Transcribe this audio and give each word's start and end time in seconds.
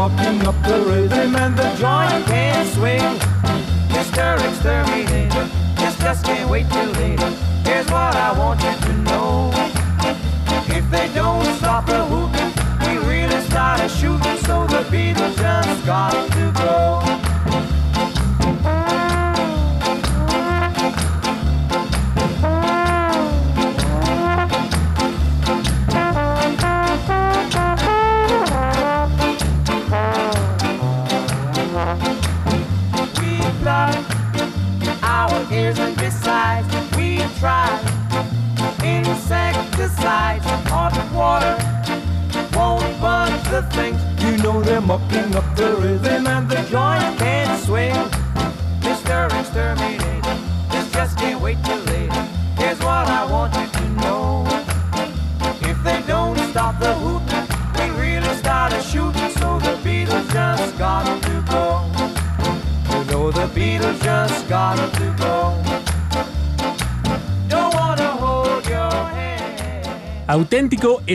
Mucking 0.00 0.40
up 0.48 0.54
the 0.62 0.80
rhythm 0.88 1.36
and 1.36 1.54
the 1.54 1.68
joint 1.76 2.24
can't 2.24 2.66
swing. 2.72 3.12
Mr. 3.94 4.26
Exterminator, 4.48 5.44
this 5.76 5.94
just 5.98 6.24
can't 6.24 6.48
wait 6.48 6.66
till 6.70 6.90
later. 6.92 7.30
Here's 7.68 7.84
what 7.90 8.16
I 8.16 8.32
want 8.32 8.62
you 8.62 8.74
to 8.86 8.92
know. 9.02 9.50
If 10.78 10.90
they 10.90 11.10
don't 11.12 11.44
stop 11.58 11.84
the 11.84 12.02
whooping, 12.10 12.50
we 12.86 12.92
really 13.06 13.42
start 13.42 13.80
a 13.80 13.90
shooting, 13.90 14.38
so 14.48 14.66
the 14.68 14.84
Beatles 14.90 15.36
just 15.36 15.84
got 15.84 16.12
to 16.32 16.52
go. 16.56 17.19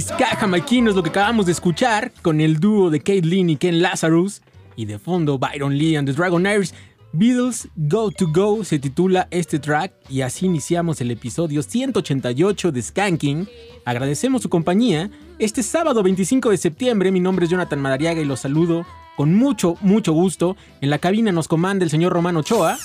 Ska 0.01 0.35
jamaiquino 0.35 0.89
es 0.89 0.95
lo 0.95 1.03
que 1.03 1.09
acabamos 1.09 1.45
de 1.45 1.53
escuchar 1.53 2.11
con 2.21 2.41
el 2.41 2.59
dúo 2.59 2.89
de 2.89 2.99
Kate 2.99 3.21
Lynn 3.21 3.49
y 3.49 3.55
Ken 3.55 3.81
Lazarus 3.81 4.41
y 4.75 4.85
de 4.85 4.99
fondo 4.99 5.39
Byron 5.39 5.77
Lee 5.77 5.95
and 5.95 6.07
the 6.07 6.13
Dragonaires. 6.13 6.73
Beatles 7.13 7.69
Go 7.77 8.11
to 8.11 8.27
Go 8.27 8.65
se 8.65 8.77
titula 8.77 9.29
este 9.31 9.57
track 9.57 9.93
y 10.09 10.19
así 10.19 10.47
iniciamos 10.47 10.99
el 10.99 11.11
episodio 11.11 11.63
188 11.63 12.73
de 12.73 12.81
Skanking. 12.81 13.47
Agradecemos 13.85 14.41
su 14.41 14.49
compañía. 14.49 15.09
Este 15.39 15.63
sábado 15.63 16.03
25 16.03 16.49
de 16.49 16.57
septiembre 16.57 17.11
mi 17.11 17.21
nombre 17.21 17.45
es 17.45 17.51
Jonathan 17.51 17.79
Madariaga 17.79 18.19
y 18.19 18.25
los 18.25 18.41
saludo 18.41 18.85
con 19.15 19.33
mucho, 19.33 19.77
mucho 19.79 20.11
gusto. 20.11 20.57
En 20.81 20.89
la 20.89 20.99
cabina 20.99 21.31
nos 21.31 21.47
comanda 21.47 21.85
el 21.85 21.89
señor 21.89 22.11
Romano 22.11 22.39
Ochoa. 22.39 22.77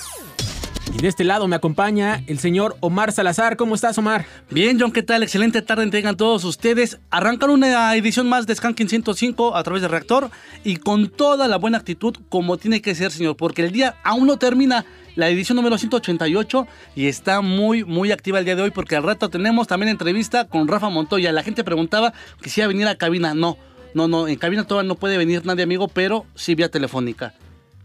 Y 0.93 0.97
de 0.97 1.07
este 1.07 1.23
lado 1.23 1.47
me 1.47 1.55
acompaña 1.55 2.21
el 2.27 2.39
señor 2.39 2.75
Omar 2.81 3.11
Salazar. 3.11 3.55
¿Cómo 3.55 3.75
estás, 3.75 3.97
Omar? 3.97 4.25
Bien, 4.49 4.77
John, 4.79 4.91
¿qué 4.91 5.01
tal? 5.01 5.23
Excelente 5.23 5.61
tarde 5.61 5.89
tengan 5.89 6.17
todos 6.17 6.43
ustedes. 6.43 6.99
Arrancan 7.09 7.49
una 7.49 7.95
edición 7.95 8.27
más 8.27 8.45
de 8.45 8.55
Skanking 8.55 8.89
105 8.89 9.55
a 9.55 9.63
través 9.63 9.81
de 9.81 9.87
Reactor 9.87 10.29
y 10.63 10.75
con 10.75 11.09
toda 11.09 11.47
la 11.47 11.57
buena 11.57 11.77
actitud 11.77 12.15
como 12.29 12.57
tiene 12.57 12.81
que 12.81 12.93
ser, 12.93 13.11
señor, 13.11 13.37
porque 13.37 13.63
el 13.63 13.71
día 13.71 13.95
aún 14.03 14.27
no 14.27 14.37
termina 14.37 14.85
la 15.15 15.29
edición 15.29 15.55
número 15.55 15.77
188 15.77 16.67
y 16.95 17.07
está 17.07 17.41
muy, 17.41 17.83
muy 17.83 18.11
activa 18.11 18.39
el 18.39 18.45
día 18.45 18.55
de 18.55 18.63
hoy 18.63 18.71
porque 18.71 18.95
al 18.95 19.03
rato 19.03 19.29
tenemos 19.29 19.67
también 19.67 19.89
entrevista 19.89 20.47
con 20.47 20.67
Rafa 20.67 20.89
Montoya. 20.89 21.31
La 21.31 21.43
gente 21.43 21.63
preguntaba 21.63 22.13
que 22.41 22.67
venir 22.67 22.87
a 22.87 22.95
cabina. 22.95 23.33
No, 23.33 23.57
no, 23.93 24.07
no, 24.07 24.27
en 24.27 24.35
cabina 24.35 24.65
todavía 24.65 24.87
no 24.87 24.95
puede 24.95 25.17
venir 25.17 25.45
nadie, 25.45 25.63
amigo, 25.63 25.87
pero 25.87 26.25
sí 26.35 26.53
vía 26.53 26.69
telefónica. 26.69 27.33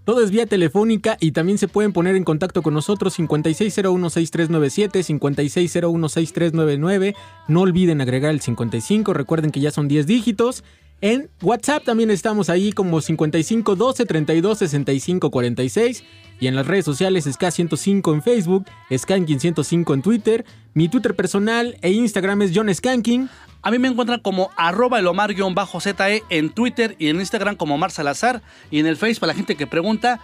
Todo 0.06 0.22
es 0.22 0.30
vía 0.30 0.46
telefónica 0.46 1.18
y 1.18 1.32
también 1.32 1.58
se 1.58 1.66
pueden 1.66 1.92
poner 1.92 2.14
en 2.14 2.22
contacto 2.22 2.62
con 2.62 2.74
nosotros 2.74 3.18
56016397, 3.18 5.02
56016399. 5.02 7.16
No 7.48 7.62
olviden 7.62 8.00
agregar 8.00 8.30
el 8.30 8.40
55, 8.40 9.12
recuerden 9.12 9.50
que 9.50 9.58
ya 9.58 9.72
son 9.72 9.88
10 9.88 10.06
dígitos. 10.06 10.62
En 11.00 11.28
WhatsApp 11.42 11.82
también 11.82 12.12
estamos 12.12 12.50
ahí 12.50 12.70
como 12.70 13.00
55 13.00 13.74
12 13.74 14.06
32 14.06 14.58
65 14.58 15.32
46 15.32 16.04
y 16.38 16.46
en 16.46 16.54
las 16.54 16.68
redes 16.68 16.84
sociales 16.84 17.26
SK105 17.26 18.14
en 18.14 18.22
Facebook, 18.22 18.66
Skanking105 18.90 19.92
en 19.92 20.02
Twitter, 20.02 20.44
mi 20.76 20.90
Twitter 20.90 21.16
personal 21.16 21.78
e 21.80 21.90
Instagram 21.90 22.42
es 22.42 22.52
John 22.54 22.72
Skanking. 22.72 23.30
A 23.62 23.70
mí 23.70 23.78
me 23.78 23.88
encuentran 23.88 24.20
como 24.20 24.50
arroba 24.58 24.98
el 24.98 25.06
Omar-ZE 25.06 26.22
en 26.28 26.50
Twitter 26.50 26.94
y 26.98 27.08
en 27.08 27.16
Instagram 27.16 27.56
como 27.56 27.76
Omar 27.76 27.90
Salazar. 27.90 28.42
Y 28.70 28.80
en 28.80 28.86
el 28.86 28.98
Face, 28.98 29.18
para 29.18 29.32
la 29.32 29.36
gente 29.38 29.56
que 29.56 29.66
pregunta, 29.66 30.20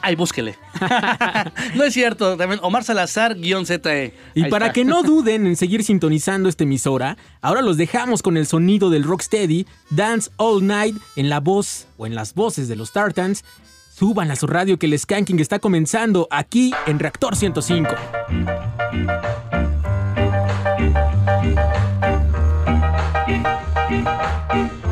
ahí 0.00 0.16
búsquele. 0.16 0.56
no 1.74 1.84
es 1.84 1.92
cierto, 1.92 2.38
también 2.38 2.60
Omar 2.62 2.82
Salazar-ZE. 2.82 4.14
Y 4.34 4.44
para 4.44 4.68
está. 4.68 4.72
que 4.72 4.86
no 4.86 5.02
duden 5.04 5.46
en 5.46 5.54
seguir 5.56 5.84
sintonizando 5.84 6.48
esta 6.48 6.64
emisora, 6.64 7.18
ahora 7.42 7.60
los 7.60 7.76
dejamos 7.76 8.22
con 8.22 8.38
el 8.38 8.46
sonido 8.46 8.88
del 8.88 9.04
Rocksteady, 9.04 9.66
Dance 9.90 10.30
All 10.38 10.66
Night, 10.66 10.96
en 11.14 11.28
la 11.28 11.40
voz 11.40 11.88
o 11.98 12.06
en 12.06 12.14
las 12.14 12.32
voces 12.32 12.68
de 12.68 12.76
los 12.76 12.92
Tartans. 12.92 13.44
Suban 13.94 14.30
a 14.30 14.36
su 14.36 14.46
radio 14.46 14.78
que 14.78 14.86
el 14.86 14.98
skanking 14.98 15.40
está 15.40 15.58
comenzando 15.58 16.26
aquí 16.30 16.72
en 16.86 16.98
Reactor 16.98 17.36
105. 17.36 17.90
People 24.50 24.90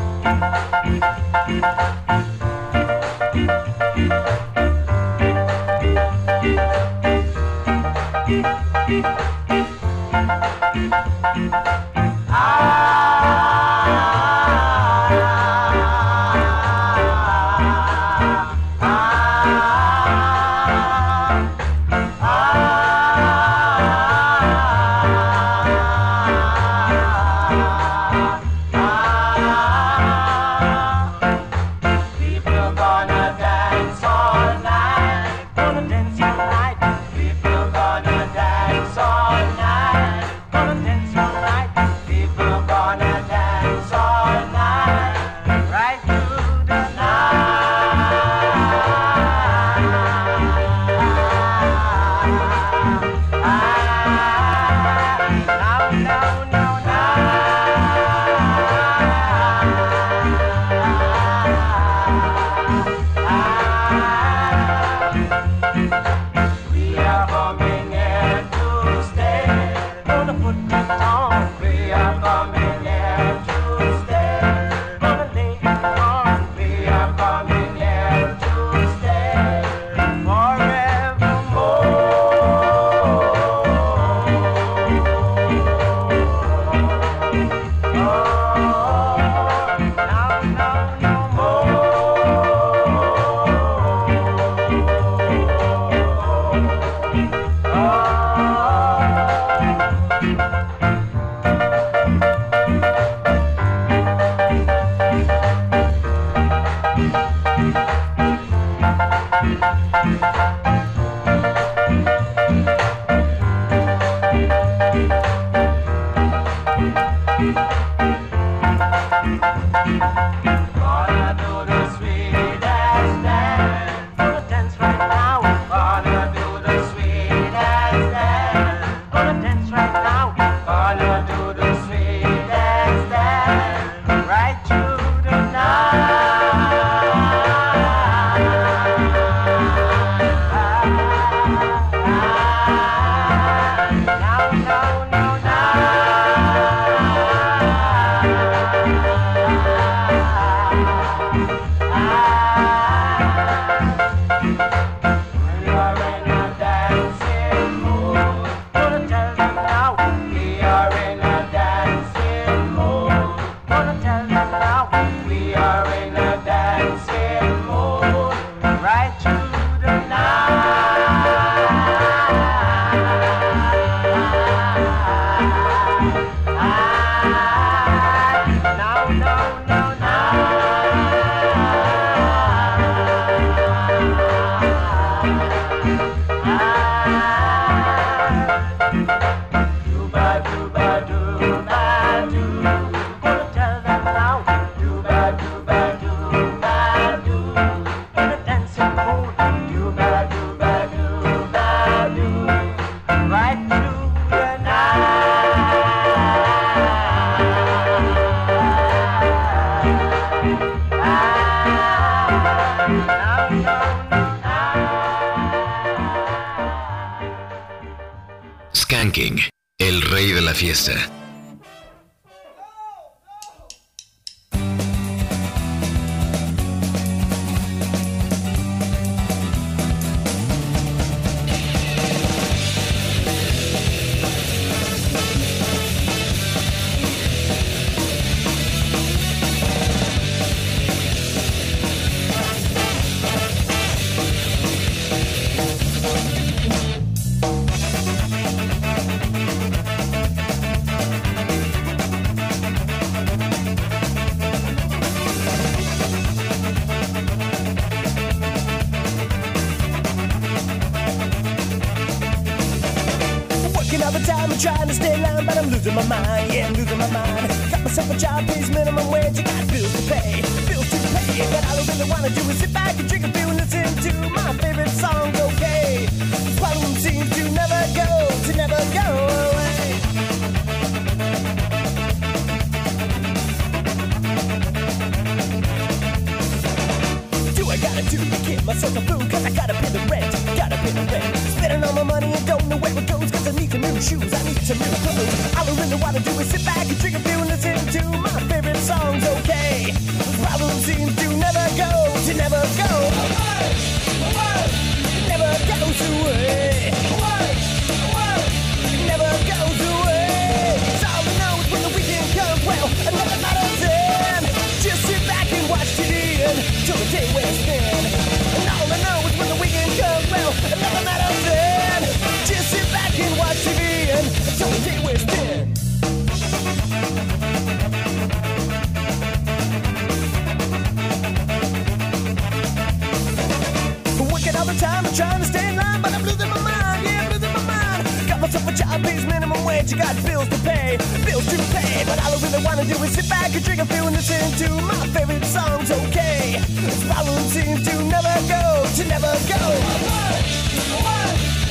to 347.85 348.03
never 348.03 348.35
go, 348.47 348.85
to 348.95 349.03
never 349.05 349.33
go. 349.47 349.61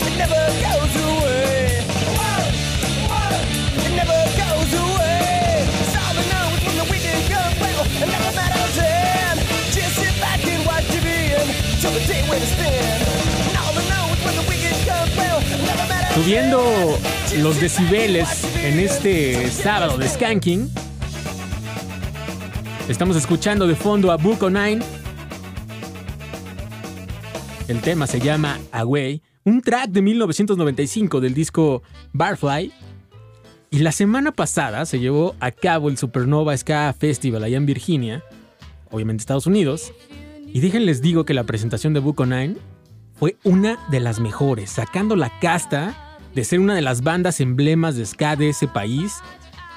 It 0.06 0.14
never 0.16 0.42
goes 0.64 0.94
away. 1.04 1.84
It 3.84 3.92
never 3.94 4.20
goes 4.40 4.72
away. 4.72 5.68
It's 5.68 5.96
all 5.96 6.16
I 6.16 6.24
know 6.32 6.46
is 6.56 6.62
when 6.64 6.76
the 6.80 6.86
weekend 6.92 7.22
comes, 7.28 7.56
well, 7.60 7.84
it 7.84 8.08
never 8.08 8.30
matters 8.34 8.74
then. 8.76 9.36
Just 9.76 9.94
sit 10.00 10.14
back 10.20 10.40
and 10.46 10.64
watch 10.64 10.84
TV 10.88 11.36
until 11.36 11.92
the 11.92 12.04
day 12.06 12.22
when 12.28 12.40
it's 12.40 12.52
spin. 12.56 12.72
And 13.48 13.56
all 13.60 13.74
I 13.76 13.84
know 13.92 14.04
is 14.14 14.20
when 14.24 14.36
the 14.40 14.46
weekend 14.48 14.78
comes, 14.88 15.12
well, 15.16 15.38
it 15.40 15.60
never 15.66 15.86
matters 15.92 16.14
Subiendo 16.14 16.98
los 17.42 17.60
decibeles 17.60 18.44
en 18.64 18.80
este 18.80 19.50
sábado 19.50 19.98
de. 19.98 20.08
Skanking. 20.08 20.70
Estamos 22.88 23.16
escuchando 23.16 23.66
de 23.66 23.76
fondo 23.76 24.10
a 24.10 24.16
Buko 24.16 24.48
Nine. 24.48 24.97
El 27.68 27.82
tema 27.82 28.06
se 28.06 28.18
llama 28.18 28.58
Away, 28.72 29.20
un 29.44 29.60
track 29.60 29.90
de 29.90 30.00
1995 30.00 31.20
del 31.20 31.34
disco 31.34 31.82
Barfly. 32.14 32.72
Y 33.70 33.80
la 33.80 33.92
semana 33.92 34.32
pasada 34.32 34.86
se 34.86 34.98
llevó 34.98 35.36
a 35.38 35.50
cabo 35.50 35.90
el 35.90 35.98
Supernova 35.98 36.56
Ska 36.56 36.94
Festival 36.98 37.44
allá 37.44 37.58
en 37.58 37.66
Virginia, 37.66 38.24
obviamente 38.90 39.20
Estados 39.20 39.46
Unidos. 39.46 39.92
Y 40.46 40.60
déjenles 40.60 41.02
digo 41.02 41.26
que 41.26 41.34
la 41.34 41.44
presentación 41.44 41.92
de 41.92 42.00
Buko 42.00 42.24
Nine 42.24 42.56
fue 43.12 43.36
una 43.44 43.78
de 43.90 44.00
las 44.00 44.18
mejores, 44.18 44.70
sacando 44.70 45.14
la 45.14 45.38
casta 45.38 46.16
de 46.34 46.44
ser 46.44 46.60
una 46.60 46.74
de 46.74 46.80
las 46.80 47.02
bandas 47.02 47.38
emblemas 47.38 47.96
de 47.96 48.06
ska 48.06 48.34
de 48.34 48.48
ese 48.48 48.66
país. 48.66 49.18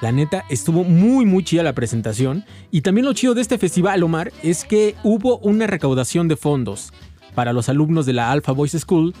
La 0.00 0.12
neta, 0.12 0.46
estuvo 0.48 0.82
muy, 0.82 1.26
muy 1.26 1.44
chida 1.44 1.62
la 1.62 1.74
presentación. 1.74 2.46
Y 2.70 2.80
también 2.80 3.04
lo 3.04 3.12
chido 3.12 3.34
de 3.34 3.42
este 3.42 3.58
festival, 3.58 4.02
Omar, 4.02 4.32
es 4.42 4.64
que 4.64 4.94
hubo 5.02 5.36
una 5.40 5.66
recaudación 5.66 6.26
de 6.26 6.36
fondos 6.36 6.90
para 7.34 7.52
los 7.52 7.68
alumnos 7.68 8.06
de 8.06 8.12
la 8.12 8.30
Alpha 8.30 8.52
Boys 8.52 8.72
School. 8.72 9.14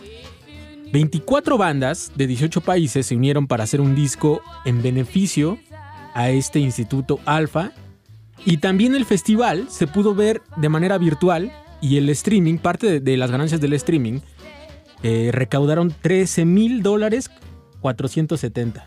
24 0.92 1.56
bandas 1.56 2.12
de 2.14 2.26
18 2.26 2.60
países 2.60 3.06
se 3.06 3.16
unieron 3.16 3.46
para 3.46 3.64
hacer 3.64 3.80
un 3.80 3.94
disco 3.94 4.42
en 4.64 4.82
beneficio 4.82 5.58
a 6.14 6.30
este 6.30 6.58
instituto 6.58 7.18
Alpha. 7.24 7.72
Y 8.44 8.58
también 8.58 8.94
el 8.94 9.04
festival 9.04 9.66
se 9.68 9.86
pudo 9.86 10.14
ver 10.14 10.42
de 10.56 10.68
manera 10.68 10.98
virtual 10.98 11.52
y 11.80 11.96
el 11.96 12.08
streaming, 12.10 12.58
parte 12.58 12.86
de, 12.86 13.00
de 13.00 13.16
las 13.16 13.30
ganancias 13.30 13.60
del 13.60 13.72
streaming, 13.72 14.20
eh, 15.02 15.30
recaudaron 15.32 15.92
13 16.00 16.44
mil 16.44 16.82
dólares 16.82 17.30
470. 17.80 18.86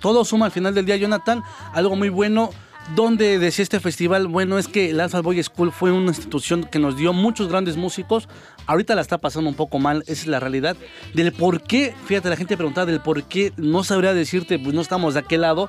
Todo 0.00 0.24
suma 0.24 0.46
al 0.46 0.52
final 0.52 0.74
del 0.74 0.84
día, 0.84 0.96
Jonathan. 0.96 1.42
Algo 1.72 1.96
muy 1.96 2.10
bueno. 2.10 2.50
Donde 2.94 3.40
decía 3.40 3.64
este 3.64 3.80
festival, 3.80 4.28
bueno, 4.28 4.58
es 4.58 4.68
que 4.68 4.98
Alpha 5.00 5.20
Boy 5.20 5.42
School 5.42 5.72
fue 5.72 5.90
una 5.90 6.08
institución 6.08 6.62
que 6.62 6.78
nos 6.78 6.96
dio 6.96 7.12
muchos 7.12 7.48
grandes 7.48 7.76
músicos. 7.76 8.28
Ahorita 8.66 8.94
la 8.94 9.00
está 9.00 9.18
pasando 9.18 9.50
un 9.50 9.56
poco 9.56 9.80
mal, 9.80 10.02
esa 10.02 10.12
es 10.22 10.26
la 10.28 10.38
realidad. 10.38 10.76
Del 11.12 11.32
por 11.32 11.62
qué, 11.62 11.94
fíjate, 12.06 12.28
la 12.28 12.36
gente 12.36 12.56
preguntaba 12.56 12.86
del 12.86 13.00
por 13.00 13.24
qué, 13.24 13.52
no 13.56 13.82
sabría 13.82 14.14
decirte, 14.14 14.60
pues 14.60 14.72
no 14.72 14.80
estamos 14.80 15.14
de 15.14 15.20
aquel 15.20 15.40
lado. 15.40 15.68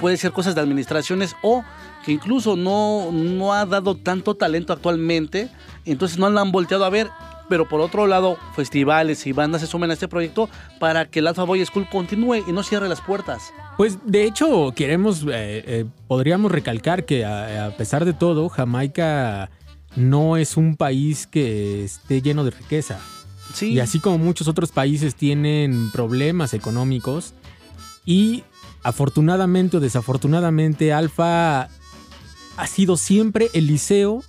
Puede 0.00 0.16
ser 0.16 0.32
cosas 0.32 0.56
de 0.56 0.60
administraciones 0.60 1.36
o 1.40 1.64
que 2.04 2.10
incluso 2.12 2.56
no, 2.56 3.10
no 3.12 3.52
ha 3.52 3.64
dado 3.64 3.94
tanto 3.94 4.34
talento 4.34 4.72
actualmente. 4.72 5.48
Entonces 5.84 6.18
no 6.18 6.28
la 6.30 6.40
han 6.40 6.50
volteado 6.50 6.84
a 6.84 6.90
ver. 6.90 7.08
Pero 7.48 7.68
por 7.68 7.80
otro 7.80 8.06
lado, 8.06 8.36
festivales 8.54 9.26
y 9.26 9.32
bandas 9.32 9.60
se 9.60 9.66
sumen 9.66 9.90
a 9.90 9.94
este 9.94 10.08
proyecto 10.08 10.48
para 10.80 11.06
que 11.06 11.20
el 11.20 11.26
Alpha 11.26 11.44
Boy 11.44 11.64
School 11.64 11.88
continúe 11.88 12.44
y 12.46 12.52
no 12.52 12.62
cierre 12.62 12.88
las 12.88 13.00
puertas. 13.00 13.52
Pues 13.76 13.98
de 14.04 14.24
hecho 14.24 14.72
queremos, 14.74 15.22
eh, 15.22 15.62
eh, 15.66 15.84
podríamos 16.08 16.50
recalcar 16.50 17.04
que 17.04 17.24
a, 17.24 17.66
a 17.66 17.70
pesar 17.70 18.04
de 18.04 18.12
todo, 18.12 18.48
Jamaica 18.48 19.50
no 19.94 20.36
es 20.36 20.56
un 20.56 20.76
país 20.76 21.26
que 21.26 21.84
esté 21.84 22.22
lleno 22.22 22.44
de 22.44 22.50
riqueza. 22.50 22.98
Sí. 23.54 23.72
Y 23.72 23.80
así 23.80 24.00
como 24.00 24.18
muchos 24.18 24.48
otros 24.48 24.72
países 24.72 25.14
tienen 25.14 25.90
problemas 25.90 26.52
económicos 26.52 27.32
y 28.04 28.44
afortunadamente 28.82 29.76
o 29.76 29.80
desafortunadamente 29.80 30.92
Alfa 30.92 31.68
ha 32.56 32.66
sido 32.66 32.96
siempre 32.96 33.50
el 33.52 33.66
liceo 33.66 34.22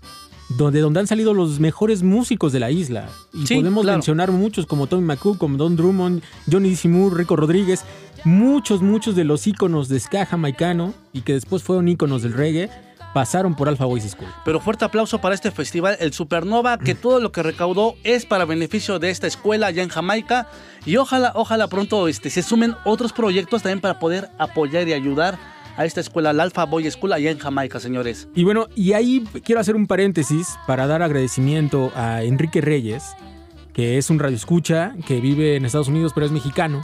donde, 0.49 0.79
donde 0.79 0.99
han 1.01 1.07
salido 1.07 1.33
los 1.33 1.59
mejores 1.59 2.03
músicos 2.03 2.51
de 2.53 2.59
la 2.59 2.71
isla. 2.71 3.09
Y 3.33 3.45
Sí, 3.47 3.55
podemos 3.55 3.83
claro. 3.83 3.97
mencionar 3.97 4.31
muchos 4.31 4.65
como 4.65 4.87
Tommy 4.87 5.03
McCook, 5.03 5.37
como 5.37 5.57
Don 5.57 5.75
Drummond, 5.75 6.21
Johnny 6.51 6.75
D. 6.75 6.89
Moore, 6.89 7.17
Rico 7.17 7.35
Rodríguez, 7.35 7.83
muchos, 8.23 8.81
muchos 8.81 9.15
de 9.15 9.23
los 9.23 9.45
íconos 9.47 9.89
de 9.89 9.99
ska 9.99 10.25
jamaicano 10.25 10.93
y 11.13 11.21
que 11.21 11.33
después 11.33 11.63
fueron 11.63 11.87
íconos 11.87 12.21
del 12.21 12.33
reggae, 12.33 12.69
pasaron 13.13 13.55
por 13.55 13.67
Alpha 13.67 13.85
Boys 13.85 14.03
School. 14.09 14.27
Pero 14.45 14.59
fuerte 14.59 14.85
aplauso 14.85 15.19
para 15.19 15.33
este 15.35 15.51
festival, 15.51 15.97
el 15.99 16.13
Supernova, 16.13 16.77
que 16.77 16.93
todo 16.95 17.19
lo 17.19 17.31
que 17.31 17.41
recaudó 17.43 17.95
es 18.03 18.25
para 18.25 18.45
beneficio 18.45 18.99
de 18.99 19.09
esta 19.09 19.27
escuela 19.27 19.67
allá 19.67 19.81
en 19.83 19.89
Jamaica. 19.89 20.47
Y 20.85 20.97
ojalá, 20.97 21.31
ojalá 21.35 21.67
pronto 21.67 22.07
este, 22.07 22.29
se 22.29 22.43
sumen 22.43 22.75
otros 22.85 23.13
proyectos 23.13 23.63
también 23.63 23.81
para 23.81 23.99
poder 23.99 24.29
apoyar 24.37 24.87
y 24.87 24.93
ayudar 24.93 25.37
a 25.77 25.85
esta 25.85 26.01
escuela, 26.01 26.33
la 26.33 26.43
Alpha 26.43 26.65
Boy 26.65 26.89
School, 26.89 27.13
allá 27.13 27.31
en 27.31 27.37
Jamaica, 27.37 27.79
señores. 27.79 28.27
Y 28.35 28.43
bueno, 28.43 28.67
y 28.75 28.93
ahí 28.93 29.23
quiero 29.43 29.61
hacer 29.61 29.75
un 29.75 29.87
paréntesis 29.87 30.57
para 30.65 30.87
dar 30.87 31.01
agradecimiento 31.03 31.91
a 31.95 32.23
Enrique 32.23 32.59
Reyes, 32.61 33.15
que 33.73 33.97
es 33.97 34.09
un 34.09 34.17
radioescucha 34.19 34.95
que 35.07 35.21
vive 35.21 35.55
en 35.55 35.65
Estados 35.65 35.87
Unidos 35.87 36.11
pero 36.13 36.25
es 36.25 36.31
mexicano. 36.31 36.83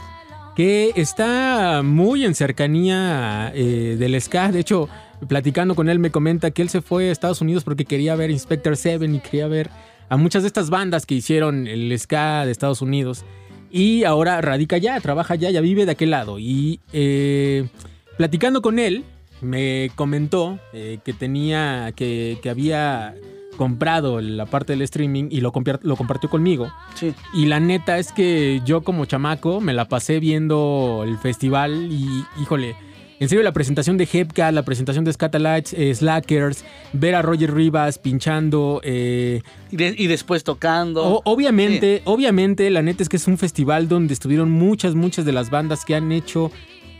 que 0.54 0.92
está 0.94 1.82
muy 1.82 2.24
en 2.24 2.34
cercanía 2.34 3.50
eh, 3.54 3.96
del 3.98 4.20
ska. 4.20 4.52
De 4.52 4.60
hecho, 4.60 4.88
platicando 5.28 5.74
con 5.74 5.88
él 5.88 5.98
me 5.98 6.10
comenta 6.10 6.52
que 6.52 6.62
él 6.62 6.68
se 6.68 6.80
fue 6.80 7.08
a 7.08 7.12
Estados 7.12 7.40
Unidos 7.40 7.64
porque 7.64 7.84
quería 7.84 8.14
ver 8.14 8.30
Inspector 8.30 8.76
Seven 8.76 9.14
y 9.16 9.20
quería 9.20 9.48
ver 9.48 9.70
a 10.08 10.16
muchas 10.16 10.42
de 10.42 10.46
estas 10.46 10.70
bandas 10.70 11.06
que 11.06 11.14
hicieron 11.14 11.66
el 11.66 11.98
ska 11.98 12.44
de 12.46 12.52
Estados 12.52 12.82
Unidos. 12.82 13.24
Y 13.70 14.04
ahora 14.04 14.40
radica 14.40 14.76
allá, 14.76 15.00
trabaja 15.00 15.34
allá, 15.34 15.50
ya 15.50 15.60
vive 15.60 15.84
de 15.84 15.92
aquel 15.92 16.10
lado. 16.10 16.38
Y 16.38 16.78
eh, 16.92 17.66
platicando 18.16 18.62
con 18.62 18.78
él, 18.78 19.04
me 19.40 19.90
comentó 19.94 20.58
eh, 20.72 20.98
que 21.04 21.12
tenía, 21.12 21.92
que, 21.96 22.38
que 22.42 22.50
había 22.50 23.14
comprado 23.56 24.20
la 24.20 24.46
parte 24.46 24.72
del 24.72 24.82
streaming 24.82 25.28
y 25.30 25.40
lo, 25.40 25.52
lo 25.82 25.96
compartió 25.96 26.28
conmigo. 26.28 26.72
Sí. 26.94 27.14
Y 27.34 27.46
la 27.46 27.60
neta 27.60 27.98
es 27.98 28.10
que 28.12 28.60
yo 28.64 28.82
como 28.82 29.04
chamaco 29.04 29.60
me 29.60 29.72
la 29.74 29.84
pasé 29.88 30.18
viendo 30.20 31.02
el 31.06 31.18
festival 31.18 31.88
y, 31.92 32.24
híjole, 32.42 32.74
en 33.20 33.28
serio 33.28 33.44
la 33.44 33.52
presentación 33.52 33.96
de 33.96 34.08
Hepka, 34.12 34.50
la 34.50 34.64
presentación 34.64 35.04
de 35.04 35.12
Scatalites, 35.12 35.72
eh, 35.72 35.94
Slackers, 35.94 36.64
ver 36.92 37.14
a 37.14 37.22
Roger 37.22 37.54
Rivas 37.54 37.98
pinchando, 37.98 38.80
eh, 38.82 39.40
Y, 39.70 39.76
de- 39.76 39.94
y 39.96 40.08
después 40.08 40.42
tocando. 40.42 41.04
o- 41.04 41.22
obviamente, 41.24 42.02
obviamente, 42.06 42.68
la 42.70 42.82
neta 42.82 43.04
es 43.04 43.08
que 43.08 43.16
es 43.16 43.28
un 43.28 43.38
festival 43.38 43.86
donde 43.88 44.14
estuvieron 44.14 44.50
muchas, 44.50 44.96
muchas 44.96 45.24
de 45.24 45.32
las 45.32 45.50
bandas 45.50 45.84
que 45.84 45.94
han 45.94 46.10
hecho 46.10 46.50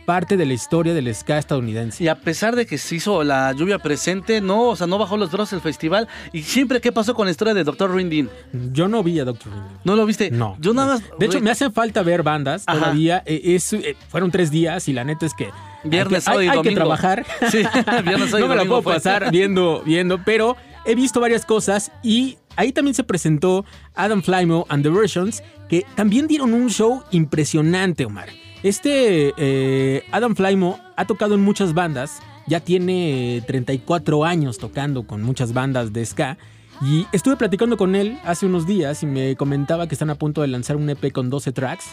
parte 0.05 0.37
de 0.37 0.45
la 0.45 0.53
historia 0.53 0.93
del 0.93 1.13
ska 1.13 1.37
estadounidense. 1.37 2.03
Y 2.03 2.07
a 2.07 2.15
pesar 2.15 2.55
de 2.55 2.65
que 2.65 2.77
se 2.77 2.95
hizo 2.95 3.23
la 3.23 3.51
lluvia 3.53 3.79
presente, 3.79 4.39
no, 4.41 4.69
o 4.69 4.75
sea, 4.75 4.87
no 4.87 4.97
bajó 4.97 5.17
los 5.17 5.31
brazos 5.31 5.53
el 5.53 5.61
festival. 5.61 6.07
Y 6.31 6.43
siempre, 6.43 6.79
¿qué 6.81 6.91
pasó 6.91 7.13
con 7.15 7.25
la 7.25 7.31
historia 7.31 7.53
de 7.53 7.63
Dr. 7.63 7.93
Rindin? 7.93 8.29
Yo 8.71 8.87
no 8.87 9.01
vi 9.03 9.19
a 9.19 9.25
Dr. 9.25 9.51
Ring. 9.51 9.63
¿No 9.83 9.95
lo 9.95 10.05
viste? 10.05 10.29
No. 10.31 10.55
Yo 10.59 10.73
nada 10.73 10.95
más. 10.95 11.03
De 11.19 11.25
hecho, 11.25 11.41
me 11.41 11.51
hace 11.51 11.69
falta 11.71 12.03
ver 12.03 12.23
bandas 12.23 12.63
Ajá. 12.67 12.79
todavía. 12.79 13.23
Eh, 13.25 13.55
es, 13.55 13.73
eh, 13.73 13.95
fueron 14.09 14.31
tres 14.31 14.51
días 14.51 14.87
y 14.87 14.93
la 14.93 15.03
neta 15.03 15.25
es 15.25 15.33
que. 15.33 15.49
Viernes, 15.83 16.13
hay 16.13 16.15
que, 16.17 16.21
sábado 16.21 16.41
y 16.43 16.47
hay- 16.47 16.57
hay 16.57 16.63
que 16.63 16.71
trabajar. 16.75 17.25
Sí, 17.51 17.57
viernes, 18.03 18.29
sábado 18.31 18.39
y 18.39 18.41
no 18.41 18.47
me 18.47 18.55
la 18.55 18.65
puedo 18.65 18.81
pasar 18.81 19.29
viendo, 19.31 19.81
viendo, 19.85 20.23
pero 20.23 20.55
he 20.85 20.95
visto 20.95 21.19
varias 21.19 21.45
cosas 21.45 21.91
y 22.03 22.37
ahí 22.55 22.71
también 22.71 22.93
se 22.95 23.03
presentó 23.03 23.65
Adam 23.93 24.21
Flymo 24.23 24.65
and 24.69 24.83
the 24.83 24.89
Versions, 24.89 25.43
que 25.69 25.85
también 25.95 26.27
dieron 26.27 26.53
un 26.53 26.69
show 26.69 27.03
impresionante, 27.11 28.05
Omar. 28.05 28.29
Este 28.65 29.31
eh, 29.37 30.03
Adam 30.11 30.35
Flymo 30.35 30.79
ha 30.95 31.05
tocado 31.05 31.35
en 31.35 31.41
muchas 31.41 31.75
bandas, 31.75 32.19
ya 32.47 32.61
tiene 32.61 33.43
34 33.45 34.25
años 34.25 34.57
tocando 34.57 35.03
con 35.03 35.21
muchas 35.21 35.53
bandas 35.53 35.93
de 35.93 36.03
ska. 36.03 36.39
Y 36.81 37.05
estuve 37.11 37.35
platicando 37.37 37.77
con 37.77 37.95
él 37.95 38.17
hace 38.25 38.47
unos 38.47 38.65
días 38.65 39.03
y 39.03 39.05
me 39.05 39.35
comentaba 39.35 39.87
que 39.87 39.93
están 39.93 40.09
a 40.09 40.15
punto 40.15 40.41
de 40.41 40.47
lanzar 40.47 40.77
un 40.77 40.89
EP 40.89 41.11
con 41.11 41.29
12 41.29 41.51
tracks. 41.51 41.85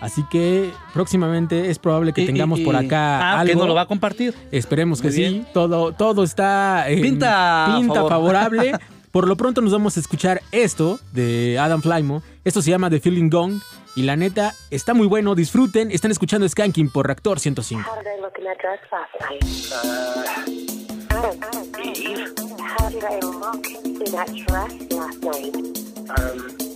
Así 0.00 0.22
que 0.30 0.70
próximamente 0.94 1.68
es 1.68 1.80
probable 1.80 2.12
que 2.12 2.22
Y- 2.22 2.26
tengamos 2.26 2.60
y- 2.60 2.64
por 2.64 2.76
acá 2.76 3.18
ah, 3.32 3.40
algo. 3.40 3.52
que 3.52 3.58
no 3.58 3.66
lo 3.66 3.74
va 3.74 3.82
a 3.82 3.86
compartir. 3.86 4.32
Esperemos 4.52 5.02
que 5.02 5.10
sí. 5.10 5.44
Todo, 5.52 5.90
todo 5.92 6.22
está 6.22 6.88
en 6.88 7.02
Pinta 7.02 7.74
pinta 7.76 7.94
favor. 7.94 8.08
favorable. 8.08 8.72
Por 9.10 9.26
lo 9.26 9.36
pronto 9.36 9.60
nos 9.60 9.72
vamos 9.72 9.96
a 9.96 10.00
escuchar 10.00 10.40
esto 10.52 11.00
de 11.12 11.58
Adam 11.58 11.82
Flymo. 11.82 12.22
Esto 12.44 12.62
se 12.62 12.70
llama 12.70 12.88
The 12.88 13.00
Feeling 13.00 13.28
Gong. 13.28 13.54
Y 14.00 14.02
la 14.02 14.16
neta, 14.16 14.54
está 14.70 14.94
muy 14.94 15.06
bueno. 15.06 15.34
Disfruten. 15.34 15.90
Están 15.90 16.10
escuchando 16.10 16.48
Skanking 16.48 16.88
por 16.88 17.04
Reactor 17.06 17.38
105. 17.38 17.82
How 17.86 17.96
did 17.98 18.06
I 18.06 18.18
look 18.18 18.32
in 18.38 18.44
that 18.44 18.56
dress 18.58 18.80
last 18.90 19.12
night? 19.20 19.44
Adam, 21.10 21.38
Adam, 21.42 21.66
Eve. 21.84 22.32
How 22.78 22.88
did 22.88 23.04
I 23.04 23.20
look 23.20 23.66
in 23.68 24.10
that 24.10 24.32
dress 24.46 24.72
last 24.90 25.22
night? 25.22 25.52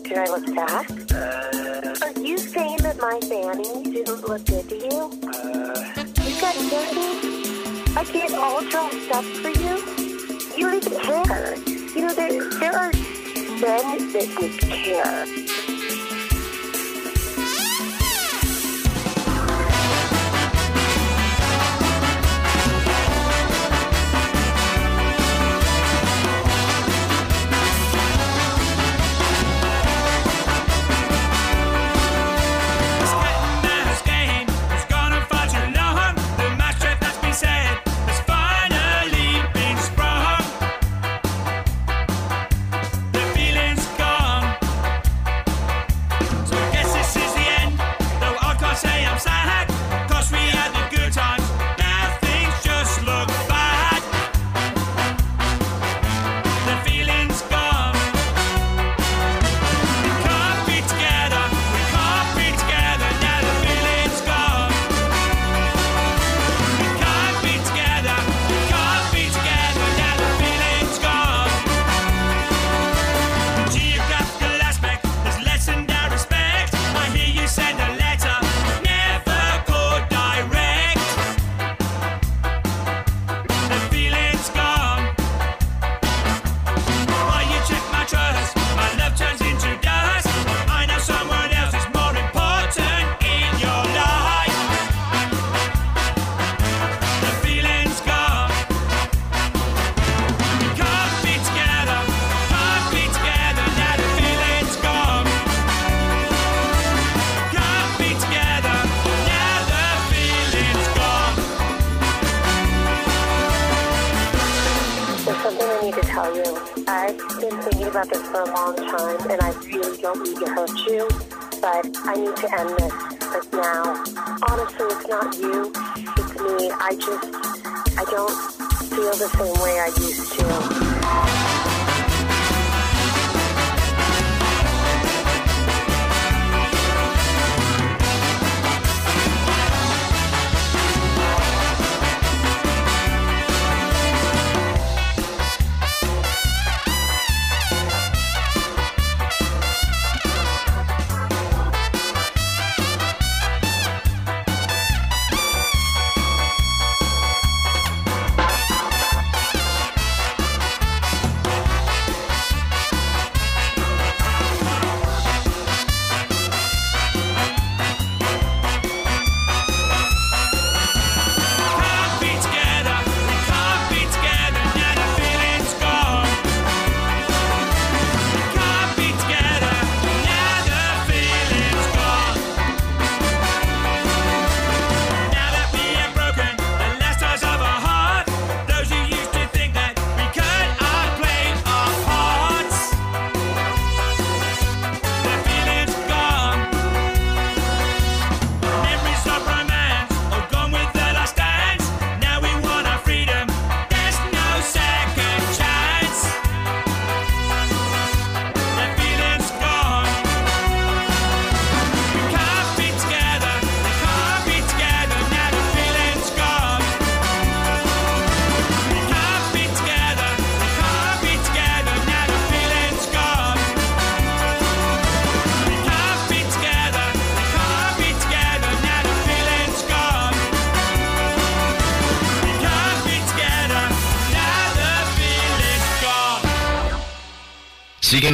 Did 0.02 0.18
I 0.18 0.26
look 0.26 0.44
fat? 0.54 0.84
Uh, 1.14 2.04
Are 2.04 2.20
you 2.20 2.36
saying 2.36 2.76
that 2.82 2.98
my 3.00 3.18
fanny 3.20 3.84
didn't 3.84 4.28
look 4.28 4.44
good 4.44 4.68
to 4.68 4.76
you? 4.76 5.10
Uh, 5.24 6.04
you 6.28 6.40
got 6.42 6.54
nothing? 6.60 7.96
I 7.96 8.04
get 8.12 8.34
all 8.34 8.60
dressed 8.68 9.10
up 9.12 9.24
for 9.24 9.48
you? 9.48 9.78
You 10.58 10.68
don't 10.68 10.84
even 10.84 11.00
care. 11.00 11.56
You 11.56 12.00
know, 12.02 12.12
there, 12.12 12.50
there 12.60 12.76
are 12.76 12.92
men 12.92 14.12
that 14.12 14.28
would 14.38 14.60
care. 14.60 15.43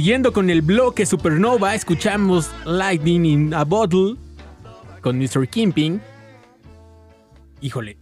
Siguiendo 0.00 0.32
con 0.32 0.48
el 0.48 0.62
bloque 0.62 1.04
Supernova, 1.04 1.74
escuchamos 1.74 2.50
Lightning 2.64 3.26
in 3.26 3.52
a 3.52 3.64
Bottle 3.64 4.16
con 5.02 5.18
Mr. 5.18 5.46
Kimping. 5.46 6.00
Híjole, 7.60 7.98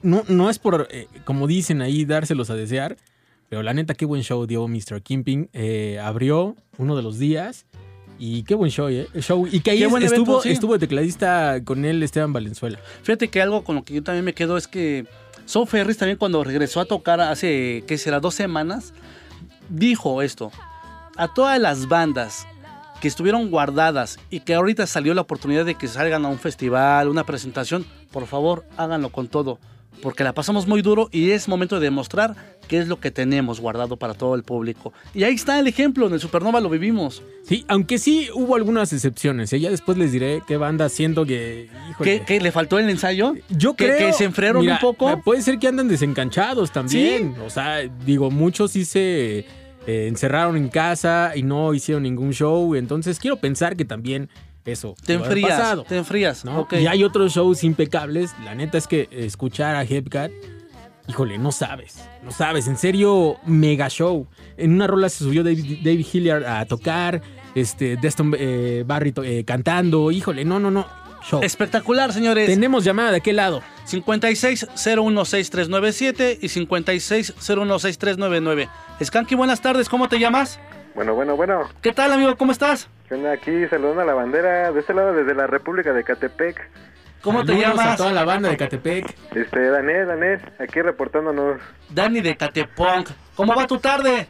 no, 0.00 0.24
no 0.28 0.48
es 0.48 0.58
por, 0.58 0.88
eh, 0.90 1.08
como 1.26 1.46
dicen 1.46 1.82
ahí, 1.82 2.06
dárselos 2.06 2.48
a 2.48 2.54
desear, 2.54 2.96
pero 3.50 3.62
la 3.62 3.74
neta, 3.74 3.92
qué 3.92 4.06
buen 4.06 4.22
show 4.22 4.46
dio 4.46 4.66
Mr. 4.66 5.02
Kimping. 5.02 5.50
Eh, 5.52 6.00
abrió 6.02 6.56
uno 6.78 6.96
de 6.96 7.02
los 7.02 7.18
días 7.18 7.66
y 8.18 8.44
qué 8.44 8.54
buen 8.54 8.70
show, 8.70 8.88
¿eh? 8.88 9.06
Show. 9.20 9.46
Y 9.46 9.60
que 9.60 9.72
ahí 9.72 9.82
estuvo, 9.82 9.98
evento, 9.98 10.40
sí. 10.40 10.52
estuvo 10.52 10.78
tecladista 10.78 11.60
con 11.66 11.84
él 11.84 12.02
Esteban 12.02 12.32
Valenzuela. 12.32 12.78
Fíjate 13.02 13.28
que 13.28 13.42
algo 13.42 13.62
con 13.62 13.74
lo 13.74 13.84
que 13.84 13.92
yo 13.92 14.02
también 14.02 14.24
me 14.24 14.32
quedo 14.32 14.56
es 14.56 14.66
que 14.66 15.04
Son 15.44 15.66
Ferris 15.66 15.98
también 15.98 16.16
cuando 16.16 16.42
regresó 16.44 16.80
a 16.80 16.86
tocar 16.86 17.20
hace, 17.20 17.84
¿qué 17.86 17.98
será? 17.98 18.20
Dos 18.20 18.34
semanas, 18.34 18.94
dijo 19.68 20.22
esto. 20.22 20.50
A 21.16 21.28
todas 21.34 21.60
las 21.60 21.88
bandas 21.88 22.46
que 23.00 23.08
estuvieron 23.08 23.50
guardadas 23.50 24.18
y 24.30 24.40
que 24.40 24.54
ahorita 24.54 24.86
salió 24.86 25.12
la 25.14 25.22
oportunidad 25.22 25.64
de 25.64 25.74
que 25.74 25.88
salgan 25.88 26.24
a 26.24 26.28
un 26.28 26.38
festival, 26.38 27.08
una 27.08 27.24
presentación, 27.24 27.84
por 28.10 28.26
favor 28.26 28.64
háganlo 28.76 29.10
con 29.10 29.28
todo. 29.28 29.58
Porque 30.00 30.24
la 30.24 30.32
pasamos 30.32 30.66
muy 30.66 30.82
duro 30.82 31.08
y 31.12 31.30
es 31.30 31.48
momento 31.48 31.78
de 31.78 31.84
demostrar 31.84 32.34
qué 32.66 32.78
es 32.78 32.88
lo 32.88 32.98
que 32.98 33.10
tenemos 33.10 33.60
guardado 33.60 33.96
para 33.98 34.14
todo 34.14 34.34
el 34.34 34.42
público. 34.42 34.92
Y 35.14 35.22
ahí 35.24 35.34
está 35.34 35.60
el 35.60 35.68
ejemplo, 35.68 36.06
en 36.06 36.14
el 36.14 36.18
Supernova 36.20 36.60
lo 36.60 36.68
vivimos. 36.70 37.22
Sí, 37.44 37.64
aunque 37.68 37.98
sí 37.98 38.28
hubo 38.34 38.56
algunas 38.56 38.92
excepciones. 38.92 39.52
¿eh? 39.52 39.60
Ya 39.60 39.70
después 39.70 39.98
les 39.98 40.10
diré 40.10 40.42
qué 40.46 40.56
banda 40.56 40.88
siendo 40.88 41.24
que. 41.26 41.68
híjole, 41.90 42.18
¿Qué, 42.20 42.24
qué, 42.24 42.40
le 42.40 42.50
faltó 42.50 42.78
el 42.78 42.88
ensayo? 42.88 43.34
Yo 43.50 43.74
¿Que- 43.74 43.84
creo 43.86 43.98
que 44.08 44.12
se 44.12 44.24
enfriaron 44.24 44.62
Mira, 44.62 44.74
un 44.74 44.80
poco? 44.80 45.20
Puede 45.22 45.42
ser 45.42 45.58
que 45.58 45.68
andan 45.68 45.86
desencanchados 45.88 46.72
también. 46.72 47.36
O 47.44 47.50
sea, 47.50 47.80
digo, 48.04 48.30
muchos 48.30 48.72
sí 48.72 48.84
se 48.84 49.44
eh, 49.86 50.06
encerraron 50.08 50.56
en 50.56 50.68
casa 50.68 51.32
y 51.34 51.42
no 51.42 51.74
hicieron 51.74 52.02
ningún 52.02 52.32
show. 52.32 52.74
Entonces 52.74 53.18
quiero 53.18 53.36
pensar 53.36 53.76
que 53.76 53.84
también 53.84 54.28
eso. 54.64 54.94
Te 55.04 55.14
enfrías, 55.14 55.58
pasado, 55.58 55.84
te 55.84 55.96
enfrías. 55.96 56.44
¿no? 56.44 56.68
Y 56.70 56.86
hay 56.86 57.04
otros 57.04 57.32
shows 57.32 57.64
impecables. 57.64 58.34
La 58.44 58.54
neta 58.54 58.78
es 58.78 58.86
que 58.86 59.08
escuchar 59.10 59.74
a 59.74 59.82
Hepcat, 59.82 60.30
híjole, 61.08 61.38
no 61.38 61.52
sabes. 61.52 62.08
No 62.22 62.30
sabes. 62.30 62.68
En 62.68 62.76
serio, 62.76 63.38
mega 63.44 63.88
show. 63.88 64.26
En 64.56 64.72
una 64.72 64.86
rola 64.86 65.08
se 65.08 65.24
subió 65.24 65.42
David, 65.42 65.78
David 65.84 66.06
Hilliard 66.12 66.44
a 66.44 66.64
tocar. 66.66 67.22
Este, 67.54 67.96
Deston 67.96 68.34
eh, 68.38 68.84
Barry 68.86 69.12
eh, 69.24 69.44
cantando. 69.44 70.10
Híjole, 70.10 70.44
no, 70.44 70.58
no, 70.58 70.70
no. 70.70 70.86
Show. 71.22 71.40
Espectacular, 71.42 72.12
señores. 72.12 72.46
Tenemos 72.46 72.84
llamada 72.84 73.12
de 73.12 73.20
qué 73.20 73.32
lado. 73.32 73.62
56016397 73.86 76.38
y 76.40 76.48
56016399. 76.48 78.68
Skanky, 79.02 79.34
buenas 79.34 79.60
tardes, 79.60 79.88
¿cómo 79.88 80.08
te 80.08 80.18
llamas? 80.18 80.60
Bueno, 80.94 81.14
bueno, 81.14 81.36
bueno. 81.36 81.68
¿Qué 81.80 81.92
tal, 81.92 82.12
amigo? 82.12 82.36
¿Cómo 82.36 82.52
estás? 82.52 82.88
Aquí 83.32 83.66
saludando 83.68 84.02
a 84.02 84.06
la 84.06 84.14
bandera 84.14 84.72
de 84.72 84.80
este 84.80 84.94
lado 84.94 85.12
desde 85.12 85.34
la 85.34 85.46
República 85.46 85.92
de 85.92 86.02
Catepec. 86.02 86.70
¿Cómo 87.20 87.44
te 87.44 87.54
llamas? 87.54 87.86
a 87.86 87.96
toda 87.96 88.12
la 88.12 88.24
banda 88.24 88.48
de 88.48 88.56
Catepec. 88.56 89.14
Este, 89.34 89.70
Daniel, 89.70 90.08
Daniel, 90.08 90.40
aquí 90.58 90.80
reportándonos. 90.80 91.60
Dani 91.90 92.20
de 92.20 92.36
Catepunk. 92.36 93.10
¿Cómo 93.36 93.54
va 93.54 93.66
tu 93.66 93.78
tarde? 93.78 94.26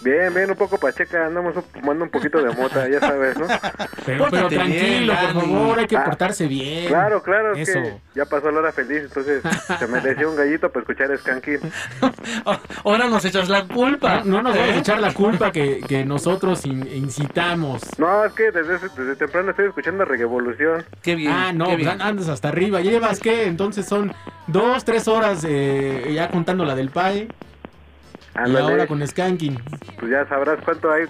Bien, 0.00 0.32
bien, 0.32 0.50
un 0.50 0.56
poco 0.56 0.78
pacheca, 0.78 1.26
andamos 1.26 1.54
fumando 1.72 2.04
un 2.04 2.10
poquito 2.10 2.40
de 2.42 2.54
mota, 2.54 2.88
ya 2.88 3.00
sabes, 3.00 3.36
¿no? 3.38 3.46
Pero, 4.04 4.28
tranquilo, 4.30 5.12
bien, 5.12 5.32
por 5.34 5.42
favor, 5.42 5.78
hay 5.78 5.86
que 5.86 5.96
Ah, 5.96 6.04
portarse 6.04 6.46
bien. 6.46 6.86
Claro, 6.88 7.22
claro, 7.22 7.54
es 7.54 7.68
Eso. 7.68 7.82
que 7.82 7.96
ya 8.14 8.24
pasó 8.26 8.50
la 8.50 8.60
hora 8.60 8.72
feliz, 8.72 9.02
entonces 9.02 9.42
se 9.78 9.86
mereció 9.86 10.30
un 10.30 10.36
gallito 10.36 10.70
para 10.70 10.80
escuchar 10.82 11.16
Skanking. 11.18 11.60
Oh, 12.44 12.56
Ahora 12.84 13.08
nos 13.08 13.24
echas 13.24 13.48
la 13.48 13.64
culpa. 13.66 14.22
No, 14.24 14.36
no 14.36 14.42
nos 14.42 14.56
vamos 14.56 14.76
a 14.76 14.78
echar 14.78 15.00
la 15.00 15.12
culpa 15.12 15.50
que, 15.52 15.80
que 15.86 16.04
nosotros 16.04 16.64
in- 16.66 16.86
incitamos. 16.92 17.82
No, 17.98 18.24
es 18.24 18.32
que 18.32 18.50
desde, 18.50 18.78
desde 18.96 19.16
temprano 19.16 19.50
estoy 19.50 19.66
escuchando 19.66 20.04
Revolución. 20.04 20.84
Qué 21.02 21.14
bien. 21.14 21.32
Ah, 21.32 21.52
no, 21.52 21.64
qué 21.66 21.72
pues 21.72 21.86
bien. 21.86 22.02
andas 22.02 22.28
hasta 22.28 22.48
arriba. 22.48 22.80
¿Llevas 22.80 23.20
qué? 23.20 23.46
Entonces 23.46 23.86
son 23.86 24.12
dos, 24.46 24.84
tres 24.84 25.08
horas 25.08 25.44
eh, 25.48 26.10
ya 26.14 26.28
contando 26.28 26.64
la 26.64 26.74
del 26.74 26.90
PAE. 26.90 27.28
Y 28.36 28.48
Ándale, 28.48 28.60
ahora 28.72 28.86
con 28.86 29.06
Skanking. 29.06 29.58
pues 29.98 30.10
ya 30.10 30.26
sabrás 30.28 30.58
cuánto 30.64 30.90
hay. 30.90 31.04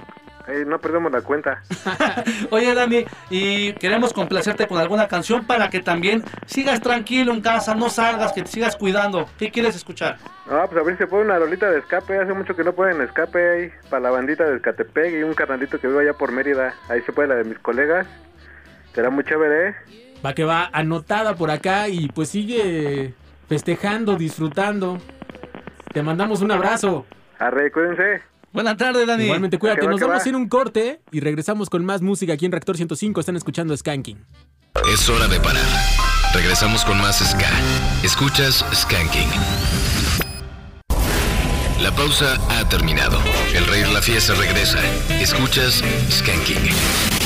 No 0.65 0.79
perdemos 0.79 1.11
la 1.11 1.23
cuenta. 1.23 1.61
Oye, 2.51 2.73
Dani, 2.73 3.05
y 3.31 3.73
queremos 3.73 4.13
complacerte 4.13 4.69
con 4.69 4.79
alguna 4.79 5.09
canción 5.09 5.45
para 5.45 5.71
que 5.71 5.81
también 5.81 6.23
sigas 6.47 6.81
tranquilo 6.81 7.33
en 7.33 7.41
casa, 7.41 7.75
no 7.75 7.91
salgas, 7.91 8.33
que 8.33 8.43
te 8.43 8.49
sigas 8.49 8.77
cuidando. 8.77 9.29
¿Qué 9.41 9.51
quieres 9.51 9.75
escuchar? 9.75 10.19
Ah, 10.49 10.67
pues 10.71 10.81
a 10.81 10.85
ver 10.85 10.95
si 10.95 10.99
se 10.99 11.09
pone 11.09 11.25
una 11.25 11.39
rolita 11.41 11.69
de 11.69 11.81
escape. 11.81 12.17
Hace 12.21 12.33
mucho 12.33 12.55
que 12.55 12.63
no 12.63 12.73
pueden 12.75 13.03
escape 13.03 13.51
ahí 13.51 13.71
para 13.91 14.03
la 14.05 14.11
bandita 14.11 14.45
de 14.45 14.55
Escatepec 14.55 15.15
y 15.15 15.23
un 15.25 15.35
carnalito 15.35 15.81
que 15.81 15.89
vive 15.89 16.03
allá 16.03 16.13
por 16.13 16.31
Mérida. 16.31 16.75
Ahí 16.89 17.01
se 17.03 17.13
puede 17.13 17.27
la 17.29 17.35
de 17.35 17.45
mis 17.45 17.59
colegas. 17.59 18.07
Será 18.95 19.11
muy 19.11 19.25
chévere, 19.25 19.71
¿eh? 19.71 19.75
Va 20.25 20.33
que 20.33 20.45
va 20.45 20.71
anotada 20.73 21.35
por 21.35 21.51
acá 21.51 21.89
y 21.89 22.07
pues 22.07 22.29
sigue 22.29 23.15
festejando, 23.49 24.15
disfrutando. 24.15 24.99
Te 25.97 26.03
mandamos 26.03 26.43
un 26.43 26.51
abrazo. 26.51 27.07
Arre, 27.39 27.73
cuídense. 27.73 28.21
Buenas 28.53 28.77
tardes, 28.77 29.07
Dani. 29.07 29.25
Igualmente, 29.25 29.59
cuídate. 29.59 29.81
Que 29.81 29.87
va, 29.87 29.93
Nos 29.93 30.01
vamos 30.03 30.19
va. 30.19 30.23
a 30.23 30.29
ir 30.29 30.37
un 30.37 30.47
corte 30.47 31.01
y 31.11 31.21
regresamos 31.21 31.71
con 31.71 31.87
más 31.87 32.03
música 32.03 32.35
aquí 32.35 32.45
en 32.45 32.53
Reactor 32.53 32.77
105. 32.77 33.19
Están 33.19 33.35
escuchando 33.37 33.75
Skanking. 33.75 34.23
Es 34.93 35.09
hora 35.09 35.27
de 35.27 35.41
parar. 35.41 35.65
Regresamos 36.35 36.85
con 36.85 36.99
más 36.99 37.21
Ska. 37.27 37.49
Escuchas 38.05 38.63
Skanking. 38.75 39.31
La 41.81 41.91
pausa 41.93 42.35
ha 42.51 42.69
terminado. 42.69 43.19
El 43.55 43.65
rey 43.67 43.81
de 43.81 43.93
la 43.95 44.03
fiesta 44.03 44.35
regresa. 44.35 44.81
Escuchas 45.19 45.83
Skanking. 46.11 47.26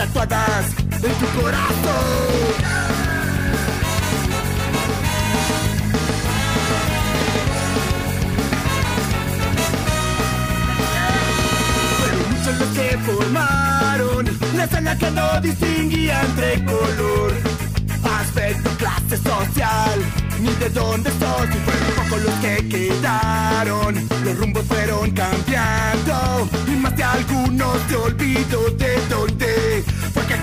Tatuadas 0.00 0.66
en 0.92 1.14
tu 1.20 1.26
corazón. 1.40 2.80
Los 12.58 12.68
que 12.76 12.98
formaron 13.06 14.38
la 14.56 14.64
escena 14.64 14.98
que 14.98 15.10
no 15.12 15.40
distinguía 15.40 16.20
entre 16.22 16.64
color, 16.64 17.32
aspecto, 18.20 18.70
clase 18.76 19.16
social, 19.18 19.98
ni 20.40 20.52
de 20.54 20.68
dónde 20.70 21.10
sos. 21.10 21.46
Y 21.46 21.58
fueron 21.66 21.92
pocos 21.96 22.22
los 22.24 22.34
que 22.40 22.68
quedaron, 22.68 24.08
los 24.24 24.38
rumbos 24.38 24.64
fueron 24.64 25.10
cambiando, 25.12 26.48
y 26.66 26.70
más 26.76 26.96
de 26.96 27.04
algunos 27.04 27.78
te 27.86 27.96
olvido 27.96 28.70
de 28.72 29.00
dónde 29.08 29.49
que 30.30 30.36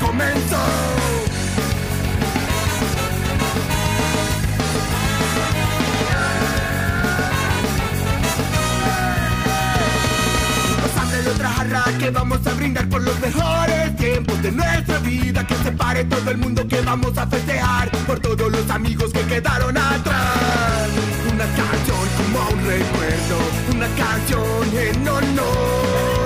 de 11.23 11.30
otra 11.30 11.50
jarra 11.50 11.84
que 11.97 12.10
vamos 12.10 12.45
a 12.45 12.54
brindar 12.54 12.88
por 12.89 13.02
los 13.02 13.17
mejores 13.19 13.95
tiempos 13.95 14.41
de 14.41 14.52
nuestra 14.52 15.00
vida. 15.00 15.47
Que 15.47 15.56
se 15.56 15.71
pare 15.71 16.04
todo 16.06 16.32
el 16.32 16.38
mundo 16.38 16.67
que 16.67 16.82
vamos 16.82 17.17
a 17.17 17.26
festejar 17.28 17.89
por 18.06 18.19
todos 18.19 18.52
los 18.52 18.69
amigos 18.69 19.12
que 19.13 19.21
quedaron 19.21 19.78
atrás. 19.78 20.89
Una 21.34 21.45
canción 21.45 22.08
como 22.17 22.39
un 22.50 22.65
recuerdo, 22.65 23.38
una 23.73 23.88
canción 23.95 24.78
en 24.78 25.08
honor 25.08 26.16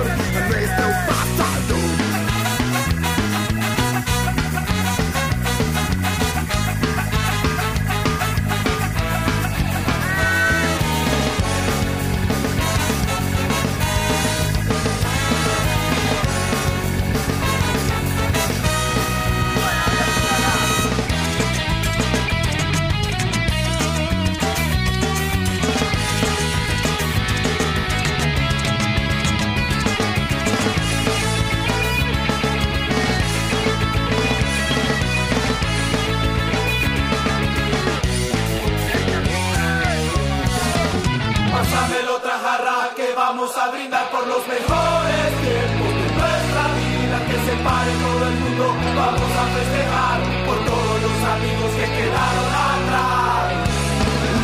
pare 47.64 47.92
todo 47.92 48.28
el 48.28 48.36
mundo, 48.42 48.64
vamos 48.96 49.30
a 49.42 49.44
festejar 49.54 50.18
por 50.46 50.58
todos 50.66 50.96
los 51.06 51.16
amigos 51.34 51.70
que 51.78 51.86
quedaron 51.98 52.50
atrás. 52.70 53.46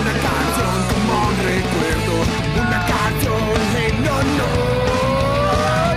Una 0.01 0.15
canción 0.27 0.75
como 0.91 1.13
un 1.29 1.37
recuerdo, 1.51 2.15
una 2.63 2.81
canción 2.93 3.43
en 3.87 3.97
honor. 4.17 5.95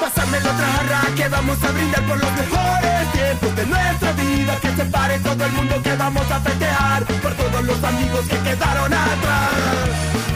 Pásame 0.00 0.36
la 0.40 0.50
otra 0.50 1.00
que 1.14 1.26
vamos 1.28 1.58
a 1.62 1.70
brindar 1.72 2.02
por 2.06 2.18
los 2.18 2.32
mejores 2.42 3.12
tiempos 3.12 3.56
de 3.56 3.66
nuestra 3.66 4.12
vida. 4.12 4.52
Que 4.62 4.70
se 4.78 4.84
pare 4.86 5.18
todo 5.20 5.44
el 5.44 5.52
mundo 5.52 5.74
que 5.82 5.94
vamos 5.96 6.30
a 6.30 6.40
festejar 6.40 7.04
por 7.22 7.32
todos 7.34 7.62
los 7.64 7.84
amigos 7.84 8.22
que 8.30 8.38
quedaron 8.48 8.92
atrás. 8.92 9.52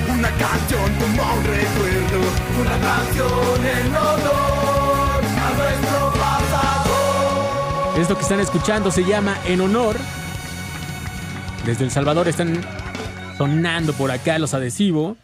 Una 0.09 0.31
canción 0.44 0.88
como 1.00 1.22
un 1.35 1.44
recuerdo, 1.44 2.20
Una 2.62 2.76
canción 2.88 3.66
en 3.66 3.96
honor. 3.96 4.59
Esto 7.98 8.14
que 8.16 8.22
están 8.22 8.40
escuchando 8.40 8.90
se 8.90 9.04
llama 9.04 9.36
En 9.46 9.60
Honor. 9.60 9.96
Desde 11.66 11.84
El 11.84 11.90
Salvador 11.90 12.28
están 12.28 12.60
sonando 13.36 13.92
por 13.92 14.10
acá 14.10 14.38
los 14.38 14.54
adhesivos. 14.54 15.16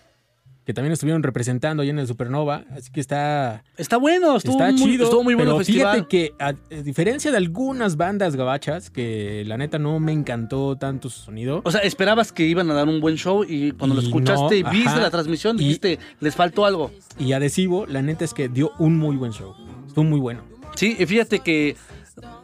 Que 0.67 0.75
también 0.75 0.93
estuvieron 0.93 1.23
representando 1.23 1.85
ahí 1.85 1.91
en 1.91 2.01
el 2.01 2.09
Supernova. 2.09 2.65
Así 2.77 2.91
que 2.91 2.99
está, 3.01 3.63
Está 3.77 3.99
bueno, 3.99 4.37
estuvo, 4.37 4.55
está 4.55 4.73
muy, 4.73 4.83
chido. 4.83 5.05
estuvo 5.05 5.23
muy 5.23 5.35
bueno 5.37 5.53
pero 5.53 5.59
festival. 5.65 5.95
fíjate 5.95 6.09
que, 6.09 6.35
a, 6.41 6.49
a 6.49 6.83
diferencia 6.83 7.31
de 7.31 7.37
algunas 7.37 7.97
bandas 7.97 8.35
gabachas, 8.35 8.91
que 8.91 9.45
la 9.47 9.57
neta 9.57 9.79
no 9.79 10.01
me 10.01 10.11
encantó 10.11 10.75
tanto 10.77 11.09
su 11.09 11.21
sonido. 11.21 11.61
O 11.65 11.71
sea, 11.71 11.83
esperabas 11.83 12.33
que 12.33 12.47
iban 12.47 12.69
a 12.69 12.75
dar 12.75 12.89
un 12.89 13.01
buen 13.01 13.15
show 13.15 13.45
y 13.49 13.71
cuando 13.73 13.95
lo 13.95 14.03
escuchaste 14.03 14.57
y 14.59 14.63
no, 14.65 14.71
viste 14.73 14.89
ajá. 14.89 14.99
la 15.03 15.11
transmisión 15.11 15.55
Y- 15.55 15.61
dijiste, 15.61 16.01
les 16.19 16.35
faltó 16.35 16.67
algo. 16.67 16.91
Y 17.17 17.33
adhesivo, 17.33 17.87
la 17.87 18.03
neta 18.03 18.25
es 18.25 18.35
que 18.35 18.49
dio 18.49 18.73
un 18.81 18.99
muy 18.99 19.15
buen 19.17 19.31
show. 19.31 19.55
Estuvo 19.97 20.11
muy 20.11 20.21
bueno. 20.21 20.43
Sí, 20.75 20.95
y 20.99 21.07
fíjate 21.07 21.39
que 21.39 21.75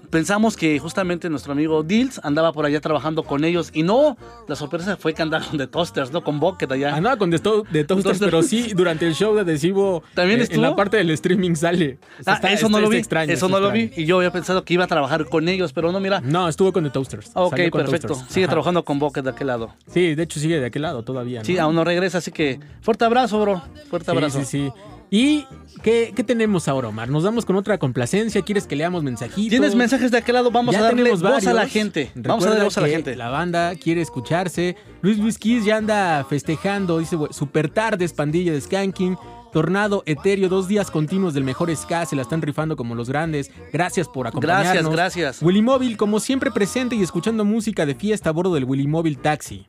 pensamos 0.09 0.57
que 0.57 0.79
justamente 0.79 1.29
nuestro 1.29 1.53
amigo 1.53 1.83
Dills 1.83 2.19
andaba 2.25 2.51
por 2.55 2.65
allá 2.65 2.81
trabajando 2.81 3.25
con 3.25 3.45
ellos 3.45 3.71
y 3.75 3.83
no, 3.83 4.17
la 4.49 4.57
sorpresa 4.57 4.97
fue 4.97 5.13
que 5.13 5.21
andaron 5.21 5.59
de 5.59 5.67
Toasters, 5.67 6.13
¿no? 6.13 6.25
Con 6.25 6.41
Bucket 6.41 6.73
allá. 6.73 6.95
Andaba 6.97 7.19
con 7.19 7.29
de, 7.31 7.39
to- 7.41 7.65
de 7.71 7.85
Toasters, 7.85 8.21
pero 8.21 8.43
sí, 8.43 8.73
durante 8.77 9.07
el 9.07 9.15
show 9.15 9.35
de 9.35 9.43
adhesivo. 9.43 10.03
¿También 10.15 10.41
eh, 10.41 10.45
estuvo? 10.45 10.63
En 10.65 10.71
la 10.71 10.75
parte 10.77 10.97
del 10.97 11.11
streaming 11.11 11.55
sale. 11.55 11.99
O 12.21 12.23
sea, 12.23 12.33
Ah, 12.33 12.37
está- 12.37 12.53
eso 12.53 12.71
no 12.71 12.81
lo 12.81 12.89
vi, 12.89 12.97
extraño, 12.97 13.31
eso 13.31 13.51
no 13.51 13.61
lo 13.61 13.71
vi 13.71 13.81
extraño. 13.83 14.03
y 14.03 14.07
yo 14.09 14.17
había 14.17 14.31
pensado 14.33 14.65
que 14.65 14.73
iba 14.73 14.85
a 14.85 14.89
trabajar 14.89 15.27
con 15.27 15.47
ellos, 15.51 15.75
pero 15.75 15.93
no, 15.93 16.01
mira. 16.01 16.23
No, 16.23 16.49
estuvo 16.49 16.73
con 16.73 16.85
The 16.85 16.91
Toasters. 16.91 17.33
Ok, 17.35 17.69
con 17.71 17.83
perfecto. 17.83 18.09
Toasters. 18.09 18.33
Sigue 18.33 18.45
Ajá. 18.47 18.53
trabajando 18.53 18.83
con 18.83 18.99
Bucket 18.99 19.25
de 19.25 19.31
aquel 19.31 19.49
lado. 19.49 19.75
Sí, 19.93 20.15
de 20.15 20.23
hecho 20.23 20.41
sigue 20.41 20.59
de 20.59 20.65
aquel 20.67 20.81
lado 20.83 21.03
todavía. 21.05 21.45
Sí, 21.45 21.57
¿no? 21.57 21.65
aún 21.65 21.75
no 21.75 21.85
regresa, 21.85 22.17
así 22.17 22.33
que 22.33 22.61
fuerte 22.81 23.05
abrazo, 23.05 23.39
bro. 23.43 23.61
Fuerte 23.91 24.11
Sí, 24.11 24.17
abrazo. 24.17 24.39
sí, 24.41 24.45
sí. 24.47 24.73
¿Y 25.15 25.47
qué, 25.83 26.15
qué 26.17 26.25
tenemos 26.25 26.69
ahora, 26.69 26.89
Omar? 26.89 27.11
¿Nos 27.11 27.23
damos 27.23 27.45
con 27.45 27.55
otra 27.57 27.77
complacencia? 27.77 28.41
¿Quieres 28.41 28.67
que 28.67 28.77
leamos 28.77 29.03
mensajitos? 29.03 29.51
¿Tienes 29.51 29.75
mensajes 29.75 30.11
de 30.11 30.17
aquel 30.17 30.37
lado? 30.37 30.51
Vamos 30.51 30.73
Ya 30.73 30.79
a 30.79 30.85
darle 30.85 31.11
voz 31.11 31.47
a 31.47 31.53
la 31.53 31.69
gente. 31.69 32.11
Vamos 32.15 32.25
a 32.25 32.33
Recuerda 32.33 32.49
darle 32.49 32.65
voz 32.65 32.79
a 32.79 32.81
la 32.81 32.89
gente. 32.89 33.15
La 33.15 33.29
banda 33.29 33.75
quiere 33.77 34.01
escucharse. 34.01 34.75
Luis 35.03 35.19
Luis 35.19 35.37
Kiss 35.37 35.67
ya 35.67 35.77
anda 35.77 36.25
festejando. 36.25 36.99
Dice, 36.99 37.17
"Güey, 37.17 37.31
super 37.31 37.69
tardes, 37.69 38.15
pandilla 38.15 38.53
de 38.55 38.61
Skanking. 38.63 39.19
Tornado 39.53 40.03
Etéreo, 40.07 40.49
dos 40.49 40.67
días 40.67 40.91
continuos 40.91 41.35
del 41.35 41.45
mejor 41.45 41.77
ska, 41.77 42.07
se 42.07 42.17
la 42.17 42.23
están 42.23 42.41
rifando 42.41 42.75
como 42.75 42.95
los 42.95 43.11
grandes. 43.11 43.51
Gracias 43.71 44.09
por 44.09 44.27
acompañarnos. 44.27 44.91
Gracias, 44.91 45.17
gracias. 45.17 45.43
Willy 45.43 45.61
Móvil, 45.61 45.99
como 45.99 46.21
siempre 46.21 46.51
presente 46.51 46.97
y 46.97 47.03
escuchando 47.03 47.45
música 47.45 47.85
de 47.85 47.95
fiesta 47.95 48.31
a 48.31 48.33
bordo 48.33 48.55
del 48.55 48.65
Willy 48.65 48.87
Móvil 48.87 49.19
Taxi. 49.19 49.67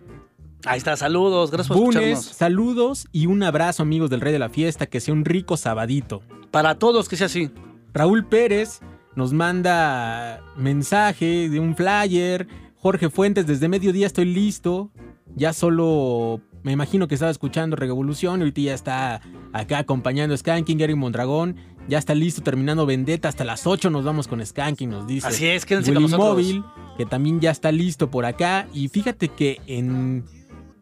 Ahí 0.65 0.77
está, 0.77 0.95
saludos, 0.95 1.51
gracias 1.51 1.67
por 1.67 1.77
Bunes, 1.77 1.95
escucharnos. 1.95 2.25
saludos 2.37 3.07
y 3.11 3.25
un 3.25 3.43
abrazo 3.43 3.83
amigos 3.83 4.09
del 4.09 4.21
Rey 4.21 4.31
de 4.31 4.39
la 4.39 4.49
Fiesta, 4.49 4.85
que 4.85 5.01
sea 5.01 5.13
un 5.13 5.25
rico 5.25 5.57
sabadito. 5.57 6.21
Para 6.51 6.75
todos, 6.75 7.09
que 7.09 7.17
sea 7.17 7.25
así. 7.25 7.51
Raúl 7.93 8.25
Pérez 8.25 8.79
nos 9.15 9.33
manda 9.33 10.41
mensaje 10.55 11.49
de 11.49 11.59
un 11.59 11.75
flyer. 11.75 12.47
Jorge 12.77 13.09
Fuentes, 13.09 13.45
desde 13.45 13.67
mediodía 13.67 14.07
estoy 14.07 14.25
listo. 14.25 14.91
Ya 15.35 15.51
solo 15.51 16.41
me 16.63 16.71
imagino 16.71 17.07
que 17.07 17.15
estaba 17.15 17.31
escuchando 17.31 17.75
Revolución 17.75 18.39
y 18.39 18.43
ahorita 18.43 18.61
ya 18.61 18.73
está 18.73 19.21
acá 19.51 19.79
acompañando 19.79 20.33
a 20.33 20.37
Skanking, 20.37 20.77
Gary 20.77 20.95
Mondragón. 20.95 21.57
Ya 21.89 21.97
está 21.97 22.15
listo 22.15 22.41
terminando 22.41 22.85
Vendetta. 22.85 23.27
Hasta 23.27 23.43
las 23.43 23.67
8 23.67 23.89
nos 23.89 24.05
vamos 24.05 24.29
con 24.29 24.43
Skanking, 24.45 24.89
nos 24.89 25.07
dice. 25.07 25.27
Así 25.27 25.45
es, 25.47 25.65
quédense 25.65 25.93
con 25.93 26.03
Willy 26.03 26.11
nosotros. 26.11 26.35
Móvil, 26.37 26.63
que 26.97 27.05
también 27.05 27.41
ya 27.41 27.51
está 27.51 27.71
listo 27.71 28.09
por 28.09 28.25
acá. 28.25 28.67
Y 28.73 28.87
fíjate 28.87 29.27
que 29.27 29.59
en 29.67 30.23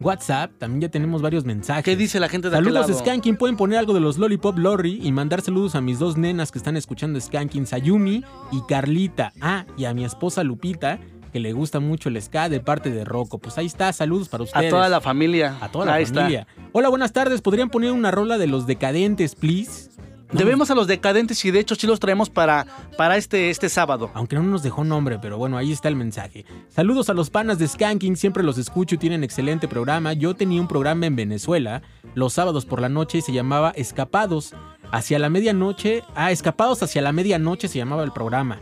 WhatsApp 0.04 0.52
también 0.58 0.82
ya 0.82 0.88
tenemos 0.90 1.22
varios 1.22 1.44
mensajes. 1.44 1.84
¿Qué 1.84 1.96
dice 1.96 2.20
la 2.20 2.28
gente 2.28 2.50
de 2.50 2.56
aquel 2.56 2.72
Saludos 2.72 2.88
lado? 2.88 3.00
Skanking, 3.00 3.36
pueden 3.36 3.56
poner 3.56 3.78
algo 3.78 3.94
de 3.94 4.00
los 4.00 4.18
Lollipop 4.18 4.58
Lorry 4.58 5.00
y 5.02 5.12
mandar 5.12 5.40
saludos 5.40 5.74
a 5.74 5.80
mis 5.80 5.98
dos 5.98 6.16
nenas 6.16 6.50
que 6.52 6.58
están 6.58 6.76
escuchando 6.76 7.20
Skanking, 7.20 7.66
Sayumi 7.66 8.24
y 8.50 8.60
Carlita. 8.68 9.32
Ah, 9.40 9.64
y 9.76 9.84
a 9.84 9.94
mi 9.94 10.04
esposa 10.04 10.42
Lupita, 10.44 10.98
que 11.32 11.40
le 11.40 11.52
gusta 11.52 11.80
mucho 11.80 12.08
el 12.10 12.20
ska 12.20 12.48
de 12.48 12.60
parte 12.60 12.90
de 12.90 13.04
Rocco. 13.04 13.38
Pues 13.38 13.56
ahí 13.56 13.66
está, 13.66 13.92
saludos 13.92 14.28
para 14.28 14.42
A 14.42 14.44
ustedes. 14.44 14.70
toda 14.70 14.88
la 14.88 15.00
familia. 15.00 15.56
A 15.60 15.68
toda 15.70 15.86
la 15.86 15.94
Ahí 15.94 16.04
familia. 16.04 16.46
Hola, 16.72 16.88
buenas 16.90 17.12
tardes. 17.12 17.40
¿Podrían 17.40 17.70
poner 17.70 17.92
una 17.92 18.10
rola 18.10 18.36
de 18.36 18.46
los 18.48 18.66
decadentes, 18.66 19.34
please? 19.34 19.91
Debemos 20.32 20.70
a 20.70 20.74
los 20.74 20.86
decadentes 20.86 21.44
y 21.44 21.50
de 21.50 21.60
hecho 21.60 21.74
sí 21.74 21.86
los 21.86 22.00
traemos 22.00 22.30
para, 22.30 22.66
para 22.96 23.16
este, 23.16 23.50
este 23.50 23.68
sábado. 23.68 24.10
Aunque 24.14 24.36
no 24.36 24.42
nos 24.42 24.62
dejó 24.62 24.82
nombre, 24.82 25.18
pero 25.20 25.36
bueno, 25.36 25.58
ahí 25.58 25.72
está 25.72 25.88
el 25.88 25.96
mensaje. 25.96 26.46
Saludos 26.68 27.10
a 27.10 27.14
los 27.14 27.28
panas 27.28 27.58
de 27.58 27.68
Skanking, 27.68 28.16
siempre 28.16 28.42
los 28.42 28.56
escucho 28.56 28.94
y 28.94 28.98
tienen 28.98 29.24
excelente 29.24 29.68
programa. 29.68 30.14
Yo 30.14 30.34
tenía 30.34 30.60
un 30.60 30.68
programa 30.68 31.06
en 31.06 31.16
Venezuela 31.16 31.82
los 32.14 32.32
sábados 32.32 32.64
por 32.64 32.80
la 32.80 32.88
noche 32.88 33.18
y 33.18 33.22
se 33.22 33.32
llamaba 33.32 33.72
Escapados. 33.76 34.54
Hacia 34.90 35.18
la 35.18 35.30
medianoche, 35.30 36.02
ah, 36.14 36.32
Escapados 36.32 36.82
hacia 36.82 37.02
la 37.02 37.12
medianoche 37.12 37.68
se 37.68 37.78
llamaba 37.78 38.04
el 38.04 38.12
programa. 38.12 38.60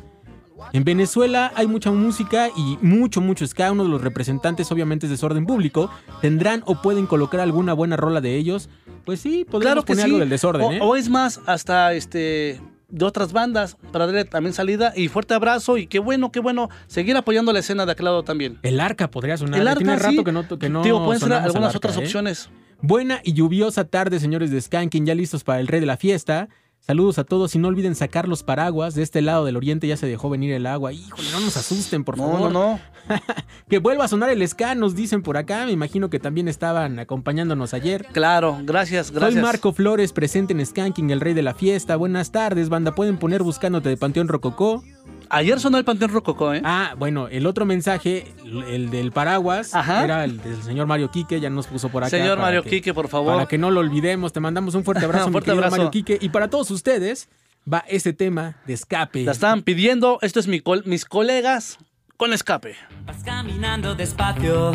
En 0.73 0.85
Venezuela 0.85 1.53
hay 1.55 1.67
mucha 1.67 1.91
música 1.91 2.49
y 2.57 2.79
mucho, 2.83 3.21
mucho 3.21 3.47
ska. 3.47 3.73
Uno 3.73 3.85
de 3.85 3.91
los 3.91 4.03
representantes, 4.03 4.71
obviamente, 4.73 5.07
es 5.07 5.11
desorden 5.11 5.47
público. 5.47 5.91
¿Tendrán 6.21 6.63
o 6.67 6.81
pueden 6.83 7.07
colocar 7.07 7.41
alguna 7.41 7.73
buena 7.73 7.97
rola 7.97 8.21
de 8.21 8.37
ellos? 8.37 8.69
Pues 9.05 9.21
sí, 9.21 9.45
podríamos 9.45 9.61
Claro 9.63 9.85
que 9.85 9.93
poner 9.93 10.05
sí. 10.05 10.11
algo 10.11 10.19
del 10.19 10.29
desorden, 10.29 10.63
o, 10.63 10.73
¿eh? 10.73 10.79
o 10.83 10.97
es 10.97 11.09
más, 11.09 11.41
hasta 11.47 11.93
este 11.95 12.61
de 12.89 13.05
otras 13.05 13.33
bandas 13.33 13.77
para 13.93 14.07
darle 14.07 14.25
también 14.25 14.53
salida 14.53 14.93
y 14.97 15.09
fuerte 15.09 15.35
abrazo 15.35 15.79
y 15.79 15.87
qué 15.87 16.01
bueno, 16.01 16.33
qué 16.33 16.41
bueno 16.41 16.69
seguir 16.89 17.17
apoyando 17.17 17.53
la 17.53 17.61
escena 17.61 17.87
de 17.87 17.93
aquel 17.93 18.07
lado 18.07 18.25
también. 18.25 18.59
El 18.63 18.81
arca 18.81 19.11
podría 19.11 19.37
sonar. 19.37 19.61
El 19.61 19.69
arca 19.69 19.79
Tiene 19.79 19.97
rato 19.97 20.11
sí. 20.11 20.25
que 20.25 20.33
no, 20.33 20.59
que 20.59 20.69
no 20.69 20.83
Digo, 20.83 21.05
pueden 21.05 21.21
ser 21.21 21.33
algunas 21.33 21.69
arca, 21.69 21.79
otras 21.79 21.97
¿eh? 21.97 22.01
opciones. 22.01 22.51
Buena 22.83 23.21
y 23.23 23.35
lluviosa 23.35 23.85
tarde, 23.85 24.19
señores 24.21 24.51
de 24.51 24.61
Skanking, 24.61 25.07
ya 25.07 25.15
listos 25.15 25.45
para 25.45 25.61
el 25.61 25.69
rey 25.69 25.81
de 25.81 25.87
la 25.87 25.97
fiesta. 25.97 26.49
Saludos 26.81 27.19
a 27.19 27.25
todos 27.25 27.55
y 27.55 27.59
no 27.59 27.69
olviden 27.69 27.95
sacar 27.95 28.27
los 28.27 28.43
paraguas. 28.43 28.95
De 28.95 29.03
este 29.03 29.21
lado 29.21 29.45
del 29.45 29.57
oriente 29.57 29.87
ya 29.87 29.97
se 29.97 30.07
dejó 30.07 30.29
venir 30.31 30.53
el 30.53 30.67
agua. 30.67 30.93
Híjole, 30.93 31.31
no 31.31 31.41
nos 31.41 31.57
asusten, 31.57 32.05
por 32.05 32.17
No, 32.17 32.25
favor. 32.33 32.51
no, 32.53 32.73
no. 32.73 32.81
Que 33.69 33.79
vuelva 33.79 34.05
a 34.05 34.09
sonar 34.09 34.31
el 34.31 34.47
ska, 34.49 34.75
nos 34.75 34.95
dicen 34.97 35.23
por 35.23 35.37
acá. 35.37 35.67
Me 35.67 35.73
imagino 35.73 36.11
que 36.11 36.19
también 36.19 36.49
estaban 36.49 36.99
acompañándonos 36.99 37.75
ayer. 37.75 38.07
Claro, 38.13 38.59
gracias, 38.65 39.11
gracias. 39.11 39.35
Soy 39.35 39.43
Marco 39.43 39.73
Flores, 39.73 40.13
presente 40.13 40.53
en 40.53 40.65
Skanking, 40.65 41.11
el 41.11 41.21
rey 41.21 41.35
de 41.35 41.43
la 41.43 41.55
fiesta. 41.55 41.97
Buenas 41.97 42.33
tardes, 42.33 42.69
banda. 42.69 42.95
Pueden 42.95 43.19
poner 43.19 43.43
buscándote 43.43 43.89
de 43.89 43.97
Panteón 43.97 44.29
Rococó. 44.29 44.83
Ayer 45.31 45.61
sonó 45.61 45.79
el 45.79 45.85
Panteón 45.85 46.11
Rococó, 46.11 46.53
¿eh? 46.53 46.61
Ah, 46.65 46.95
bueno, 46.99 47.29
el 47.29 47.47
otro 47.47 47.65
mensaje, 47.65 48.35
el 48.69 48.91
del 48.91 49.13
paraguas, 49.13 49.75
Ajá. 49.75 50.03
era 50.05 50.25
el 50.25 50.43
del 50.43 50.61
señor 50.63 50.87
Mario 50.89 51.11
Quique, 51.11 51.41
ya 51.41 51.49
nos 51.51 51.69
puso 51.69 51.89
por 51.89 52.03
acá. 52.03 52.11
Señor 52.11 52.39
Mario 52.39 52.63
que- 52.65 52.71
Quique, 52.71 52.93
por 52.93 53.09
favor. 53.09 53.35
Para 53.35 53.47
que 53.47 53.57
no 53.57 53.71
lo 53.71 53.79
olvidemos, 53.81 54.33
te 54.33 54.41
mandamos 54.41 54.75
un 54.75 54.83
fuerte 54.85 55.05
abrazo, 55.07 55.27
mi 55.29 55.33
Fuerte 55.33 55.53
abrazo. 55.53 55.71
Mario 55.77 55.91
Quique. 55.93 56.19
Y 56.21 56.31
para 56.31 56.49
todos 56.51 56.71
ustedes 56.73 57.29
va 57.73 57.85
ese 57.89 58.13
tema 58.13 58.57
de 58.67 58.73
escape. 58.75 59.23
La 59.23 59.33
estaban 59.33 59.63
pidiendo. 59.63 60.19
Esto 60.23 60.41
es 60.41 60.49
mi 60.49 60.61
col- 60.61 60.83
mis 60.87 61.05
colegas 61.05 61.79
con 62.17 62.33
escape. 62.33 62.75
Vas 63.07 63.23
caminando 63.23 63.95
despacio, 63.95 64.73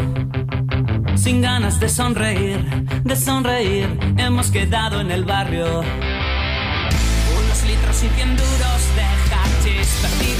sin 1.18 1.42
ganas 1.42 1.80
de 1.82 1.90
sonreír, 1.90 2.60
de 3.04 3.16
sonreír. 3.18 3.88
Hemos 4.18 4.52
quedado 4.52 5.02
en 5.02 5.12
el 5.12 5.26
barrio. 5.26 5.82
Unos 5.82 7.64
litros 7.68 8.04
y 8.04 8.08
cien 8.16 8.30
duros 8.38 8.96
de 8.96 9.04
hachís 9.04 9.88
perdidos. 10.02 10.35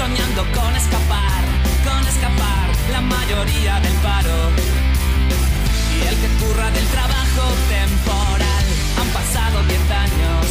Soñando 0.00 0.42
con 0.56 0.74
escapar, 0.74 1.42
con 1.84 2.00
escapar 2.08 2.66
la 2.90 3.02
mayoría 3.02 3.80
del 3.80 3.92
paro. 4.00 4.38
Y 5.94 6.06
el 6.08 6.16
que 6.22 6.28
curra 6.40 6.70
del 6.70 6.86
trabajo 6.86 7.44
temporal, 7.68 8.64
han 8.98 9.08
pasado 9.08 9.62
diez 9.68 9.90
años. 9.90 10.46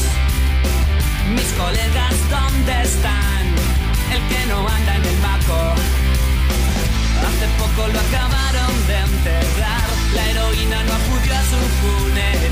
Mis 1.34 1.52
colegas, 1.54 2.14
¿dónde 2.30 2.74
están? 2.84 3.44
El 4.14 4.22
que 4.30 4.46
no 4.52 4.60
anda 4.70 4.96
en 4.98 5.06
el 5.06 5.18
maco. 5.18 5.60
Hace 7.28 7.48
poco 7.58 7.88
lo 7.88 8.00
acabaron 8.06 8.74
de 8.86 8.98
enterrar. 9.00 9.90
La 10.14 10.30
heroína 10.30 10.84
no 10.84 10.94
acudió 10.94 11.34
a 11.34 11.44
su 11.52 11.60
funeral. 11.82 12.49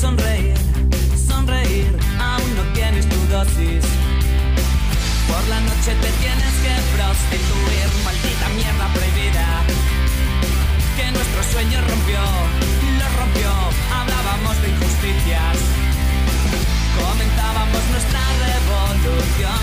sonreír, 0.00 0.56
sonreír, 1.28 1.92
aún 2.18 2.50
no 2.56 2.62
tienes 2.72 3.06
tu 3.06 3.18
dosis. 3.28 3.84
Por 5.28 5.42
la 5.48 5.60
noche 5.60 5.92
te 6.00 6.10
tienes 6.22 6.54
que 6.64 6.74
prostituir, 6.96 7.86
maldita 8.04 8.48
mierda 8.56 8.86
prohibida. 8.94 9.46
Que 10.96 11.10
nuestro 11.12 11.42
sueño 11.52 11.78
rompió, 11.86 12.22
lo 12.98 13.06
rompió, 13.20 13.50
hablábamos 13.92 14.62
de 14.62 14.68
injusticias. 14.70 15.56
Comentábamos 16.96 17.82
nuestra 17.92 18.22
revolución 18.48 19.60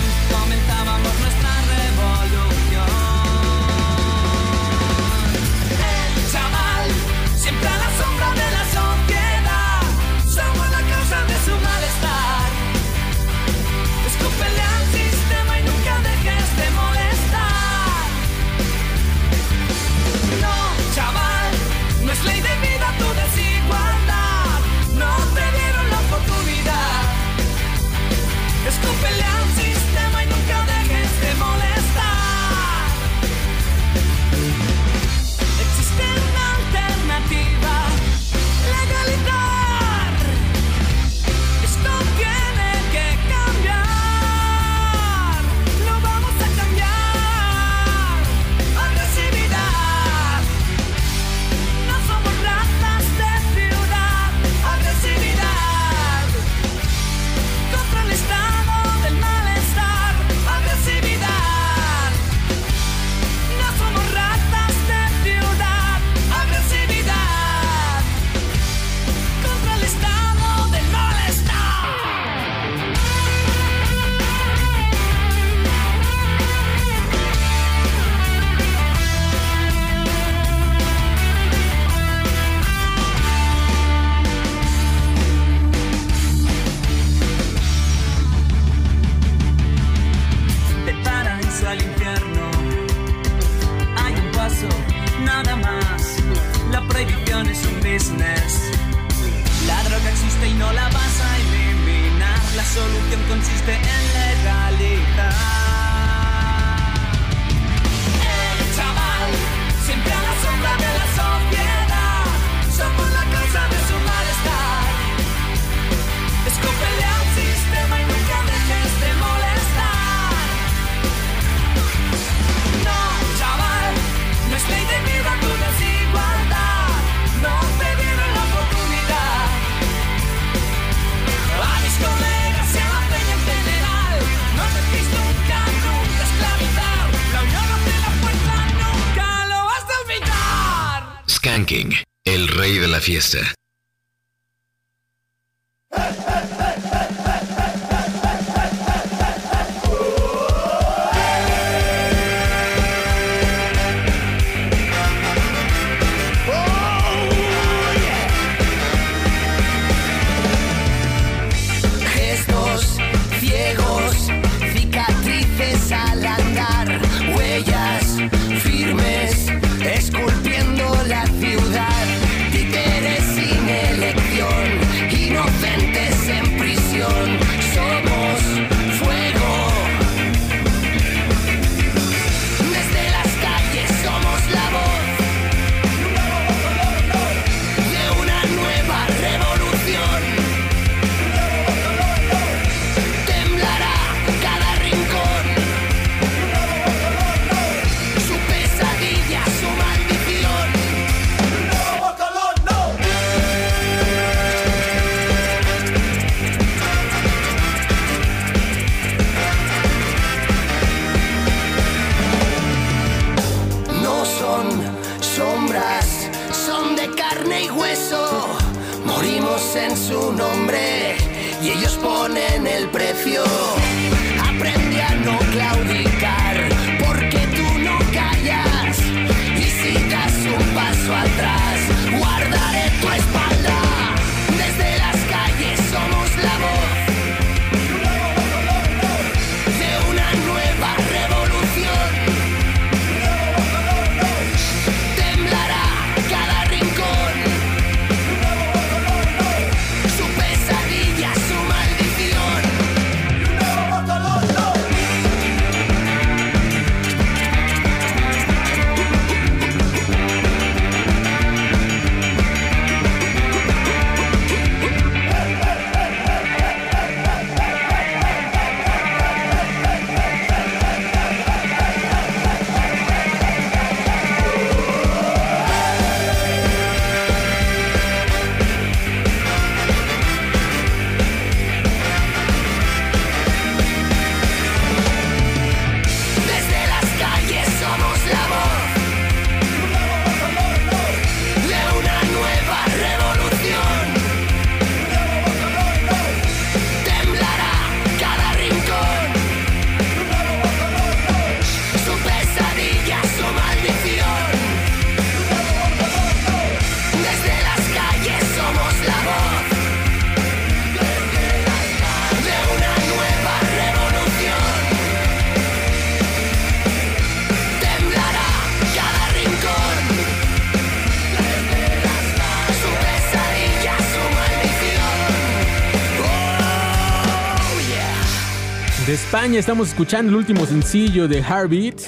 España 329.48 329.60
estamos 329.60 329.88
escuchando 329.88 330.28
el 330.28 330.36
último 330.36 330.66
sencillo 330.66 331.26
de 331.26 331.38
Heartbeat. 331.38 332.02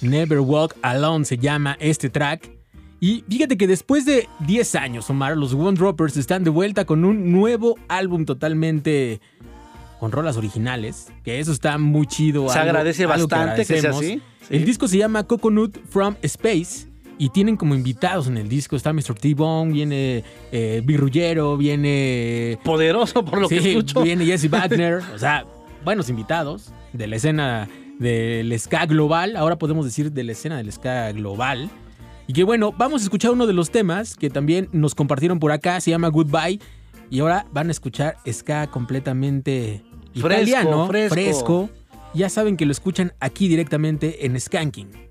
Never 0.00 0.38
Walk 0.38 0.76
Alone 0.80 1.24
se 1.24 1.38
llama 1.38 1.76
este 1.80 2.08
track. 2.08 2.48
Y 3.00 3.24
fíjate 3.28 3.56
que 3.56 3.66
después 3.66 4.06
de 4.06 4.28
10 4.46 4.76
años, 4.76 5.10
Omar, 5.10 5.36
los 5.36 5.54
One 5.54 5.76
Droppers 5.76 6.16
están 6.16 6.44
de 6.44 6.50
vuelta 6.50 6.84
con 6.84 7.04
un 7.04 7.32
nuevo 7.32 7.74
álbum 7.88 8.24
totalmente 8.24 9.20
con 9.98 10.12
rolas 10.12 10.36
originales. 10.36 11.08
Que 11.24 11.40
eso 11.40 11.50
está 11.50 11.78
muy 11.78 12.06
chido. 12.06 12.48
Se 12.48 12.60
agradece 12.60 13.06
bastante 13.06 13.64
que 13.64 13.80
sea 13.80 13.90
así, 13.90 14.22
El 14.48 14.64
disco 14.64 14.86
se 14.86 14.98
llama 14.98 15.24
Coconut 15.24 15.76
from 15.88 16.14
Space. 16.22 16.86
Y 17.18 17.30
tienen 17.30 17.56
como 17.56 17.74
invitados 17.74 18.28
en 18.28 18.36
el 18.36 18.48
disco. 18.48 18.76
Está 18.76 18.92
Mr. 18.92 19.14
T-Bone, 19.20 19.72
viene 19.72 20.22
eh, 20.52 20.80
Birrullero, 20.84 21.56
viene 21.56 22.56
Poderoso 22.62 23.24
por 23.24 23.40
lo 23.40 23.48
que 23.48 23.56
escucho. 23.56 24.02
Viene 24.02 24.24
Jesse 24.24 24.48
Wagner, 24.48 25.02
o 25.12 25.18
sea, 25.18 25.44
buenos 25.84 26.08
invitados 26.08 26.72
de 26.92 27.06
la 27.06 27.16
escena 27.16 27.68
del 27.98 28.58
ska 28.58 28.86
global, 28.86 29.36
ahora 29.36 29.56
podemos 29.56 29.84
decir 29.84 30.12
de 30.12 30.24
la 30.24 30.32
escena 30.32 30.56
del 30.58 30.70
ska 30.72 31.12
global. 31.12 31.70
Y 32.26 32.32
que 32.32 32.44
bueno, 32.44 32.72
vamos 32.72 33.02
a 33.02 33.04
escuchar 33.04 33.30
uno 33.30 33.46
de 33.46 33.52
los 33.52 33.70
temas 33.70 34.16
que 34.16 34.30
también 34.30 34.68
nos 34.72 34.94
compartieron 34.94 35.38
por 35.38 35.52
acá, 35.52 35.80
se 35.80 35.90
llama 35.90 36.08
Goodbye. 36.08 36.60
Y 37.08 37.20
ahora 37.20 37.46
van 37.52 37.68
a 37.68 37.70
escuchar 37.70 38.16
ska 38.28 38.66
completamente 38.66 39.82
Fresco, 40.12 40.26
italiano, 40.26 40.86
fresco. 40.88 41.70
Ya 42.14 42.28
saben 42.28 42.56
que 42.56 42.66
lo 42.66 42.72
escuchan 42.72 43.12
aquí 43.20 43.46
directamente 43.46 44.26
en 44.26 44.40
Skanking. 44.40 45.05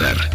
Omar 0.00 0.29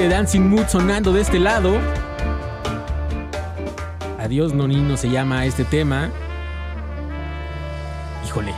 de 0.00 0.08
Dancing 0.08 0.48
Mood 0.48 0.66
sonando 0.66 1.12
de 1.12 1.20
este 1.20 1.38
lado. 1.38 1.78
Adiós 4.18 4.54
Nonino 4.54 4.96
se 4.96 5.10
llama 5.10 5.44
este 5.44 5.64
tema. 5.64 6.10
Híjole, 8.26 8.54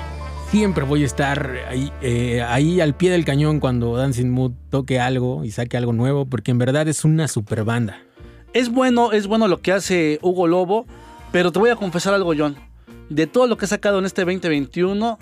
siempre 0.52 0.84
voy 0.84 1.02
a 1.02 1.06
estar 1.06 1.50
ahí, 1.68 1.92
eh, 2.00 2.42
ahí 2.46 2.80
al 2.80 2.94
pie 2.94 3.10
del 3.10 3.24
cañón 3.24 3.58
cuando 3.58 3.96
Dancing 3.96 4.30
Mood 4.30 4.52
toque 4.70 5.00
algo 5.00 5.44
y 5.44 5.50
saque 5.50 5.76
algo 5.76 5.92
nuevo, 5.92 6.26
porque 6.26 6.52
en 6.52 6.58
verdad 6.58 6.86
es 6.86 7.04
una 7.04 7.26
super 7.26 7.64
banda. 7.64 7.98
Es 8.52 8.70
bueno, 8.70 9.10
es 9.10 9.26
bueno 9.26 9.48
lo 9.48 9.60
que 9.60 9.72
hace 9.72 10.20
Hugo 10.22 10.46
Lobo, 10.46 10.86
pero 11.32 11.50
te 11.50 11.58
voy 11.58 11.70
a 11.70 11.76
confesar 11.76 12.14
algo, 12.14 12.34
John. 12.38 12.54
De 13.08 13.26
todo 13.26 13.48
lo 13.48 13.56
que 13.56 13.64
he 13.64 13.68
sacado 13.68 13.98
en 13.98 14.04
este 14.04 14.24
2021, 14.24 15.18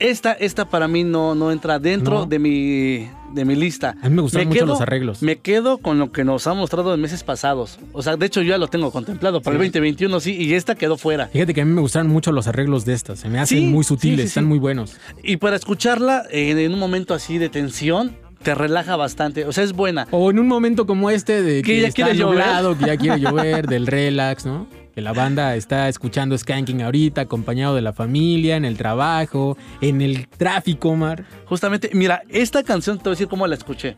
esta, 0.00 0.32
esta 0.32 0.64
para 0.64 0.88
mí 0.88 1.04
no, 1.04 1.36
no 1.36 1.52
entra 1.52 1.78
dentro 1.78 2.20
No. 2.20 2.26
de, 2.26 2.38
mi, 2.40 3.08
de 3.34 3.44
mi 3.44 3.54
lista. 3.54 3.96
A 4.02 4.08
mí 4.08 4.16
me 4.16 4.22
gustaron 4.22 4.48
mucho 4.48 4.66
los 4.66 4.80
arreglos. 4.80 5.22
Me 5.22 5.36
quedo 5.36 5.78
con 5.78 5.98
lo 5.98 6.12
que 6.12 6.24
nos 6.24 6.46
ha 6.46 6.54
mostrado 6.54 6.94
en 6.94 7.00
meses 7.00 7.22
pasados. 7.24 7.78
O 7.92 8.02
sea, 8.02 8.16
de 8.16 8.26
hecho 8.26 8.42
yo 8.42 8.50
ya 8.50 8.58
lo 8.58 8.68
tengo 8.68 8.90
contemplado 8.90 9.40
para 9.40 9.56
el 9.56 9.62
2021, 9.62 10.20
sí, 10.20 10.36
y 10.36 10.54
esta 10.54 10.74
quedó 10.74 10.96
fuera. 10.96 11.28
Fíjate 11.28 11.54
que 11.54 11.60
a 11.60 11.64
mí 11.64 11.72
me 11.72 11.80
gustaron 11.80 12.08
mucho 12.08 12.32
los 12.32 12.46
arreglos 12.46 12.84
de 12.84 12.94
estas, 12.94 13.20
se 13.20 13.28
me 13.28 13.38
hacen 13.38 13.58
Sí, 13.58 13.64
muy 13.66 13.84
sutiles, 13.84 14.20
sí, 14.20 14.26
están 14.28 14.46
muy 14.46 14.58
buenos. 14.58 14.96
Y 15.22 15.36
para 15.38 15.56
escucharla 15.56 16.24
en, 16.30 16.58
en 16.58 16.72
un 16.72 16.78
momento 16.78 17.14
así 17.14 17.38
de 17.38 17.48
tensión, 17.48 18.16
te 18.42 18.54
relaja 18.54 18.96
bastante. 18.96 19.44
O 19.44 19.52
sea, 19.52 19.64
es 19.64 19.72
buena. 19.72 20.06
O 20.10 20.30
en 20.30 20.38
un 20.38 20.48
momento 20.48 20.86
como 20.86 21.10
este 21.10 21.42
de 21.42 21.56
que, 21.62 21.74
Que 21.74 21.80
ya 21.82 21.88
está 21.88 22.04
quiere 22.04 22.18
llover. 22.18 22.76
que 22.78 22.86
ya 22.86 22.96
quiere 22.96 23.20
llover, 23.20 23.66
del 23.66 23.86
relax, 23.86 24.46
¿no? 24.46 24.66
Que 25.00 25.04
la 25.04 25.14
banda 25.14 25.56
está 25.56 25.88
escuchando 25.88 26.36
Skanking 26.36 26.82
ahorita, 26.82 27.22
acompañado 27.22 27.74
de 27.74 27.80
la 27.80 27.94
familia, 27.94 28.56
en 28.56 28.66
el 28.66 28.76
trabajo, 28.76 29.56
en 29.80 30.02
el 30.02 30.28
tráfico, 30.28 30.90
Omar. 30.90 31.24
Justamente, 31.46 31.88
mira, 31.94 32.20
esta 32.28 32.62
canción 32.62 32.98
te 32.98 33.04
voy 33.04 33.12
a 33.12 33.14
decir 33.14 33.28
cómo 33.28 33.46
la 33.46 33.54
escuché. 33.54 33.96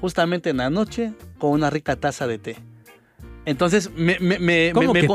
Justamente 0.00 0.50
en 0.50 0.58
la 0.58 0.70
noche 0.70 1.10
con 1.38 1.50
una 1.50 1.70
rica 1.70 1.96
taza 1.96 2.28
de 2.28 2.38
té. 2.38 2.56
Entonces 3.46 3.90
me, 3.96 4.16
me, 4.20 4.38
me, 4.38 4.70
¿Cómo 4.72 4.94
me- 4.94 5.00
que 5.00 5.08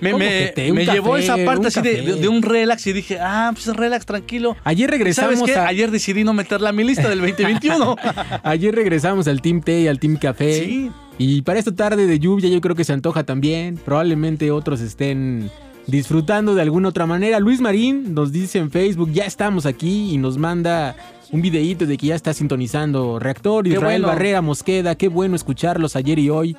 me- 0.00 0.10
¿Cómo 0.12 0.18
me- 0.24 0.52
que 0.54 0.72
me 0.72 0.86
llevó 0.86 1.10
café, 1.14 1.24
esa 1.24 1.36
parte 1.44 1.66
así 1.66 1.82
de, 1.82 2.00
de- 2.02 2.14
de 2.14 2.28
un 2.28 2.40
relax 2.40 2.86
y 2.86 2.92
dije, 2.92 3.18
ah, 3.20 3.50
pues 3.52 3.66
relax, 3.76 4.06
tranquilo. 4.06 4.56
Ayer 4.62 4.88
regresamos 4.88 5.40
¿Sabes 5.40 5.52
qué? 5.54 5.58
a- 5.58 5.66
Ayer 5.66 5.90
decidí 5.90 6.22
no 6.22 6.32
meterla 6.34 6.68
a 6.68 6.72
mi 6.72 6.84
lista 6.84 7.08
del 7.08 7.18
2021. 7.20 7.96
Ayer 8.44 8.72
regresamos 8.74 9.26
al 9.26 9.42
Team 9.42 9.60
Té 9.60 9.80
y 9.80 9.88
al 9.88 9.98
Team 9.98 10.16
Café. 10.18 10.64
Sí. 10.64 10.90
Y 11.18 11.42
para 11.42 11.58
esta 11.58 11.74
tarde 11.74 12.06
de 12.06 12.18
lluvia 12.18 12.48
yo 12.48 12.60
creo 12.60 12.74
que 12.74 12.84
se 12.84 12.92
antoja 12.92 13.24
también. 13.24 13.76
Probablemente 13.76 14.50
otros 14.50 14.80
estén 14.80 15.50
disfrutando 15.86 16.54
de 16.54 16.62
alguna 16.62 16.88
otra 16.88 17.06
manera. 17.06 17.38
Luis 17.40 17.60
Marín 17.60 18.14
nos 18.14 18.32
dice 18.32 18.58
en 18.58 18.70
Facebook, 18.70 19.10
ya 19.12 19.24
estamos 19.24 19.66
aquí 19.66 20.12
y 20.12 20.18
nos 20.18 20.38
manda 20.38 20.96
un 21.30 21.42
videíto 21.42 21.86
de 21.86 21.96
que 21.96 22.08
ya 22.08 22.14
está 22.14 22.32
sintonizando 22.32 23.18
Reactor. 23.18 23.66
Israel 23.66 24.02
bueno. 24.02 24.08
Barrera 24.08 24.42
Mosqueda, 24.42 24.94
qué 24.96 25.08
bueno 25.08 25.36
escucharlos 25.36 25.96
ayer 25.96 26.18
y 26.18 26.30
hoy. 26.30 26.56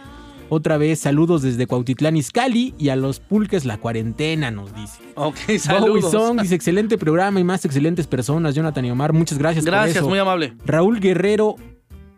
Otra 0.48 0.78
vez 0.78 1.00
saludos 1.00 1.42
desde 1.42 1.66
Cuautitlán 1.66 2.16
Izcalli 2.18 2.76
y 2.78 2.90
a 2.90 2.96
los 2.96 3.20
pulques 3.20 3.66
la 3.66 3.78
cuarentena 3.80 4.52
nos 4.52 4.76
dice. 4.76 5.00
ok, 5.16 5.36
Bowie 5.48 5.60
saludos. 5.60 6.12
Song 6.12 6.40
dice 6.40 6.54
excelente 6.56 7.00
programa 7.00 7.40
y 7.40 7.44
más 7.44 7.66
excelentes 7.66 8.06
personas. 8.06 8.54
Jonathan 8.54 8.86
y 8.86 8.92
Omar, 8.92 9.12
muchas 9.12 9.40
gracias, 9.40 9.66
por 9.66 9.74
Gracias, 9.74 9.98
eso. 9.98 10.08
muy 10.08 10.20
amable. 10.20 10.54
Raúl 10.66 11.00
Guerrero 11.00 11.56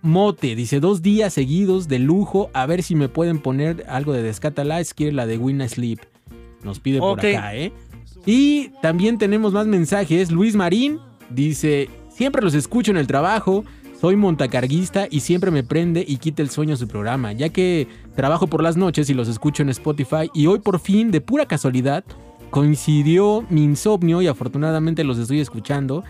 Mote 0.01 0.55
dice 0.55 0.79
dos 0.79 1.01
días 1.01 1.33
seguidos 1.33 1.87
de 1.87 1.99
lujo. 1.99 2.49
A 2.53 2.65
ver 2.65 2.83
si 2.83 2.95
me 2.95 3.09
pueden 3.09 3.39
poner 3.39 3.85
algo 3.89 4.13
de 4.13 4.23
Descatalize. 4.23 4.93
Quiere 4.93 5.13
la 5.13 5.25
de 5.25 5.37
Win 5.37 5.67
Sleep. 5.67 5.99
Nos 6.63 6.79
pide 6.79 6.99
por 6.99 7.19
acá, 7.19 7.55
¿eh? 7.55 7.71
Y 8.25 8.69
también 8.81 9.17
tenemos 9.17 9.53
más 9.53 9.67
mensajes. 9.67 10.31
Luis 10.31 10.55
Marín 10.55 10.99
dice: 11.29 11.89
Siempre 12.09 12.41
los 12.41 12.53
escucho 12.53 12.91
en 12.91 12.97
el 12.97 13.07
trabajo. 13.07 13.63
Soy 13.99 14.15
montacarguista 14.15 15.07
y 15.09 15.21
siempre 15.21 15.49
me 15.49 15.63
prende 15.63 16.05
y 16.07 16.17
quita 16.17 16.43
el 16.43 16.51
sueño 16.51 16.77
su 16.77 16.87
programa, 16.87 17.33
ya 17.33 17.49
que 17.49 17.87
trabajo 18.15 18.45
por 18.45 18.61
las 18.61 18.77
noches 18.77 19.09
y 19.09 19.15
los 19.15 19.27
escucho 19.27 19.63
en 19.63 19.69
Spotify. 19.69 20.29
Y 20.35 20.45
hoy, 20.45 20.59
por 20.59 20.79
fin, 20.79 21.09
de 21.09 21.19
pura 21.19 21.47
casualidad, 21.47 22.03
coincidió 22.51 23.43
mi 23.49 23.63
insomnio 23.63 24.21
y 24.21 24.27
afortunadamente 24.27 25.03
los 25.03 25.17
estoy 25.17 25.39
escuchando. 25.39 26.03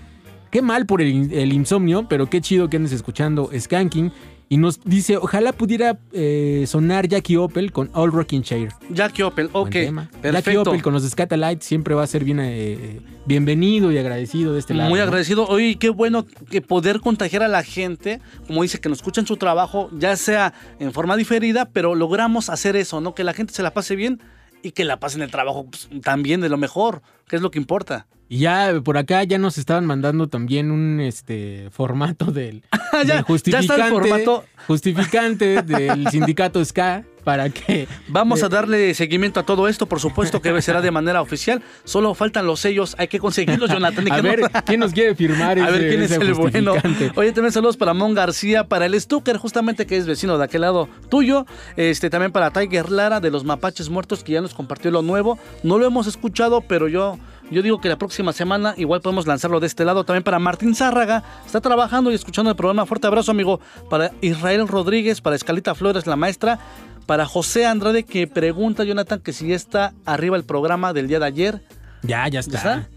Qué 0.51 0.61
mal 0.61 0.85
por 0.85 1.01
el, 1.01 1.09
in- 1.09 1.31
el 1.33 1.53
insomnio, 1.53 2.07
pero 2.07 2.29
qué 2.29 2.41
chido 2.41 2.69
que 2.69 2.77
andes 2.77 2.91
escuchando 2.91 3.49
Skanking. 3.57 4.11
Y 4.49 4.55
nos 4.55 4.79
dice, 4.85 5.17
ojalá 5.17 5.51
pudiera 5.51 5.99
eh, 6.13 6.63
sonar 6.67 7.05
Jackie 7.09 7.35
Opel 7.35 7.73
con 7.73 7.89
All 7.93 8.13
Rocking 8.13 8.43
Chair. 8.43 8.69
Jackie 8.89 9.23
Opel, 9.23 9.49
ok. 9.51 9.69
tema. 9.69 10.03
Jackie 10.03 10.21
Perfecto. 10.21 10.61
Opel 10.61 10.81
con 10.81 10.93
los 10.93 11.03
Scatalites 11.03 11.65
siempre 11.67 11.93
va 11.93 12.03
a 12.03 12.07
ser 12.07 12.23
bien 12.23 12.39
eh, 12.41 13.01
bienvenido 13.25 13.91
y 13.91 13.97
agradecido 13.97 14.53
de 14.53 14.59
este 14.59 14.73
lado. 14.73 14.89
Muy 14.89 14.99
¿no? 14.99 15.03
agradecido. 15.03 15.45
Oye, 15.47 15.75
qué 15.75 15.89
bueno 15.89 16.25
que 16.49 16.61
poder 16.61 17.01
contagiar 17.01 17.43
a 17.43 17.49
la 17.49 17.61
gente, 17.61 18.21
como 18.47 18.61
dice, 18.63 18.79
que 18.79 18.87
nos 18.87 18.99
escuchan 18.99 19.27
su 19.27 19.35
trabajo, 19.35 19.89
ya 19.91 20.15
sea 20.15 20.53
en 20.79 20.93
forma 20.93 21.17
diferida, 21.17 21.65
pero 21.65 21.93
logramos 21.93 22.49
hacer 22.49 22.77
eso, 22.77 23.01
¿no? 23.01 23.13
Que 23.15 23.25
la 23.25 23.33
gente 23.33 23.53
se 23.53 23.63
la 23.63 23.73
pase 23.73 23.97
bien 23.97 24.21
y 24.67 24.71
que 24.71 24.85
la 24.85 24.99
pase 24.99 25.17
en 25.17 25.23
el 25.23 25.31
trabajo 25.31 25.65
pues, 25.65 25.89
también 26.03 26.41
de 26.41 26.49
lo 26.49 26.57
mejor, 26.57 27.01
que 27.27 27.35
es 27.35 27.41
lo 27.41 27.51
que 27.51 27.59
importa. 27.59 28.07
Y 28.29 28.39
ya 28.39 28.73
por 28.83 28.97
acá 28.97 29.23
ya 29.23 29.37
nos 29.37 29.57
estaban 29.57 29.85
mandando 29.85 30.27
también 30.27 30.69
un 30.71 30.99
este 30.99 31.69
formato 31.71 32.25
del, 32.25 32.63
Ya- 32.91 32.99
del 32.99 33.07
ya 33.07 33.13
está 33.13 33.17
el 33.17 33.23
justificante, 33.23 33.89
formato. 33.89 34.43
justificante 34.67 35.61
del 35.63 36.07
sindicato 36.11 36.63
SK 36.63 36.79
para 37.27 37.49
que 37.49 37.89
Vamos 38.07 38.41
a 38.41 38.47
darle 38.47 38.93
seguimiento 38.93 39.41
a 39.41 39.43
todo 39.43 39.67
esto, 39.67 39.85
por 39.85 39.99
supuesto 39.99 40.41
que 40.41 40.61
será 40.61 40.79
de 40.79 40.91
manera 40.91 41.21
oficial. 41.21 41.61
Solo 41.83 42.13
faltan 42.13 42.45
los 42.47 42.61
sellos, 42.61 42.95
hay 42.97 43.09
que 43.09 43.19
conseguirlos, 43.19 43.69
Jonathan. 43.69 44.09
a 44.13 44.21
ver 44.21 44.43
quién 44.65 44.79
nos 44.79 44.93
quiere 44.93 45.13
firmar 45.13 45.59
A 45.59 45.69
ver 45.69 45.81
ese- 45.81 45.89
quién 45.89 46.01
es 46.03 46.11
ese 46.11 46.21
el 46.21 46.33
bueno. 46.35 46.75
Oye, 47.15 47.33
también 47.33 47.51
saludos 47.51 47.75
para 47.75 47.93
Mon 47.93 48.13
García, 48.13 48.63
para 48.69 48.85
el 48.85 48.97
Stucker, 48.97 49.35
justamente 49.35 49.85
que 49.85 49.97
es 49.97 50.05
vecino 50.07 50.37
de 50.37 50.45
aquel 50.45 50.61
lado 50.61 50.87
tuyo. 51.09 51.45
Este, 51.75 52.09
también 52.09 52.31
para 52.31 52.51
Tiger 52.51 52.89
Lara 52.91 53.19
de 53.19 53.29
los 53.29 53.43
Mapaches 53.43 53.89
Muertos, 53.89 54.23
que 54.23 54.31
ya 54.31 54.39
nos 54.41 54.53
compartió 54.53 54.89
lo 54.89 55.01
nuevo. 55.01 55.37
No 55.63 55.77
lo 55.79 55.85
hemos 55.85 56.07
escuchado, 56.07 56.61
pero 56.61 56.87
yo, 56.87 57.19
yo 57.51 57.61
digo 57.61 57.81
que 57.81 57.89
la 57.89 57.97
próxima 57.97 58.31
semana 58.31 58.73
igual 58.77 59.01
podemos 59.01 59.27
lanzarlo 59.27 59.59
de 59.59 59.67
este 59.67 59.83
lado. 59.83 60.05
También 60.05 60.23
para 60.23 60.39
Martín 60.39 60.75
Zárraga, 60.75 61.23
está 61.45 61.59
trabajando 61.59 62.09
y 62.09 62.15
escuchando 62.15 62.49
el 62.51 62.55
programa. 62.55 62.85
Fuerte 62.85 63.07
abrazo, 63.07 63.31
amigo. 63.31 63.59
Para 63.89 64.13
Israel 64.21 64.65
Rodríguez, 64.69 65.19
para 65.19 65.35
Escalita 65.35 65.75
Flores, 65.75 66.07
la 66.07 66.15
maestra. 66.15 66.59
Para 67.07 67.25
José 67.25 67.65
Andrade, 67.65 68.03
que 68.03 68.27
pregunta, 68.27 68.83
Jonathan, 68.83 69.19
que 69.21 69.33
si 69.33 69.47
ya 69.47 69.55
está 69.55 69.93
arriba 70.05 70.37
el 70.37 70.43
programa 70.43 70.93
del 70.93 71.07
día 71.07 71.19
de 71.19 71.25
ayer. 71.25 71.61
Ya, 72.03 72.27
ya 72.27 72.41
está. 72.41 72.57
está? 72.57 72.89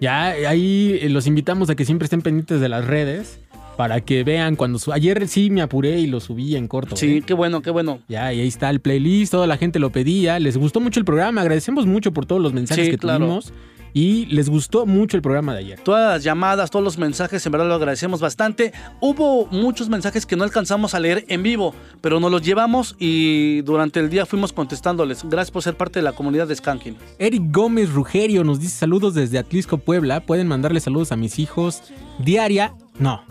Ya, 0.00 0.26
ahí 0.48 0.96
eh, 1.02 1.08
los 1.10 1.26
invitamos 1.26 1.68
a 1.68 1.74
que 1.74 1.84
siempre 1.84 2.06
estén 2.06 2.22
pendientes 2.22 2.60
de 2.60 2.68
las 2.68 2.86
redes 2.86 3.40
para 3.76 4.00
que 4.00 4.22
vean 4.22 4.54
cuando 4.56 4.78
su... 4.78 4.92
Ayer 4.92 5.26
sí 5.26 5.50
me 5.50 5.60
apuré 5.60 5.98
y 5.98 6.06
lo 6.06 6.20
subí 6.20 6.54
en 6.54 6.68
corto. 6.68 6.96
Sí, 6.96 7.18
¿eh? 7.18 7.22
qué 7.26 7.34
bueno, 7.34 7.60
qué 7.60 7.70
bueno. 7.70 7.98
Ya, 8.08 8.32
y 8.32 8.40
ahí 8.40 8.48
está 8.48 8.70
el 8.70 8.80
playlist, 8.80 9.32
toda 9.32 9.48
la 9.48 9.56
gente 9.56 9.80
lo 9.80 9.90
pedía, 9.90 10.38
les 10.38 10.56
gustó 10.56 10.78
mucho 10.80 11.00
el 11.00 11.04
programa, 11.04 11.40
agradecemos 11.40 11.84
mucho 11.84 12.12
por 12.12 12.26
todos 12.26 12.40
los 12.40 12.52
mensajes 12.52 12.86
Sí, 12.86 12.90
que 12.92 12.98
claro. 12.98 13.26
tuvimos 13.26 13.52
y 13.92 14.26
les 14.26 14.48
gustó 14.48 14.86
mucho 14.86 15.16
el 15.16 15.22
programa 15.22 15.52
de 15.52 15.60
ayer. 15.60 15.80
Todas 15.80 16.14
las 16.14 16.24
llamadas, 16.24 16.70
todos 16.70 16.84
los 16.84 16.98
mensajes, 16.98 17.44
en 17.44 17.52
verdad 17.52 17.68
lo 17.68 17.74
agradecemos 17.74 18.20
bastante. 18.20 18.72
Hubo 19.00 19.46
muchos 19.46 19.88
mensajes 19.88 20.26
que 20.26 20.36
no 20.36 20.44
alcanzamos 20.44 20.94
a 20.94 21.00
leer 21.00 21.24
en 21.28 21.42
vivo, 21.42 21.74
pero 22.00 22.20
nos 22.20 22.30
los 22.30 22.42
llevamos 22.42 22.96
y 22.98 23.62
durante 23.62 24.00
el 24.00 24.10
día 24.10 24.26
fuimos 24.26 24.52
contestándoles. 24.52 25.24
Gracias 25.24 25.50
por 25.50 25.62
ser 25.62 25.76
parte 25.76 25.98
de 25.98 26.04
la 26.04 26.12
comunidad 26.12 26.48
de 26.48 26.56
Skanking. 26.56 26.96
Eric 27.18 27.42
Gómez 27.50 27.92
Rugerio 27.92 28.44
nos 28.44 28.60
dice 28.60 28.76
saludos 28.78 29.14
desde 29.14 29.38
Atlisco, 29.38 29.78
Puebla. 29.78 30.20
Pueden 30.20 30.48
mandarle 30.48 30.80
saludos 30.80 31.12
a 31.12 31.16
mis 31.16 31.38
hijos 31.38 31.82
Diaria, 32.18 32.74
no, 32.98 33.22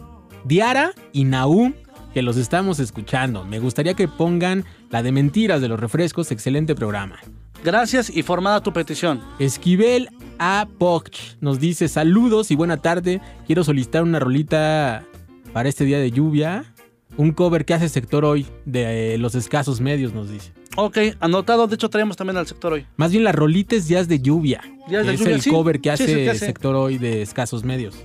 Diara 0.45 0.93
y 1.12 1.26
Naum, 1.26 1.74
que 2.14 2.22
los 2.22 2.38
estamos 2.38 2.80
escuchando. 2.80 3.43
Me 3.43 3.60
gustaría 3.60 3.93
que 3.93 4.08
pongan 4.08 4.66
la 4.89 5.03
de 5.03 5.12
mentiras 5.12 5.62
de 5.62 5.68
los 5.68 5.80
refrescos, 5.80 6.32
excelente 6.32 6.74
programa. 6.74 7.20
Gracias 7.64 8.10
y 8.16 8.24
formada 8.24 8.62
tu 8.62 8.72
petición. 8.72 9.22
Esquivel 9.39 10.10
A. 10.39 10.67
Poch 10.77 11.17
nos 11.41 11.59
dice 11.59 11.88
saludos 11.88 12.51
y 12.51 12.55
buena 12.55 12.77
tarde. 12.77 13.21
Quiero 13.45 13.63
solicitar 13.63 14.03
una 14.03 14.19
rolita 14.19 15.05
para 15.53 15.69
este 15.69 15.85
día 15.85 15.99
de 15.99 16.11
lluvia. 16.11 16.73
Un 17.15 17.31
cover 17.31 17.65
que 17.65 17.73
hace 17.73 17.89
sector 17.89 18.25
hoy 18.25 18.45
de 18.65 19.15
eh, 19.15 19.17
los 19.17 19.33
escasos 19.33 19.81
medios, 19.81 20.13
nos 20.13 20.29
dice. 20.29 20.53
Ok, 20.75 20.97
anotado. 21.19 21.65
De 21.67 21.75
hecho, 21.75 21.89
traemos 21.89 22.15
también 22.15 22.38
al 22.38 22.45
sector 22.45 22.73
hoy. 22.73 22.85
Más 22.97 23.11
bien 23.11 23.23
la 23.23 23.31
rolita 23.31 23.75
es 23.75 23.88
Jazz 23.88 24.07
de 24.07 24.19
Lluvia. 24.19 24.61
De 24.88 24.99
es 24.99 25.19
Lluvia, 25.19 25.35
el 25.35 25.41
sí. 25.41 25.49
cover 25.49 25.81
que 25.81 25.89
hace 25.89 26.05
sí, 26.05 26.13
que 26.13 26.29
hace. 26.29 26.45
sector 26.45 26.75
hoy 26.75 26.99
de 26.99 27.23
escasos 27.23 27.63
medios. 27.63 27.95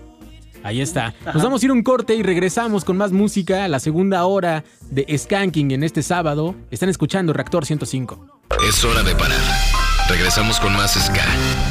Ahí 0.62 0.80
está. 0.80 1.08
Ajá. 1.08 1.32
Nos 1.34 1.42
vamos 1.42 1.62
a 1.62 1.66
ir 1.66 1.70
a 1.70 1.74
un 1.74 1.82
corte 1.82 2.14
y 2.14 2.22
regresamos 2.22 2.84
con 2.84 2.96
más 2.96 3.12
música. 3.12 3.68
La 3.68 3.80
segunda 3.80 4.24
hora 4.24 4.64
de 4.90 5.06
Skanking 5.18 5.72
en 5.72 5.82
este 5.82 6.02
sábado. 6.02 6.54
Están 6.70 6.88
escuchando 6.88 7.32
Reactor 7.32 7.66
105. 7.66 8.40
Es 8.66 8.82
hora 8.84 9.02
de 9.02 9.14
parar. 9.14 9.81
Regresamos 10.09 10.61
con 10.61 10.74
más 10.74 10.92
Ska. 10.92 11.24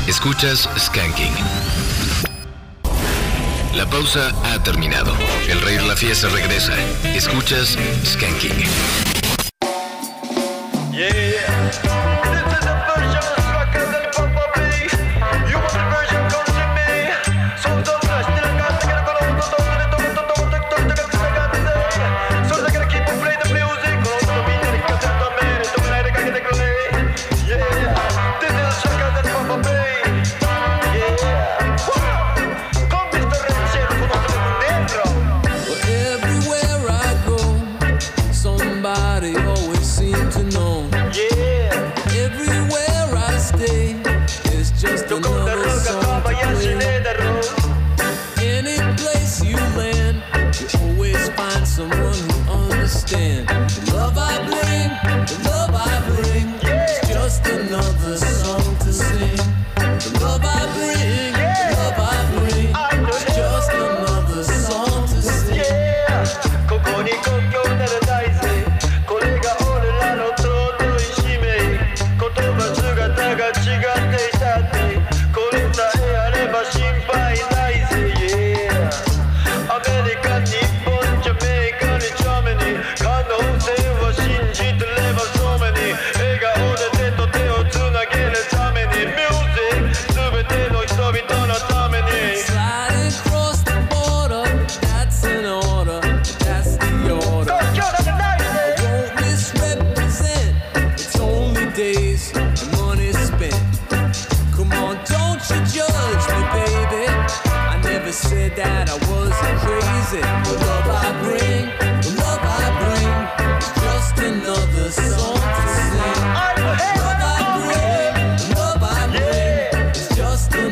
Escuchas 0.07 0.69
Skanking. 0.77 1.33
La 3.75 3.85
pausa 3.85 4.31
ha 4.43 4.61
terminado. 4.63 5.13
El 5.47 5.61
rey 5.61 5.77
de 5.77 5.87
la 5.87 5.95
fiesta 5.95 6.29
regresa. 6.29 6.73
Escuchas 7.15 7.77
Skanking. 8.05 8.65
So 11.71 12.20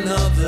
just 0.10 0.38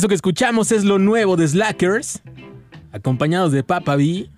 Eso 0.00 0.08
que 0.08 0.14
escuchamos 0.14 0.72
es 0.72 0.84
lo 0.84 0.98
nuevo 0.98 1.36
de 1.36 1.46
Slackers, 1.46 2.22
acompañados 2.90 3.52
de 3.52 3.62
Papa 3.62 3.96
B. 3.96 4.30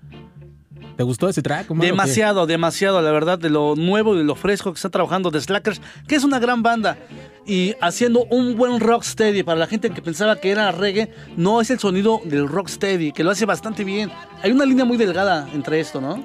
¿Te 0.96 1.04
gustó 1.04 1.28
ese 1.28 1.40
track? 1.40 1.70
Omar? 1.70 1.86
Demasiado, 1.86 2.48
demasiado, 2.48 3.00
la 3.00 3.12
verdad, 3.12 3.38
de 3.38 3.48
lo 3.48 3.76
nuevo 3.76 4.16
y 4.16 4.18
de 4.18 4.24
lo 4.24 4.34
fresco 4.34 4.72
que 4.72 4.78
está 4.78 4.90
trabajando 4.90 5.30
The 5.30 5.40
Slackers, 5.40 5.80
que 6.08 6.16
es 6.16 6.24
una 6.24 6.40
gran 6.40 6.64
banda. 6.64 6.98
Y 7.46 7.76
haciendo 7.80 8.24
un 8.24 8.56
buen 8.56 8.80
rocksteady 8.80 9.44
para 9.44 9.60
la 9.60 9.68
gente 9.68 9.90
que 9.90 10.02
pensaba 10.02 10.34
que 10.40 10.50
era 10.50 10.72
reggae, 10.72 11.12
no 11.36 11.60
es 11.60 11.70
el 11.70 11.78
sonido 11.78 12.20
del 12.24 12.48
rocksteady, 12.48 13.12
que 13.12 13.22
lo 13.22 13.30
hace 13.30 13.46
bastante 13.46 13.84
bien. 13.84 14.10
Hay 14.42 14.50
una 14.50 14.64
línea 14.64 14.84
muy 14.84 14.96
delgada 14.96 15.48
entre 15.54 15.78
esto, 15.78 16.00
¿no? 16.00 16.24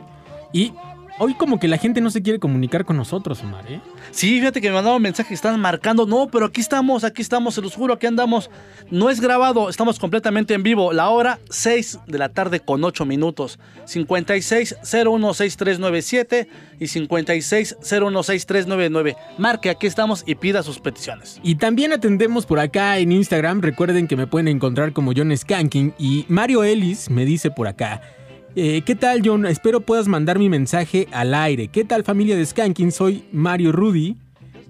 Y 0.51 0.73
hoy 1.19 1.33
como 1.33 1.59
que 1.59 1.67
la 1.67 1.77
gente 1.77 1.99
no 2.01 2.09
se 2.09 2.21
quiere 2.21 2.39
comunicar 2.39 2.85
con 2.85 2.95
nosotros, 2.97 3.41
Omar, 3.43 3.71
¿eh? 3.71 3.81
Sí, 4.11 4.39
fíjate 4.39 4.61
que 4.61 4.69
me 4.69 4.75
mandaron 4.75 5.01
mensajes 5.01 5.27
que 5.27 5.33
están 5.35 5.59
marcando. 5.59 6.05
No, 6.05 6.29
pero 6.31 6.45
aquí 6.45 6.61
estamos, 6.61 7.03
aquí 7.03 7.21
estamos, 7.21 7.55
se 7.55 7.61
los 7.61 7.75
juro, 7.75 7.93
aquí 7.93 8.07
andamos. 8.07 8.49
No 8.89 9.09
es 9.09 9.19
grabado, 9.19 9.69
estamos 9.69 9.99
completamente 9.99 10.53
en 10.53 10.63
vivo. 10.63 10.93
La 10.93 11.09
hora 11.09 11.39
6 11.49 11.99
de 12.07 12.17
la 12.17 12.29
tarde 12.29 12.59
con 12.59 12.83
8 12.83 13.05
minutos. 13.05 13.59
56016397 13.85 16.47
y 16.79 16.85
56016399. 16.85 19.15
Marque, 19.37 19.69
aquí 19.69 19.85
estamos 19.87 20.23
y 20.25 20.35
pida 20.35 20.63
sus 20.63 20.79
peticiones. 20.79 21.39
Y 21.43 21.55
también 21.55 21.91
atendemos 21.93 22.45
por 22.45 22.59
acá 22.59 22.97
en 22.97 23.11
Instagram. 23.11 23.61
Recuerden 23.61 24.07
que 24.07 24.15
me 24.15 24.27
pueden 24.27 24.47
encontrar 24.47 24.93
como 24.93 25.11
John 25.15 25.35
Skanking. 25.35 25.93
Y 25.97 26.25
Mario 26.29 26.63
Ellis 26.63 27.09
me 27.09 27.25
dice 27.25 27.51
por 27.51 27.67
acá. 27.67 28.01
Eh, 28.59 28.81
¿Qué 28.83 28.95
tal, 28.95 29.21
John? 29.23 29.45
Espero 29.45 29.81
puedas 29.81 30.07
mandar 30.07 30.39
mi 30.39 30.49
mensaje 30.49 31.07
al 31.11 31.33
aire. 31.33 31.67
¿Qué 31.67 31.83
tal, 31.85 32.03
familia 32.03 32.35
de 32.35 32.45
Skanking? 32.45 32.91
Soy 32.91 33.23
Mario 33.31 33.71
Rudy. 33.71 34.17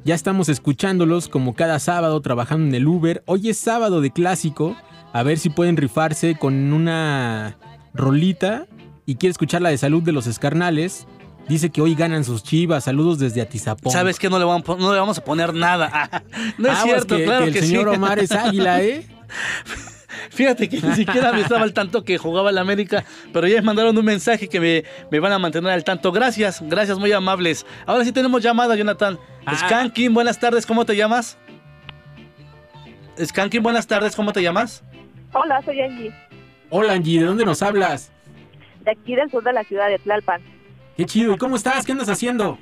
Ya 0.04 0.14
estamos 0.14 0.50
escuchándolos 0.50 1.28
como 1.30 1.56
cada 1.56 1.80
sábado 1.80 2.20
trabajando 2.22 2.68
en 2.68 2.76
el 2.76 2.88
Uber. 2.88 3.24
Hoy 3.26 3.50
es 3.50 3.58
sábado 3.58 4.02
de 4.02 4.12
clásico. 4.12 4.76
A 5.14 5.24
ver 5.24 5.38
si 5.40 5.50
pueden 5.50 5.78
rifarse 5.78 6.36
con 6.38 6.74
una 6.74 7.58
rolita. 7.94 8.68
Y 9.06 9.16
quiere 9.16 9.32
escuchar 9.32 9.62
la 9.62 9.70
de 9.70 9.78
salud 9.78 10.04
de 10.04 10.12
los 10.12 10.28
escarnales. 10.28 11.08
Dice 11.48 11.70
que 11.70 11.82
hoy 11.82 11.96
ganan 11.96 12.26
sus 12.26 12.44
chivas. 12.44 12.84
Saludos 12.84 13.20
desde 13.20 13.40
Atizapón. 13.42 13.94
¿Sabes 13.94 14.20
qué? 14.20 14.30
No 14.30 14.38
le 14.38 14.44
vamos, 14.44 14.64
a 14.64 14.66
pon- 14.66 14.80
no 14.80 14.92
le 14.94 15.00
vamos 15.00 15.18
a 15.18 15.24
poner 15.24 15.54
nada. 15.54 16.10
no 16.58 16.68
es 16.68 16.74
Aguas 16.78 16.84
cierto, 16.84 17.16
que- 17.16 17.24
claro 17.24 17.46
que 17.46 17.52
que, 17.54 17.60
el 17.60 17.66
señor 17.66 17.90
sí. 17.90 17.96
Omar 17.96 18.20
es 18.20 18.32
águila, 18.34 18.84
¿eh? 18.84 19.08
Fíjate 20.30 20.70
que 20.70 20.82
ni 20.82 20.94
siquiera 20.94 21.32
me 21.32 21.42
estaba 21.42 21.64
al 21.64 21.74
tanto 21.74 22.04
que 22.04 22.18
jugaba 22.18 22.52
la 22.52 22.62
América, 22.62 23.04
pero 23.34 23.48
ya 23.48 23.56
me 23.58 23.62
mandaron 23.64 23.98
un 23.98 24.06
mensaje 24.06 24.48
que 24.48 24.60
me, 24.60 24.84
me 25.12 25.20
van 25.20 25.32
a 25.32 25.40
mantener 25.40 25.72
al 25.72 25.84
tanto. 25.84 26.12
Gracias, 26.12 26.62
gracias, 26.62 26.98
muy 26.98 27.12
amables. 27.12 27.66
Ahora 27.86 28.04
sí 28.04 28.12
tenemos 28.12 28.42
llamada, 28.44 28.76
Jonathan. 28.76 29.20
Ah. 29.46 29.56
Skankin, 29.56 30.14
buenas 30.14 30.40
tardes, 30.40 30.66
¿cómo 30.66 30.86
te 30.86 30.96
llamas? 30.96 31.38
Skankin, 33.24 33.64
buenas 33.64 33.88
tardes, 33.88 34.16
¿cómo 34.16 34.32
te 34.32 34.42
llamas? 34.42 34.84
Hola, 35.34 35.62
soy 35.64 35.82
Angie, 35.82 36.14
Hola 36.70 36.94
Angie, 36.94 37.20
¿de 37.20 37.26
dónde 37.26 37.46
nos 37.46 37.62
hablas? 37.62 38.12
de 38.88 38.92
aquí 38.92 39.16
del 39.16 39.30
sur 39.30 39.44
de 39.44 39.52
la 39.52 39.64
ciudad 39.66 39.90
de 39.90 40.00
Tlalpan. 40.00 40.42
Qué 40.96 41.06
chido, 41.06 41.34
¿y 41.34 41.38
cómo 41.38 41.58
estás? 41.58 41.86
¿Qué 41.86 41.92
andas 41.92 42.10
haciendo? 42.10 42.58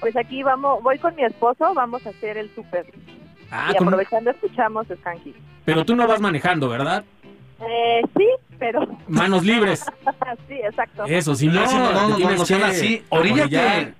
Pues 0.00 0.14
aquí 0.16 0.42
vamos, 0.42 0.82
voy 0.82 0.98
con 0.98 1.14
mi 1.16 1.24
esposo, 1.24 1.72
vamos 1.74 2.06
a 2.06 2.10
hacer 2.10 2.36
el 2.36 2.54
súper. 2.54 2.86
Ah, 3.50 3.70
y 3.72 3.76
con- 3.76 3.88
aprovechando 3.88 4.30
escuchamos 4.30 4.86
Skanky. 5.00 5.34
Pero 5.64 5.84
tú 5.84 5.94
no 5.96 6.06
vas 6.06 6.20
manejando, 6.20 6.68
¿verdad? 6.68 7.04
Eh, 7.60 8.02
sí, 8.16 8.26
pero... 8.58 8.86
Manos 9.08 9.44
libres. 9.44 9.84
sí, 10.48 10.54
exacto. 10.54 11.04
Eso, 11.06 11.34
si 11.34 11.46
no, 11.48 11.66
Sí, 11.66 11.76
no, 11.76 11.92
no, 11.92 12.08
no, 12.08 12.18
no 12.18 12.44
que 12.44 12.54
así. 12.54 13.02
Oríllate. 13.08 13.94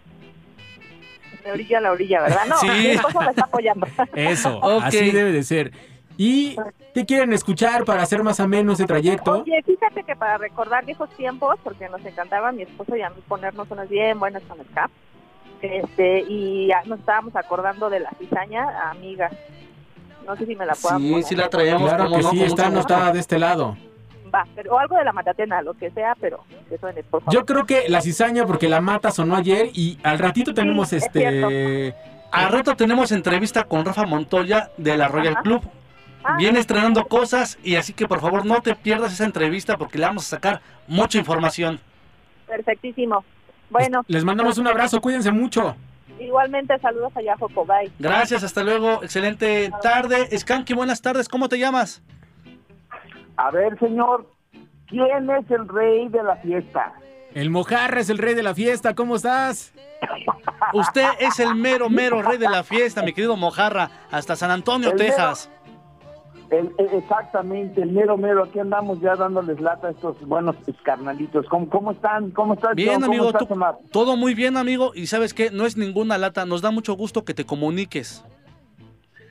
De 1.44 1.52
orilla 1.52 1.78
a 1.78 1.80
la 1.82 1.92
orilla, 1.92 2.22
¿verdad? 2.22 2.46
No, 2.48 2.56
Sí. 2.58 2.66
mi 2.68 2.86
esposo 2.88 3.20
me 3.20 3.28
está 3.30 3.44
apoyando. 3.44 3.86
Eso, 4.14 4.58
Ok. 4.62 4.82
así 4.84 5.10
debe 5.10 5.32
de 5.32 5.42
ser. 5.42 5.72
¿Y 6.16 6.56
qué 6.94 7.04
quieren 7.06 7.32
escuchar 7.32 7.84
para 7.84 8.02
hacer 8.02 8.22
más 8.22 8.38
ameno 8.40 8.72
ese 8.72 8.84
trayecto? 8.86 9.42
Oye, 9.42 9.62
fíjate 9.66 10.04
que 10.04 10.14
para 10.16 10.38
recordar 10.38 10.84
viejos 10.86 11.10
tiempos, 11.16 11.56
porque 11.64 11.88
nos 11.88 12.04
encantaba 12.04 12.48
a 12.50 12.52
mi 12.52 12.62
esposo 12.62 12.96
y 12.96 13.02
a 13.02 13.10
mí 13.10 13.16
ponernos 13.26 13.68
unas 13.70 13.88
bien 13.88 14.18
buenas 14.20 14.42
con 14.44 14.58
el 14.60 14.66
cap, 14.72 14.90
este, 15.64 16.24
y 16.28 16.68
ya 16.68 16.82
nos 16.84 17.00
estábamos 17.00 17.34
acordando 17.36 17.88
de 17.90 18.00
la 18.00 18.10
cizaña 18.18 18.90
amiga. 18.90 19.30
No 20.26 20.36
sé 20.36 20.46
si 20.46 20.56
me 20.56 20.64
la 20.66 20.74
puedan 20.74 21.00
Sí, 21.00 21.10
poner. 21.10 21.24
sí 21.24 21.36
la 21.36 21.48
traemos. 21.48 21.88
Claro 21.88 22.04
como 22.04 22.16
que 22.16 22.22
no, 22.22 22.30
sí, 22.30 22.42
está 22.42 22.64
gusto. 22.64 22.78
anotada 22.78 23.12
de 23.12 23.20
este 23.20 23.38
lado. 23.38 23.76
Va, 24.34 24.46
pero, 24.56 24.74
o 24.74 24.78
algo 24.78 24.96
de 24.96 25.04
la 25.04 25.12
matatena, 25.12 25.62
lo 25.62 25.74
que 25.74 25.90
sea, 25.90 26.16
pero 26.20 26.44
que 26.68 26.76
suene, 26.78 27.02
por 27.04 27.22
favor. 27.22 27.32
Yo 27.34 27.44
creo 27.44 27.66
que 27.66 27.88
la 27.88 28.00
cizaña, 28.00 28.46
porque 28.46 28.68
la 28.68 28.80
mata 28.80 29.10
sonó 29.10 29.36
ayer 29.36 29.68
y 29.74 29.98
al 30.02 30.18
ratito 30.18 30.54
tenemos 30.54 30.92
es 30.92 31.04
este. 31.04 31.94
Al 32.32 32.50
rato 32.50 32.74
tenemos 32.74 33.12
entrevista 33.12 33.62
con 33.64 33.84
Rafa 33.84 34.06
Montoya 34.06 34.70
de 34.76 34.96
la 34.96 35.06
Royal 35.08 35.36
Club. 35.42 35.62
Viene 36.38 36.58
estrenando 36.58 37.06
cosas 37.06 37.58
y 37.62 37.76
así 37.76 37.92
que 37.92 38.08
por 38.08 38.20
favor 38.20 38.46
no 38.46 38.60
te 38.62 38.74
pierdas 38.74 39.12
esa 39.12 39.24
entrevista 39.24 39.76
porque 39.76 39.98
le 39.98 40.06
vamos 40.06 40.24
a 40.26 40.30
sacar 40.36 40.62
mucha 40.88 41.18
información. 41.18 41.78
Perfectísimo. 42.46 43.24
Bueno, 43.70 44.02
Les 44.08 44.24
mandamos 44.24 44.58
un 44.58 44.66
abrazo, 44.68 45.00
cuídense 45.00 45.30
mucho. 45.32 45.74
igualmente 46.20 46.78
saludos 46.78 47.12
allá, 47.16 47.36
Joco. 47.38 47.64
Bye. 47.66 47.90
Gracias, 47.98 48.42
hasta 48.44 48.62
luego. 48.62 49.02
Excelente 49.02 49.70
tarde. 49.82 50.28
Skanky, 50.38 50.74
buenas 50.74 51.02
tardes. 51.02 51.28
¿Cómo 51.28 51.48
te 51.48 51.58
llamas? 51.58 52.02
A 53.36 53.50
ver, 53.50 53.76
señor, 53.78 54.30
¿quién 54.86 55.28
es 55.30 55.50
el 55.50 55.68
rey 55.68 56.08
de 56.08 56.22
la 56.22 56.36
fiesta? 56.36 56.92
El 57.34 57.50
Mojarra 57.50 58.00
es 58.00 58.10
el 58.10 58.18
rey 58.18 58.34
de 58.34 58.44
la 58.44 58.54
fiesta, 58.54 58.94
¿cómo 58.94 59.16
estás? 59.16 59.72
Usted 60.72 61.08
es 61.18 61.40
el 61.40 61.56
mero, 61.56 61.90
mero 61.90 62.22
rey 62.22 62.38
de 62.38 62.48
la 62.48 62.62
fiesta, 62.62 63.02
mi 63.02 63.12
querido 63.12 63.36
Mojarra, 63.36 63.90
hasta 64.12 64.36
San 64.36 64.52
Antonio, 64.52 64.90
El 64.90 64.94
mero- 64.96 65.06
Texas. 65.08 65.50
El- 66.58 66.72
el- 66.78 66.94
exactamente, 66.98 67.82
el 67.82 67.90
mero 67.92 68.16
mero. 68.16 68.44
Aquí 68.44 68.58
andamos 68.58 69.00
ya 69.00 69.14
dándoles 69.16 69.60
lata 69.60 69.88
a 69.88 69.90
estos 69.90 70.20
buenos 70.26 70.56
carnalitos. 70.82 71.46
¿Cómo, 71.48 71.68
cómo 71.68 71.92
están? 71.92 72.30
¿Cómo 72.30 72.54
estás, 72.54 72.74
Bien, 72.74 72.94
John? 72.94 73.00
¿Cómo 73.02 73.12
amigo, 73.12 73.26
estás, 73.28 73.46
tú- 73.48 73.54
Omar? 73.54 73.76
todo 73.90 74.16
muy 74.16 74.34
bien, 74.34 74.56
amigo. 74.56 74.92
Y 74.94 75.06
sabes 75.06 75.34
qué, 75.34 75.50
no 75.50 75.66
es 75.66 75.76
ninguna 75.76 76.18
lata, 76.18 76.46
nos 76.46 76.62
da 76.62 76.70
mucho 76.70 76.94
gusto 76.94 77.24
que 77.24 77.34
te 77.34 77.44
comuniques. 77.44 78.24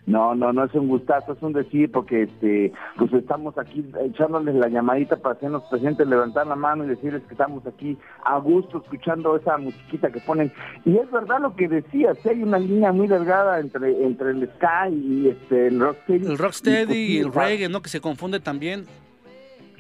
No, 0.06 0.36
no, 0.36 0.52
no 0.52 0.66
es 0.66 0.74
un 0.74 0.90
gustazo, 0.90 1.32
es 1.32 1.42
un 1.42 1.54
decir, 1.54 1.90
porque 1.92 2.24
este, 2.24 2.74
pues 2.98 3.14
estamos 3.14 3.58
aquí 3.58 3.86
echándoles 4.02 4.56
la 4.56 4.68
llamadita 4.68 5.16
para 5.16 5.36
hacernos 5.36 5.64
presentes, 5.70 6.06
levantar 6.08 6.46
la 6.46 6.56
mano 6.56 6.84
y 6.84 6.90
decirles 6.90 7.24
que 7.24 7.34
estamos 7.34 7.66
aquí 7.66 7.98
a 8.26 8.38
gusto 8.38 8.80
escuchando 8.80 9.38
esa 9.38 9.58
musiquita 9.58 10.12
que 10.12 10.20
ponen. 10.20 10.52
Y 10.84 10.98
es 10.98 11.10
verdad 11.10 11.40
lo 11.40 11.56
que 11.56 11.70
decías, 11.70 12.18
¿eh? 12.26 12.32
hay 12.32 12.44
una 12.44 12.60
línea 12.60 12.92
muy 12.92 13.08
delgada 13.08 13.60
entre 13.60 14.04
entre 14.04 14.32
el 14.32 14.50
ska 14.56 14.90
y 14.90 15.30
este, 15.30 15.68
el 15.68 15.80
rocksteady. 15.80 16.26
El 16.26 16.38
rocksteady 16.38 16.98
y 16.98 17.18
el 17.20 17.32
pues, 17.32 17.46
sí, 17.46 17.52
reggae, 17.52 17.70
¿no? 17.70 17.82
Que 17.82 17.90
se 17.90 18.02
confunde 18.02 18.40
también. 18.40 18.86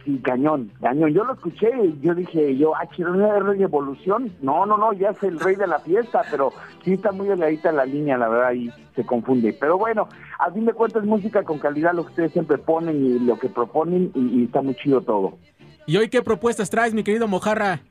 Sí, 0.03 0.19
cañón, 0.21 0.69
cañón. 0.81 1.13
Yo 1.13 1.23
lo 1.23 1.33
escuché 1.33 1.69
y 1.81 1.97
yo 2.01 2.13
dije, 2.13 2.57
yo, 2.57 2.75
ah, 2.75 2.85
quiero 2.93 3.13
una 3.13 3.39
reggae 3.39 3.63
evolución. 3.63 4.33
No, 4.41 4.65
no, 4.65 4.77
no, 4.77 4.91
ya 4.91 5.11
es 5.11 5.23
el 5.23 5.39
rey 5.39 5.55
de 5.55 5.67
la 5.67 5.79
fiesta, 5.79 6.23
pero 6.29 6.51
sí 6.83 6.93
está 6.93 7.13
muy 7.13 7.27
delgadita 7.27 7.71
la 7.71 7.85
línea, 7.85 8.17
la 8.17 8.27
verdad, 8.27 8.51
y 8.51 8.69
se 8.95 9.05
confunde. 9.05 9.55
Pero 9.57 9.77
bueno, 9.77 10.09
a 10.39 10.51
fin 10.51 10.65
de 10.65 10.73
cuentas, 10.73 11.05
música 11.05 11.43
con 11.43 11.57
calidad, 11.57 11.93
lo 11.93 12.03
que 12.03 12.09
ustedes 12.09 12.33
siempre 12.33 12.57
ponen 12.57 13.05
y 13.05 13.19
lo 13.19 13.39
que 13.39 13.47
proponen, 13.47 14.11
y, 14.13 14.41
y 14.41 14.43
está 14.45 14.61
muy 14.61 14.75
chido 14.75 15.01
todo. 15.01 15.37
¿Y 15.85 15.97
hoy 15.97 16.09
qué 16.09 16.21
propuestas 16.21 16.69
traes, 16.69 16.93
mi 16.93 17.03
querido 17.03 17.27
Mojarra? 17.27 17.81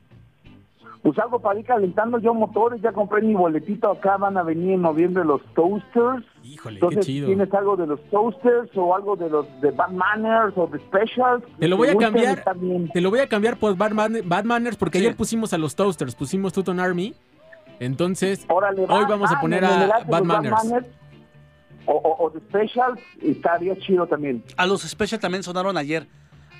Pues 1.03 1.19
algo 1.19 1.39
para 1.39 1.59
ir 1.59 1.65
calentando 1.65 2.17
yo 2.17 2.33
motores, 2.33 2.81
ya 2.81 2.93
compré 2.93 3.21
mi 3.21 3.33
boletito, 3.35 3.91
acá 3.91 4.15
van 4.15 4.37
a 4.37 4.43
venir 4.43 4.71
en 4.75 4.81
noviembre 4.83 5.25
los 5.25 5.41
Toasters. 5.53 6.25
Híjole, 6.43 6.75
Entonces, 6.77 7.05
qué 7.05 7.11
chido. 7.11 7.27
¿tienes 7.27 7.53
algo 7.53 7.75
de 7.75 7.87
los 7.87 8.01
Toasters 8.09 8.69
o 8.77 8.95
algo 8.95 9.17
de 9.17 9.29
los 9.29 9.45
de 9.59 9.71
Bad 9.71 9.89
Manners 9.91 10.57
o 10.57 10.65
de 10.67 10.79
Specials? 10.79 11.43
Te 11.59 11.67
lo 11.67 11.75
voy 11.75 11.89
a 11.89 11.95
cambiar. 11.97 12.41
Te 12.93 13.01
lo 13.01 13.09
voy 13.09 13.19
a 13.19 13.27
cambiar 13.27 13.57
por 13.57 13.75
Bad, 13.75 13.91
Man- 13.91 14.21
Bad 14.23 14.45
Manners 14.45 14.77
porque 14.77 14.99
Sí. 14.99 15.05
ayer 15.05 15.17
pusimos 15.17 15.51
a 15.53 15.57
los 15.57 15.75
Toasters, 15.75 16.15
pusimos 16.15 16.53
Tuton 16.53 16.79
Army. 16.79 17.13
Entonces, 17.81 18.45
Órale, 18.47 18.83
hoy 18.83 18.87
va, 18.87 19.07
vamos 19.07 19.29
a 19.29 19.35
va, 19.35 19.41
poner 19.41 19.65
a 19.65 20.03
Bad 20.07 20.19
los 20.19 20.25
Manners. 20.25 20.87
o, 21.85 21.93
o, 21.95 22.25
o 22.27 22.29
de 22.29 22.39
Specials, 22.39 23.01
estaría 23.21 23.75
chido 23.79 24.07
también. 24.07 24.41
A 24.55 24.65
los 24.65 24.83
Special 24.83 25.19
también 25.19 25.43
sonaron 25.43 25.75
ayer. 25.75 26.07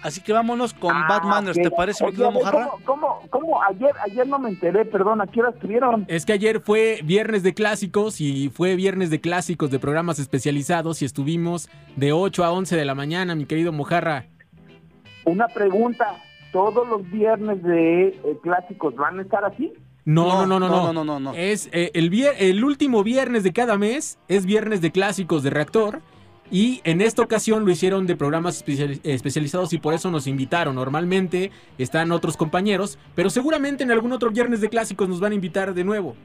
Así 0.03 0.21
que 0.21 0.33
vámonos 0.33 0.73
con 0.73 0.93
Ah, 0.95 1.05
Bad 1.07 1.23
Manners, 1.23 1.57
ok. 1.57 1.63
¿te 1.63 1.71
parece, 1.71 2.03
mi 2.03 2.09
Oye, 2.11 2.23
ver, 2.23 2.31
Mojarra? 2.33 2.69
¿Cómo, 2.85 2.85
cómo, 2.85 3.19
cómo? 3.29 3.63
Ayer, 3.63 3.91
ayer 4.03 4.27
no 4.27 4.37
me 4.37 4.49
enteré, 4.49 4.83
perdón, 4.85 5.21
¿a 5.21 5.27
qué 5.27 5.39
hora 5.39 5.49
estuvieron? 5.51 6.05
Es 6.09 6.25
que 6.25 6.33
ayer 6.33 6.59
fue 6.59 6.99
viernes 7.03 7.41
de 7.43 7.53
clásicos 7.53 8.19
y 8.21 8.49
fue 8.49 8.75
viernes 8.75 9.09
de 9.09 9.21
clásicos 9.21 9.71
de 9.71 9.79
programas 9.79 10.19
especializados 10.19 11.01
y 11.01 11.05
estuvimos 11.05 11.69
de 11.95 12.11
8 12.11 12.43
a 12.43 12.51
11 12.51 12.75
de 12.75 12.85
la 12.85 12.95
mañana, 12.95 13.33
mi 13.35 13.45
querido 13.45 13.71
Mojarra. 13.71 14.25
Una 15.25 15.47
pregunta, 15.47 16.05
¿todos 16.51 16.87
los 16.87 17.09
viernes 17.09 17.63
de 17.63 18.07
eh, 18.07 18.37
clásicos 18.43 18.95
van 18.95 19.19
a 19.19 19.21
estar 19.21 19.45
así? 19.45 19.71
No, 20.05 20.45
no, 20.45 20.59
no, 20.59 20.59
no, 20.59 20.67
no. 20.67 20.83
no, 20.87 20.93
no, 20.93 21.03
no, 21.05 21.19
no. 21.21 21.33
Es 21.33 21.69
eh, 21.71 21.91
el, 21.93 22.11
vier- 22.11 22.35
el 22.39 22.61
último 22.65 23.03
viernes 23.03 23.43
de 23.43 23.53
cada 23.53 23.77
mes 23.77 24.19
es 24.27 24.45
viernes 24.45 24.81
de 24.81 24.91
clásicos 24.91 25.43
de 25.43 25.49
reactor. 25.49 26.01
Y 26.53 26.81
en 26.83 27.01
esta 27.01 27.23
ocasión 27.23 27.65
lo 27.65 27.71
hicieron 27.71 28.05
de 28.05 28.15
programas 28.15 28.63
especiali- 28.63 28.99
especializados 29.03 29.73
y 29.73 29.79
por 29.79 29.95
eso 29.95 30.11
nos 30.11 30.27
invitaron. 30.27 30.75
Normalmente 30.75 31.49
están 31.79 32.11
otros 32.11 32.37
compañeros, 32.37 32.99
pero 33.15 33.31
seguramente 33.31 33.83
en 33.83 33.89
algún 33.91 34.11
otro 34.11 34.29
viernes 34.29 34.61
de 34.61 34.69
clásicos 34.69 35.09
nos 35.09 35.19
van 35.19 35.31
a 35.31 35.35
invitar 35.35 35.73
de 35.73 35.83
nuevo. 35.83 36.15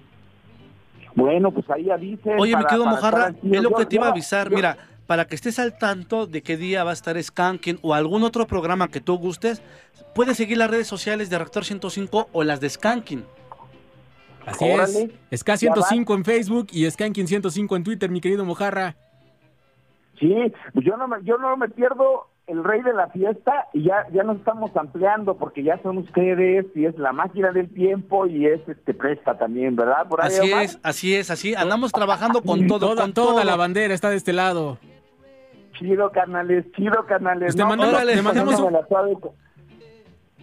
Bueno, 1.15 1.51
pues 1.51 1.69
ahí 1.71 1.89
avisen. 1.91 2.39
Oye, 2.39 2.55
mi 2.57 2.65
querido 2.67 2.85
para 2.85 2.97
Mojarra, 2.97 3.35
es 3.43 3.63
lo 3.63 3.71
que 3.73 3.87
te 3.87 3.97
iba 3.97 4.05
a 4.05 4.09
yo- 4.09 4.13
avisar. 4.13 4.51
yo- 4.51 4.57
Mira, 4.57 4.77
para 5.07 5.25
que 5.27 5.35
estés 5.35 5.59
al 5.59 5.79
tanto 5.79 6.27
de 6.27 6.43
qué 6.43 6.59
día 6.59 6.85
va 6.85 6.91
a 6.91 6.93
estar 6.93 7.21
Skanking 7.21 7.79
o 7.81 7.95
algún 7.95 8.23
otro 8.23 8.47
programa 8.47 8.89
que 8.89 9.01
tú 9.01 9.17
gustes, 9.17 9.63
puedes 10.15 10.37
seguir 10.37 10.59
las 10.59 10.71
redes 10.71 10.87
sociales 10.87 11.31
de 11.31 11.39
Reactor 11.39 11.65
105 11.65 12.29
o 12.33 12.45
las 12.45 12.61
de 12.61 12.69
Skanking. 12.69 13.25
Así 14.45 14.65
Órale. 14.65 15.11
es. 15.31 15.41
Ska 15.41 15.57
105 15.57 16.15
en 16.15 16.25
Facebook 16.27 16.67
y 16.71 16.89
Skanking 16.91 17.27
105 17.27 17.77
en 17.77 17.85
Twitter, 17.85 18.11
mi 18.11 18.21
querido 18.21 18.45
Mojarra. 18.45 18.95
Sí, 20.19 20.53
pues 20.75 20.85
yo 20.85 20.97
no 20.97 21.09
me, 21.09 21.17
yo 21.23 21.39
no 21.39 21.57
me 21.57 21.69
pierdo 21.69 22.27
el 22.47 22.65
rey 22.65 22.81
de 22.83 22.95
la 22.95 23.09
fiesta 23.09 23.67
y 23.75 23.85
ya, 23.85 24.07
ya 24.13 24.23
nos 24.23 24.39
estamos 24.39 24.75
ampliando 24.77 25.37
porque 25.37 25.63
ya 25.63 25.79
son 25.83 25.99
ustedes 25.99 26.65
y 26.75 26.87
es 26.87 26.97
la 26.99 27.13
máquina 27.13 27.51
del 27.53 27.69
tiempo 27.73 28.27
y 28.27 28.47
es 28.47 28.67
este 28.67 28.95
presta 28.95 29.37
también, 29.37 29.77
¿verdad? 29.77 30.09
Por 30.09 30.23
ahí, 30.23 30.29
Así 30.29 30.53
Omar? 30.53 30.65
es, 30.65 30.81
así 30.83 31.15
es, 31.15 31.31
así. 31.31 31.55
Andamos 31.55 31.93
trabajando 31.93 32.43
con 32.43 32.67
todo, 32.67 32.79
toda, 32.91 33.03
con 33.03 33.13
toda 33.13 33.33
todo. 33.35 33.45
la 33.45 33.57
bandera 33.57 33.93
está 33.93 34.09
de 34.11 34.17
este 34.17 34.33
lado. 34.33 34.79
Chido, 35.79 36.11
carnales, 36.11 36.65
chido, 36.73 37.05
carnales. 37.07 37.49
Pues 37.55 37.57
te 37.57 37.65
mandamos- 37.65 37.95
órale, 37.95 38.15
te 38.17 38.23
mandamos 38.23 38.59
un- 38.61 38.75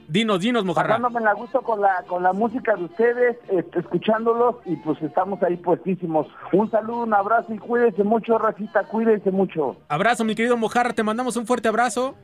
Dinos, 0.08 0.40
dinos, 0.40 0.64
Mojarra. 0.66 0.98
Pasándome 0.98 1.22
la 1.22 1.34
gusto 1.34 1.62
con 1.62 1.82
la, 1.82 2.04
con 2.08 2.22
la 2.22 2.32
música 2.32 2.76
de 2.76 2.84
ustedes, 2.86 3.38
este, 3.50 3.80
escuchándolos 3.80 4.58
y 4.66 4.76
pues 4.78 5.02
estamos 5.02 5.42
ahí 5.42 5.58
puestísimos. 5.58 6.28
Un 6.52 6.70
saludo, 6.70 7.04
un 7.04 7.14
abrazo 7.14 7.54
y 7.54 7.58
cuídense 7.58 8.04
mucho, 8.04 8.38
Racita, 8.38 8.84
cuídense 8.84 9.32
mucho. 9.32 9.78
Abrazo, 9.90 10.24
mi 10.24 10.36
querido 10.36 10.58
Mojarra. 10.58 10.94
Te 10.94 11.02
mandamos 11.04 11.36
un 11.38 11.48
fuerte 11.48 11.68
abrazo. 11.70 12.16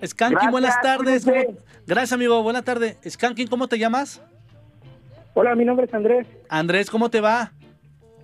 Gracias, 0.00 0.50
buenas 0.50 0.80
tardes. 0.80 1.24
cuídense. 1.24 1.46
¿Cómo- 1.46 1.58
Gracias, 1.86 2.12
amigo. 2.12 2.42
Buenas 2.42 2.64
tardes. 2.64 2.96
Skanking, 3.08 3.46
¿cómo 3.48 3.68
te 3.68 3.78
llamas? 3.78 4.22
Hola, 5.34 5.54
mi 5.54 5.64
nombre 5.64 5.86
es 5.86 5.94
Andrés. 5.94 6.26
Andrés, 6.48 6.90
¿cómo 6.90 7.08
te 7.10 7.20
va? 7.20 7.52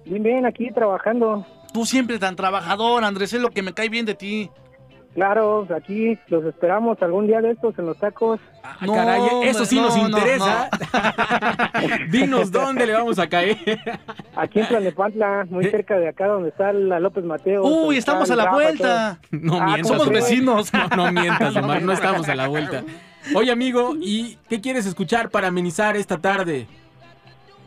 Bien, 0.04 0.22
bien, 0.22 0.46
aquí 0.46 0.70
trabajando. 0.72 1.46
Tú 1.72 1.84
siempre 1.84 2.18
tan 2.18 2.34
trabajador, 2.36 3.04
Andrés, 3.04 3.32
es 3.32 3.40
lo 3.40 3.50
que 3.50 3.62
me 3.62 3.74
cae 3.74 3.88
bien 3.88 4.06
de 4.06 4.14
ti. 4.14 4.50
Claro, 5.16 5.66
aquí 5.74 6.18
los 6.28 6.44
esperamos 6.44 7.00
algún 7.00 7.26
día 7.26 7.40
de 7.40 7.52
estos 7.52 7.76
en 7.78 7.86
los 7.86 7.98
tacos. 7.98 8.38
Ah, 8.62 8.76
caray, 8.86 9.22
eso 9.44 9.64
sí 9.64 9.80
nos 9.80 9.96
interesa. 9.96 10.68
Dinos 12.10 12.52
dónde 12.52 12.86
le 12.86 12.92
vamos 12.92 13.18
a 13.18 13.26
caer. 13.26 13.56
Aquí 14.36 14.60
en 14.60 14.68
Tlalnepantla, 14.68 15.46
muy 15.48 15.64
cerca 15.70 15.96
de 15.98 16.08
acá 16.08 16.26
donde 16.26 16.50
está 16.50 16.70
la 16.74 17.00
López 17.00 17.24
Mateo. 17.24 17.64
Uy, 17.64 17.96
estamos 17.96 18.30
a 18.30 18.36
la 18.36 18.44
Rafa 18.44 18.56
vuelta. 18.56 19.18
todo. 19.30 19.40
No 19.40 19.58
Ah, 19.58 19.64
mientas. 19.68 19.90
¿cómo 19.90 20.02
Omar. 20.02 20.22
crees? 20.22 20.42
No, 20.42 20.62
no 20.96 21.12
mientas, 21.12 21.56
Omar. 21.56 21.82
No 21.82 21.92
estamos 21.92 22.28
a 22.28 22.34
la 22.34 22.48
vuelta. 22.48 22.84
Oye, 23.34 23.50
amigo, 23.50 23.94
¿y 23.98 24.36
qué 24.50 24.60
quieres 24.60 24.84
escuchar 24.84 25.30
para 25.30 25.48
amenizar 25.48 25.96
esta 25.96 26.18
tarde? 26.18 26.66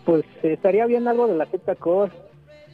Pues 0.06 0.24
eh, 0.44 0.54
estaría 0.54 0.86
bien 0.86 1.08
algo 1.08 1.28
de 1.28 1.36
la 1.36 1.48
secta 1.48 1.74
Cos. 1.74 2.12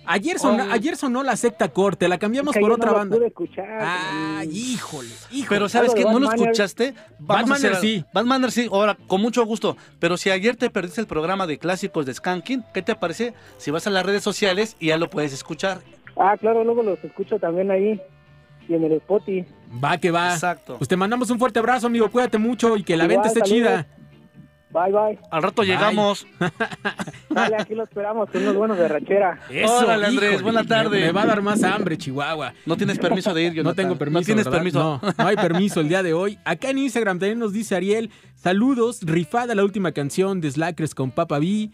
Ayer, 0.07 0.39
sonó, 0.39 0.63
ayer 0.71 0.95
sonó 0.95 1.23
la 1.23 1.35
secta 1.35 1.69
corte, 1.69 2.07
la 2.07 2.17
cambiamos 2.17 2.53
Que 2.53 2.59
por 2.59 2.71
otra 2.71 2.87
no 2.87 2.91
lo 2.93 2.97
banda. 2.99 3.15
pude 3.17 3.27
escuchar. 3.27 3.65
Ay, 3.81 4.49
híjole, 4.49 5.09
híjole. 5.31 5.47
Pero 5.49 5.69
¿sabes 5.69 5.93
qué? 5.93 6.03
¿No 6.03 6.19
lo 6.19 6.31
escuchaste? 6.31 6.93
Batman 7.19 7.59
sí. 7.81 8.05
Batman 8.13 8.51
sí, 8.51 8.67
ahora, 8.71 8.97
con 9.07 9.21
mucho 9.21 9.45
gusto. 9.45 9.77
Pero 9.99 10.17
si 10.17 10.29
ayer 10.29 10.55
te 10.55 10.69
perdiste 10.69 11.01
el 11.01 11.07
programa 11.07 11.47
de 11.47 11.57
clásicos 11.57 12.05
de 12.05 12.13
Skanking, 12.13 12.63
¿qué 12.73 12.81
te 12.81 12.95
parece 12.95 13.33
si 13.57 13.71
vas 13.71 13.87
a 13.87 13.89
las 13.89 14.05
redes 14.05 14.23
sociales 14.23 14.75
y 14.79 14.87
ya 14.87 14.97
lo 14.97 15.09
puedes 15.09 15.33
escuchar? 15.33 15.81
Ah, 16.17 16.35
claro, 16.39 16.63
luego 16.63 16.83
los 16.83 17.03
escucho 17.03 17.37
también 17.39 17.71
ahí. 17.71 18.01
Y 18.67 18.73
en 18.73 18.83
el 18.83 18.93
Spotify. 18.93 19.45
Va 19.83 19.97
que 19.97 20.09
va. 20.09 20.33
Exacto. 20.33 20.77
Pues 20.77 20.87
te 20.87 20.95
mandamos 20.97 21.29
un 21.29 21.37
fuerte 21.37 21.59
abrazo, 21.59 21.85
amigo. 21.87 22.09
Cuídate 22.09 22.37
mucho 22.39 22.75
y 22.77 22.83
que 22.83 22.97
la 22.97 23.03
Igual, 23.03 23.17
venta 23.17 23.27
esté 23.27 23.41
saludos. 23.41 23.57
chida. 23.57 23.87
Bye, 24.75 24.91
bye. 24.91 25.17
Al 25.31 25.41
rato 25.41 25.61
Bye. 25.61 25.71
llegamos. 25.71 26.27
Dale, 27.29 27.55
aquí 27.57 27.73
lo 27.75 27.83
esperamos 27.83 28.27
unos 28.33 28.55
buenos 28.55 28.77
de 28.77 28.87
rachera. 28.89 29.39
Eso, 29.49 29.77
Órale, 29.77 30.05
Andrés, 30.07 30.41
buena 30.41 30.65
tarde. 30.65 30.99
Me, 30.99 31.05
me 31.07 31.11
va 31.13 31.21
a 31.21 31.25
dar 31.27 31.41
más 31.41 31.63
hambre, 31.63 31.97
Chihuahua. 31.97 32.53
No 32.65 32.75
tienes 32.75 32.99
permiso 32.99 33.33
de 33.33 33.43
ir, 33.43 33.49
No 33.51 33.55
Jonathan. 33.55 33.75
tengo 33.85 33.97
permiso. 33.97 34.19
No 34.19 34.25
tienes 34.25 34.43
¿verdad? 34.45 34.57
permiso. 34.59 34.79
No, 35.01 35.13
no 35.17 35.27
hay 35.27 35.37
permiso 35.37 35.79
el 35.79 35.87
día 35.87 36.03
de 36.03 36.13
hoy. 36.13 36.37
Acá 36.43 36.71
en 36.71 36.79
Instagram 36.79 37.19
también 37.19 37.39
nos 37.39 37.53
dice 37.53 37.73
Ariel: 37.75 38.11
Saludos, 38.35 38.99
rifada 39.03 39.55
la 39.55 39.63
última 39.63 39.93
canción 39.93 40.41
de 40.41 40.51
Slackers 40.51 40.93
con 40.93 41.11
Papa 41.11 41.39
B. 41.39 41.69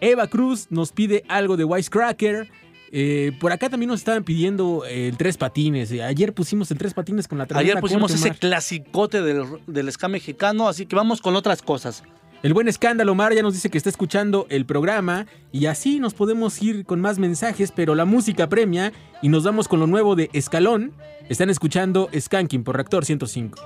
Eva 0.00 0.26
Cruz 0.28 0.68
nos 0.70 0.92
pide 0.92 1.24
algo 1.28 1.58
de 1.58 1.64
Wisecracker. 1.64 2.48
Eh, 2.92 3.32
por 3.38 3.52
acá 3.52 3.68
también 3.68 3.88
nos 3.90 4.00
estaban 4.00 4.24
pidiendo 4.24 4.84
eh, 4.86 5.08
el 5.08 5.16
tres 5.16 5.36
patines. 5.36 5.92
Eh, 5.92 6.02
Ayer 6.02 6.32
pusimos 6.32 6.70
el 6.70 6.78
tres 6.78 6.94
patines 6.94 7.28
con 7.28 7.38
la 7.38 7.46
Ayer 7.54 7.78
pusimos 7.80 8.12
ese 8.12 8.30
clasicote 8.30 9.22
del, 9.22 9.44
del 9.66 9.92
ska 9.92 10.08
mexicano, 10.08 10.68
así 10.68 10.86
que 10.86 10.96
vamos 10.96 11.20
con 11.20 11.36
otras 11.36 11.62
cosas. 11.62 12.02
El 12.42 12.54
buen 12.54 12.68
escándalo, 12.68 13.12
Omar, 13.12 13.34
ya 13.34 13.42
nos 13.42 13.52
dice 13.52 13.68
que 13.68 13.76
está 13.76 13.90
escuchando 13.90 14.46
el 14.48 14.64
programa 14.64 15.26
y 15.52 15.66
así 15.66 16.00
nos 16.00 16.14
podemos 16.14 16.62
ir 16.62 16.86
con 16.86 16.98
más 16.98 17.18
mensajes, 17.18 17.70
pero 17.70 17.94
la 17.94 18.06
música 18.06 18.48
premia 18.48 18.94
y 19.20 19.28
nos 19.28 19.44
vamos 19.44 19.68
con 19.68 19.78
lo 19.78 19.86
nuevo 19.86 20.16
de 20.16 20.30
Escalón. 20.32 20.94
Están 21.28 21.50
escuchando 21.50 22.08
Skanking 22.18 22.64
por 22.64 22.76
Reactor 22.76 23.04
105. 23.04 23.60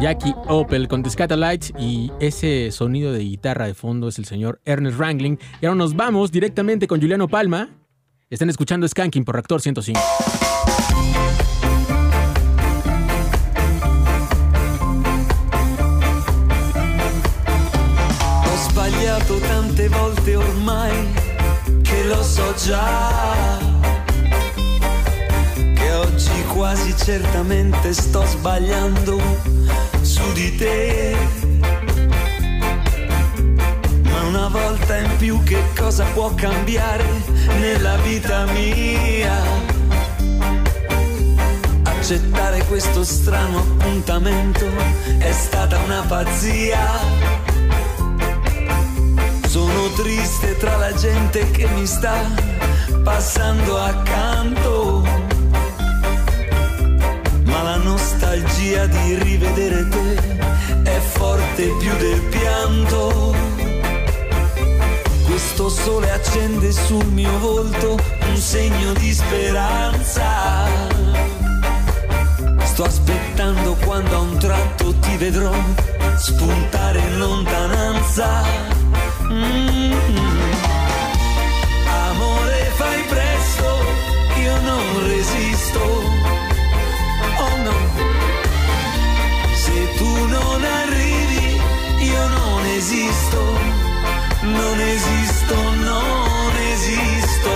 Jackie 0.00 0.34
Opel 0.48 0.88
con 0.88 1.04
The 1.04 1.10
y 1.78 2.10
ese 2.18 2.72
sonido 2.72 3.12
de 3.12 3.20
guitarra 3.20 3.66
de 3.66 3.74
fondo 3.74 4.08
es 4.08 4.18
el 4.18 4.24
señor 4.24 4.60
Ernest 4.64 4.98
Wrangling. 4.98 5.38
Y 5.62 5.66
ahora 5.66 5.76
nos 5.76 5.94
vamos 5.94 6.32
directamente 6.32 6.88
con 6.88 7.00
Juliano 7.00 7.28
Palma. 7.28 7.70
Están 8.28 8.50
escuchando 8.50 8.88
Skanking 8.88 9.24
por 9.24 9.36
Reactor 9.36 9.60
105. 9.60 10.00
Certamente 27.06 27.92
sto 27.92 28.24
sbagliando 28.26 29.16
su 30.00 30.32
di 30.32 30.56
te. 30.56 31.16
Ma 34.02 34.22
una 34.22 34.48
volta 34.48 34.96
in 34.96 35.16
più 35.16 35.40
che 35.44 35.62
cosa 35.78 36.02
può 36.14 36.34
cambiare 36.34 37.04
nella 37.60 37.94
vita 37.98 38.46
mia? 38.46 39.40
Accettare 41.84 42.64
questo 42.64 43.04
strano 43.04 43.58
appuntamento 43.58 44.66
è 45.18 45.30
stata 45.30 45.78
una 45.78 46.02
pazzia. 46.08 46.88
Sono 49.46 49.92
triste 49.94 50.56
tra 50.56 50.76
la 50.76 50.92
gente 50.92 51.52
che 51.52 51.68
mi 51.68 51.86
sta 51.86 52.16
passando 53.04 53.78
accanto. 53.78 54.95
Nostalgia 58.36 58.86
di 58.86 59.14
rivedere 59.14 59.88
te 59.88 60.14
è 60.82 60.98
forte 60.98 61.74
più 61.78 61.96
del 61.96 62.20
pianto. 62.22 63.34
Questo 65.26 65.68
sole 65.68 66.10
accende 66.10 66.70
sul 66.72 67.04
mio 67.06 67.38
volto 67.38 67.98
un 68.28 68.36
segno 68.36 68.92
di 68.94 69.12
speranza. 69.12 70.66
Sto 72.64 72.84
aspettando 72.84 73.74
quando 73.84 74.16
a 74.16 74.18
un 74.18 74.38
tratto 74.38 74.94
ti 74.98 75.16
vedrò 75.16 75.54
spuntare 76.16 76.98
in 76.98 77.18
lontananza. 77.18 78.44
Mm. 79.32 79.92
Amore, 81.86 82.70
fai 82.76 83.02
presto, 83.08 83.78
io 84.40 84.60
non 84.60 85.06
resisto. 85.06 86.15
Esisto. 92.86 93.42
Non 94.42 94.80
esisto, 94.80 95.54
non 95.54 96.52
esisto. 96.72 97.54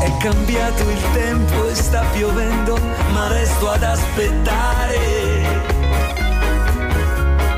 È 0.00 0.16
cambiato 0.18 0.90
il 0.90 1.02
tempo 1.12 1.66
e 1.66 1.74
sta 1.74 2.04
piovendo, 2.12 2.78
ma 3.12 3.26
resto 3.28 3.68
ad 3.68 3.82
aspettare. 3.82 5.00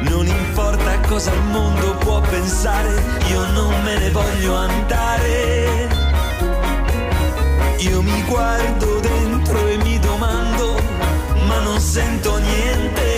Non 0.01 0.27
importa 0.27 1.01
cosa 1.01 1.33
il 1.33 1.43
mondo 1.51 1.97
può 1.97 2.21
pensare, 2.21 3.03
io 3.29 3.45
non 3.53 3.83
me 3.83 3.99
ne 3.99 4.11
voglio 4.11 4.55
andare. 4.57 5.89
Io 7.79 8.01
mi 8.01 8.23
guardo 8.23 9.01
dentro 9.01 9.67
e 9.67 9.77
mi 9.77 9.99
domando, 9.99 10.81
ma 11.55 11.61
non 11.61 11.81
sento 11.81 12.37
niente. 12.39 13.09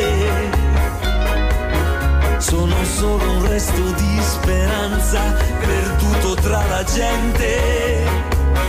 Sono 2.38 2.76
solo 2.84 3.30
un 3.30 3.48
resto 3.48 3.82
di 3.92 4.20
speranza 4.20 5.20
perduto 5.58 6.34
tra 6.34 6.62
la 6.66 6.84
gente. 6.84 8.04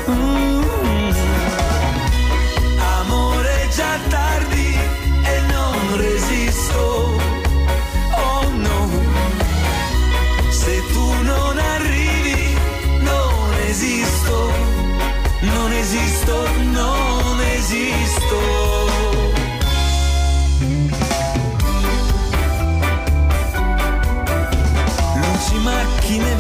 Mm. 0.10 1.12
Amore 3.00 3.68
già 3.76 4.00
tardi 4.08 4.78
e 5.34 5.40
non 5.52 5.98
resisto. 5.98 7.20
Oh 8.16 8.50
no, 8.66 8.90
se 10.50 10.82
tu 10.94 11.14
non 11.24 11.58
arrivi 11.58 12.58
non 13.00 13.54
esisto, 13.68 14.52
non 15.42 15.72
esisto, 15.74 16.57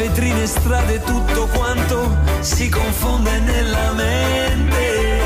vetrine, 0.07 0.45
strade, 0.47 1.01
tutto 1.01 1.47
quanto 1.47 2.17
si 2.39 2.69
confonde 2.69 3.39
nella 3.39 3.91
mente. 3.91 5.19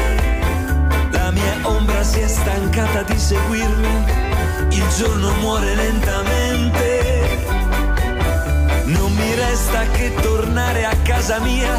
La 1.11 1.31
mia 1.31 1.59
ombra 1.63 2.03
si 2.03 2.19
è 2.19 2.27
stancata 2.27 3.03
di 3.03 3.17
seguirmi, 3.17 4.05
il 4.71 4.87
giorno 4.97 5.33
muore 5.39 5.75
lentamente. 5.75 7.45
Non 8.85 9.13
mi 9.13 9.35
resta 9.35 9.85
che 9.91 10.13
tornare 10.15 10.85
a 10.85 10.95
casa 11.03 11.39
mia, 11.39 11.77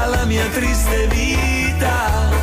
alla 0.00 0.24
mia 0.24 0.46
triste 0.46 1.08
vita. 1.08 2.36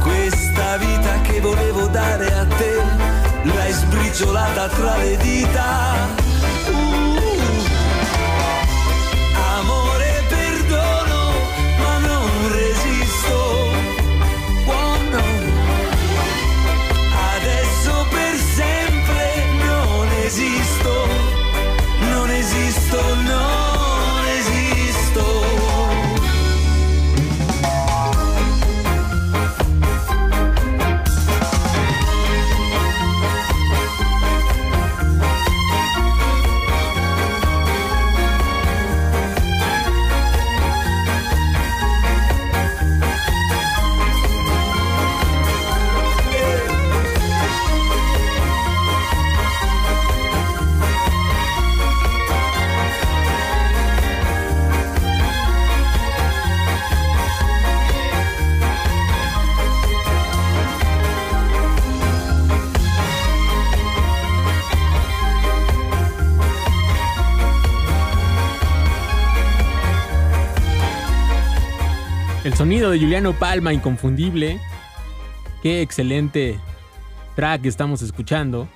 Questa 0.00 0.76
vita 0.76 1.20
che 1.22 1.40
volevo 1.40 1.86
dare 1.88 2.32
a 2.32 2.46
te, 2.46 2.82
l'hai 3.42 3.72
sbriciolata 3.72 4.68
tra 4.68 4.96
le 4.96 5.16
dita. 5.16 6.26
Uh. 6.70 7.07
El 72.48 72.54
sonido 72.54 72.90
de 72.90 72.98
Juliano 72.98 73.34
Palma, 73.34 73.74
inconfundible. 73.74 74.58
Qué 75.62 75.82
excelente 75.82 76.58
track 77.36 77.66
estamos 77.66 78.00
escuchando. 78.00 78.70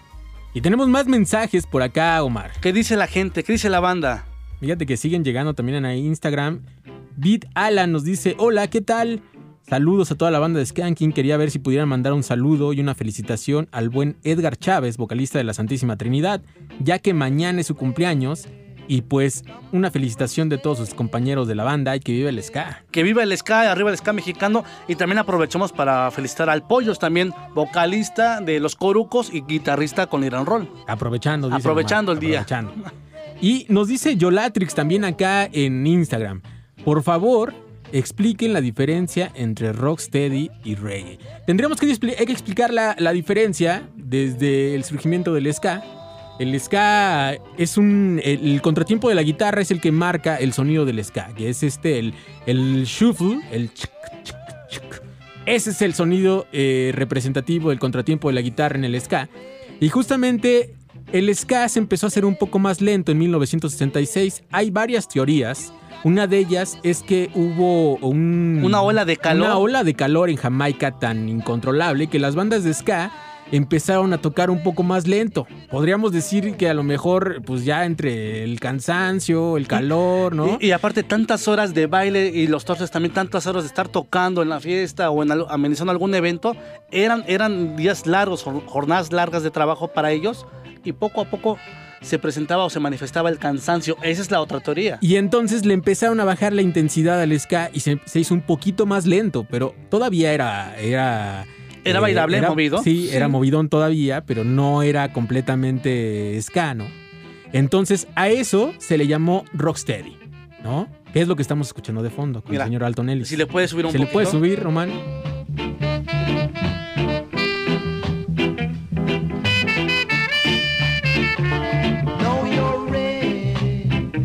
Y 0.52 0.60
tenemos 0.60 0.90
más 0.90 1.06
mensajes 1.06 1.66
por 1.66 1.80
acá, 1.80 2.22
Omar. 2.22 2.50
¿Qué 2.60 2.74
dice 2.74 2.96
la 2.96 3.06
gente? 3.06 3.42
¿Qué 3.42 3.52
dice 3.52 3.70
la 3.70 3.80
banda? 3.80 4.26
Fíjate 4.60 4.84
que 4.84 4.98
siguen 4.98 5.24
llegando 5.24 5.54
también 5.54 5.86
a 5.86 5.96
Instagram. 5.96 6.60
Beat 7.16 7.46
Alan 7.54 7.92
nos 7.92 8.04
dice, 8.04 8.36
hola, 8.38 8.68
¿qué 8.68 8.82
tal? 8.82 9.22
Saludos 9.66 10.12
a 10.12 10.16
toda 10.16 10.30
la 10.30 10.38
banda 10.38 10.58
de 10.58 10.66
Skanking. 10.66 11.14
Quería 11.14 11.38
ver 11.38 11.50
si 11.50 11.58
pudieran 11.58 11.88
mandar 11.88 12.12
un 12.12 12.22
saludo 12.22 12.74
y 12.74 12.80
una 12.80 12.94
felicitación 12.94 13.70
al 13.72 13.88
buen 13.88 14.18
Edgar 14.22 14.58
Chávez, 14.58 14.98
vocalista 14.98 15.38
de 15.38 15.44
la 15.44 15.54
Santísima 15.54 15.96
Trinidad, 15.96 16.42
ya 16.78 16.98
que 16.98 17.14
mañana 17.14 17.62
es 17.62 17.68
su 17.68 17.74
cumpleaños. 17.74 18.48
Y 18.88 19.02
pues 19.02 19.44
una 19.72 19.90
felicitación 19.90 20.48
de 20.48 20.58
todos 20.58 20.78
sus 20.78 20.92
compañeros 20.94 21.48
de 21.48 21.54
la 21.54 21.64
banda 21.64 21.94
y 21.96 22.00
que 22.00 22.12
vive 22.12 22.28
el 22.30 22.42
ska. 22.42 22.82
Que 22.90 23.02
viva 23.02 23.22
el 23.22 23.36
ska, 23.36 23.70
arriba 23.70 23.90
el 23.90 23.96
ska 23.96 24.12
mexicano. 24.12 24.64
Y 24.88 24.96
también 24.96 25.18
aprovechamos 25.18 25.72
para 25.72 26.10
felicitar 26.10 26.50
al 26.50 26.66
Pollos, 26.66 26.98
también 26.98 27.32
vocalista 27.54 28.40
de 28.40 28.60
Los 28.60 28.76
Corucos 28.76 29.30
y 29.32 29.42
guitarrista 29.42 30.06
con 30.08 30.24
Iran 30.24 30.46
Roll. 30.46 30.68
Aprovechando, 30.86 31.48
dice 31.48 31.58
Aprovechando 31.60 32.12
el 32.12 32.18
día. 32.18 32.40
aprovechando. 32.42 32.72
Y 33.40 33.66
nos 33.68 33.88
dice 33.88 34.16
Yolatrix 34.16 34.74
también 34.74 35.04
acá 35.04 35.48
en 35.50 35.86
Instagram. 35.86 36.42
Por 36.84 37.02
favor, 37.02 37.54
expliquen 37.92 38.52
la 38.52 38.60
diferencia 38.60 39.30
entre 39.34 39.72
rocksteady 39.72 40.50
y 40.64 40.74
reggae. 40.74 41.18
Tendríamos 41.46 41.78
que, 41.78 41.86
expli- 41.86 42.14
hay 42.18 42.26
que 42.26 42.32
explicar 42.32 42.72
la, 42.72 42.94
la 42.98 43.12
diferencia 43.12 43.88
desde 43.96 44.74
el 44.74 44.84
surgimiento 44.84 45.32
del 45.34 45.52
ska. 45.52 45.82
El 46.42 46.60
ska 46.60 47.38
es 47.56 47.76
un. 47.78 48.20
El, 48.24 48.54
el 48.54 48.62
contratiempo 48.62 49.08
de 49.08 49.14
la 49.14 49.22
guitarra 49.22 49.62
es 49.62 49.70
el 49.70 49.80
que 49.80 49.92
marca 49.92 50.36
el 50.36 50.52
sonido 50.52 50.84
del 50.84 51.02
ska, 51.04 51.32
que 51.36 51.48
es 51.48 51.62
este, 51.62 52.00
el, 52.00 52.14
el 52.46 52.84
shuffle, 52.84 53.40
el 53.52 53.72
chic, 53.72 53.90
chic, 54.24 54.36
chic. 54.68 55.02
Ese 55.46 55.70
es 55.70 55.80
el 55.82 55.94
sonido 55.94 56.46
eh, 56.52 56.90
representativo 56.96 57.70
del 57.70 57.78
contratiempo 57.78 58.28
de 58.28 58.34
la 58.34 58.40
guitarra 58.40 58.76
en 58.76 58.84
el 58.84 59.00
ska. 59.00 59.28
Y 59.80 59.88
justamente 59.88 60.74
el 61.12 61.32
ska 61.32 61.68
se 61.68 61.78
empezó 61.78 62.06
a 62.06 62.08
hacer 62.08 62.24
un 62.24 62.34
poco 62.34 62.58
más 62.58 62.80
lento 62.80 63.12
en 63.12 63.18
1966. 63.18 64.42
Hay 64.50 64.70
varias 64.70 65.08
teorías. 65.08 65.72
Una 66.02 66.26
de 66.26 66.38
ellas 66.38 66.76
es 66.82 67.04
que 67.04 67.30
hubo 67.36 67.98
un, 67.98 68.62
Una 68.64 68.82
ola 68.82 69.04
de 69.04 69.16
calor. 69.16 69.46
Una 69.46 69.58
ola 69.58 69.84
de 69.84 69.94
calor 69.94 70.28
en 70.28 70.36
Jamaica 70.36 70.98
tan 70.98 71.28
incontrolable 71.28 72.08
que 72.08 72.18
las 72.18 72.34
bandas 72.34 72.64
de 72.64 72.74
ska 72.74 73.12
empezaron 73.52 74.12
a 74.12 74.18
tocar 74.18 74.50
un 74.50 74.62
poco 74.64 74.82
más 74.82 75.06
lento. 75.06 75.46
Podríamos 75.70 76.10
decir 76.10 76.56
que 76.56 76.68
a 76.68 76.74
lo 76.74 76.82
mejor, 76.82 77.42
pues 77.44 77.64
ya 77.64 77.84
entre 77.84 78.42
el 78.42 78.58
cansancio, 78.58 79.56
el 79.56 79.68
calor, 79.68 80.34
¿no? 80.34 80.58
Y, 80.60 80.66
y 80.66 80.72
aparte 80.72 81.04
tantas 81.04 81.46
horas 81.46 81.74
de 81.74 81.86
baile 81.86 82.28
y 82.34 82.48
los 82.48 82.64
torces 82.64 82.90
también 82.90 83.14
tantas 83.14 83.46
horas 83.46 83.62
de 83.62 83.68
estar 83.68 83.86
tocando 83.88 84.42
en 84.42 84.48
la 84.48 84.58
fiesta 84.58 85.10
o 85.10 85.22
en 85.22 85.30
amenizando 85.48 85.92
algún 85.92 86.14
evento, 86.14 86.56
eran, 86.90 87.22
eran 87.28 87.76
días 87.76 88.06
largos, 88.06 88.44
jor- 88.44 88.66
jornadas 88.66 89.12
largas 89.12 89.42
de 89.44 89.50
trabajo 89.50 89.88
para 89.88 90.10
ellos 90.10 90.46
y 90.84 90.92
poco 90.92 91.20
a 91.20 91.26
poco 91.26 91.58
se 92.00 92.18
presentaba 92.18 92.64
o 92.64 92.70
se 92.70 92.80
manifestaba 92.80 93.28
el 93.30 93.38
cansancio. 93.38 93.96
Esa 94.02 94.22
es 94.22 94.30
la 94.32 94.40
otra 94.40 94.58
teoría. 94.58 94.98
Y 95.00 95.14
entonces 95.16 95.64
le 95.64 95.72
empezaron 95.74 96.18
a 96.18 96.24
bajar 96.24 96.52
la 96.52 96.62
intensidad 96.62 97.20
al 97.20 97.38
ska 97.38 97.70
y 97.72 97.78
se, 97.78 98.00
se 98.06 98.18
hizo 98.18 98.34
un 98.34 98.40
poquito 98.40 98.86
más 98.86 99.06
lento, 99.06 99.46
pero 99.48 99.72
todavía 99.88 100.32
era... 100.32 100.76
Era, 100.80 101.44
¿Era 101.84 102.00
bailable, 102.00 102.40
movido? 102.42 102.82
Sí, 102.82 103.08
era 103.12 103.28
movidón 103.28 103.68
todavía, 103.68 104.24
pero 104.24 104.44
no 104.44 104.82
era 104.82 105.12
completamente 105.12 106.38
ska, 106.40 106.74
¿no? 106.74 106.86
Entonces 107.52 108.06
a 108.14 108.28
eso 108.28 108.72
se 108.78 108.96
le 108.96 109.06
llamó 109.06 109.44
rocksteady, 109.52 110.16
¿no? 110.62 110.88
¿Qué 111.12 111.20
es 111.20 111.28
lo 111.28 111.36
que 111.36 111.42
estamos 111.42 111.66
escuchando 111.66 112.02
de 112.02 112.10
fondo 112.10 112.40
con 112.42 112.52
Mira, 112.52 112.64
el 112.64 112.68
señor 112.68 112.84
Alton 112.84 113.10
Ellis? 113.10 113.28
Si 113.28 113.36
le 113.36 113.46
puedes 113.46 113.70
subir 113.70 113.84
un 113.84 113.92
¿Se 113.92 113.98
le 113.98 114.06
puede 114.06 114.26
poquito. 114.26 114.38
subir, 114.38 114.60
Román? 114.60 114.90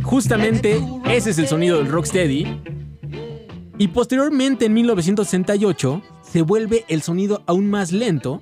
Justamente 0.03 0.81
ese 1.11 1.31
es 1.31 1.38
el 1.39 1.47
sonido 1.47 1.77
del 1.77 1.88
rocksteady. 1.88 2.61
Y 3.77 3.88
posteriormente, 3.89 4.65
en 4.65 4.73
1968, 4.73 6.01
se 6.31 6.41
vuelve 6.41 6.85
el 6.87 7.01
sonido 7.01 7.43
aún 7.47 7.69
más 7.69 7.91
lento 7.91 8.41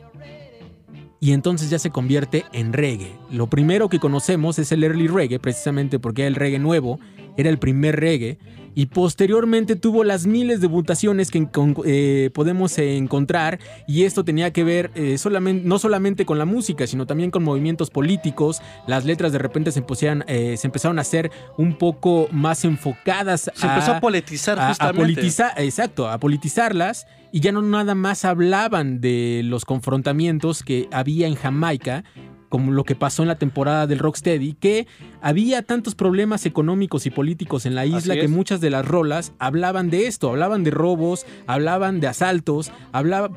y 1.19 1.31
entonces 1.31 1.69
ya 1.69 1.79
se 1.79 1.89
convierte 1.89 2.45
en 2.53 2.73
reggae. 2.73 3.13
Lo 3.31 3.47
primero 3.47 3.89
que 3.89 3.99
conocemos 3.99 4.59
es 4.59 4.71
el 4.71 4.83
early 4.83 5.07
reggae, 5.07 5.39
precisamente 5.39 5.97
porque 5.99 6.23
era 6.23 6.27
el 6.29 6.35
reggae 6.35 6.59
nuevo, 6.59 6.99
era 7.37 7.49
el 7.49 7.57
primer 7.57 7.99
reggae 7.99 8.37
y 8.77 8.87
posteriormente 8.87 9.77
tuvo 9.77 10.03
las 10.03 10.25
miles 10.27 10.59
de 10.59 10.67
mutaciones 10.67 11.31
que 11.31 11.47
eh, 11.85 12.29
podemos 12.33 12.77
encontrar 12.77 13.57
y 13.87 14.03
esto 14.03 14.25
tenía 14.25 14.51
que 14.51 14.65
ver 14.65 14.91
eh, 14.95 15.17
solamente, 15.17 15.65
no 15.65 15.79
solamente 15.79 16.25
con 16.25 16.37
la 16.37 16.43
música, 16.45 16.85
sino 16.85 17.07
también 17.07 17.31
con 17.31 17.41
movimientos 17.43 17.89
políticos. 17.89 18.61
Las 18.85 19.05
letras 19.05 19.31
de 19.31 19.37
repente 19.39 19.71
se, 19.71 19.83
eh, 20.27 20.57
se 20.57 20.67
empezaron 20.67 20.99
a 20.99 21.01
hacer 21.03 21.31
un 21.57 21.77
poco 21.77 22.27
más 22.31 22.65
enfocadas. 22.65 23.49
Se 23.55 23.65
empezó 23.65 23.93
a 23.93 23.99
politizar 24.01 24.59
a- 24.59 24.65
a 24.65 24.67
justamente. 24.69 25.01
politizar- 25.21 25.53
exacto, 25.57 26.09
a 26.09 26.19
politizarlas 26.19 27.07
y 27.35 27.41
ya 27.41 27.51
no 27.51 27.61
nada 27.61 27.95
más 27.95 28.23
hablaban 28.23 29.01
de 29.01 29.41
los 29.43 29.65
confrontamientos 29.65 30.63
que 30.63 30.87
había 30.91 31.27
en 31.27 31.35
Jamaica, 31.35 32.05
como 32.47 32.71
lo 32.71 32.85
que 32.85 32.95
pasó 32.95 33.23
en 33.23 33.27
la 33.27 33.35
temporada 33.37 33.87
del 33.87 33.99
Rocksteady, 33.99 34.53
que 34.53 34.87
había 35.21 35.61
tantos 35.61 35.95
problemas 35.95 36.45
económicos 36.45 37.05
y 37.05 37.09
políticos 37.09 37.65
en 37.65 37.75
la 37.75 37.85
isla 37.85 38.15
que 38.15 38.29
muchas 38.29 38.61
de 38.61 38.69
las 38.69 38.85
rolas 38.87 39.33
hablaban 39.37 39.89
de 39.89 40.07
esto, 40.07 40.29
hablaban 40.29 40.63
de 40.63 40.71
robos, 40.71 41.25
hablaban 41.45 41.99
de 41.99 42.07
asaltos, 42.07 42.71
hablaban 42.93 43.33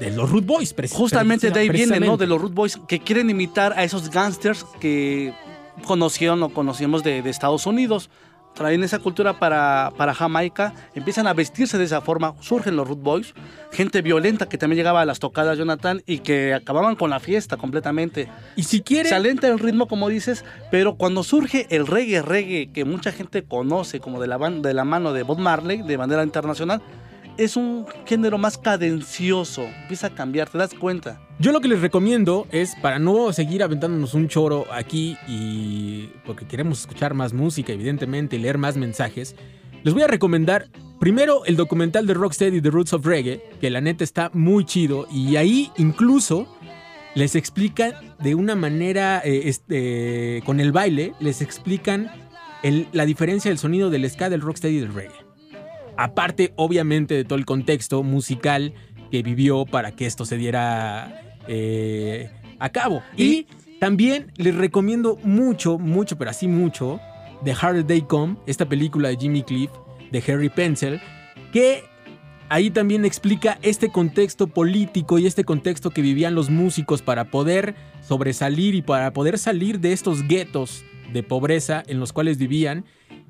de 0.00 0.10
los 0.12 0.30
Root 0.30 0.46
Boys. 0.46 0.74
preci- 0.74 0.94
Justamente 0.94 1.50
de 1.50 1.60
ahí 1.60 1.68
viene, 1.68 1.86
¿no? 1.86 2.16
precisamente. 2.16 2.24
De 2.24 2.26
los 2.28 2.40
Root 2.40 2.54
Boys 2.54 2.78
que 2.88 3.00
quieren 3.00 3.28
imitar 3.28 3.74
a 3.74 3.84
esos 3.84 4.08
gangsters 4.08 4.64
que 4.80 5.34
conocieron 5.84 6.42
o 6.42 6.48
conocíamos 6.48 7.02
de, 7.02 7.20
de 7.20 7.28
Estados 7.28 7.66
Unidos. 7.66 8.08
Traen 8.54 8.82
esa 8.84 8.98
cultura 8.98 9.38
para, 9.38 9.92
para 9.96 10.14
Jamaica, 10.14 10.74
empiezan 10.94 11.26
a 11.26 11.32
vestirse 11.32 11.78
de 11.78 11.84
esa 11.84 12.00
forma, 12.00 12.34
surgen 12.40 12.76
los 12.76 12.86
Root 12.86 13.00
Boys, 13.00 13.34
gente 13.72 14.02
violenta 14.02 14.48
que 14.48 14.58
también 14.58 14.76
llegaba 14.76 15.00
a 15.00 15.04
las 15.04 15.18
tocadas, 15.18 15.56
Jonathan, 15.56 16.02
y 16.06 16.18
que 16.18 16.52
acababan 16.52 16.96
con 16.96 17.10
la 17.10 17.20
fiesta 17.20 17.56
completamente. 17.56 18.28
Y 18.56 18.64
si 18.64 18.82
quiere... 18.82 19.08
Se 19.08 19.14
alenta 19.14 19.48
el 19.48 19.58
ritmo, 19.58 19.88
como 19.88 20.08
dices, 20.08 20.44
pero 20.70 20.96
cuando 20.96 21.22
surge 21.22 21.66
el 21.70 21.86
reggae, 21.86 22.22
reggae, 22.22 22.70
que 22.72 22.84
mucha 22.84 23.10
gente 23.12 23.42
conoce 23.42 24.00
como 24.00 24.20
de 24.20 24.26
la, 24.26 24.38
de 24.38 24.74
la 24.74 24.84
mano 24.84 25.12
de 25.12 25.22
Bob 25.22 25.38
Marley, 25.38 25.82
de 25.82 25.98
manera 25.98 26.22
internacional, 26.22 26.82
es 27.36 27.56
un 27.56 27.86
género 28.06 28.38
más 28.38 28.58
cadencioso, 28.58 29.64
empieza 29.82 30.08
a 30.08 30.10
cambiar, 30.10 30.48
te 30.48 30.58
das 30.58 30.74
cuenta. 30.74 31.20
Yo 31.38 31.52
lo 31.52 31.60
que 31.60 31.68
les 31.68 31.80
recomiendo 31.80 32.46
es, 32.50 32.74
para 32.76 32.98
no 32.98 33.32
seguir 33.32 33.62
aventándonos 33.62 34.14
un 34.14 34.28
choro 34.28 34.66
aquí 34.72 35.16
y 35.26 36.10
porque 36.24 36.46
queremos 36.46 36.80
escuchar 36.80 37.14
más 37.14 37.32
música, 37.32 37.72
evidentemente, 37.72 38.36
y 38.36 38.38
leer 38.38 38.58
más 38.58 38.76
mensajes, 38.76 39.34
les 39.82 39.94
voy 39.94 40.02
a 40.02 40.06
recomendar 40.06 40.68
primero 41.00 41.44
el 41.44 41.56
documental 41.56 42.06
de 42.06 42.14
Rocksteady 42.14 42.60
The 42.60 42.70
Roots 42.70 42.92
of 42.92 43.04
Reggae, 43.04 43.42
que 43.60 43.70
la 43.70 43.80
neta 43.80 44.04
está 44.04 44.30
muy 44.32 44.64
chido, 44.64 45.06
y 45.10 45.36
ahí 45.36 45.70
incluso 45.76 46.46
les 47.14 47.34
explican 47.34 47.92
de 48.20 48.34
una 48.34 48.54
manera, 48.54 49.20
eh, 49.24 49.42
este, 49.46 50.42
con 50.46 50.60
el 50.60 50.72
baile, 50.72 51.14
les 51.20 51.42
explican 51.42 52.10
la 52.92 53.06
diferencia 53.06 53.50
del 53.50 53.58
sonido 53.58 53.90
del 53.90 54.08
ska, 54.08 54.30
del 54.30 54.40
rocksteady 54.40 54.76
y 54.76 54.80
del 54.80 54.94
reggae. 54.94 55.31
Aparte, 55.96 56.52
obviamente, 56.56 57.14
de 57.14 57.24
todo 57.24 57.38
el 57.38 57.44
contexto 57.44 58.02
musical 58.02 58.74
que 59.10 59.22
vivió 59.22 59.66
para 59.66 59.92
que 59.92 60.06
esto 60.06 60.24
se 60.24 60.36
diera 60.36 61.36
eh, 61.48 62.30
a 62.58 62.70
cabo. 62.70 63.02
Y 63.16 63.46
también 63.80 64.32
les 64.36 64.54
recomiendo 64.54 65.18
mucho, 65.22 65.78
mucho, 65.78 66.16
pero 66.16 66.30
así 66.30 66.48
mucho, 66.48 67.00
The 67.44 67.52
Harder 67.52 67.86
Day 67.86 68.02
Come, 68.02 68.36
esta 68.46 68.68
película 68.68 69.08
de 69.08 69.16
Jimmy 69.16 69.42
Cliff, 69.42 69.70
de 70.10 70.22
Harry 70.28 70.48
Pencil, 70.48 71.00
que 71.52 71.84
ahí 72.48 72.70
también 72.70 73.04
explica 73.04 73.58
este 73.62 73.90
contexto 73.90 74.46
político 74.46 75.18
y 75.18 75.26
este 75.26 75.44
contexto 75.44 75.90
que 75.90 76.02
vivían 76.02 76.34
los 76.34 76.50
músicos 76.50 77.02
para 77.02 77.24
poder 77.30 77.74
sobresalir 78.06 78.74
y 78.74 78.82
para 78.82 79.12
poder 79.12 79.38
salir 79.38 79.80
de 79.80 79.92
estos 79.92 80.26
guetos 80.28 80.84
de 81.12 81.22
pobreza 81.22 81.82
en 81.86 81.98
los 81.98 82.12
cuales 82.12 82.38
vivían. 82.38 82.84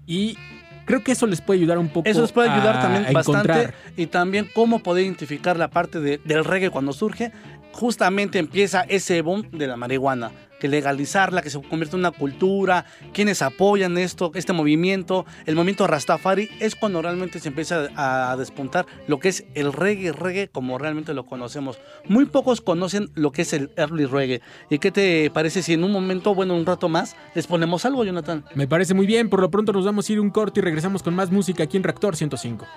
Y 0.06 0.36
creo 0.84 1.02
que 1.02 1.12
eso 1.12 1.26
les 1.26 1.40
puede 1.40 1.60
ayudar 1.60 1.78
un 1.78 1.88
poco. 1.88 2.08
Eso 2.08 2.22
les 2.22 2.32
puede 2.32 2.48
ayudar 2.50 2.80
también 2.80 3.12
bastante. 3.12 3.50
encontrar. 3.52 3.74
Y 3.96 4.06
también 4.06 4.48
cómo 4.54 4.80
poder 4.82 5.04
identificar 5.04 5.56
la 5.56 5.68
parte 5.68 6.00
de- 6.00 6.18
del 6.24 6.44
reggae 6.44 6.70
cuando 6.70 6.92
surge. 6.92 7.32
Justamente 7.72 8.38
empieza 8.38 8.82
ese 8.82 9.22
boom 9.22 9.48
de 9.50 9.66
la 9.66 9.76
marihuana. 9.76 10.30
Que 10.62 10.68
legalizarla, 10.68 11.42
que 11.42 11.50
se 11.50 11.60
convierte 11.60 11.96
en 11.96 12.00
una 12.02 12.12
cultura. 12.12 12.86
Quienes 13.12 13.42
apoyan 13.42 13.98
esto, 13.98 14.30
este 14.36 14.52
movimiento, 14.52 15.26
el 15.44 15.56
movimiento 15.56 15.88
Rastafari, 15.88 16.48
es 16.60 16.76
cuando 16.76 17.02
realmente 17.02 17.40
se 17.40 17.48
empieza 17.48 17.88
a 17.96 18.36
despuntar 18.36 18.86
lo 19.08 19.18
que 19.18 19.30
es 19.30 19.44
el 19.56 19.72
reggae, 19.72 20.12
reggae 20.12 20.46
como 20.46 20.78
realmente 20.78 21.14
lo 21.14 21.26
conocemos. 21.26 21.80
Muy 22.06 22.26
pocos 22.26 22.60
conocen 22.60 23.10
lo 23.16 23.32
que 23.32 23.42
es 23.42 23.52
el 23.54 23.72
early 23.76 24.06
reggae. 24.06 24.40
¿Y 24.70 24.78
qué 24.78 24.92
te 24.92 25.30
parece 25.30 25.64
si 25.64 25.72
en 25.72 25.82
un 25.82 25.90
momento, 25.90 26.32
bueno, 26.32 26.54
un 26.54 26.64
rato 26.64 26.88
más, 26.88 27.16
les 27.34 27.48
ponemos 27.48 27.84
algo, 27.84 28.04
Jonathan? 28.04 28.44
Me 28.54 28.68
parece 28.68 28.94
muy 28.94 29.06
bien. 29.06 29.28
Por 29.28 29.40
lo 29.40 29.50
pronto 29.50 29.72
nos 29.72 29.84
vamos 29.84 30.08
a 30.08 30.12
ir 30.12 30.20
un 30.20 30.30
corte 30.30 30.60
y 30.60 30.62
regresamos 30.62 31.02
con 31.02 31.16
más 31.16 31.32
música 31.32 31.64
aquí 31.64 31.76
en 31.76 31.82
Reactor 31.82 32.14
105. 32.14 32.68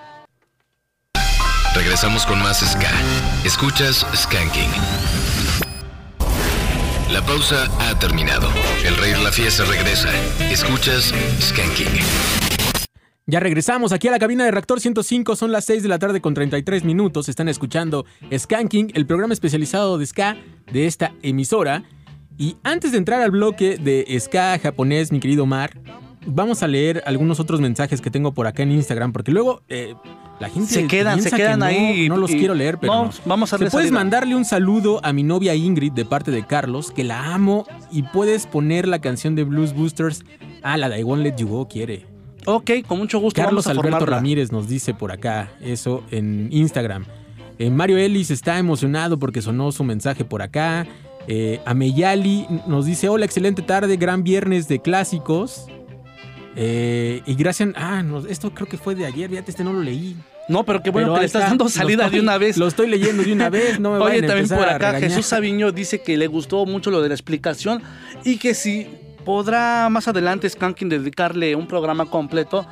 Regresamos 1.76 2.26
con 2.26 2.40
más 2.40 2.62
Ska. 2.62 2.90
Escuchas 3.46 4.08
Skanking. 4.16 5.35
La 7.12 7.22
pausa 7.22 7.68
ha 7.80 7.98
terminado. 8.00 8.50
El 8.84 8.98
rey 8.98 9.12
de 9.12 9.24
la 9.24 9.32
fiesta 9.32 9.64
regresa. 9.66 10.10
Escuchas 10.52 11.14
Skanking. 11.40 11.88
Ya 13.28 13.40
regresamos 13.40 13.92
aquí 13.92 14.08
a 14.08 14.12
la 14.12 14.18
cabina 14.20 14.44
de 14.44 14.52
Reactor 14.52 14.80
105, 14.80 15.36
son 15.36 15.52
las 15.52 15.66
6 15.66 15.84
de 15.84 15.90
la 15.90 16.00
tarde 16.00 16.20
con 16.20 16.34
33 16.34 16.84
minutos, 16.84 17.30
están 17.30 17.48
escuchando 17.48 18.06
Skanking, 18.36 18.92
el 18.96 19.06
programa 19.06 19.34
especializado 19.34 19.98
de 19.98 20.06
Ska 20.06 20.38
de 20.72 20.88
esta 20.88 21.14
emisora. 21.22 21.84
Y 22.38 22.58
antes 22.64 22.92
de 22.92 22.98
entrar 22.98 23.22
al 23.22 23.32
bloque 23.32 23.78
de 23.78 24.06
Ska 24.20 24.60
japonés, 24.60 25.12
mi 25.12 25.20
querido 25.20 25.46
Mar, 25.46 25.80
vamos 26.26 26.64
a 26.64 26.68
leer 26.68 27.04
algunos 27.06 27.40
otros 27.40 27.62
mensajes 27.62 28.02
que 28.02 28.10
tengo 28.12 28.34
por 28.34 28.48
acá 28.48 28.64
en 28.64 28.72
Instagram, 28.72 29.12
porque 29.14 29.32
luego 29.32 29.62
eh, 29.70 29.94
la 30.40 30.50
gente 30.50 30.74
Se 30.74 30.88
quedan, 30.88 31.22
se 31.22 31.30
que 31.30 31.38
quedan 31.38 31.60
no, 31.60 31.66
ahí 31.66 32.06
y- 32.06 32.10
No 32.10 32.18
los 32.18 32.32
y- 32.32 32.38
quiero 32.38 32.54
leer, 32.54 32.78
pero 32.80 32.94
no, 32.94 33.04
no. 33.06 33.12
vamos 33.26 33.54
a 33.54 33.58
¿Se 33.58 33.64
darle 33.64 33.72
puedes 33.72 33.88
salida. 33.90 34.00
mandarle 34.00 34.36
un 34.36 34.46
saludo 34.46 35.00
a 35.04 35.14
mi 35.14 35.24
novia 35.24 35.56
Ingrid 35.56 35.94
de 35.94 36.06
parte 36.06 36.32
de 36.32 36.46
Carlos, 36.46 36.92
que 36.92 37.04
la 37.04 37.34
amo, 37.34 37.66
y 37.92 38.04
puedes 38.04 38.46
poner 38.48 38.88
la 38.88 39.00
canción 39.00 39.36
de 39.36 39.44
Blues 39.44 39.74
Boosters. 39.74 40.24
Ah, 40.64 40.78
la 40.78 40.90
de 40.90 41.00
I 41.00 41.04
Won't 41.04 41.24
Let 41.24 41.36
You 41.38 41.48
Go 41.48 41.68
quiere. 41.68 42.06
Ok, 42.48 42.72
con 42.88 43.00
mucho 43.00 43.20
gusto 43.20 43.42
Carlos 43.42 43.66
vamos 43.66 43.68
a 43.68 43.72
Alberto 43.72 43.90
formarla. 44.00 44.16
Ramírez 44.18 44.52
nos 44.52 44.68
dice 44.68 44.94
por 44.94 45.12
acá 45.12 45.52
eso 45.62 46.04
en 46.12 46.50
Instagram. 46.52 47.06
Eh, 47.58 47.70
Mario 47.70 47.98
Ellis 47.98 48.30
está 48.32 48.60
emocionado 48.60 49.18
porque 49.18 49.42
sonó 49.42 49.72
su 49.72 49.84
mensaje 49.84 50.26
por 50.26 50.42
acá. 50.42 50.86
Eh, 51.28 51.60
Ameyali 51.66 52.46
nos 52.68 52.86
dice: 52.86 53.10
Hola, 53.10 53.26
excelente 53.26 53.62
tarde, 53.62 53.96
gran 53.98 54.24
viernes 54.24 54.68
de 54.68 54.80
clásicos. 54.80 55.66
Eh, 56.56 57.22
y 57.26 57.36
gracias. 57.36 57.70
Ah, 57.76 58.02
no, 58.04 58.26
esto 58.28 58.54
creo 58.54 58.68
que 58.68 58.78
fue 58.78 58.96
de 58.96 59.06
ayer, 59.06 59.30
fíjate, 59.30 59.52
este 59.52 59.64
no 59.64 59.74
lo 59.74 59.82
leí. 59.82 60.16
No, 60.48 60.64
pero 60.64 60.82
qué 60.84 60.92
bueno 60.92 61.14
que 61.16 61.22
le 61.22 61.26
estás 61.26 61.42
está, 61.42 61.50
dando 61.50 61.70
salida 61.70 62.06
estoy- 62.06 62.20
de 62.20 62.24
una 62.24 62.38
vez. 62.38 62.58
Lo 62.58 62.68
estoy 62.68 62.88
leyendo 62.88 63.24
de 63.24 63.34
una 63.34 63.50
vez, 63.50 63.80
no 63.80 63.92
me 63.94 63.98
Oye, 64.04 64.22
también 64.22 64.48
por 64.48 64.70
acá. 64.70 65.00
Jesús 65.00 65.26
Sabiño 65.26 65.72
dice 65.72 66.02
que 66.02 66.18
le 66.18 66.28
gustó 66.28 66.66
mucho 66.66 66.92
lo 66.92 67.02
de 67.02 67.10
la 67.10 67.16
explicación 67.16 67.82
y 68.24 68.38
que 68.38 68.54
si 68.54 68.88
podrá 69.26 69.90
más 69.90 70.08
adelante 70.08 70.48
Skanking 70.50 70.88
dedicarle 70.88 71.56
un 71.56 71.68
programa 71.68 72.06
completo 72.06 72.66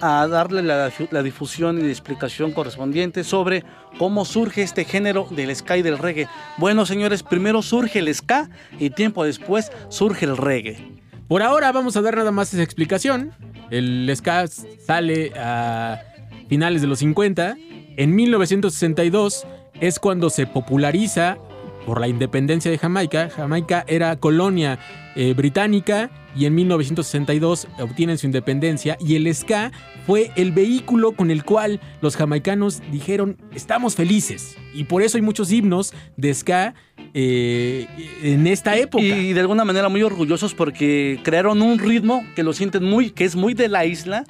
a 0.00 0.26
darle 0.26 0.62
la, 0.62 0.90
la 1.10 1.22
difusión 1.22 1.78
y 1.78 1.82
la 1.82 1.88
explicación 1.90 2.52
correspondiente 2.52 3.24
sobre 3.24 3.64
cómo 3.98 4.24
surge 4.24 4.62
este 4.62 4.84
género 4.84 5.26
del 5.30 5.54
ska 5.54 5.76
y 5.76 5.82
del 5.82 5.98
reggae. 5.98 6.28
Bueno, 6.56 6.86
señores, 6.86 7.22
primero 7.22 7.62
surge 7.62 7.98
el 7.98 8.14
ska 8.14 8.48
y 8.78 8.90
tiempo 8.90 9.24
después 9.24 9.70
surge 9.90 10.24
el 10.24 10.36
reggae. 10.36 10.97
Por 11.28 11.42
ahora 11.42 11.70
vamos 11.72 11.94
a 11.98 12.00
dar 12.00 12.16
nada 12.16 12.32
más 12.32 12.54
esa 12.54 12.62
explicación. 12.62 13.32
El 13.70 14.10
ska 14.16 14.46
sale 14.46 15.30
a 15.36 16.00
finales 16.48 16.80
de 16.80 16.88
los 16.88 17.00
50. 17.00 17.54
En 17.98 18.16
1962 18.16 19.46
es 19.78 19.98
cuando 19.98 20.30
se 20.30 20.46
populariza 20.46 21.36
por 21.84 22.00
la 22.00 22.08
independencia 22.08 22.70
de 22.70 22.78
Jamaica. 22.78 23.28
Jamaica 23.28 23.84
era 23.88 24.16
colonia 24.16 24.78
eh, 25.16 25.34
británica 25.34 26.10
y 26.34 26.46
en 26.46 26.54
1962 26.54 27.68
obtienen 27.78 28.16
su 28.16 28.24
independencia 28.24 28.96
y 28.98 29.16
el 29.16 29.34
ska 29.34 29.70
fue 30.06 30.30
el 30.36 30.52
vehículo 30.52 31.12
con 31.12 31.30
el 31.30 31.44
cual 31.44 31.80
los 32.00 32.16
jamaicanos 32.16 32.80
dijeron 32.90 33.36
estamos 33.54 33.96
felices 33.96 34.56
y 34.72 34.84
por 34.84 35.02
eso 35.02 35.18
hay 35.18 35.22
muchos 35.22 35.50
himnos 35.50 35.92
de 36.16 36.32
ska 36.32 36.74
eh, 37.14 37.86
en 38.22 38.46
esta 38.46 38.76
época. 38.76 39.04
Y 39.04 39.32
de 39.32 39.40
alguna 39.40 39.64
manera 39.64 39.88
muy 39.88 40.02
orgullosos 40.02 40.54
porque 40.54 41.20
crearon 41.22 41.62
un 41.62 41.78
ritmo 41.78 42.24
que 42.34 42.42
lo 42.42 42.52
sienten 42.52 42.84
muy, 42.84 43.10
que 43.10 43.24
es 43.24 43.36
muy 43.36 43.54
de 43.54 43.68
la 43.68 43.84
isla. 43.86 44.24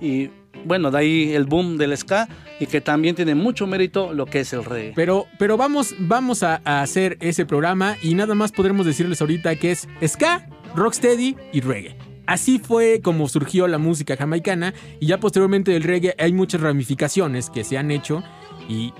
Y 0.00 0.30
bueno, 0.64 0.90
de 0.90 0.98
ahí 0.98 1.32
el 1.32 1.44
boom 1.44 1.76
del 1.76 1.96
ska 1.96 2.28
y 2.58 2.66
que 2.66 2.80
también 2.80 3.14
tiene 3.14 3.34
mucho 3.34 3.66
mérito 3.66 4.12
lo 4.12 4.26
que 4.26 4.40
es 4.40 4.52
el 4.52 4.64
reggae. 4.64 4.92
Pero, 4.94 5.26
pero 5.38 5.56
vamos, 5.56 5.94
vamos 5.98 6.42
a, 6.42 6.60
a 6.64 6.82
hacer 6.82 7.16
ese 7.20 7.46
programa 7.46 7.96
y 8.02 8.14
nada 8.14 8.34
más 8.34 8.52
podremos 8.52 8.86
decirles 8.86 9.20
ahorita 9.20 9.56
que 9.56 9.72
es 9.72 9.88
ska, 10.06 10.48
rocksteady 10.74 11.36
y 11.52 11.60
reggae. 11.60 11.96
Así 12.26 12.60
fue 12.60 13.00
como 13.02 13.28
surgió 13.28 13.66
la 13.66 13.78
música 13.78 14.16
jamaicana 14.16 14.72
y 15.00 15.06
ya 15.06 15.18
posteriormente 15.18 15.72
del 15.72 15.82
reggae 15.82 16.14
hay 16.18 16.32
muchas 16.32 16.60
ramificaciones 16.60 17.50
que 17.50 17.64
se 17.64 17.76
han 17.76 17.90
hecho 17.90 18.22
y 18.68 18.92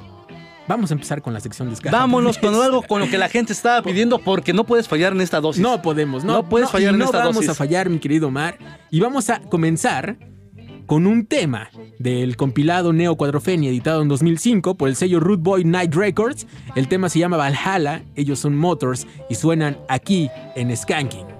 vamos 0.70 0.90
a 0.90 0.94
empezar 0.94 1.20
con 1.20 1.34
la 1.34 1.40
sección 1.40 1.68
de 1.68 1.76
ska. 1.76 1.90
Vámonos 1.90 2.38
con 2.38 2.50
japonés. 2.50 2.66
algo 2.66 2.82
con 2.82 3.00
lo 3.00 3.08
que 3.10 3.18
la 3.18 3.28
gente 3.28 3.52
estaba 3.52 3.82
pidiendo 3.82 4.18
porque 4.18 4.52
no 4.52 4.64
puedes 4.64 4.88
fallar 4.88 5.12
en 5.12 5.20
esta 5.20 5.40
dosis. 5.40 5.60
No 5.62 5.82
podemos, 5.82 6.24
no, 6.24 6.34
No 6.34 6.48
puedes 6.48 6.68
no, 6.68 6.72
fallar 6.72 6.92
en 6.94 6.98
no 7.00 7.06
esta 7.06 7.18
vamos 7.18 7.34
dosis. 7.34 7.50
a 7.50 7.54
fallar, 7.54 7.90
mi 7.90 7.98
querido 7.98 8.30
Mar. 8.30 8.56
Y 8.90 9.00
vamos 9.00 9.28
a 9.30 9.40
comenzar 9.40 10.16
con 10.86 11.06
un 11.06 11.26
tema 11.26 11.70
del 11.98 12.36
compilado 12.36 12.92
Neo 12.92 13.16
Cuadrofenia 13.16 13.70
editado 13.70 14.02
en 14.02 14.08
2005 14.08 14.76
por 14.76 14.88
el 14.88 14.96
sello 14.96 15.20
Root 15.20 15.40
Boy 15.42 15.64
Night 15.64 15.94
Records. 15.94 16.46
El 16.74 16.88
tema 16.88 17.08
se 17.08 17.18
llama 17.18 17.36
Valhalla, 17.36 18.02
ellos 18.14 18.38
son 18.38 18.56
Motors 18.56 19.06
y 19.28 19.34
suenan 19.34 19.76
aquí 19.88 20.30
en 20.56 20.76
Skanking. 20.76 21.39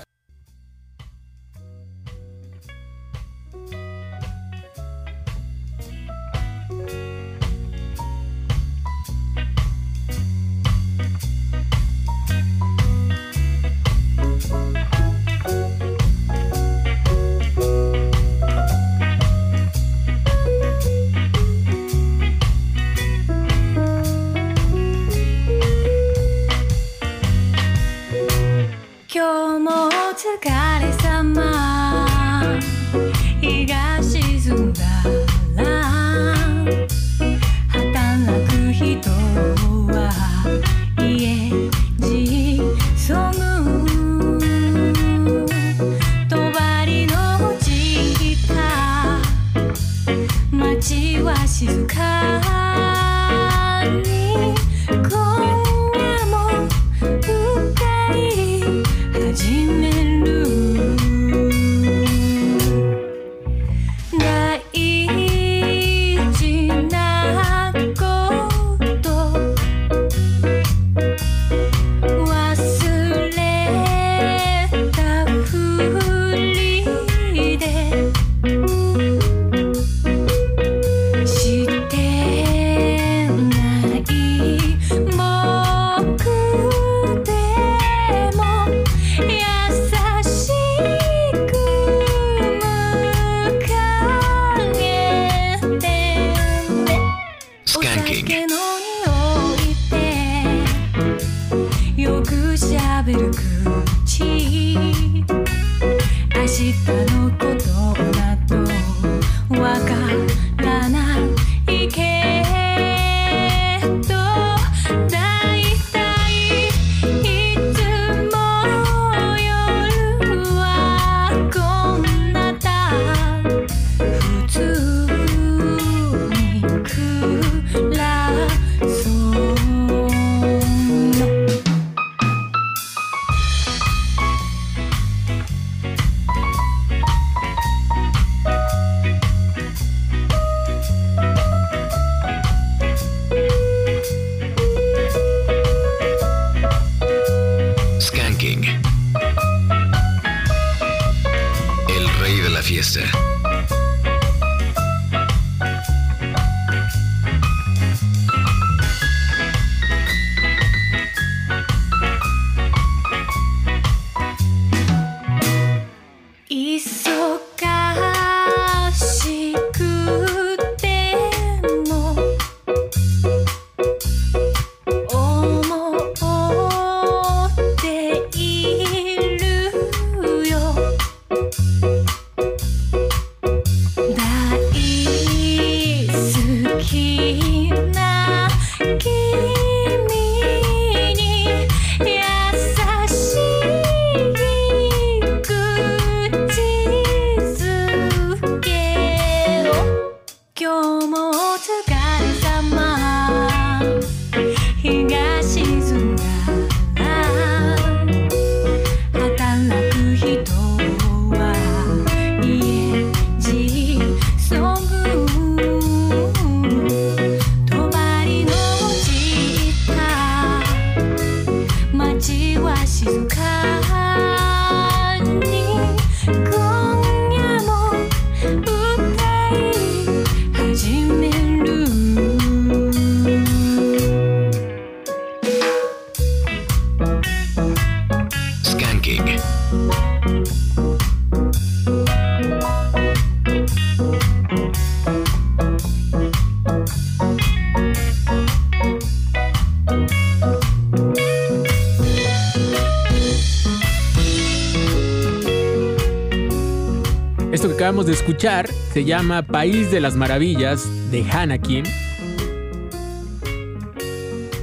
acabamos 258.01 258.05
de 258.05 258.13
escuchar 258.13 258.67
se 258.93 259.05
llama 259.05 259.43
País 259.43 259.91
de 259.91 259.99
las 259.99 260.15
Maravillas 260.15 260.87
de 261.11 261.23
Hanakin. 261.23 261.83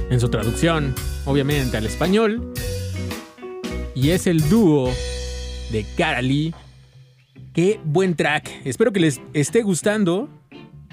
En 0.09 0.19
su 0.19 0.27
traducción, 0.29 0.93
obviamente 1.25 1.77
al 1.77 1.85
español. 1.85 2.53
Y 3.95 4.09
es 4.09 4.27
el 4.27 4.49
dúo 4.49 4.91
de 5.71 5.85
Karali. 5.97 6.53
Qué 7.53 7.79
buen 7.85 8.15
track. 8.15 8.49
Espero 8.65 8.91
que 8.91 8.99
les 8.99 9.21
esté 9.33 9.61
gustando. 9.61 10.27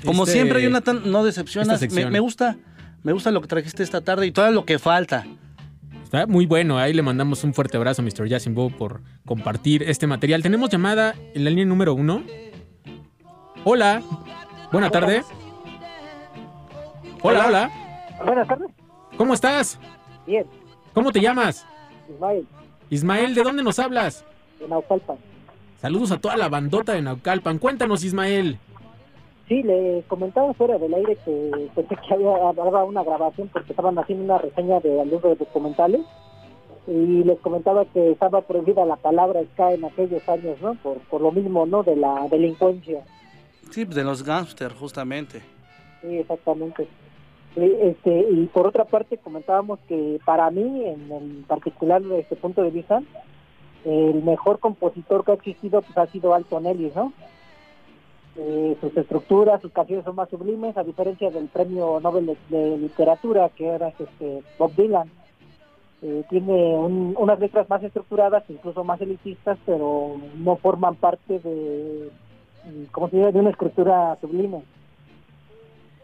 Como 0.04 0.22
este- 0.22 0.34
siempre, 0.34 0.62
Jonathan, 0.62 1.02
no 1.10 1.24
decepcionas. 1.24 1.80
me 2.10 2.20
gusta, 2.20 2.58
me 3.02 3.12
gusta 3.12 3.32
lo 3.32 3.40
que 3.40 3.48
trajiste 3.48 3.82
esta 3.82 4.02
tarde 4.02 4.26
y 4.26 4.30
todo 4.30 4.50
lo 4.52 4.64
que 4.64 4.78
falta. 4.78 5.26
Está 6.06 6.24
muy 6.28 6.46
bueno. 6.46 6.78
Ahí 6.78 6.92
le 6.92 7.02
mandamos 7.02 7.42
un 7.42 7.52
fuerte 7.52 7.76
abrazo 7.76 8.00
a 8.00 8.04
Mr. 8.04 8.28
Jasimbo 8.28 8.70
por 8.70 9.00
compartir 9.26 9.82
este 9.82 10.06
material. 10.06 10.40
Tenemos 10.40 10.70
llamada 10.70 11.16
en 11.34 11.42
la 11.42 11.50
línea 11.50 11.64
número 11.64 11.94
uno. 11.94 12.22
Hola. 13.64 14.00
Buena 14.70 14.88
tarde. 14.88 15.24
Hola, 17.22 17.46
hola. 17.48 17.70
Buenas 18.24 18.46
tardes. 18.46 18.70
¿Cómo 19.16 19.34
estás? 19.34 19.80
Bien, 20.28 20.46
¿Cómo 20.94 21.10
te 21.10 21.20
llamas? 21.20 21.66
Ismael, 22.08 22.46
Ismael, 22.88 23.34
¿de 23.34 23.42
dónde 23.42 23.62
nos 23.64 23.80
hablas? 23.80 24.24
de 24.60 24.68
Naucalpan. 24.68 25.16
Saludos 25.80 26.12
a 26.12 26.18
toda 26.20 26.36
la 26.36 26.48
bandota 26.48 26.92
de 26.92 27.02
Naucalpan. 27.02 27.58
Cuéntanos, 27.58 28.04
Ismael. 28.04 28.58
Sí, 29.48 29.62
le 29.62 30.02
comentaba 30.08 30.52
fuera 30.54 30.76
del 30.78 30.92
aire 30.94 31.16
que 31.24 31.70
pensé 31.74 31.96
que 31.96 32.14
había 32.14 32.48
había 32.48 32.84
una 32.84 33.04
grabación 33.04 33.48
porque 33.52 33.72
estaban 33.72 33.96
haciendo 33.98 34.24
una 34.24 34.38
reseña 34.38 34.80
de 34.80 35.00
algunos 35.00 35.38
documentales 35.38 36.00
y 36.88 37.24
les 37.24 37.38
comentaba 37.40 37.84
que 37.84 38.12
estaba 38.12 38.40
prohibida 38.42 38.84
la 38.84 38.96
palabra 38.96 39.42
ska 39.52 39.72
en 39.72 39.84
aquellos 39.84 40.28
años, 40.28 40.60
¿no? 40.60 40.74
Por, 40.76 40.98
por 41.10 41.20
lo 41.20 41.32
mismo, 41.32 41.66
¿no? 41.66 41.82
De 41.82 41.96
la 41.96 42.26
delincuencia. 42.28 43.02
Sí, 43.70 43.84
de 43.84 44.04
los 44.04 44.22
gangsters, 44.22 44.74
justamente. 44.74 45.40
Sí, 46.00 46.18
exactamente. 46.18 46.88
Este, 47.56 48.26
y 48.30 48.46
por 48.52 48.66
otra 48.66 48.84
parte 48.84 49.16
comentábamos 49.16 49.78
que 49.88 50.20
para 50.24 50.50
mí, 50.50 50.84
en 50.84 51.10
el 51.10 51.44
particular 51.46 52.02
de 52.02 52.20
este 52.20 52.36
punto 52.36 52.62
de 52.62 52.70
vista, 52.70 53.02
el 53.84 54.22
mejor 54.22 54.58
compositor 54.58 55.24
que 55.24 55.30
ha 55.30 55.34
existido 55.34 55.80
pues, 55.82 55.96
ha 55.96 56.06
sido 56.08 56.34
Alton 56.34 56.66
Ellis, 56.66 56.94
¿no? 56.94 57.12
Eh, 58.38 58.76
sus 58.80 58.94
estructuras, 58.96 59.62
sus 59.62 59.72
canciones 59.72 60.04
son 60.04 60.14
más 60.16 60.28
sublimes, 60.28 60.76
a 60.76 60.84
diferencia 60.84 61.30
del 61.30 61.46
premio 61.46 62.00
Nobel 62.00 62.36
de, 62.50 62.76
Literatura, 62.76 63.48
que 63.48 63.66
era 63.66 63.88
este, 63.88 64.42
Bob 64.58 64.74
Dylan. 64.76 65.10
Eh, 66.02 66.22
tiene 66.28 66.52
un- 66.76 67.14
unas 67.18 67.40
letras 67.40 67.68
más 67.70 67.82
estructuradas, 67.82 68.44
incluso 68.48 68.84
más 68.84 69.00
elitistas, 69.00 69.56
pero 69.64 70.16
no 70.36 70.56
forman 70.56 70.96
parte 70.96 71.38
de, 71.38 72.10
¿cómo 72.92 73.08
se 73.08 73.16
dice?, 73.16 73.32
de 73.32 73.40
una 73.40 73.50
escritura 73.50 74.16
sublime. 74.20 74.62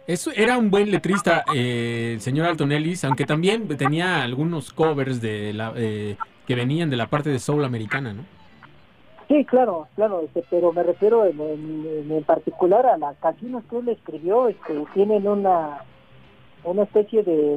Eso 0.07 0.31
era 0.35 0.57
un 0.59 0.71
buen 0.71 0.91
letrista, 0.91 1.45
eh, 1.55 2.13
el 2.15 2.21
señor 2.23 2.47
Alton 2.47 2.73
Ellis, 2.73 3.05
aunque 3.05 3.25
también 3.25 3.69
tenía 3.77 4.23
algunos 4.23 4.73
covers 4.73 5.21
de 5.21 5.53
la, 5.53 5.75
eh, 5.77 6.17
que 6.47 6.55
venían 6.55 6.89
de 6.91 6.97
la 6.97 7.07
parte 7.09 7.31
de 7.31 7.39
soul 7.39 7.65
americana, 7.65 8.15
¿no? 8.15 8.25
Sí, 9.33 9.47
claro, 9.47 9.89
claro, 9.97 10.21
este, 10.21 10.45
pero 10.51 10.75
me 10.75 10.83
refiero 10.83 11.25
en, 11.25 11.41
en- 11.41 12.13
particular 12.25 12.85
a 12.85 12.99
las 12.99 13.17
canciones 13.17 13.65
que 13.71 13.79
él 13.79 13.89
escribió, 13.89 14.49
este, 14.49 14.75
tienen 14.93 15.27
una, 15.27 15.79
una 16.65 16.83
especie 16.83 17.23
de, 17.23 17.57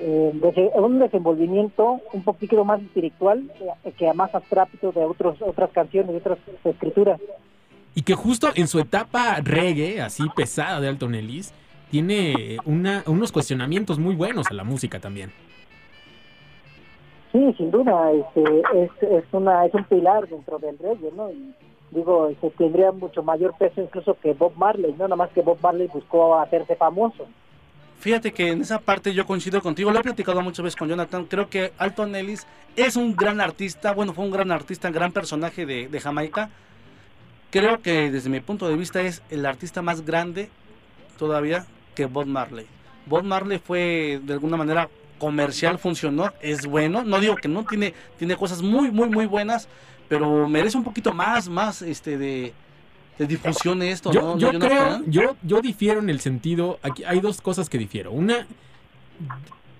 eh, 0.00 0.70
un 0.74 0.98
desenvolvimiento 0.98 2.00
un 2.12 2.24
poquito 2.24 2.64
más 2.64 2.82
espiritual 2.82 3.48
eh, 3.84 3.92
que 3.96 4.12
más 4.14 4.34
abstracto 4.34 4.90
de 4.90 5.04
otros 5.04 5.40
otras 5.42 5.70
canciones, 5.70 6.10
de 6.10 6.16
otras 6.18 6.38
escrituras. 6.64 7.20
Y 7.94 8.02
que 8.02 8.14
justo 8.14 8.48
en 8.56 8.66
su 8.66 8.80
etapa 8.80 9.36
reggae, 9.42 10.00
así 10.00 10.24
pesada 10.34 10.80
de 10.80 10.88
Alton 10.88 11.14
Ellis, 11.14 11.54
tiene 11.90 12.56
una- 12.64 13.04
unos 13.06 13.30
cuestionamientos 13.30 14.00
muy 14.00 14.16
buenos 14.16 14.48
a 14.50 14.54
la 14.54 14.64
música 14.64 14.98
también. 14.98 15.30
Sí, 17.36 17.54
sin 17.58 17.70
duda, 17.70 18.12
este, 18.12 18.62
es, 18.74 18.90
es, 19.02 19.24
una, 19.32 19.66
es 19.66 19.74
un 19.74 19.84
pilar 19.84 20.26
dentro 20.26 20.58
del 20.58 20.78
reggae, 20.78 21.12
¿no? 21.14 21.30
Y 21.30 21.52
digo, 21.90 22.32
tendría 22.56 22.92
mucho 22.92 23.22
mayor 23.22 23.52
peso 23.58 23.82
incluso 23.82 24.16
que 24.22 24.32
Bob 24.32 24.54
Marley, 24.56 24.92
¿no? 24.92 25.04
Nada 25.04 25.16
más 25.16 25.28
que 25.32 25.42
Bob 25.42 25.58
Marley 25.60 25.86
buscó 25.92 26.38
hacerse 26.38 26.76
famoso. 26.76 27.26
Fíjate 27.98 28.32
que 28.32 28.52
en 28.52 28.62
esa 28.62 28.78
parte 28.78 29.12
yo 29.12 29.26
coincido 29.26 29.60
contigo, 29.60 29.90
lo 29.90 30.00
he 30.00 30.02
platicado 30.02 30.40
muchas 30.40 30.64
veces 30.64 30.78
con 30.78 30.88
Jonathan, 30.88 31.26
creo 31.26 31.50
que 31.50 31.72
Alton 31.76 32.16
Ellis 32.16 32.46
es 32.74 32.96
un 32.96 33.14
gran 33.14 33.42
artista, 33.42 33.92
bueno, 33.92 34.14
fue 34.14 34.24
un 34.24 34.30
gran 34.30 34.50
artista, 34.50 34.88
un 34.88 34.94
gran 34.94 35.12
personaje 35.12 35.66
de, 35.66 35.88
de 35.88 36.00
Jamaica. 36.00 36.48
Creo 37.50 37.82
que 37.82 38.10
desde 38.10 38.30
mi 38.30 38.40
punto 38.40 38.66
de 38.66 38.76
vista 38.76 39.02
es 39.02 39.22
el 39.28 39.44
artista 39.44 39.82
más 39.82 40.06
grande 40.06 40.48
todavía 41.18 41.66
que 41.94 42.06
Bob 42.06 42.24
Marley. 42.24 42.66
Bob 43.04 43.24
Marley 43.24 43.58
fue 43.58 44.20
de 44.22 44.32
alguna 44.32 44.56
manera 44.56 44.88
comercial, 45.18 45.78
funcionó, 45.78 46.32
es 46.40 46.66
bueno, 46.66 47.04
no 47.04 47.20
digo 47.20 47.36
que 47.36 47.48
no, 47.48 47.64
tiene, 47.64 47.94
tiene 48.18 48.36
cosas 48.36 48.62
muy, 48.62 48.90
muy, 48.90 49.08
muy 49.08 49.26
buenas, 49.26 49.68
pero 50.08 50.48
merece 50.48 50.76
un 50.76 50.84
poquito 50.84 51.12
más, 51.12 51.48
más 51.48 51.82
este 51.82 52.18
de, 52.18 52.52
de 53.18 53.26
difusión 53.26 53.82
esto, 53.82 54.12
Yo, 54.12 54.20
¿no? 54.22 54.38
yo 54.38 54.52
¿No, 54.52 54.58
creo, 54.58 55.02
yo, 55.06 55.36
yo 55.42 55.60
difiero 55.60 56.00
en 56.00 56.10
el 56.10 56.20
sentido, 56.20 56.78
aquí 56.82 57.04
hay 57.04 57.20
dos 57.20 57.40
cosas 57.40 57.68
que 57.68 57.78
difiero. 57.78 58.12
Una, 58.12 58.46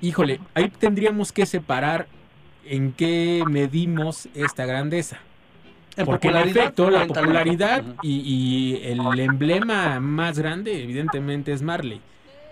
híjole, 0.00 0.40
ahí 0.54 0.68
tendríamos 0.70 1.32
que 1.32 1.46
separar 1.46 2.06
en 2.64 2.92
qué 2.92 3.44
medimos 3.48 4.28
esta 4.34 4.66
grandeza. 4.66 5.18
En 5.96 6.04
Porque 6.04 6.28
en 6.28 6.36
efecto, 6.36 6.90
la 6.90 7.06
popularidad 7.06 7.82
y, 8.02 8.20
y 8.20 8.82
el 8.84 9.18
emblema 9.18 9.98
más 9.98 10.38
grande, 10.38 10.82
evidentemente, 10.82 11.52
es 11.52 11.62
Marley. 11.62 12.00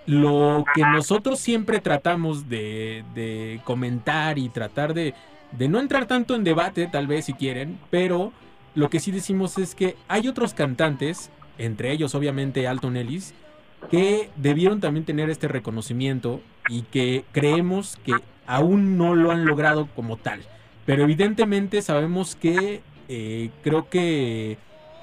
Lo 0.07 0.65
que 0.75 0.83
nosotros 0.83 1.39
siempre 1.39 1.81
tratamos 1.81 2.49
de, 2.49 3.61
comentar 3.65 4.39
y 4.39 4.49
tratar 4.49 4.95
de, 4.95 5.15
de 5.53 5.69
no 5.69 5.81
entrar 5.81 6.07
tanto 6.07 6.35
en 6.35 6.45
debate, 6.45 6.87
tal 6.87 7.07
vez 7.07 7.25
si 7.27 7.33
quieren, 7.33 7.79
pero 7.91 8.33
lo 8.75 8.91
que 8.91 9.01
sí 9.01 9.13
decimos 9.13 9.57
es 9.59 9.75
que 9.75 9.97
hay 10.09 10.29
otros 10.29 10.53
cantantes, 10.53 11.31
entre 11.59 11.93
ellos 11.93 12.15
obviamente 12.15 12.67
Alton 12.67 12.97
Ellis, 12.97 13.35
que 13.91 14.31
debieron 14.37 14.81
también 14.81 15.05
tener 15.05 15.31
este 15.31 15.49
reconocimiento 15.49 16.41
y 16.69 16.83
que 16.83 17.25
creemos 17.33 17.99
que 18.05 18.15
aún 18.47 18.99
no 18.99 19.15
lo 19.15 19.31
han 19.31 19.45
logrado 19.45 19.89
como 19.95 20.17
tal. 20.17 20.41
Pero 20.87 21.05
evidentemente 21.05 21.83
sabemos 21.83 22.35
que 22.37 22.83
eh, 23.09 23.51
creo 23.63 23.89
que 23.89 24.59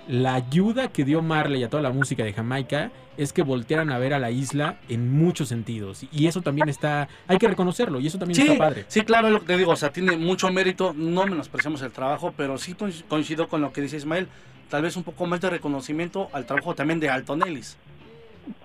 la 0.07 0.36
ayuda 0.36 0.88
que 0.90 1.06
dio 1.06 1.22
Marley 1.22 1.64
a 1.64 1.69
toda 1.69 1.84
la 1.84 1.91
música 1.91 2.23
de 2.23 2.34
Jamaica 2.34 2.91
es 3.18 3.34
que 3.34 3.44
voltearan 3.44 3.91
a 3.91 3.98
ver 3.99 4.14
a 4.14 4.19
la 4.19 4.32
isla 4.32 4.78
en 4.90 5.11
muchos 5.14 5.49
sentidos. 5.49 6.06
Y 6.11 6.28
eso 6.28 6.41
también 6.41 6.69
está, 6.69 7.07
hay 7.28 7.38
que 7.38 7.48
reconocerlo, 7.48 7.99
y 7.99 8.07
eso 8.07 8.18
también 8.18 8.36
Sí, 8.36 8.41
está 8.48 8.57
padre. 8.57 8.86
sí, 8.88 9.02
claro, 9.02 9.28
es 9.28 9.34
lo 9.34 9.40
que 9.41 9.48
te 9.48 9.57
digo, 9.57 9.72
o 9.72 9.76
sea, 9.76 9.91
tiene 9.91 10.18
mucho 10.18 10.52
mérito, 10.52 10.94
no 10.95 11.26
menospreciamos 11.26 11.82
el 11.82 11.91
trabajo, 11.91 12.34
pero 12.36 12.57
sí 12.57 12.73
coinc- 12.73 13.03
coincido 13.07 13.48
con 13.48 13.61
lo 13.61 13.72
que 13.73 13.82
dice 13.82 13.98
Ismael, 13.98 14.28
tal 14.69 14.82
vez 14.84 14.95
un 14.98 15.03
poco 15.03 15.26
más 15.28 15.41
de 15.41 15.49
reconocimiento 15.49 16.30
al 16.34 16.45
trabajo 16.45 16.73
también 16.73 16.99
de 16.99 17.10
Alton 17.10 17.45
Ellis. 17.48 17.78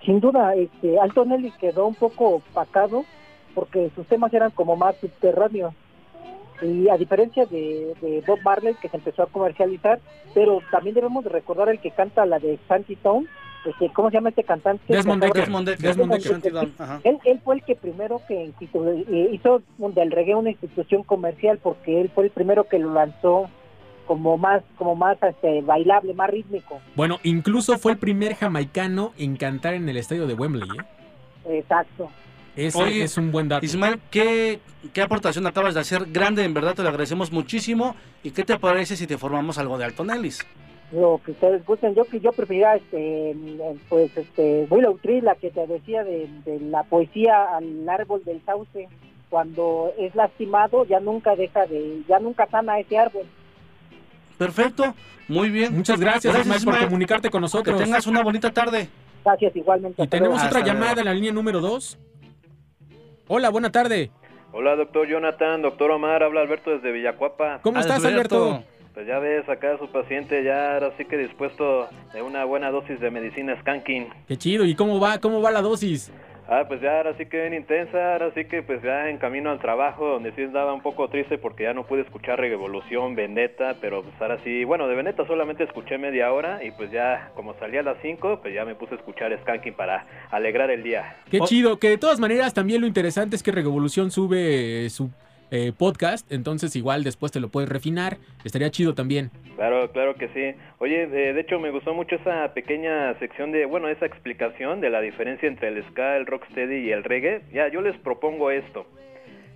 Sin 0.05 0.19
duda, 0.19 0.55
este, 0.55 0.99
Alton 0.99 1.33
Ellis 1.33 1.53
quedó 1.59 1.85
un 1.85 1.95
poco 1.95 2.35
opacado 2.37 3.05
porque 3.53 3.91
sus 3.95 4.07
temas 4.07 4.33
eran 4.33 4.51
como 4.51 4.75
más 4.75 4.95
subterráneos. 4.99 5.73
Y 6.61 6.89
a 6.89 6.97
diferencia 6.97 7.45
de, 7.45 7.93
de 8.01 8.23
Bob 8.25 8.39
Marley, 8.43 8.75
que 8.81 8.89
se 8.89 8.97
empezó 8.97 9.23
a 9.23 9.27
comercializar, 9.27 9.99
pero 10.33 10.59
también 10.71 10.95
debemos 10.95 11.23
de 11.23 11.29
recordar 11.29 11.69
el 11.69 11.79
que 11.79 11.91
canta 11.91 12.25
la 12.25 12.39
de 12.39 12.57
Santi 12.67 12.95
Town, 12.95 13.27
este, 13.65 13.91
¿cómo 13.93 14.09
se 14.09 14.15
llama 14.15 14.29
este 14.29 14.43
cantante? 14.43 14.81
Desmond 14.93 15.23
acaba- 15.23 15.39
Desmond 15.41 15.67
Dekker. 15.67 16.39
Desmond 16.41 16.73
ajá. 16.79 17.01
Él, 17.03 17.17
él 17.25 17.41
fue 17.43 17.55
el 17.55 17.63
que 17.63 17.75
primero 17.75 18.21
que 18.27 18.45
eh, 18.45 19.29
hizo 19.31 19.61
del 19.77 20.11
reggae 20.11 20.35
una 20.35 20.51
institución 20.51 21.03
comercial 21.03 21.59
porque 21.61 21.99
él 22.01 22.09
fue 22.13 22.25
el 22.25 22.29
primero 22.31 22.63
que 22.65 22.79
lo 22.79 22.93
lanzó 22.93 23.49
como 24.05 24.37
más 24.37 24.63
como 24.77 24.95
más 24.95 25.21
este, 25.21 25.61
bailable, 25.61 26.13
más 26.13 26.29
rítmico. 26.29 26.79
Bueno, 26.95 27.19
incluso 27.23 27.77
fue 27.77 27.91
el 27.91 27.97
primer 27.97 28.35
jamaicano 28.35 29.11
en 29.17 29.35
cantar 29.35 29.73
en 29.73 29.89
el 29.89 29.97
estadio 29.97 30.27
de 30.27 30.33
Wembley. 30.33 30.69
¿eh? 30.69 31.57
Exacto. 31.59 32.09
Ese 32.57 32.81
Oye, 32.81 33.03
es 33.03 33.17
un 33.17 33.31
buen 33.31 33.47
dato. 33.47 33.63
Ismael, 33.65 33.99
¿qué, 34.11 34.59
¿qué 34.91 35.01
aportación 35.01 35.45
acabas 35.47 35.75
de 35.75 35.79
hacer? 35.79 36.07
Grande, 36.11 36.43
en 36.43 36.53
verdad 36.53 36.73
te 36.73 36.81
lo 36.81 36.89
agradecemos 36.89 37.31
muchísimo. 37.31 37.95
¿Y 38.23 38.31
qué 38.31 38.43
te 38.43 38.57
parece 38.57 38.95
si 38.97 39.05
te 39.07 39.17
formamos 39.17 39.57
algo 39.59 39.77
de 39.77 39.85
Alton 39.85 40.09
Ellis? 40.11 40.45
lo 40.93 41.19
que 41.25 41.31
ustedes 41.31 41.65
gusten 41.65 41.93
yo 41.95 42.05
que 42.05 42.21
yo 42.21 42.31
preferiría 42.31 42.75
este 42.75 43.35
pues 43.89 44.15
este 44.15 44.65
Willow 44.69 44.97
Tree 44.99 45.19
la 45.19 45.35
que 45.35 45.51
te 45.51 45.67
decía 45.67 46.01
de, 46.05 46.29
de 46.45 46.61
la 46.61 46.83
poesía 46.83 47.57
al 47.57 47.89
árbol 47.89 48.23
del 48.23 48.41
sauce 48.45 48.87
cuando 49.29 49.91
es 49.99 50.15
lastimado 50.15 50.85
ya 50.85 51.01
nunca 51.01 51.35
deja 51.35 51.65
de 51.65 52.03
ya 52.07 52.19
nunca 52.19 52.47
sana 52.47 52.79
ese 52.79 52.97
árbol 52.97 53.23
Perfecto, 54.37 54.93
muy 55.27 55.49
bien. 55.49 55.75
Muchas 55.75 55.99
gracias, 55.99 56.37
Ismael, 56.39 56.63
por 56.63 56.79
comunicarte 56.85 57.29
con 57.29 57.41
nosotros. 57.41 57.75
Que 57.77 57.83
tengas 57.83 58.05
una 58.07 58.21
bonita 58.23 58.51
tarde. 58.53 58.87
gracias 59.25 59.55
igualmente 59.55 60.01
Y 60.01 60.05
hasta 60.05 60.17
tenemos 60.17 60.41
luego. 60.41 60.47
otra 60.57 60.65
llamada 60.65 61.01
en 61.01 61.05
la 61.05 61.13
línea 61.13 61.31
número 61.33 61.59
2. 61.59 61.97
Hola, 63.29 63.49
buena 63.49 63.71
tarde. 63.71 64.09
Hola, 64.53 64.77
doctor 64.77 65.05
Jonathan, 65.05 65.61
doctor 65.61 65.91
Omar, 65.91 66.23
habla 66.23 66.41
Alberto 66.41 66.71
desde 66.71 66.93
Villacuapa. 66.93 67.59
¿Cómo 67.61 67.79
estás, 67.79 68.03
Alberto? 68.05 68.63
Pues 68.93 69.05
ya 69.05 69.19
ves, 69.19 69.47
acá 69.49 69.77
su 69.77 69.91
paciente 69.91 70.43
ya 70.43 70.75
ahora 70.75 70.93
sí 70.97 71.03
que 71.05 71.17
dispuesto 71.17 71.89
de 72.13 72.21
una 72.21 72.45
buena 72.45 72.71
dosis 72.71 72.99
de 73.01 73.11
medicina 73.11 73.59
skanking. 73.59 74.07
Qué 74.27 74.37
chido. 74.37 74.63
¿Y 74.63 74.75
cómo 74.75 74.99
va? 74.99 75.19
¿Cómo 75.19 75.41
va 75.41 75.51
la 75.51 75.61
dosis? 75.61 76.11
Ah, 76.49 76.63
pues 76.65 76.79
ya 76.79 76.97
ahora 76.97 77.13
sí 77.17 77.25
que 77.25 77.41
bien 77.41 77.53
intensa, 77.53 78.13
ahora 78.13 78.31
sí 78.33 78.45
que 78.45 78.63
pues 78.63 78.81
ya 78.81 79.09
en 79.09 79.17
camino 79.17 79.51
al 79.51 79.59
trabajo, 79.59 80.07
donde 80.07 80.31
sí 80.31 80.43
estaba 80.43 80.73
un 80.73 80.81
poco 80.81 81.09
triste 81.09 81.37
porque 81.37 81.63
ya 81.63 81.73
no 81.73 81.85
pude 81.85 82.01
escuchar 82.01 82.39
Revolución, 82.39 83.15
Vendetta, 83.15 83.75
pero 83.81 84.01
pues 84.01 84.15
ahora 84.21 84.37
sí, 84.45 84.63
bueno, 84.63 84.87
de 84.87 84.95
Vendetta 84.95 85.27
solamente 85.27 85.65
escuché 85.65 85.97
media 85.97 86.31
hora 86.31 86.63
y 86.63 86.71
pues 86.71 86.89
ya 86.89 87.31
como 87.35 87.53
salí 87.59 87.77
a 87.77 87.83
las 87.83 87.97
5, 88.01 88.39
pues 88.41 88.53
ya 88.53 88.63
me 88.63 88.75
puse 88.75 88.93
a 88.93 88.97
escuchar 88.97 89.37
Skanking 89.41 89.73
para 89.73 90.05
alegrar 90.31 90.71
el 90.71 90.83
día. 90.83 91.17
Qué 91.29 91.41
chido. 91.41 91.79
Que 91.79 91.89
de 91.89 91.97
todas 91.97 92.19
maneras 92.19 92.53
también 92.53 92.79
lo 92.79 92.87
interesante 92.87 93.35
es 93.35 93.43
que 93.43 93.51
Revolución 93.51 94.09
sube 94.09 94.89
su 94.89 95.09
eh, 95.51 95.71
podcast. 95.77 96.31
Entonces 96.31 96.75
igual 96.75 97.03
después 97.03 97.31
te 97.31 97.39
lo 97.39 97.49
puedes 97.49 97.69
refinar. 97.69 98.17
Estaría 98.43 98.69
chido 98.71 98.93
también. 98.95 99.31
Claro, 99.55 99.91
claro 99.91 100.15
que 100.15 100.27
sí. 100.29 100.59
Oye, 100.79 101.07
de, 101.07 101.33
de 101.33 101.41
hecho 101.41 101.59
me 101.59 101.71
gustó 101.71 101.93
mucho 101.93 102.15
esa 102.15 102.53
pequeña 102.53 103.17
sección 103.19 103.51
de, 103.51 103.65
bueno, 103.65 103.87
esa 103.89 104.05
explicación 104.05 104.81
de 104.81 104.89
la 104.89 105.01
diferencia 105.01 105.47
entre 105.47 105.69
el 105.69 105.83
ska, 105.85 106.17
el 106.17 106.25
rocksteady 106.25 106.87
y 106.87 106.91
el 106.91 107.03
reggae. 107.03 107.41
Ya, 107.51 107.67
yo 107.69 107.81
les 107.81 107.97
propongo 107.97 108.51
esto. 108.51 108.85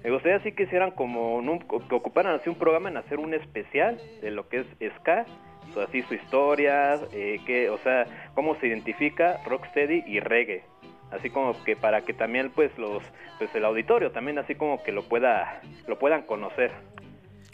Me 0.03 0.09
gustaría 0.09 0.37
así 0.37 0.51
que 0.53 0.63
hicieran 0.63 0.91
como, 0.91 1.35
un- 1.35 1.59
que 1.59 1.93
ocuparan 1.95 2.33
así 2.33 2.49
un 2.49 2.55
programa 2.55 2.89
en 2.89 2.97
hacer 2.97 3.19
un 3.19 3.35
especial 3.35 3.97
de 4.21 4.31
lo 4.31 4.49
que 4.49 4.57
es 4.79 4.93
ska, 4.97 5.25
así 5.87 6.01
su 6.01 6.15
historia, 6.15 6.95
eh, 7.13 7.39
que, 7.45 7.69
o 7.69 7.77
sea, 7.77 8.05
cómo 8.33 8.55
se 8.55 8.65
identifica 8.67 9.37
rocksteady 9.45 10.03
y 10.07 10.19
reggae. 10.19 10.63
Así 11.11 11.29
como 11.29 11.61
que 11.63 11.75
para 11.75 12.01
que 12.01 12.13
también 12.13 12.51
pues 12.51 12.71
los 12.77 13.03
pues 13.37 13.53
el 13.53 13.65
auditorio 13.65 14.11
también 14.11 14.37
así 14.39 14.55
como 14.55 14.81
que 14.83 14.91
lo 14.91 15.03
pueda 15.03 15.61
lo 15.87 15.99
puedan 15.99 16.23
conocer. 16.23 16.71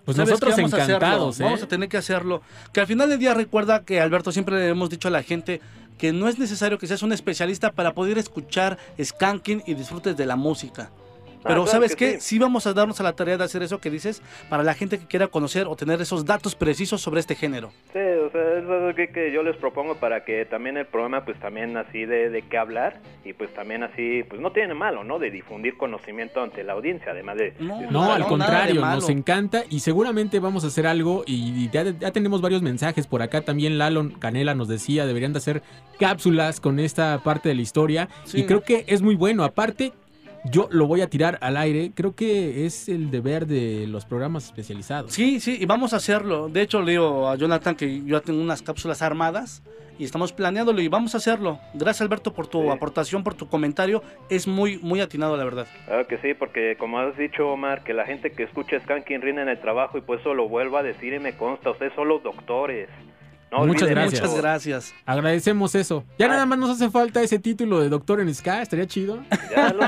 Pues 0.05 0.15
¿Sabes 0.15 0.29
nosotros 0.31 0.55
qué? 0.55 0.61
Vamos 0.61 0.73
a 0.73 0.83
encantados, 0.85 1.39
¿eh? 1.39 1.43
Vamos 1.43 1.63
a 1.63 1.67
tener 1.67 1.89
que 1.89 1.97
hacerlo. 1.97 2.41
Que 2.71 2.79
al 2.79 2.87
final 2.87 3.09
del 3.09 3.19
día 3.19 3.33
recuerda 3.33 3.83
que 3.83 3.99
Alberto 3.99 4.31
siempre 4.31 4.55
le 4.55 4.69
hemos 4.69 4.89
dicho 4.89 5.09
a 5.09 5.11
la 5.11 5.21
gente 5.21 5.59
que 5.97 6.13
no 6.13 6.29
es 6.29 6.39
necesario 6.39 6.77
que 6.77 6.87
seas 6.87 7.03
un 7.03 7.11
especialista 7.11 7.71
para 7.71 7.93
poder 7.93 8.17
escuchar 8.17 8.77
skanking 9.03 9.63
y 9.65 9.73
disfrutes 9.73 10.15
de 10.15 10.25
la 10.25 10.35
música. 10.35 10.91
Pero 11.43 11.63
claro 11.63 11.67
¿sabes 11.67 11.95
que 11.95 12.13
qué? 12.13 12.19
Sí. 12.21 12.39
vamos 12.39 12.67
a 12.67 12.73
darnos 12.73 12.99
a 12.99 13.03
la 13.03 13.13
tarea 13.13 13.37
de 13.37 13.43
hacer 13.43 13.63
eso 13.63 13.79
que 13.79 13.89
dices 13.89 14.21
para 14.49 14.63
la 14.63 14.73
gente 14.73 14.97
que 14.99 15.05
quiera 15.05 15.27
conocer 15.27 15.67
o 15.67 15.75
tener 15.75 16.01
esos 16.01 16.25
datos 16.25 16.55
precisos 16.55 17.01
sobre 17.01 17.19
este 17.19 17.35
género. 17.35 17.71
Sí, 17.93 17.99
o 17.99 18.29
sea, 18.31 18.41
es 18.59 18.65
algo 18.69 18.93
que, 18.95 19.09
que 19.09 19.31
yo 19.31 19.43
les 19.43 19.55
propongo 19.55 19.95
para 19.95 20.25
que 20.25 20.45
también 20.45 20.77
el 20.77 20.85
programa 20.85 21.23
pues 21.25 21.39
también 21.39 21.77
así 21.77 22.05
de, 22.05 22.29
de 22.29 22.41
qué 22.41 22.57
hablar 22.57 22.99
y 23.23 23.33
pues 23.33 23.53
también 23.53 23.83
así 23.83 24.23
pues 24.29 24.41
no 24.41 24.51
tiene 24.51 24.73
malo, 24.73 25.03
¿no? 25.03 25.19
De 25.19 25.31
difundir 25.31 25.77
conocimiento 25.77 26.41
ante 26.41 26.63
la 26.63 26.73
audiencia, 26.73 27.11
además 27.11 27.37
de... 27.37 27.53
No, 27.91 28.11
al 28.11 28.25
contrario, 28.25 28.81
nos 28.81 29.09
encanta 29.09 29.63
y 29.69 29.79
seguramente 29.79 30.39
vamos 30.39 30.63
a 30.63 30.67
hacer 30.67 30.87
algo 30.87 31.23
y 31.25 31.69
ya, 31.69 31.83
ya 31.83 32.11
tenemos 32.11 32.41
varios 32.41 32.61
mensajes 32.61 33.07
por 33.07 33.21
acá. 33.21 33.41
También 33.41 33.77
Lalo 33.77 34.11
Canela 34.19 34.55
nos 34.55 34.67
decía, 34.67 35.05
deberían 35.05 35.33
de 35.33 35.37
hacer 35.37 35.61
cápsulas 35.99 36.59
con 36.59 36.79
esta 36.79 37.19
parte 37.23 37.49
de 37.49 37.55
la 37.55 37.61
historia 37.61 38.09
Sí. 38.25 38.39
y 38.41 38.43
creo 38.45 38.63
que 38.63 38.85
es 38.87 39.01
muy 39.01 39.15
bueno. 39.15 39.43
Aparte, 39.43 39.93
yo 40.45 40.67
lo 40.71 40.87
voy 40.87 41.01
a 41.01 41.09
tirar 41.09 41.37
al 41.41 41.57
aire, 41.57 41.91
creo 41.93 42.15
que 42.15 42.65
es 42.65 42.89
el 42.89 43.11
deber 43.11 43.47
de 43.47 43.85
los 43.87 44.05
programas 44.05 44.45
especializados. 44.45 45.13
Sí, 45.13 45.39
sí, 45.39 45.57
y 45.59 45.65
vamos 45.65 45.93
a 45.93 45.97
hacerlo. 45.97 46.49
De 46.49 46.61
hecho, 46.61 46.81
le 46.81 46.91
digo 46.91 47.27
a 47.27 47.35
Jonathan 47.35 47.75
que 47.75 48.03
yo 48.03 48.17
ya 48.17 48.21
tengo 48.21 48.41
unas 48.41 48.61
cápsulas 48.61 49.01
armadas 49.01 49.63
y 49.99 50.03
estamos 50.03 50.31
planeándolo 50.31 50.81
y 50.81 50.87
vamos 50.87 51.15
a 51.15 51.17
hacerlo. 51.17 51.59
Gracias, 51.73 52.01
Alberto, 52.01 52.33
por 52.33 52.47
tu 52.47 52.71
aportación, 52.71 53.23
por 53.23 53.33
tu 53.33 53.47
comentario. 53.47 54.03
Es 54.29 54.47
muy, 54.47 54.77
muy 54.77 55.01
atinado, 55.01 55.35
la 55.37 55.43
verdad. 55.43 55.67
Claro 55.85 56.07
que 56.07 56.17
sí, 56.19 56.33
porque 56.33 56.75
como 56.77 56.99
has 56.99 57.17
dicho 57.17 57.49
Omar, 57.49 57.83
que 57.83 57.93
la 57.93 58.05
gente 58.05 58.31
que 58.31 58.43
escucha 58.43 58.79
Skanking 58.79 59.21
rinde 59.21 59.41
en 59.41 59.49
el 59.49 59.59
trabajo 59.59 59.97
y 59.97 60.01
pues 60.01 60.21
eso 60.21 60.33
lo 60.33 60.47
vuelvo 60.47 60.77
a 60.77 60.83
decir 60.83 61.13
y 61.13 61.19
me 61.19 61.35
consta, 61.35 61.71
ustedes 61.71 61.93
son 61.93 62.07
los 62.07 62.21
doctores. 62.23 62.89
No 63.51 63.65
Muchas 63.65 63.87
gracias. 63.89 64.13
eso. 64.21 64.23
Muchas 64.29 64.41
gracias. 64.41 64.95
Agradecemos 65.05 65.73
eso. 65.75 66.03
Ya 66.19 66.27
nada 66.27 66.45
más 66.45 66.59
nos 66.59 66.69
hace 66.71 66.89
falta 66.89 67.21
ese 67.21 67.39
título 67.39 67.79
de 67.79 67.87
doctor 67.89 68.19
en 68.19 68.33
Ska, 68.33 68.61
estaría 68.61 68.85
chido. 68.87 69.19
Ya 69.55 69.69
lo 69.73 69.79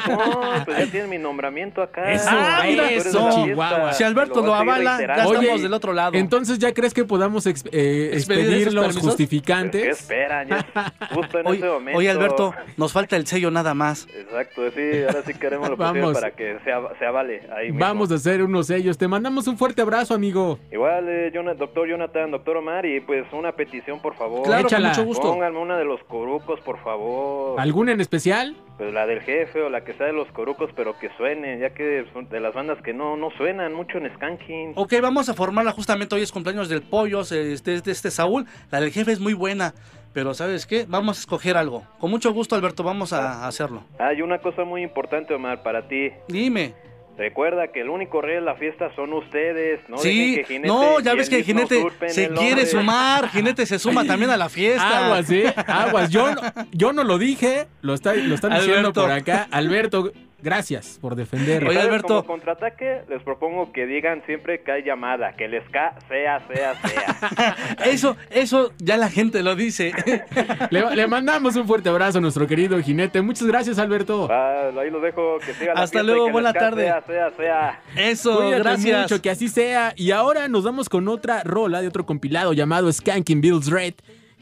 pues 0.65 0.77
ya 0.77 0.85
tienen 0.91 1.09
mi 1.09 1.17
nombramiento 1.17 1.81
acá. 1.81 2.11
Eso, 2.11 2.25
Ah, 2.29 2.67
eso, 2.67 3.29
Chihuahua. 3.45 3.93
Si 3.93 4.03
Alberto 4.03 4.41
lo 4.41 4.55
avala, 4.55 4.91
ya 4.91 4.97
reiterando. 4.97 5.33
estamos 5.41 5.61
del 5.61 5.73
otro 5.73 5.93
lado. 5.93 6.11
Entonces, 6.17 6.57
¿ya 6.59 6.73
crees 6.73 6.93
que 6.93 7.03
podamos 7.03 7.45
ex- 7.47 7.65
eh, 7.71 8.11
¿Expedir 8.13 8.71
los 8.73 8.85
permisos? 8.85 9.01
¿Qué 9.01 9.07
justificantes? 9.07 9.99
esperan? 9.99 10.47
Ya, 10.47 10.65
justo 11.13 11.39
en 11.39 11.47
Oye, 11.47 11.57
ese 11.59 11.67
momento. 11.67 11.97
oye, 11.97 12.09
Alberto, 12.09 12.53
nos 12.77 12.93
falta 12.93 13.15
el 13.17 13.27
sello 13.27 13.51
nada 13.51 13.73
más. 13.73 14.07
Exacto, 14.15 14.61
sí, 14.71 14.81
ahora 15.05 15.21
sí 15.25 15.33
queremos 15.33 15.69
lo 15.69 15.77
posible 15.77 16.01
Vamos. 16.01 16.13
para 16.17 16.31
que 16.31 16.57
sea, 16.63 16.79
se 16.97 17.05
avale 17.05 17.41
ahí 17.55 17.67
mismo. 17.67 17.79
Vamos 17.79 18.11
a 18.11 18.15
hacer 18.15 18.41
unos 18.43 18.67
sellos. 18.67 18.97
Te 18.97 19.07
mandamos 19.07 19.47
un 19.47 19.57
fuerte 19.57 19.81
abrazo, 19.81 20.13
amigo. 20.13 20.59
Igual, 20.71 21.07
eh, 21.09 21.31
doctor 21.57 21.87
Jonathan, 21.87 22.31
doctor 22.31 22.57
Omar, 22.57 22.85
y 22.85 22.99
pues 23.01 23.25
una 23.33 23.48
petición, 23.53 24.01
por 24.01 24.15
favor. 24.15 24.43
Claro, 24.43 24.63
con 24.63 24.67
Échala. 24.67 24.89
mucho 24.89 25.03
gusto. 25.03 25.31
Pónganme 25.31 25.59
una 25.59 25.77
de 25.77 25.85
los 25.85 26.03
corucos, 26.03 26.59
por 26.61 26.79
favor. 26.83 27.59
¿Alguna 27.59 27.91
en 27.91 28.01
especial? 28.01 28.55
Pues 28.77 28.93
la 28.93 29.05
del 29.05 29.21
jefe 29.21 29.61
o 29.61 29.69
la 29.69 29.83
que 29.83 29.93
sea 29.93 30.05
de 30.07 30.13
los 30.13 30.27
corucos, 30.31 30.71
pero 30.75 30.97
que 30.97 31.09
suene, 31.17 31.59
ya 31.59 31.71
que 31.71 32.05
son 32.13 32.29
de 32.29 32.39
las 32.39 32.53
bandas 32.53 32.81
que 32.81 32.93
no, 32.93 33.17
no 33.17 33.29
suenan 33.31 33.73
mucho 33.73 33.97
en 33.97 34.13
Skanking. 34.15 34.73
Ok, 34.75 34.93
vamos 35.01 35.27
a 35.29 35.33
formarla 35.33 35.71
justamente 35.71 36.15
hoy 36.15 36.21
es 36.21 36.31
cumpleaños 36.31 36.69
del 36.69 36.81
pollo, 36.81 37.21
este, 37.21 37.81
de 37.81 37.91
este 37.91 38.11
Saúl. 38.11 38.45
La 38.71 38.79
del 38.79 38.91
jefe 38.91 39.11
es 39.11 39.19
muy 39.19 39.33
buena, 39.33 39.73
pero 40.13 40.33
¿sabes 40.33 40.65
qué? 40.65 40.85
Vamos 40.87 41.17
a 41.17 41.19
escoger 41.21 41.57
algo. 41.57 41.83
Con 41.99 42.09
mucho 42.09 42.31
gusto, 42.31 42.55
Alberto, 42.55 42.83
vamos 42.83 43.11
a 43.13 43.47
hacerlo. 43.47 43.83
Hay 43.99 44.21
una 44.21 44.39
cosa 44.39 44.63
muy 44.63 44.81
importante, 44.81 45.33
Omar, 45.33 45.61
para 45.61 45.87
ti. 45.87 46.11
Dime. 46.27 46.73
Recuerda 47.19 47.67
que 47.67 47.81
el 47.81 47.89
único 47.89 48.21
rey 48.21 48.35
de 48.35 48.41
la 48.41 48.55
fiesta 48.55 48.95
son 48.95 49.11
ustedes, 49.11 49.81
¿no? 49.89 49.97
sí, 49.97 50.35
que 50.37 50.45
Jinete 50.45 50.67
no, 50.69 51.01
ya 51.01 51.13
ves 51.15 51.29
que 51.29 51.43
Jinete 51.43 51.85
se 52.07 52.25
el 52.25 52.33
quiere 52.33 52.65
sumar. 52.65 53.27
Jinete 53.29 53.65
se 53.65 53.77
suma 53.77 54.05
también 54.05 54.31
a 54.31 54.37
la 54.37 54.47
fiesta. 54.47 55.05
Aguas, 55.07 55.29
¿eh? 55.29 55.53
Aguas. 55.67 56.09
Yo, 56.09 56.33
no- 56.33 56.41
yo 56.71 56.93
no 56.93 57.03
lo 57.03 57.17
dije, 57.17 57.67
lo, 57.81 57.93
está, 57.93 58.13
lo 58.13 58.35
están 58.35 58.53
diciendo 58.53 58.93
por 58.93 59.11
acá. 59.11 59.49
Alberto, 59.51 60.13
gracias 60.41 60.97
por 61.01 61.15
defender. 61.15 61.63
Y 61.63 61.73
¿sabes? 61.73 62.03
Como 62.03 62.25
contraataque, 62.25 63.01
les 63.09 63.21
propongo 63.23 63.71
que 63.71 63.85
digan 63.85 64.23
siempre 64.25 64.61
que 64.61 64.71
hay 64.71 64.83
llamada, 64.83 65.33
que 65.33 65.45
el 65.45 65.61
ska 65.67 65.95
sea, 66.07 66.45
sea, 66.47 66.75
sea. 66.81 67.55
Eso, 67.85 68.15
eso 68.29 68.71
ya 68.77 68.97
la 68.97 69.09
gente 69.09 69.41
lo 69.43 69.55
dice. 69.55 69.93
Le, 70.69 70.95
le 70.95 71.07
mandamos 71.07 71.55
un 71.55 71.67
fuerte 71.67 71.89
abrazo 71.89 72.17
a 72.19 72.21
nuestro 72.21 72.47
querido 72.47 72.79
jinete. 72.81 73.21
Muchas 73.21 73.47
gracias, 73.47 73.79
Alberto. 73.79 74.27
Ah, 74.29 74.69
ahí 74.79 74.89
lo 74.89 74.99
dejo, 74.99 75.39
que 75.39 75.53
siga 75.53 75.73
la 75.73 75.81
Hasta 75.81 76.03
luego, 76.03 76.25
que 76.25 76.27
el 76.27 76.33
buena 76.33 76.53
tarde. 76.53 76.83
Sea, 76.85 77.01
sea, 77.01 77.31
sea. 77.31 77.81
Eso, 77.95 78.37
Cuídate 78.37 78.59
gracias. 78.63 79.01
mucho, 79.03 79.21
que 79.21 79.29
así 79.29 79.47
sea. 79.47 79.93
Y 79.95 80.11
ahora 80.11 80.47
nos 80.47 80.63
vamos 80.63 80.89
con 80.89 81.07
otra 81.07 81.43
rola 81.43 81.81
de 81.81 81.87
otro 81.87 82.05
compilado 82.05 82.53
llamado 82.53 82.91
Skanking 82.91 83.41
Bills 83.41 83.67
Red. 83.67 83.95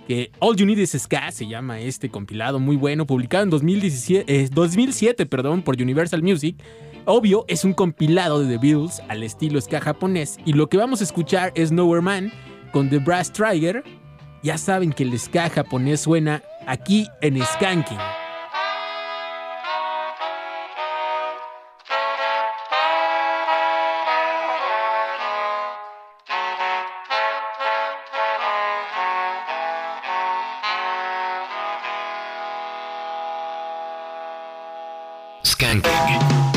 Que 0.08 0.32
All 0.40 0.56
You 0.56 0.66
Need 0.66 0.78
Is 0.78 0.98
Ska 0.98 1.32
se 1.32 1.48
llama 1.48 1.82
este 1.82 2.10
compilado 2.10 2.60
muy 2.60 2.78
bueno, 2.78 3.06
publicado 3.06 3.44
en 3.44 3.50
2017, 3.50 4.24
eh, 4.34 4.48
2007 4.50 5.26
perdón, 5.26 5.62
por 5.62 5.76
Universal 5.80 6.24
Music. 6.24 6.56
Obvio, 7.06 7.44
es 7.48 7.66
un 7.66 7.74
compilado 7.74 8.40
de 8.40 8.58
The 8.58 8.66
Beatles 8.66 9.02
al 9.10 9.24
estilo 9.24 9.60
ska 9.60 9.82
japonés. 9.82 10.38
Y 10.46 10.54
lo 10.54 10.68
que 10.68 10.78
vamos 10.78 11.02
a 11.02 11.04
escuchar 11.04 11.52
es 11.56 11.72
Nowhere 11.72 12.02
Man 12.02 12.32
con 12.72 12.90
The 12.90 13.00
Brass 13.00 13.32
Trigger. 13.32 13.84
Ya 14.44 14.58
saben 14.58 14.94
que 14.94 15.04
el 15.04 15.20
ska 15.20 15.50
japonés 15.50 16.02
suena 16.02 16.42
aquí 16.66 17.08
en 17.22 17.44
Skanking. 17.44 18.27
Skanking. 35.58 36.57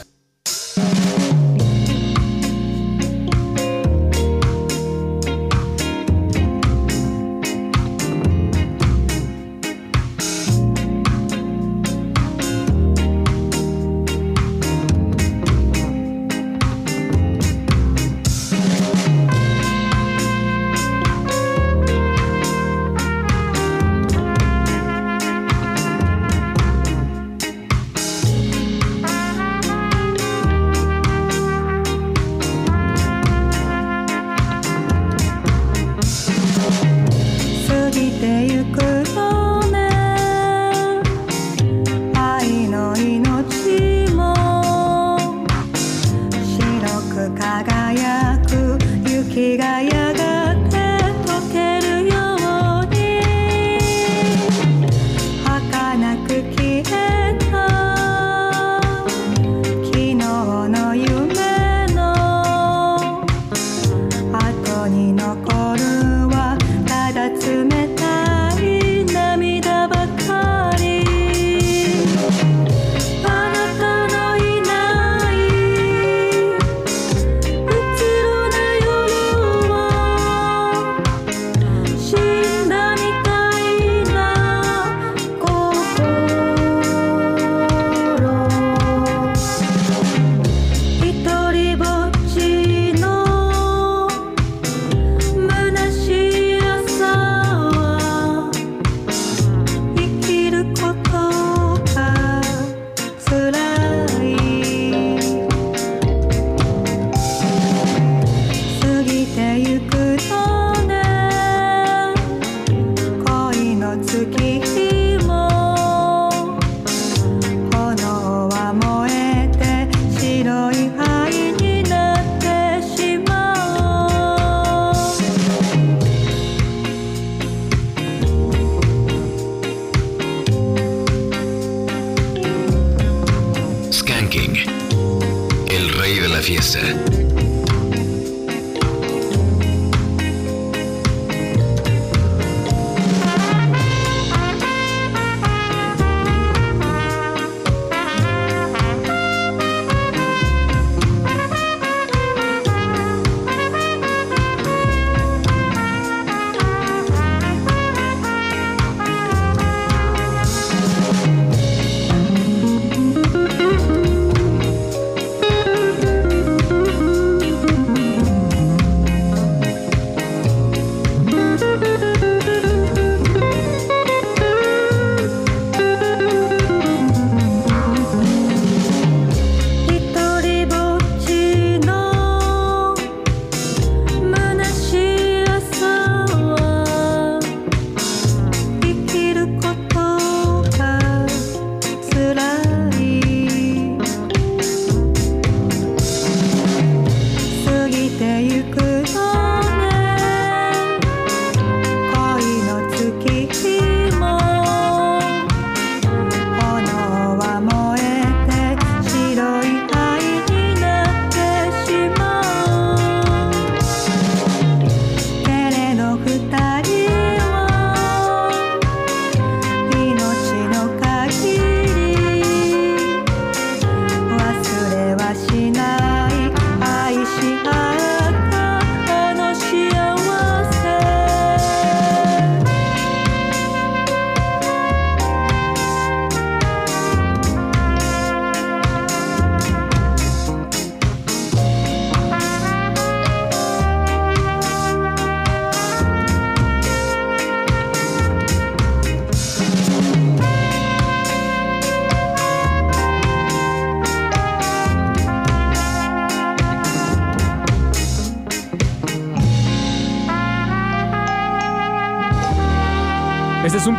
Fiesta. 38.19 39.30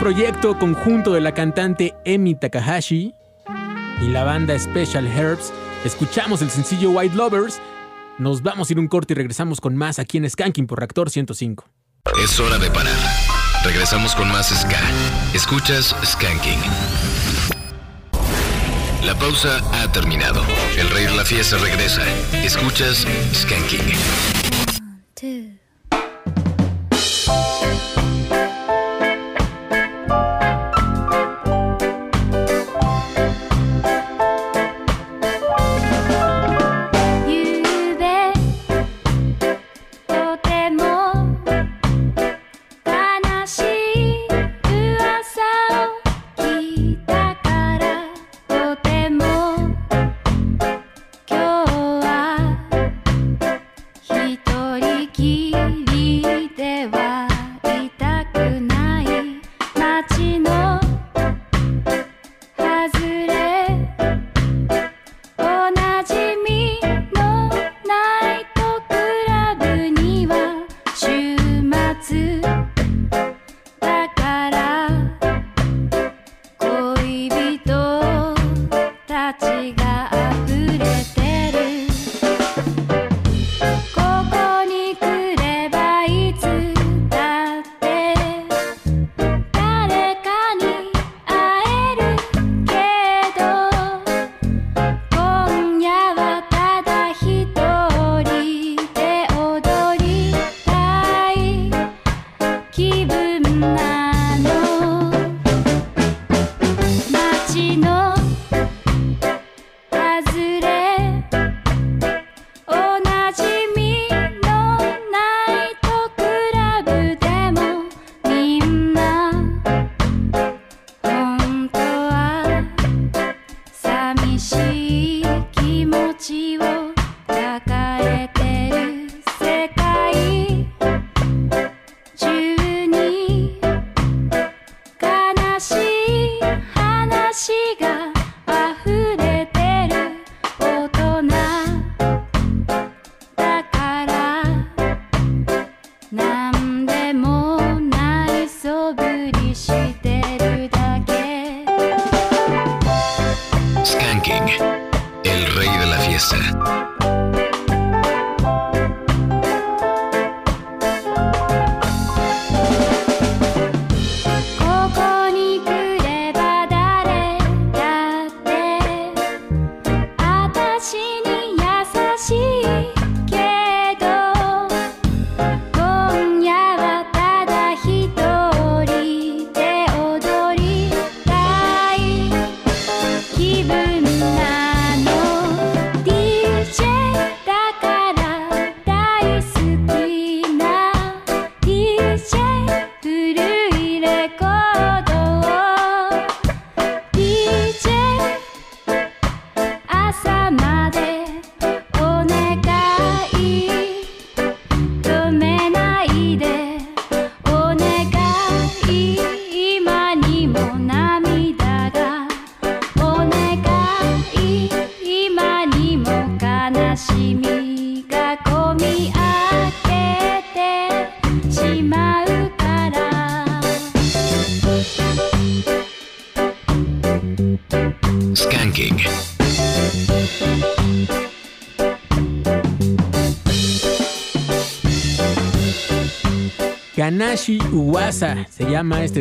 Proyecto 0.02 0.58
conjunto 0.58 1.12
de 1.12 1.20
la 1.20 1.32
cantante 1.32 1.94
Emi 2.04 2.34
Takahashi 2.34 3.14
y 4.00 4.08
la 4.08 4.24
banda 4.24 4.58
Special 4.58 5.06
Herbs. 5.06 5.52
Escuchamos 5.84 6.42
el 6.42 6.50
sencillo 6.50 6.90
White 6.90 7.14
Lovers. 7.14 7.60
Nos 8.18 8.42
vamos 8.42 8.68
a 8.68 8.72
ir 8.72 8.80
un 8.80 8.88
corte 8.88 9.12
y 9.12 9.16
regresamos 9.16 9.60
con 9.60 9.76
más 9.76 10.00
aquí 10.00 10.18
en 10.18 10.28
Skanking 10.28 10.66
por 10.66 10.80
Reactor 10.80 11.08
105. 11.08 11.66
Es 12.20 12.40
hora 12.40 12.58
de 12.58 12.68
parar. 12.72 12.98
Regresamos 13.64 14.16
con 14.16 14.26
más 14.26 14.48
Ska. 14.48 14.80
Escuchas 15.34 15.94
Skanking. 16.04 16.58
La 19.04 19.16
pausa 19.16 19.60
ha 19.72 19.92
terminado. 19.92 20.42
El 20.76 20.90
rey 20.90 21.04
de 21.04 21.14
la 21.14 21.24
fiesta 21.24 21.58
regresa. 21.58 22.02
Escuchas 22.42 23.06
Skanking. 23.34 24.31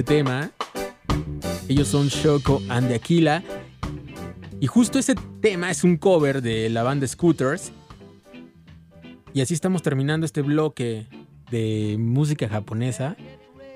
Este 0.01 0.15
tema. 0.15 0.51
Ellos 1.69 1.87
son 1.87 2.07
Shoko 2.07 2.59
and 2.69 2.87
the 2.87 2.95
Aquila. 2.95 3.43
Y 4.59 4.65
justo 4.67 4.97
ese 4.99 5.13
tema 5.41 5.69
es 5.69 5.83
un 5.83 5.97
cover 5.97 6.41
de 6.41 6.69
la 6.69 6.81
banda 6.83 7.07
Scooters. 7.07 7.71
Y 9.33 9.41
así 9.41 9.53
estamos 9.53 9.81
terminando 9.83 10.25
este 10.25 10.41
bloque 10.41 11.05
de 11.51 11.97
música 11.99 12.49
japonesa. 12.49 13.15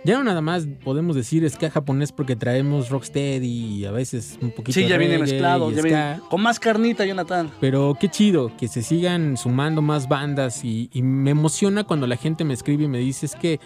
Ya 0.04 0.18
no 0.18 0.24
nada 0.24 0.42
más 0.42 0.68
podemos 0.84 1.16
decir 1.16 1.48
ska 1.50 1.70
japonés 1.72 2.12
porque 2.12 2.36
traemos 2.36 2.90
rocksteady 2.90 3.48
y 3.80 3.86
a 3.86 3.92
veces 3.92 4.38
un 4.42 4.50
poquito 4.52 4.74
Sí, 4.80 4.88
ya 4.88 4.98
viene 4.98 5.18
mezclado. 5.18 5.72
ya 5.72 5.82
viene- 5.82 6.20
con 6.30 6.42
más 6.42 6.60
carnita, 6.60 7.06
Jonathan. 7.06 7.52
Pero 7.60 7.98
qué 8.00 8.10
chido 8.10 8.52
que 8.58 8.68
se 8.68 8.82
sigan 8.84 9.36
sumando 9.38 9.82
más 9.82 10.08
bandas 10.08 10.64
y, 10.64 10.90
y 10.94 11.02
me 11.02 11.32
emociona 11.32 11.84
cuando 11.86 12.06
la 12.08 12.18
gente 12.18 12.44
me 12.44 12.54
escribe 12.54 12.84
y 12.84 12.88
me 12.88 13.00
dice 13.00 13.26
es 13.26 13.36
que 13.36 13.60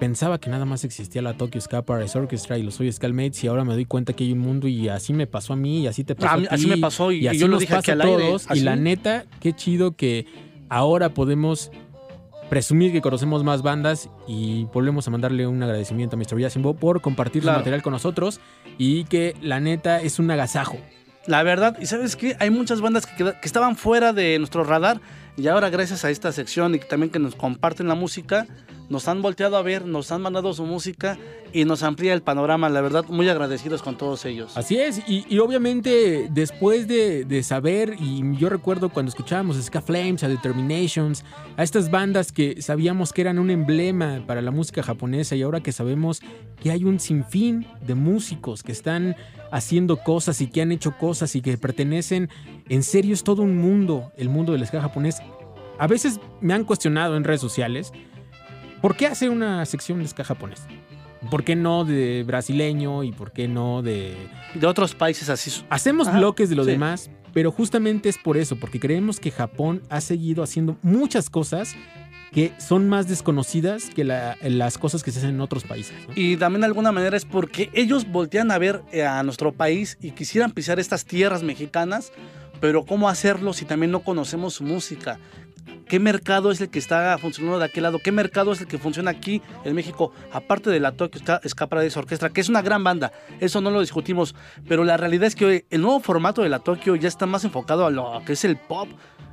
pensaba 0.00 0.40
que 0.40 0.50
nada 0.50 0.64
más 0.64 0.82
existía 0.82 1.22
la 1.22 1.34
Tokyo 1.34 1.60
Ska 1.60 1.82
Paradise 1.82 2.18
Orchestra 2.18 2.58
y 2.58 2.62
los 2.64 2.74
Soy 2.74 2.90
Scalmates 2.90 3.44
y 3.44 3.46
ahora 3.46 3.64
me 3.64 3.74
doy 3.74 3.84
cuenta 3.84 4.12
que 4.14 4.24
hay 4.24 4.32
un 4.32 4.40
mundo 4.40 4.66
y 4.66 4.88
así 4.88 5.12
me 5.12 5.28
pasó 5.28 5.52
a 5.52 5.56
mí 5.56 5.82
y 5.82 5.86
así 5.86 6.02
te 6.02 6.16
pasó 6.16 6.34
A 6.34 6.38
ti, 6.38 6.46
así 6.50 6.66
me 6.66 6.78
pasó 6.78 7.12
y- 7.12 7.20
y 7.20 7.28
así 7.28 7.38
yo 7.38 7.46
lo 7.46 7.52
nos 7.52 7.60
dije 7.60 7.74
pasa 7.76 7.92
al 7.92 8.00
a 8.00 8.04
aire, 8.04 8.16
todos 8.26 8.46
y 8.52 8.60
la 8.60 8.74
neta 8.74 9.26
qué 9.40 9.52
chido 9.52 9.92
que 9.92 10.26
ahora 10.68 11.10
podemos 11.10 11.70
presumir 12.48 12.90
que 12.92 13.00
conocemos 13.00 13.44
más 13.44 13.62
bandas 13.62 14.08
y 14.26 14.64
volvemos 14.72 15.06
a 15.06 15.10
mandarle 15.12 15.46
un 15.46 15.62
agradecimiento 15.62 16.16
a 16.16 16.18
Mr. 16.18 16.38
Yasimbo 16.40 16.74
por 16.74 17.00
compartir 17.00 17.42
Claro. 17.42 17.58
su 17.58 17.60
material 17.60 17.82
con 17.82 17.92
nosotros 17.92 18.40
y 18.78 19.04
que 19.04 19.36
la 19.40 19.60
neta 19.60 20.00
es 20.02 20.18
un 20.18 20.30
agasajo. 20.32 20.78
La 21.26 21.42
verdad, 21.44 21.76
y 21.80 21.86
sabes 21.86 22.16
qué, 22.16 22.34
hay 22.40 22.50
muchas 22.50 22.80
bandas 22.80 23.06
que, 23.06 23.22
que 23.22 23.34
estaban 23.44 23.76
fuera 23.76 24.12
de 24.12 24.38
nuestro 24.38 24.64
radar 24.64 25.00
y 25.36 25.46
ahora 25.46 25.68
gracias 25.70 26.04
a 26.04 26.10
esta 26.10 26.32
sección 26.32 26.74
y 26.74 26.78
también 26.78 27.10
que 27.10 27.18
nos 27.20 27.34
comparten 27.36 27.86
la 27.86 27.94
música, 27.94 28.46
nos 28.90 29.08
han 29.08 29.22
volteado 29.22 29.56
a 29.56 29.62
ver, 29.62 29.86
nos 29.86 30.12
han 30.12 30.20
mandado 30.20 30.52
su 30.52 30.66
música 30.66 31.16
y 31.52 31.64
nos 31.64 31.82
amplía 31.82 32.12
el 32.12 32.22
panorama. 32.22 32.68
La 32.68 32.80
verdad, 32.80 33.04
muy 33.08 33.28
agradecidos 33.28 33.82
con 33.82 33.96
todos 33.96 34.24
ellos. 34.24 34.56
Así 34.56 34.76
es, 34.76 35.00
y, 35.08 35.38
obviamente 35.38 36.28
después 36.30 36.86
de, 36.86 37.24
de 37.24 37.42
saber, 37.42 37.96
y 37.98 38.36
yo 38.36 38.50
recuerdo 38.50 38.88
cuando 38.90 39.08
escuchábamos 39.08 39.56
a 39.56 39.62
Ska 39.62 39.80
Flames, 39.80 40.22
a 40.24 40.28
Determinations, 40.28 41.24
a 41.56 41.62
estas 41.62 41.90
bandas 41.90 42.32
que 42.32 42.60
sabíamos 42.60 43.12
que 43.12 43.22
eran 43.22 43.38
un 43.38 43.50
emblema 43.50 44.22
para 44.26 44.42
la 44.42 44.50
música 44.50 44.82
japonesa, 44.82 45.36
y 45.36 45.42
ahora 45.42 45.60
que 45.60 45.72
sabemos 45.72 46.20
que 46.60 46.72
hay 46.72 46.84
un 46.84 46.98
sinfín 46.98 47.66
de 47.86 47.94
músicos 47.94 48.62
que 48.62 48.72
están 48.72 49.16
haciendo 49.52 49.98
cosas 49.98 50.40
y 50.40 50.48
que 50.48 50.62
han 50.62 50.72
hecho 50.72 50.96
cosas 50.98 51.34
y 51.36 51.42
que 51.42 51.56
pertenecen, 51.58 52.28
en 52.68 52.82
serio 52.82 53.14
es 53.14 53.22
todo 53.22 53.42
un 53.42 53.56
mundo, 53.56 54.12
el 54.16 54.28
mundo 54.28 54.52
del 54.52 54.66
ska 54.66 54.80
japonés. 54.80 55.20
A 55.78 55.86
veces 55.86 56.20
me 56.40 56.52
han 56.52 56.64
cuestionado 56.64 57.16
en 57.16 57.24
redes 57.24 57.40
sociales, 57.40 57.92
¿por 58.80 58.96
qué 58.96 59.06
hace 59.06 59.28
una 59.28 59.64
sección 59.66 59.98
de 60.00 60.08
ska 60.08 60.24
japonés? 60.24 60.60
¿Por 61.30 61.44
qué 61.44 61.54
no 61.54 61.84
de 61.84 62.22
brasileño 62.26 63.02
y 63.04 63.12
por 63.12 63.30
qué 63.32 63.46
no 63.46 63.82
de 63.82 64.16
De 64.54 64.66
otros 64.66 64.94
países 64.94 65.28
así. 65.28 65.52
Hacemos 65.68 66.08
Ajá, 66.08 66.18
bloques 66.18 66.48
de 66.48 66.56
lo 66.56 66.64
sí. 66.64 66.70
demás, 66.70 67.10
pero 67.34 67.52
justamente 67.52 68.08
es 68.08 68.16
por 68.18 68.36
eso, 68.38 68.56
porque 68.56 68.80
creemos 68.80 69.20
que 69.20 69.30
Japón 69.30 69.82
ha 69.90 70.00
seguido 70.00 70.42
haciendo 70.42 70.78
muchas 70.82 71.28
cosas 71.28 71.74
que 72.32 72.52
son 72.58 72.88
más 72.88 73.06
desconocidas 73.08 73.90
que 73.90 74.04
la- 74.04 74.36
las 74.42 74.78
cosas 74.78 75.02
que 75.02 75.10
se 75.10 75.18
hacen 75.18 75.30
en 75.30 75.40
otros 75.40 75.64
países. 75.64 75.94
¿no? 76.08 76.14
Y 76.16 76.36
también 76.36 76.60
de 76.60 76.66
alguna 76.68 76.90
manera 76.92 77.16
es 77.16 77.24
porque 77.24 77.70
ellos 77.74 78.10
voltean 78.10 78.50
a 78.52 78.58
ver 78.58 78.82
eh, 78.92 79.04
a 79.04 79.22
nuestro 79.24 79.52
país 79.52 79.98
y 80.00 80.12
quisieran 80.12 80.52
pisar 80.52 80.78
estas 80.80 81.04
tierras 81.04 81.42
mexicanas, 81.42 82.12
pero 82.60 82.84
¿cómo 82.86 83.08
hacerlo 83.08 83.52
si 83.52 83.64
también 83.64 83.90
no 83.90 84.00
conocemos 84.00 84.54
su 84.54 84.64
música? 84.64 85.18
¿Qué 85.90 85.98
mercado 85.98 86.52
es 86.52 86.60
el 86.60 86.68
que 86.70 86.78
está 86.78 87.18
funcionando 87.18 87.58
de 87.58 87.64
aquel 87.64 87.82
lado? 87.82 87.98
¿Qué 87.98 88.12
mercado 88.12 88.52
es 88.52 88.60
el 88.60 88.68
que 88.68 88.78
funciona 88.78 89.10
aquí 89.10 89.42
en 89.64 89.74
México? 89.74 90.12
Aparte 90.30 90.70
de 90.70 90.78
la 90.78 90.92
Tokyo 90.92 91.20
Ska, 91.48 91.66
Paradise 91.66 91.98
Orquestra, 91.98 92.30
que 92.30 92.40
es 92.40 92.48
una 92.48 92.62
gran 92.62 92.84
banda, 92.84 93.10
eso 93.40 93.60
no 93.60 93.72
lo 93.72 93.80
discutimos, 93.80 94.36
pero 94.68 94.84
la 94.84 94.96
realidad 94.96 95.26
es 95.26 95.34
que 95.34 95.44
hoy 95.44 95.64
el 95.68 95.80
nuevo 95.82 95.98
formato 95.98 96.42
de 96.42 96.48
la 96.48 96.60
Tokyo 96.60 96.94
ya 96.94 97.08
está 97.08 97.26
más 97.26 97.42
enfocado 97.42 97.86
a 97.86 97.90
lo 97.90 98.22
que 98.24 98.34
es 98.34 98.44
el 98.44 98.56
pop. 98.56 98.88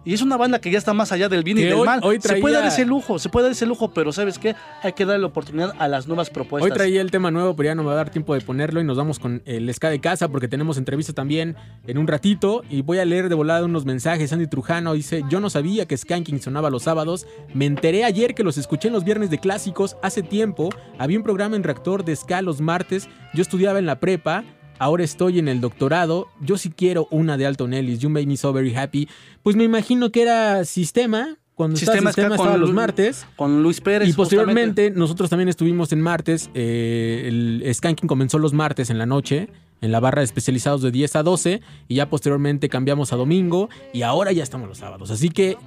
Y 0.06 0.14
es 0.14 0.22
una 0.22 0.38
banda 0.38 0.60
que 0.62 0.72
ya 0.72 0.78
está 0.78 0.94
más 0.94 1.12
allá 1.12 1.28
del 1.28 1.44
bien 1.44 1.58
y 1.58 1.64
del 1.64 1.74
hoy- 1.74 1.86
mal. 1.86 2.00
hoy 2.02 2.18
Se 2.22 2.38
puede 2.38 2.56
dar 2.56 2.66
ese 2.66 2.86
lujo, 2.86 3.20
se 3.20 3.28
puede 3.28 3.48
dar 3.48 3.52
ese 3.52 3.66
lujo, 3.66 3.92
pero 3.92 4.14
¿sabes 4.14 4.40
qué? 4.40 4.56
Hay 4.82 4.94
que 4.94 5.06
darle 5.06 5.20
la 5.20 5.28
oportunidad 5.28 5.74
a 5.80 5.90
las 5.90 6.08
nuevas 6.08 6.30
propuestas. 6.30 6.72
Hoy 6.72 6.74
traía 6.78 7.02
el 7.02 7.12
tema 7.12 7.30
nuevo, 7.30 7.58
pero 7.58 7.68
ya 7.68 7.76
no 7.76 7.84
me 7.84 7.88
va 7.88 7.94
a 7.96 7.98
dar 7.98 8.10
tiempo 8.10 8.34
de 8.34 8.40
ponerlo 8.40 8.80
y 8.80 8.86
nos 8.86 8.96
vamos 8.96 9.20
con 9.20 9.42
el 9.44 9.74
ska 9.74 9.90
de 9.90 10.00
casa 10.00 10.30
porque 10.30 10.48
tenemos 10.48 10.78
entrevista 10.78 11.12
también 11.12 11.58
en 11.88 11.98
un 11.98 12.08
ratito 12.08 12.64
y 12.70 12.84
voy 12.84 13.00
a 13.00 13.06
leer 13.06 13.28
de 13.28 13.36
volada 13.36 13.66
unos 13.66 13.84
mensajes. 13.84 14.32
Andy 14.32 14.48
Trujano 14.48 14.94
dice, 14.94 15.26
yo 15.30 15.42
no 15.42 15.50
sabía 15.50 15.86
que 15.88 15.98
Skanking 15.98 16.40
los 16.52 16.84
sábados, 16.84 17.28
me 17.54 17.66
enteré 17.66 18.04
ayer 18.04 18.34
que 18.36 18.44
los 18.44 18.58
escuché 18.58 18.88
en 18.88 18.94
los 18.94 19.04
viernes 19.04 19.30
de 19.30 19.38
clásicos, 19.40 19.98
hace 20.02 20.24
tiempo 20.24 20.70
había 20.98 21.18
un 21.18 21.24
programa 21.24 21.56
en 21.56 21.64
reactor 21.64 22.04
de 22.06 22.16
ska 22.16 22.42
los 22.42 22.62
martes, 22.62 23.08
yo 23.34 23.42
estudiaba 23.42 23.80
en 23.80 23.86
la 23.86 24.00
prepa. 24.00 24.44
Ahora 24.80 25.04
estoy 25.04 25.40
en 25.40 25.48
el 25.48 25.60
doctorado. 25.60 26.28
Yo 26.40 26.56
sí 26.60 26.70
quiero 26.70 27.08
una 27.10 27.36
de 27.36 27.48
Alton 27.48 27.74
Ellis. 27.74 27.98
You 27.98 28.12
made 28.12 28.28
me 28.28 28.38
so 28.38 28.54
very 28.54 28.76
happy. 28.76 29.10
Pues 29.42 29.56
me 29.56 29.64
imagino 29.64 30.12
que 30.12 30.22
era 30.22 30.66
Sistema. 30.66 31.36
Cuando 31.56 31.78
estaba 31.78 31.94
Sistema 31.96 32.12
Sistema 32.12 32.36
estaba 32.36 32.52
con 32.52 32.60
los 32.62 32.70
Lu- 32.70 32.76
martes. 32.76 33.26
Con 33.38 33.64
Luis 33.64 33.82
Pérez. 33.82 34.08
Y 34.08 34.14
posteriormente 34.14 34.92
nosotros 34.92 35.32
también 35.32 35.50
estuvimos 35.50 35.92
en 35.94 36.02
martes. 36.02 36.52
eh, 36.54 37.24
el 37.26 37.74
Skanking 37.74 38.08
comenzó 38.08 38.38
los 38.38 38.54
martes 38.54 38.92
en 38.92 39.00
la 39.00 39.08
noche. 39.08 39.50
En 39.82 39.92
la 39.92 40.00
barra 40.00 40.20
de 40.20 40.26
especializados 40.26 40.84
de 40.84 40.92
10 40.92 41.16
a 41.16 41.24
12. 41.24 41.62
Y 41.88 41.96
ya 41.96 42.08
posteriormente 42.12 42.70
cambiamos 42.70 43.12
a 43.14 43.16
domingo. 43.16 43.70
Y 43.94 44.04
ahora 44.04 44.32
ya 44.32 44.44
estamos 44.44 44.68
los 44.68 44.78
sábados. 44.78 45.10
Así 45.10 45.30
que 45.30 45.58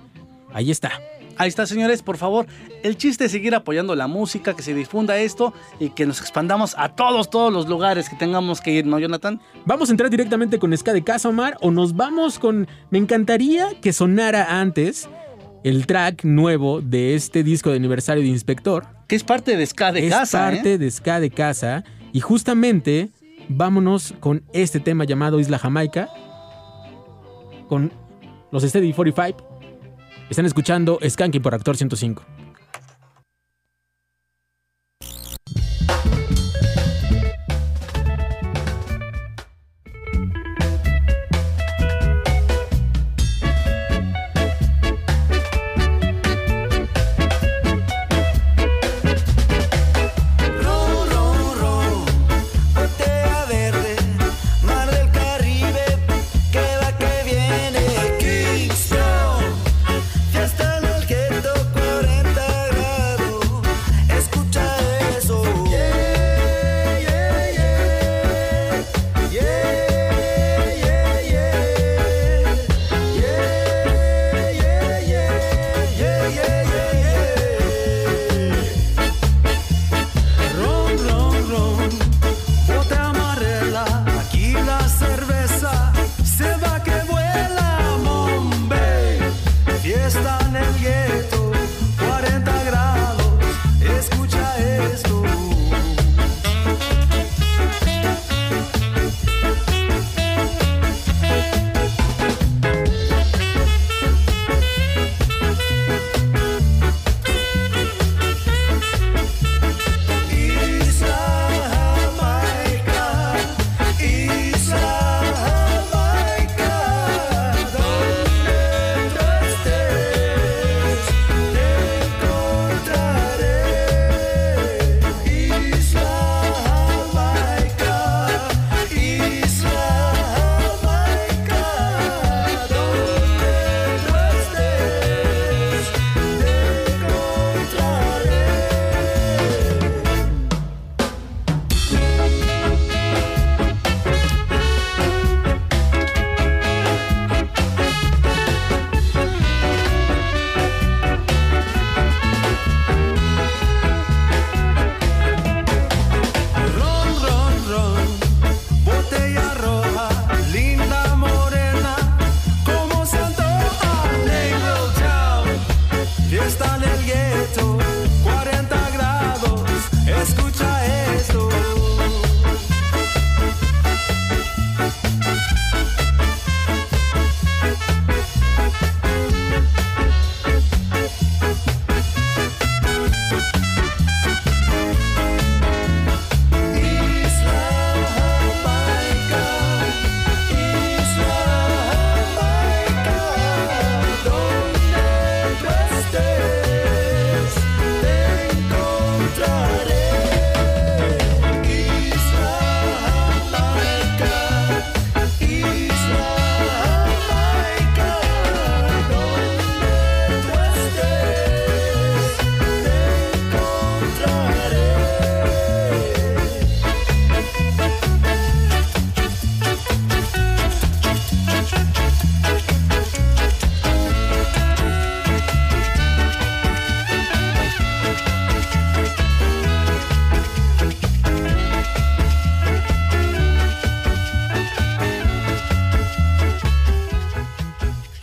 ahí 0.52 0.70
está. 0.70 0.92
Ahí 1.40 1.48
está, 1.48 1.64
señores, 1.64 2.02
por 2.02 2.18
favor. 2.18 2.44
El 2.82 2.98
chiste 2.98 3.24
es 3.24 3.32
seguir 3.32 3.54
apoyando 3.54 3.94
la 3.94 4.06
música, 4.06 4.54
que 4.54 4.62
se 4.62 4.74
difunda 4.74 5.16
esto 5.16 5.54
y 5.78 5.88
que 5.88 6.04
nos 6.04 6.20
expandamos 6.20 6.74
a 6.76 6.90
todos, 6.90 7.30
todos 7.30 7.50
los 7.50 7.66
lugares 7.66 8.10
que 8.10 8.16
tengamos 8.16 8.60
que 8.60 8.72
ir, 8.72 8.84
¿no, 8.84 8.98
Jonathan? 8.98 9.40
¿Vamos 9.64 9.88
a 9.88 9.92
entrar 9.92 10.10
directamente 10.10 10.58
con 10.58 10.76
Ska 10.76 10.92
de 10.92 11.02
Casa, 11.02 11.30
Omar? 11.30 11.56
¿O 11.62 11.70
nos 11.70 11.96
vamos 11.96 12.38
con.? 12.38 12.68
Me 12.90 12.98
encantaría 12.98 13.68
que 13.80 13.94
sonara 13.94 14.60
antes 14.60 15.08
el 15.64 15.86
track 15.86 16.24
nuevo 16.24 16.82
de 16.82 17.14
este 17.14 17.42
disco 17.42 17.70
de 17.70 17.76
aniversario 17.76 18.22
de 18.22 18.28
Inspector. 18.28 18.86
Que 19.08 19.16
es 19.16 19.24
parte 19.24 19.56
de 19.56 19.64
Ska 19.64 19.92
de 19.92 20.08
es 20.08 20.12
Casa, 20.12 20.38
parte 20.40 20.74
¿eh? 20.74 20.78
de 20.78 20.90
Ska 20.90 21.20
de 21.20 21.30
Casa. 21.30 21.84
Y 22.12 22.20
justamente 22.20 23.08
vámonos 23.48 24.14
con 24.20 24.42
este 24.52 24.78
tema 24.78 25.04
llamado 25.04 25.40
Isla 25.40 25.58
Jamaica. 25.58 26.10
Con 27.66 27.92
los 28.50 28.62
Steady 28.62 28.92
45. 28.92 29.49
Están 30.30 30.46
escuchando 30.46 31.00
Skanking 31.04 31.42
por 31.42 31.54
Actor 31.56 31.76
105. 31.76 32.22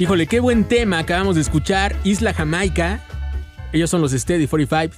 Híjole, 0.07 0.25
qué 0.25 0.39
buen 0.39 0.63
tema 0.63 0.99
acabamos 0.99 1.35
de 1.35 1.41
escuchar. 1.41 1.93
Isla 2.05 2.33
Jamaica. 2.33 3.01
Ellos 3.73 3.89
son 3.89 3.99
los 3.99 4.13
Steady 4.13 4.47
45. 4.47 4.95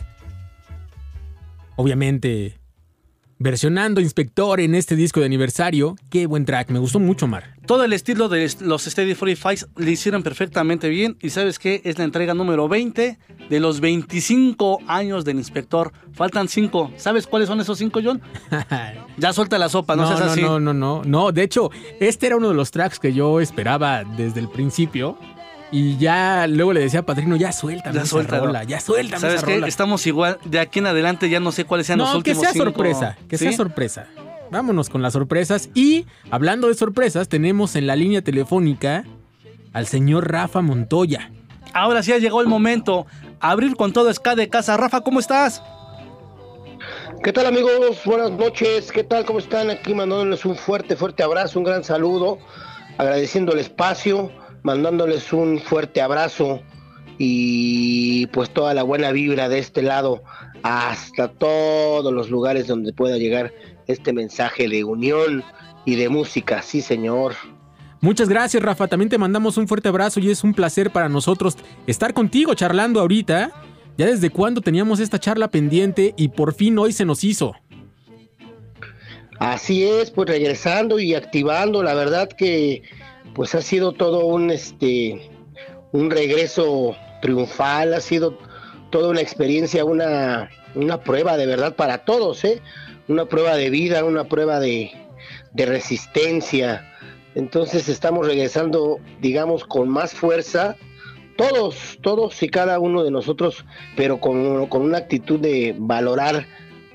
Obviamente, 1.78 2.59
versionando 3.40 4.02
Inspector 4.02 4.60
en 4.60 4.76
este 4.76 4.96
disco 4.96 5.22
de 5.22 5.26
aniversario. 5.26 5.96
Qué 6.10 6.28
buen 6.28 6.46
track, 6.46 6.70
me 6.70 6.80
gustó 6.80 7.00
mucho, 7.00 7.26
Mar. 7.26 7.56
Todo 7.66 7.86
el 7.86 7.94
estilo 7.94 8.28
de 8.28 8.52
los 8.62 8.84
Steady 8.84 9.16
45 9.16 9.72
le 9.78 9.92
hicieron 9.92 10.24
perfectamente 10.24 10.90
bien. 10.90 11.18
Y 11.22 11.30
sabes 11.30 11.58
qué? 11.58 11.82
Es 11.86 11.98
la 11.98 12.04
entrega 12.04 12.34
número 12.34 12.68
20 12.68 13.18
de 13.50 13.60
los 13.60 13.80
25 13.80 14.80
años 14.88 15.24
del 15.24 15.38
inspector. 15.38 15.94
Faltan 16.14 16.50
5. 16.50 16.92
¿Sabes 16.98 17.28
cuáles 17.28 17.48
son 17.48 17.62
esos 17.62 17.78
5, 17.78 18.02
John? 18.04 18.22
ya 19.18 19.34
suelta 19.34 19.58
la 19.58 19.70
sopa, 19.70 19.96
no, 19.96 20.04
no, 20.04 20.08
seas 20.10 20.20
no, 20.20 20.32
así. 20.32 20.42
no, 20.42 20.60
no, 20.60 20.74
no, 20.74 21.02
no. 21.06 21.32
De 21.32 21.44
hecho, 21.44 21.70
este 22.00 22.28
era 22.28 22.36
uno 22.36 22.50
de 22.50 22.56
los 22.56 22.72
tracks 22.72 23.00
que 23.00 23.14
yo 23.14 23.40
esperaba 23.40 24.04
desde 24.04 24.42
el 24.42 24.50
principio. 24.50 25.18
Y 25.72 25.98
ya 25.98 26.48
luego 26.48 26.74
le 26.74 26.80
decía 26.80 27.02
a 27.02 27.04
Patrino, 27.04 27.36
ya 27.36 27.52
suéltame 27.52 27.96
Ya 27.96 28.02
esa 28.02 28.10
suéltalo. 28.10 28.48
rola, 28.48 28.64
ya 28.64 28.80
suéltame 28.80 29.20
¿Sabes 29.22 29.36
esa 29.38 29.46
qué? 29.46 29.54
rola. 29.56 29.68
Estamos 29.68 30.06
igual. 30.08 30.40
De 30.46 30.60
aquí 30.60 30.80
en 30.80 30.88
adelante 30.88 31.30
ya 31.30 31.40
no 31.40 31.52
sé 31.52 31.66
cuáles 31.66 31.86
sean 31.88 32.00
los 32.00 32.08
No, 32.08 32.14
que 32.24 32.32
últimos 32.32 32.42
sea 32.42 32.54
cinco. 32.54 32.66
sorpresa, 32.66 33.18
que 33.28 33.38
sea 33.38 33.52
sorpresa. 33.54 34.08
Vámonos 34.52 34.90
con 34.90 35.04
las 35.04 35.14
sorpresas. 35.14 35.70
Y 35.76 36.08
hablando 36.32 36.70
de 36.70 36.74
sorpresas, 36.74 37.30
tenemos 37.30 37.76
en 37.76 37.86
la 37.86 37.96
línea 37.96 38.24
telefónica 38.24 39.04
al 39.74 39.86
señor 39.86 40.32
Rafa 40.32 40.62
Montoya. 40.62 41.32
Ahora 41.72 42.02
sí 42.02 42.12
ha 42.14 42.18
llegado 42.18 42.42
el 42.42 42.48
momento. 42.48 43.06
Abrir 43.40 43.76
con 43.76 43.94
todo 43.94 44.12
Ska 44.12 44.36
de 44.36 44.50
casa. 44.50 44.76
Rafa, 44.76 45.02
¿cómo 45.02 45.20
estás? 45.20 45.62
¿Qué 47.24 47.32
tal 47.32 47.46
amigos? 47.46 48.02
Buenas 48.06 48.32
noches. 48.32 48.92
¿Qué 48.92 49.04
tal? 49.04 49.24
¿Cómo 49.26 49.38
están? 49.38 49.70
Aquí 49.70 49.94
mandándoles 49.94 50.44
un 50.46 50.56
fuerte, 50.56 50.96
fuerte 50.96 51.22
abrazo, 51.22 51.60
un 51.60 51.66
gran 51.66 51.84
saludo, 51.84 52.40
agradeciendo 52.98 53.52
el 53.54 53.60
espacio, 53.60 54.32
mandándoles 54.64 55.32
un 55.34 55.60
fuerte 55.60 56.02
abrazo 56.02 56.62
y 57.18 58.28
pues 58.28 58.50
toda 58.50 58.74
la 58.74 58.84
buena 58.84 59.12
vibra 59.12 59.50
de 59.50 59.60
este 59.60 59.82
lado 59.82 60.24
hasta 60.64 61.30
todos 61.30 62.14
los 62.14 62.30
lugares 62.30 62.68
donde 62.68 62.94
pueda 62.94 63.18
llegar 63.18 63.54
este 63.88 64.14
mensaje 64.14 64.68
de 64.68 64.84
unión 64.84 65.44
y 65.86 65.96
de 65.96 66.10
música. 66.10 66.62
Sí, 66.62 66.82
señor. 66.82 67.36
Muchas 68.02 68.30
gracias, 68.30 68.64
Rafa. 68.64 68.88
También 68.88 69.10
te 69.10 69.18
mandamos 69.18 69.58
un 69.58 69.68
fuerte 69.68 69.90
abrazo 69.90 70.20
y 70.20 70.30
es 70.30 70.44
un 70.44 70.54
placer 70.54 70.92
para 70.92 71.10
nosotros 71.10 71.58
estar 71.88 72.14
contigo 72.14 72.54
charlando 72.54 73.02
ahorita. 73.02 73.52
Ya 73.98 74.06
desde 74.06 74.30
cuándo 74.30 74.62
teníamos 74.62 75.02
esta 75.02 75.20
charla 75.20 75.50
pendiente 75.50 76.14
y 76.16 76.30
por 76.30 76.54
fin 76.54 76.78
hoy 76.78 76.94
se 76.94 77.04
nos 77.04 77.24
hizo. 77.26 77.54
Así 79.40 79.84
es, 79.84 80.12
pues 80.12 80.30
regresando 80.30 81.00
y 81.00 81.16
activando, 81.16 81.84
la 81.84 81.94
verdad 81.94 82.30
que 82.30 82.84
pues 83.40 83.56
ha 83.56 83.62
sido 83.62 83.94
todo 83.94 84.26
un 84.26 84.52
este 84.52 85.32
un 85.94 86.12
regreso 86.12 86.98
triunfal, 87.22 87.94
ha 87.94 88.02
sido 88.02 88.38
toda 88.90 89.12
una 89.12 89.22
experiencia, 89.22 89.86
una, 89.86 90.50
una 90.76 91.06
prueba 91.06 91.38
de 91.38 91.46
verdad 91.46 91.74
para 91.78 92.00
todos, 92.00 92.44
¿eh? 92.44 92.62
Una 93.08 93.28
prueba 93.28 93.56
de 93.56 93.70
vida, 93.70 94.04
una 94.04 94.26
prueba 94.26 94.60
de, 94.60 94.92
de 95.54 95.66
resistencia. 95.66 96.86
Entonces 97.34 97.88
estamos 97.88 98.28
regresando, 98.28 99.00
digamos, 99.22 99.64
con 99.64 99.88
más 99.88 100.14
fuerza, 100.14 100.76
todos, 101.38 101.98
todos 102.02 102.44
y 102.44 102.50
cada 102.50 102.78
uno 102.78 103.06
de 103.06 103.12
nosotros, 103.12 103.64
pero 103.96 104.20
con, 104.20 104.68
con 104.68 104.82
una 104.82 104.98
actitud 104.98 105.40
de 105.40 105.74
valorar 105.78 106.46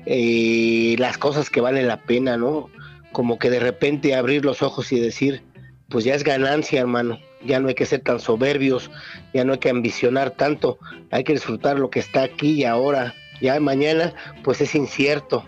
eh, 0.05 0.95
las 0.99 1.17
cosas 1.17 1.49
que 1.49 1.59
valen 1.59 1.87
la 1.87 2.03
pena, 2.03 2.37
¿no? 2.37 2.69
Como 3.13 3.39
que 3.39 3.49
de 3.49 3.59
repente 3.59 4.13
abrir 4.13 4.45
los 4.45 4.61
ojos 4.61 4.91
y 4.91 4.99
decir, 4.99 5.41
pues 5.89 6.03
ya 6.05 6.15
es 6.15 6.23
ganancia, 6.23 6.81
hermano. 6.81 7.19
Ya 7.43 7.59
no 7.59 7.67
hay 7.67 7.75
que 7.75 7.85
ser 7.85 8.01
tan 8.01 8.19
soberbios, 8.19 8.89
ya 9.33 9.43
no 9.45 9.53
hay 9.53 9.59
que 9.59 9.69
ambicionar 9.69 10.31
tanto, 10.31 10.79
hay 11.11 11.23
que 11.23 11.33
disfrutar 11.33 11.77
lo 11.77 11.89
que 11.89 11.99
está 11.99 12.23
aquí 12.23 12.53
y 12.53 12.63
ahora. 12.65 13.13
Ya 13.41 13.59
mañana, 13.59 14.13
pues 14.43 14.61
es 14.61 14.73
incierto. 14.75 15.45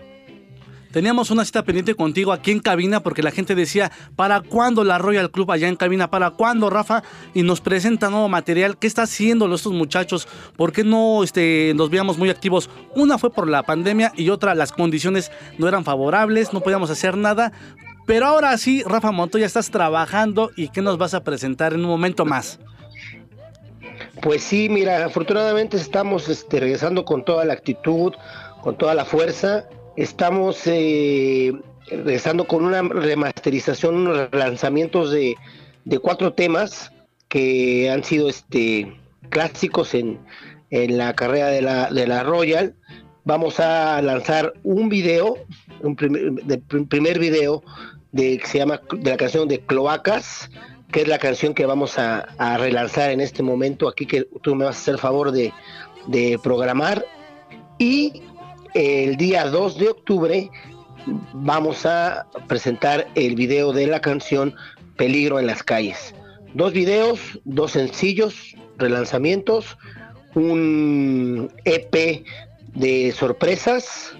Teníamos 0.92 1.30
una 1.30 1.44
cita 1.44 1.64
pendiente 1.64 1.94
contigo 1.94 2.32
aquí 2.32 2.50
en 2.50 2.60
cabina 2.60 3.00
porque 3.00 3.22
la 3.22 3.30
gente 3.30 3.54
decía, 3.54 3.92
¿para 4.16 4.40
cuándo 4.40 4.84
la 4.84 4.96
Royal 4.96 5.30
Club 5.30 5.50
allá 5.52 5.68
en 5.68 5.76
cabina? 5.76 6.10
¿Para 6.10 6.30
cuándo, 6.30 6.70
Rafa? 6.70 7.02
Y 7.34 7.42
nos 7.42 7.60
presenta 7.60 8.08
nuevo 8.08 8.28
material. 8.28 8.78
¿Qué 8.78 8.86
está 8.86 9.02
haciendo 9.02 9.52
estos 9.54 9.72
muchachos? 9.74 10.26
¿Por 10.56 10.72
qué 10.72 10.84
no 10.84 11.22
este, 11.22 11.72
nos 11.76 11.90
veíamos 11.90 12.16
muy 12.16 12.30
activos? 12.30 12.70
Una 12.94 13.18
fue 13.18 13.30
por 13.30 13.48
la 13.48 13.64
pandemia 13.64 14.12
y 14.16 14.30
otra, 14.30 14.54
las 14.54 14.72
condiciones 14.72 15.30
no 15.58 15.68
eran 15.68 15.84
favorables, 15.84 16.54
no 16.54 16.62
podíamos 16.62 16.88
hacer 16.88 17.18
nada. 17.18 17.52
Pero 18.08 18.24
ahora 18.24 18.56
sí, 18.56 18.82
Rafa 18.86 19.12
Montoya, 19.12 19.44
estás 19.44 19.70
trabajando 19.70 20.50
y 20.56 20.70
¿qué 20.70 20.80
nos 20.80 20.96
vas 20.96 21.12
a 21.12 21.22
presentar 21.22 21.74
en 21.74 21.80
un 21.80 21.90
momento 21.90 22.24
más? 22.24 22.58
Pues 24.22 24.42
sí, 24.42 24.70
mira, 24.70 25.04
afortunadamente 25.04 25.76
estamos 25.76 26.26
este, 26.30 26.58
regresando 26.58 27.04
con 27.04 27.22
toda 27.22 27.44
la 27.44 27.52
actitud, 27.52 28.14
con 28.62 28.78
toda 28.78 28.94
la 28.94 29.04
fuerza. 29.04 29.68
Estamos 29.98 30.62
eh, 30.64 31.52
regresando 31.90 32.46
con 32.46 32.64
una 32.64 32.80
remasterización, 32.80 33.96
unos 33.96 34.30
lanzamientos 34.32 35.10
de, 35.10 35.36
cuatro 36.00 36.32
temas 36.32 36.90
que 37.28 37.90
han 37.90 38.04
sido 38.04 38.30
este, 38.30 38.90
clásicos 39.28 39.92
en, 39.92 40.18
la 40.70 41.14
carrera 41.14 41.48
de 41.48 41.60
la, 41.60 41.90
de 41.90 42.06
la 42.06 42.22
Royal. 42.22 42.74
Vamos 43.24 43.60
a 43.60 44.00
lanzar 44.00 44.54
un 44.62 44.88
video, 44.88 45.36
un 45.82 45.94
de- 45.94 46.58
primer 46.88 47.18
video 47.18 47.62
de, 48.12 48.40
se 48.44 48.58
llama 48.58 48.80
de 48.92 49.10
la 49.10 49.16
canción 49.16 49.48
de 49.48 49.60
Cloacas, 49.60 50.50
que 50.90 51.02
es 51.02 51.08
la 51.08 51.18
canción 51.18 51.54
que 51.54 51.66
vamos 51.66 51.98
a, 51.98 52.26
relanzar 52.58 53.10
en 53.10 53.20
este 53.20 53.42
momento 53.42 53.88
aquí, 53.88 54.06
que 54.06 54.26
tú 54.42 54.54
me 54.54 54.64
vas 54.64 54.76
a 54.76 54.80
hacer 54.80 54.98
favor 54.98 55.32
de, 55.32 55.52
de 56.06 56.38
programar. 56.42 57.04
Y 57.78 58.22
el 58.74 59.16
día 59.16 59.46
2 59.46 59.78
de 59.78 59.88
octubre 59.88 60.50
vamos 61.32 61.86
a 61.86 62.26
presentar 62.46 63.08
el 63.14 63.34
video 63.34 63.72
de 63.72 63.86
la 63.86 64.00
canción 64.00 64.54
Peligro 64.96 65.38
en 65.38 65.46
las 65.46 65.62
calles. 65.62 66.14
Dos 66.54 66.72
videos, 66.72 67.20
dos 67.44 67.72
sencillos, 67.72 68.56
relanzamientos, 68.78 69.76
un 70.34 71.52
EP 71.64 72.24
de 72.74 73.12
sorpresas. 73.12 74.16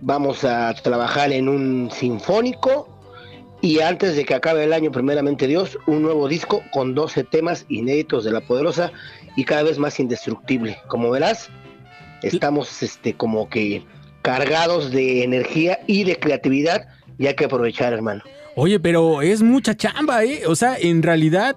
Vamos 0.00 0.44
a 0.44 0.74
trabajar 0.74 1.32
en 1.32 1.48
un 1.48 1.90
sinfónico 1.90 2.93
y 3.64 3.80
antes 3.80 4.14
de 4.14 4.26
que 4.26 4.34
acabe 4.34 4.62
el 4.64 4.74
año, 4.74 4.92
primeramente 4.92 5.46
Dios, 5.46 5.78
un 5.86 6.02
nuevo 6.02 6.28
disco 6.28 6.62
con 6.70 6.94
12 6.94 7.24
temas 7.24 7.64
inéditos 7.70 8.22
de 8.22 8.30
La 8.30 8.42
Poderosa 8.42 8.92
y 9.36 9.44
cada 9.44 9.62
vez 9.62 9.78
más 9.78 9.98
indestructible. 9.98 10.76
Como 10.86 11.08
verás, 11.08 11.48
estamos 12.20 12.82
este 12.82 13.14
como 13.14 13.48
que 13.48 13.82
cargados 14.20 14.90
de 14.90 15.24
energía 15.24 15.80
y 15.86 16.04
de 16.04 16.16
creatividad 16.16 16.88
y 17.16 17.26
hay 17.26 17.36
que 17.36 17.46
aprovechar, 17.46 17.94
hermano. 17.94 18.22
Oye, 18.54 18.78
pero 18.80 19.22
es 19.22 19.40
mucha 19.40 19.74
chamba, 19.74 20.24
¿eh? 20.24 20.42
O 20.46 20.54
sea, 20.54 20.76
en 20.78 21.02
realidad 21.02 21.56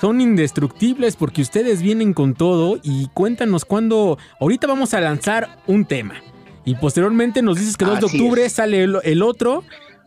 son 0.00 0.20
indestructibles 0.20 1.14
porque 1.14 1.40
ustedes 1.40 1.82
vienen 1.82 2.14
con 2.14 2.34
todo 2.34 2.80
y 2.82 3.06
cuéntanos 3.14 3.64
cuándo... 3.64 4.18
Ahorita 4.40 4.66
vamos 4.66 4.92
a 4.92 5.00
lanzar 5.00 5.60
un 5.68 5.84
tema 5.84 6.20
y 6.64 6.74
posteriormente 6.74 7.42
nos 7.42 7.60
dices 7.60 7.76
que 7.76 7.84
2 7.84 8.00
de 8.00 8.06
octubre 8.06 8.44
es. 8.44 8.54
sale 8.54 8.82
el, 8.82 8.96
el 9.04 9.22
otro, 9.22 9.62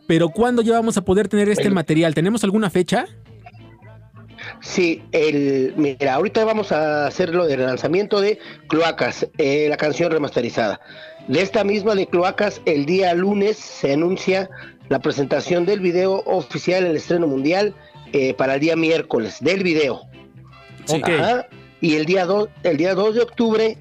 pero 0.08 0.30
¿cuándo 0.30 0.62
ya 0.62 0.72
vamos 0.72 0.96
a 0.96 1.02
poder 1.04 1.28
tener 1.28 1.50
este 1.50 1.68
El- 1.68 1.74
material? 1.74 2.14
¿Tenemos 2.14 2.42
alguna 2.42 2.70
fecha? 2.70 3.04
Sí, 4.60 5.02
el, 5.12 5.74
mira, 5.76 6.14
ahorita 6.14 6.44
vamos 6.46 6.72
a 6.72 7.06
hacer 7.06 7.34
lo 7.34 7.46
del 7.46 7.60
lanzamiento 7.60 8.20
de 8.22 8.38
Cloacas, 8.68 9.28
eh, 9.36 9.66
la 9.68 9.76
canción 9.76 10.10
remasterizada. 10.10 10.80
De 11.28 11.42
esta 11.42 11.62
misma 11.62 11.94
de 11.94 12.06
Cloacas, 12.06 12.62
el 12.64 12.86
día 12.86 13.12
lunes 13.12 13.58
se 13.58 13.92
anuncia 13.92 14.48
la 14.88 15.00
presentación 15.00 15.66
del 15.66 15.80
video 15.80 16.22
oficial, 16.24 16.86
el 16.86 16.96
estreno 16.96 17.26
mundial, 17.26 17.74
eh, 18.14 18.32
para 18.32 18.54
el 18.54 18.60
día 18.60 18.76
miércoles, 18.76 19.36
del 19.40 19.62
video. 19.62 20.00
Sí. 20.86 21.02
Y 21.82 21.96
el 21.96 22.06
día 22.06 22.24
2, 22.24 22.48
el 22.62 22.76
día 22.78 22.94
2 22.94 23.14
de 23.16 23.20
octubre, 23.20 23.76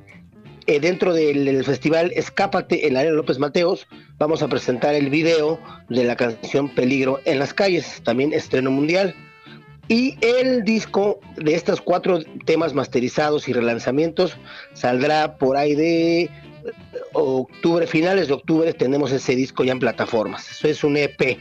eh, 0.67 0.79
dentro 0.79 1.13
del, 1.13 1.45
del 1.45 1.63
festival 1.63 2.11
Escápate 2.15 2.87
en 2.87 2.93
la 2.93 2.99
Arena 2.99 3.15
López 3.15 3.39
Mateos, 3.39 3.87
vamos 4.17 4.43
a 4.43 4.49
presentar 4.49 4.95
el 4.95 5.09
video 5.09 5.59
de 5.89 6.03
la 6.03 6.15
canción 6.15 6.69
Peligro 6.69 7.19
en 7.25 7.39
las 7.39 7.53
calles, 7.53 8.01
también 8.03 8.33
estreno 8.33 8.69
mundial. 8.69 9.15
Y 9.87 10.17
el 10.21 10.65
disco 10.65 11.21
de 11.37 11.55
estos 11.55 11.79
cuatro 11.79 12.19
temas 12.45 12.73
masterizados 12.73 13.47
y 13.47 13.53
relanzamientos 13.53 14.37
saldrá 14.73 15.37
por 15.37 15.55
ahí 15.55 15.75
de 15.75 16.21
eh, 16.23 16.31
octubre, 17.13 17.87
finales 17.87 18.27
de 18.27 18.33
octubre 18.33 18.73
tenemos 18.73 19.13
ese 19.13 19.35
disco 19.35 19.63
ya 19.63 19.71
en 19.71 19.79
plataformas. 19.79 20.51
Eso 20.51 20.67
es 20.67 20.83
un 20.83 20.97
EP. 20.97 21.37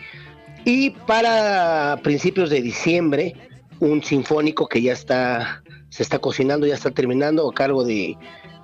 Y 0.65 0.90
para 0.90 1.98
principios 2.05 2.51
de 2.51 2.62
diciembre, 2.62 3.35
un 3.81 4.05
sinfónico 4.05 4.69
que 4.69 4.82
ya 4.82 4.93
está, 4.93 5.65
se 5.89 6.05
está 6.05 6.20
cocinando, 6.20 6.66
ya 6.66 6.74
está 6.74 6.93
terminando 6.93 7.48
a 7.48 7.53
cargo 7.53 7.82
de, 7.85 8.16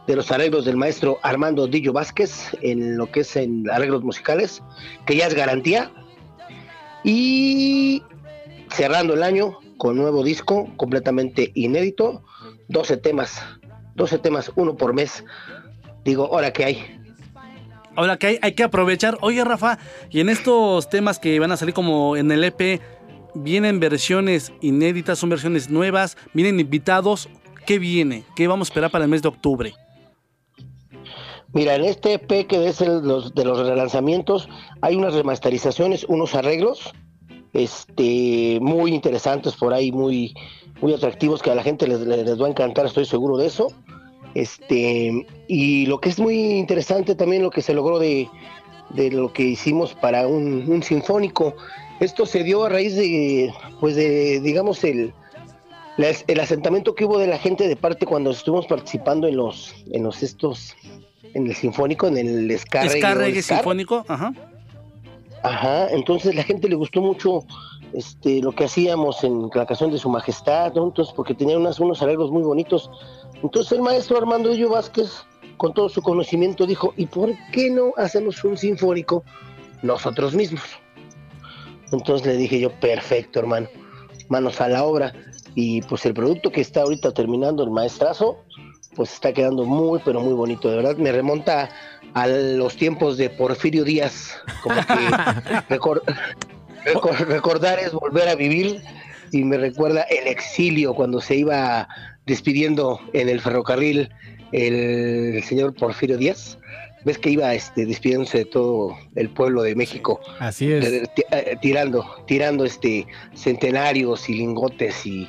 de 0.06 0.16
los 0.16 0.30
arreglos 0.30 0.64
del 0.64 0.76
maestro 0.76 1.18
Armando 1.22 1.66
Dillo 1.66 1.92
Vázquez 1.92 2.56
en 2.60 2.96
lo 2.96 3.10
que 3.10 3.20
es 3.20 3.36
en 3.36 3.68
arreglos 3.70 4.02
musicales, 4.02 4.62
que 5.06 5.16
ya 5.16 5.26
es 5.26 5.34
garantía. 5.34 5.90
Y 7.04 8.02
cerrando 8.70 9.14
el 9.14 9.22
año 9.22 9.58
con 9.76 9.96
nuevo 9.96 10.22
disco 10.22 10.68
completamente 10.76 11.50
inédito, 11.54 12.22
12 12.68 12.96
temas, 12.98 13.42
12 13.94 14.18
temas, 14.18 14.52
uno 14.54 14.76
por 14.76 14.94
mes. 14.94 15.24
Digo, 16.04 16.26
ahora 16.26 16.52
que 16.52 16.64
hay. 16.64 16.98
Ahora 17.94 18.16
que 18.16 18.28
hay, 18.28 18.38
hay 18.42 18.52
que 18.52 18.62
aprovechar. 18.62 19.18
Oye, 19.20 19.44
Rafa, 19.44 19.78
y 20.10 20.20
en 20.20 20.28
estos 20.28 20.88
temas 20.88 21.18
que 21.18 21.38
van 21.38 21.52
a 21.52 21.56
salir 21.56 21.74
como 21.74 22.16
en 22.16 22.30
el 22.30 22.42
EP, 22.44 22.80
¿vienen 23.34 23.80
versiones 23.80 24.52
inéditas, 24.60 25.18
son 25.18 25.30
versiones 25.30 25.68
nuevas? 25.68 26.16
¿Vienen 26.32 26.58
invitados? 26.58 27.28
¿Qué 27.66 27.78
viene? 27.78 28.24
¿Qué 28.34 28.48
vamos 28.48 28.68
a 28.68 28.70
esperar 28.70 28.90
para 28.90 29.04
el 29.04 29.10
mes 29.10 29.22
de 29.22 29.28
octubre? 29.28 29.74
Mira, 31.54 31.74
en 31.74 31.84
este 31.84 32.14
EP 32.14 32.46
que 32.46 32.66
es 32.68 32.80
los, 32.80 33.34
de 33.34 33.44
los 33.44 33.58
relanzamientos, 33.66 34.48
hay 34.80 34.96
unas 34.96 35.14
remasterizaciones, 35.14 36.04
unos 36.08 36.34
arreglos, 36.34 36.92
este, 37.52 38.58
muy 38.62 38.94
interesantes 38.94 39.54
por 39.56 39.74
ahí, 39.74 39.92
muy, 39.92 40.34
muy 40.80 40.94
atractivos 40.94 41.42
que 41.42 41.50
a 41.50 41.54
la 41.54 41.62
gente 41.62 41.86
les, 41.86 42.00
les- 42.00 42.40
va 42.40 42.46
a 42.46 42.50
encantar, 42.50 42.86
estoy 42.86 43.04
seguro 43.04 43.36
de 43.36 43.46
eso. 43.46 43.68
Este, 44.34 45.26
y 45.46 45.84
lo 45.86 46.00
que 46.00 46.08
es 46.08 46.18
muy 46.18 46.34
interesante 46.52 47.14
también 47.14 47.42
lo 47.42 47.50
que 47.50 47.60
se 47.60 47.74
logró 47.74 47.98
de, 47.98 48.30
de 48.90 49.10
lo 49.10 49.30
que 49.30 49.42
hicimos 49.42 49.92
para 49.94 50.26
un, 50.26 50.64
un 50.70 50.82
sinfónico. 50.82 51.54
Esto 52.00 52.24
se 52.24 52.42
dio 52.42 52.64
a 52.64 52.70
raíz 52.70 52.96
de, 52.96 53.52
pues 53.78 53.94
de, 53.94 54.40
digamos, 54.40 54.82
el, 54.84 55.12
el 55.98 56.40
asentamiento 56.40 56.94
que 56.94 57.04
hubo 57.04 57.18
de 57.18 57.26
la 57.26 57.36
gente 57.38 57.68
de 57.68 57.76
parte 57.76 58.06
cuando 58.06 58.30
estuvimos 58.30 58.66
participando 58.66 59.28
en 59.28 59.36
los, 59.36 59.74
en 59.92 60.02
los 60.02 60.22
estos, 60.22 60.74
en 61.34 61.46
el 61.46 61.54
sinfónico, 61.54 62.06
en 62.06 62.16
el 62.18 62.58
Ska 62.58 62.84
Reggae. 63.14 63.42
Sinfónico, 63.42 64.04
ajá. 64.08 64.32
Ajá, 65.42 65.88
entonces 65.88 66.34
la 66.34 66.44
gente 66.44 66.68
le 66.68 66.76
gustó 66.76 67.00
mucho 67.00 67.44
este 67.92 68.40
lo 68.40 68.52
que 68.52 68.64
hacíamos 68.64 69.22
en 69.24 69.50
la 69.52 69.66
canción 69.66 69.90
de 69.90 69.98
su 69.98 70.08
majestad, 70.08 70.72
¿no? 70.74 70.84
Entonces, 70.84 71.12
porque 71.14 71.34
tenían 71.34 71.60
unas, 71.60 71.80
unos 71.80 72.00
arreglos 72.00 72.30
muy 72.30 72.42
bonitos. 72.42 72.90
Entonces 73.42 73.72
el 73.72 73.82
maestro 73.82 74.18
Armando 74.18 74.50
Ello 74.50 74.70
Vázquez, 74.70 75.24
con 75.56 75.74
todo 75.74 75.88
su 75.88 76.00
conocimiento, 76.00 76.66
dijo, 76.66 76.94
¿y 76.96 77.06
por 77.06 77.30
qué 77.52 77.70
no 77.70 77.92
hacemos 77.96 78.42
un 78.44 78.56
sinfónico 78.56 79.24
nosotros 79.82 80.34
mismos? 80.34 80.62
Entonces 81.90 82.26
le 82.26 82.36
dije 82.36 82.60
yo, 82.60 82.70
perfecto, 82.80 83.40
hermano, 83.40 83.68
manos 84.28 84.60
a 84.60 84.68
la 84.68 84.84
obra. 84.84 85.12
Y 85.54 85.82
pues 85.82 86.06
el 86.06 86.14
producto 86.14 86.50
que 86.50 86.62
está 86.62 86.82
ahorita 86.82 87.12
terminando 87.12 87.62
el 87.64 87.70
maestrazo, 87.70 88.38
pues 88.94 89.12
está 89.12 89.32
quedando 89.32 89.64
muy, 89.64 90.00
pero 90.04 90.20
muy 90.20 90.34
bonito. 90.34 90.68
De 90.70 90.76
verdad, 90.76 90.96
me 90.96 91.12
remonta 91.12 91.68
a 92.14 92.26
los 92.26 92.76
tiempos 92.76 93.16
de 93.16 93.30
Porfirio 93.30 93.84
Díaz, 93.84 94.34
como 94.62 94.76
que 94.76 94.82
recor- 95.74 96.02
recor- 96.84 97.18
recordar 97.26 97.78
es 97.78 97.92
volver 97.92 98.28
a 98.28 98.34
vivir 98.34 98.82
y 99.30 99.44
me 99.44 99.56
recuerda 99.56 100.02
el 100.02 100.26
exilio 100.26 100.94
cuando 100.94 101.20
se 101.20 101.36
iba 101.36 101.88
despidiendo 102.26 103.00
en 103.14 103.28
el 103.28 103.40
ferrocarril 103.40 104.10
el 104.52 105.42
señor 105.44 105.74
Porfirio 105.74 106.18
Díaz. 106.18 106.58
Ves 107.04 107.18
que 107.18 107.30
iba 107.30 107.52
este, 107.52 107.84
despidiéndose 107.84 108.38
de 108.38 108.44
todo 108.44 108.96
el 109.16 109.28
pueblo 109.30 109.62
de 109.62 109.74
México. 109.74 110.20
Así 110.38 110.70
es. 110.70 110.84
Eh, 110.84 111.02
eh, 111.32 111.56
tirando, 111.60 112.04
tirando 112.28 112.64
este 112.64 113.06
centenarios 113.34 114.28
y 114.28 114.34
lingotes 114.34 115.04
y 115.04 115.28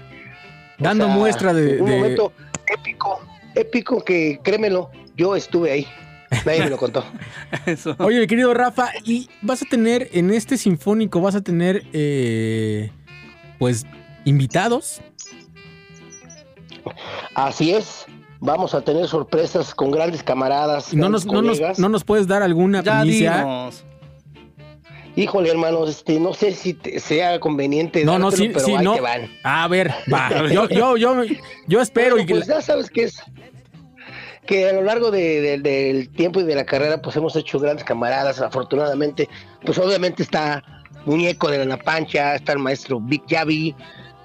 Dando 0.77 1.05
sea, 1.05 1.15
muestra 1.15 1.53
de- 1.53 1.81
un 1.81 1.89
de- 1.89 1.95
momento 1.95 2.31
épico, 2.67 3.19
épico 3.55 4.03
que 4.03 4.39
créemelo, 4.43 4.89
yo 5.15 5.35
estuve 5.35 5.71
ahí. 5.71 5.87
Nadie 6.45 6.63
me 6.63 6.69
lo 6.71 6.77
contó. 6.77 7.03
Oye, 7.99 8.19
mi 8.21 8.27
querido 8.27 8.53
Rafa, 8.53 8.91
y 9.05 9.29
vas 9.41 9.61
a 9.61 9.65
tener 9.65 10.09
en 10.13 10.31
este 10.31 10.57
sinfónico, 10.57 11.21
vas 11.21 11.35
a 11.35 11.41
tener, 11.41 11.83
eh, 11.93 12.91
pues, 13.59 13.85
invitados. 14.25 15.01
Así 17.35 17.73
es. 17.73 18.05
Vamos 18.39 18.73
a 18.73 18.81
tener 18.81 19.07
sorpresas 19.07 19.73
con 19.73 19.91
grandes 19.91 20.21
camaradas. 20.21 20.93
No 20.93 21.07
nos, 21.07 21.25
no, 21.25 21.41
nos, 21.41 21.79
no 21.79 21.87
nos 21.87 22.03
puedes 22.03 22.27
dar 22.27 22.43
alguna 22.43 22.83
primicia. 22.83 23.69
Híjole, 25.15 25.49
hermanos, 25.51 25.89
este, 25.89 26.19
no 26.19 26.33
sé 26.33 26.53
si 26.53 26.73
te- 26.73 26.99
sea 26.99 27.39
conveniente. 27.39 28.03
No, 28.03 28.17
no, 28.17 28.31
sí, 28.31 28.47
pero 28.49 28.65
sí, 28.65 28.75
ahí 28.75 28.83
no. 28.83 28.95
te 28.95 29.01
van. 29.01 29.29
A 29.43 29.67
ver, 29.67 29.91
va. 30.11 30.29
Yo, 30.51 30.67
yo, 30.69 30.97
yo, 30.97 31.23
yo 31.67 31.81
espero 31.81 32.15
Bueno, 32.15 32.23
y 32.23 32.25
que 32.25 32.33
pues 32.35 32.47
ya 32.47 32.61
sabes 32.61 32.89
que 32.89 33.03
es 33.03 33.21
que 34.47 34.67
a 34.69 34.73
lo 34.73 34.81
largo 34.81 35.09
de- 35.11 35.39
de- 35.41 35.57
del 35.59 36.09
tiempo 36.09 36.41
y 36.41 36.43
de 36.43 36.55
la 36.55 36.65
carrera 36.65 37.01
pues 37.01 37.15
hemos 37.15 37.35
hecho 37.35 37.59
grandes 37.59 37.85
camaradas 37.85 38.41
afortunadamente 38.41 39.29
pues 39.63 39.77
obviamente 39.77 40.21
está 40.23 40.61
Muñeco 41.05 41.49
de 41.49 41.65
la 41.65 41.77
Pancha 41.77 42.35
está 42.35 42.51
el 42.51 42.59
maestro 42.59 42.99
Big 42.99 43.25
Yavi 43.27 43.73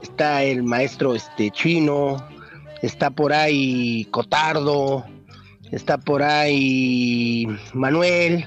está 0.02 0.42
el 0.42 0.64
maestro 0.64 1.14
este 1.14 1.50
chino 1.52 2.16
está 2.82 3.10
por 3.10 3.32
ahí 3.32 4.06
Cotardo 4.10 5.04
está 5.70 5.98
por 5.98 6.22
ahí 6.24 7.46
Manuel 7.72 8.44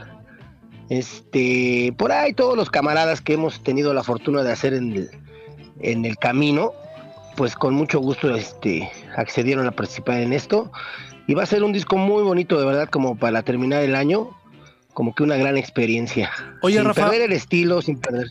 este 0.92 1.94
por 1.98 2.12
ahí 2.12 2.34
todos 2.34 2.58
los 2.58 2.70
camaradas 2.70 3.22
que 3.22 3.34
hemos 3.34 3.64
tenido 3.64 3.94
la 3.94 4.04
fortuna 4.04 4.44
de 4.44 4.52
hacer 4.52 4.74
en 4.74 4.92
el, 4.94 5.10
en 5.80 6.06
el 6.06 6.18
camino 6.18 6.74
pues 7.38 7.56
con 7.56 7.74
mucho 7.74 8.00
gusto 8.00 8.36
este 8.36 8.92
accedieron 9.16 9.66
a 9.68 9.72
participar 9.72 10.20
en 10.20 10.34
esto 10.34 10.72
y 11.28 11.34
va 11.34 11.44
a 11.44 11.46
ser 11.46 11.64
un 11.64 11.72
disco 11.72 11.96
muy 11.96 12.24
bonito 12.24 12.60
de 12.60 12.66
verdad 12.66 12.90
como 12.90 13.18
para 13.18 13.42
terminar 13.42 13.84
el 13.84 13.96
año 13.96 14.30
como 14.94 15.16
que 15.16 15.24
una 15.24 15.38
gran 15.38 15.58
experiencia 15.58 16.30
Oye, 16.62 16.76
sin 16.78 16.86
Rafa. 16.86 17.04
perder 17.04 17.22
el 17.22 17.32
estilo 17.32 17.82
sin 17.82 17.98
perder 17.98 18.28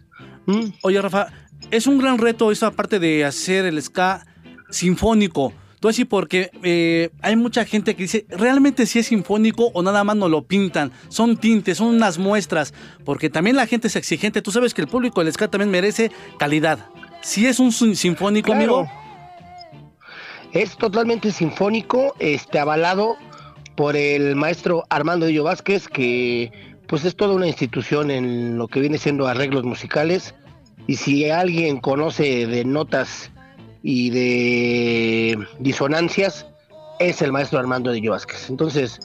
¿Mm? 0.47 0.73
Oye, 0.83 1.01
Rafa, 1.01 1.29
es 1.71 1.87
un 1.87 1.99
gran 1.99 2.19
reto 2.19 2.51
esa 2.51 2.71
parte 2.71 2.99
de 2.99 3.25
hacer 3.25 3.67
el 3.67 3.81
ska 3.83 4.27
sinfónico. 4.71 5.53
Tú 5.81 5.89
así 5.89 6.05
porque 6.05 6.51
eh, 6.63 7.09
hay 7.23 7.37
mucha 7.37 7.65
gente 7.65 7.97
que 7.97 8.03
dice, 8.03 8.27
¿realmente 8.29 8.85
si 8.85 8.99
es 8.99 9.07
sinfónico 9.07 9.71
o 9.73 9.83
nada 9.83 10.05
más 10.05 10.15
no 10.15 10.29
lo 10.29 10.43
pintan? 10.43 10.93
Son 11.09 11.39
tintes, 11.39 11.79
son 11.79 11.89
unas 11.95 12.19
muestras, 12.19 12.75
porque 13.05 13.31
también 13.31 13.57
la 13.57 13.67
gente 13.67 13.89
es 13.89 13.97
exigente. 13.97 14.43
Tú 14.43 14.53
sabes 14.53 14.75
que 14.75 14.83
el 14.83 14.89
público 14.89 15.25
del 15.25 15.33
ska 15.33 15.49
también 15.49 15.71
merece 15.71 16.11
calidad. 16.39 16.79
Si 17.23 17.47
es 17.47 17.59
un 17.59 17.73
sin- 17.73 17.97
sinfónico, 17.97 18.53
amigo, 18.53 18.87
Es 20.53 20.77
totalmente 20.77 21.31
sinfónico, 21.31 22.15
este 22.19 22.59
avalado 22.59 23.17
por 23.77 23.97
el 23.97 24.37
maestro 24.37 24.85
Armando 24.91 25.29
Illo 25.29 25.45
Vázquez, 25.45 25.89
que 25.89 26.51
pues 26.89 27.05
es 27.05 27.15
toda 27.15 27.35
una 27.35 27.47
institución 27.47 28.11
en 28.11 28.59
lo 28.59 28.67
que 28.69 28.81
viene 28.81 28.99
siendo 28.99 29.27
arreglos 29.29 29.65
musicales. 29.65 30.35
Y 30.89 30.97
si 30.97 31.31
alguien 31.31 31.79
conoce 31.81 32.47
de 32.47 32.65
notas 32.65 33.31
y 33.83 34.11
de 34.11 35.39
disonancias, 35.59 36.47
es 36.99 37.23
el 37.23 37.33
maestro 37.33 37.59
Armando 37.59 37.95
Illo 37.95 38.13
Vázquez. 38.13 38.51
Entonces, 38.51 39.01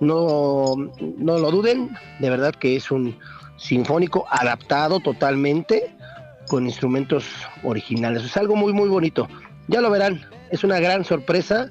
no, 0.00 0.74
no 1.16 1.38
lo 1.38 1.50
duden, 1.50 1.96
de 2.20 2.30
verdad 2.30 2.54
que 2.54 2.76
es 2.76 2.90
un 2.90 3.16
sinfónico 3.56 4.26
adaptado 4.30 5.00
totalmente 5.00 5.94
con 6.48 6.66
instrumentos 6.66 7.26
originales. 7.62 8.24
Es 8.24 8.36
algo 8.36 8.56
muy, 8.56 8.72
muy 8.72 8.88
bonito. 8.88 9.28
Ya 9.68 9.80
lo 9.80 9.90
verán, 9.90 10.24
es 10.50 10.64
una 10.64 10.78
gran 10.80 11.04
sorpresa 11.04 11.70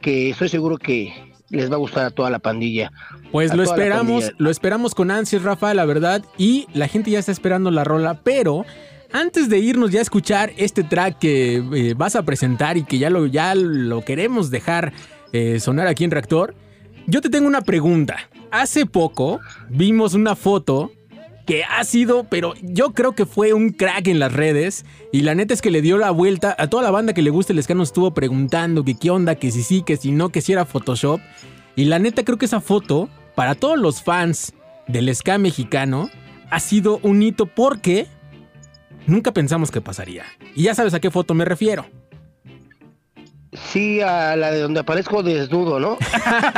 que 0.00 0.30
estoy 0.30 0.48
seguro 0.48 0.76
que 0.78 1.12
les 1.50 1.70
va 1.70 1.74
a 1.74 1.78
gustar 1.78 2.06
a 2.06 2.10
toda 2.10 2.30
la 2.30 2.38
pandilla. 2.38 2.92
Pues 3.32 3.50
A 3.50 3.56
lo 3.56 3.62
esperamos, 3.62 4.32
lo 4.38 4.50
esperamos 4.50 4.94
con 4.94 5.10
ansias, 5.10 5.42
Rafa, 5.42 5.74
la 5.74 5.84
verdad. 5.84 6.22
Y 6.38 6.66
la 6.74 6.88
gente 6.88 7.10
ya 7.10 7.18
está 7.18 7.32
esperando 7.32 7.70
la 7.70 7.84
rola, 7.84 8.20
pero 8.22 8.64
antes 9.12 9.48
de 9.48 9.58
irnos 9.58 9.90
ya 9.90 9.98
a 9.98 10.02
escuchar 10.02 10.52
este 10.56 10.84
track 10.84 11.18
que 11.18 11.56
eh, 11.56 11.94
vas 11.96 12.16
a 12.16 12.22
presentar 12.22 12.76
y 12.76 12.84
que 12.84 12.98
ya 12.98 13.10
lo, 13.10 13.26
ya 13.26 13.54
lo 13.54 14.04
queremos 14.04 14.50
dejar 14.50 14.92
eh, 15.32 15.60
sonar 15.60 15.86
aquí 15.86 16.04
en 16.04 16.10
Reactor, 16.10 16.54
yo 17.06 17.20
te 17.20 17.30
tengo 17.30 17.46
una 17.46 17.62
pregunta. 17.62 18.16
Hace 18.50 18.86
poco 18.86 19.40
vimos 19.68 20.14
una 20.14 20.36
foto 20.36 20.92
que 21.46 21.64
ha 21.64 21.82
sido, 21.84 22.24
pero 22.24 22.54
yo 22.62 22.92
creo 22.92 23.12
que 23.12 23.26
fue 23.26 23.52
un 23.52 23.70
crack 23.70 24.06
en 24.06 24.18
las 24.18 24.32
redes. 24.32 24.84
Y 25.12 25.22
la 25.22 25.34
neta 25.34 25.54
es 25.54 25.62
que 25.62 25.70
le 25.70 25.82
dio 25.82 25.98
la 25.98 26.10
vuelta 26.10 26.54
a 26.56 26.68
toda 26.68 26.82
la 26.82 26.90
banda 26.90 27.12
que 27.12 27.22
le 27.22 27.30
gusta 27.30 27.52
el 27.52 27.62
ska. 27.62 27.74
Nos 27.74 27.88
estuvo 27.88 28.12
preguntando 28.12 28.84
que 28.84 28.94
qué 28.94 29.10
onda, 29.10 29.34
que 29.34 29.50
si 29.50 29.62
sí, 29.62 29.82
que 29.82 29.96
si 29.96 30.12
no, 30.12 30.28
que 30.28 30.40
si 30.42 30.52
era 30.52 30.64
Photoshop. 30.64 31.20
Y 31.74 31.86
la 31.86 31.98
neta 31.98 32.24
creo 32.24 32.38
que 32.38 32.46
esa 32.46 32.60
foto, 32.60 33.08
para 33.34 33.54
todos 33.54 33.78
los 33.78 34.02
fans 34.02 34.52
del 34.86 35.12
ska 35.14 35.38
mexicano, 35.38 36.10
ha 36.50 36.60
sido 36.60 37.00
un 37.02 37.22
hito 37.22 37.46
porque 37.46 38.06
nunca 39.06 39.32
pensamos 39.32 39.70
que 39.70 39.80
pasaría. 39.80 40.24
Y 40.54 40.64
ya 40.64 40.74
sabes 40.74 40.94
a 40.94 41.00
qué 41.00 41.10
foto 41.10 41.34
me 41.34 41.44
refiero. 41.44 41.86
Sí, 43.72 44.00
a 44.00 44.36
la 44.36 44.52
de 44.52 44.60
donde 44.60 44.78
aparezco 44.78 45.24
desnudo, 45.24 45.80
¿no? 45.80 45.98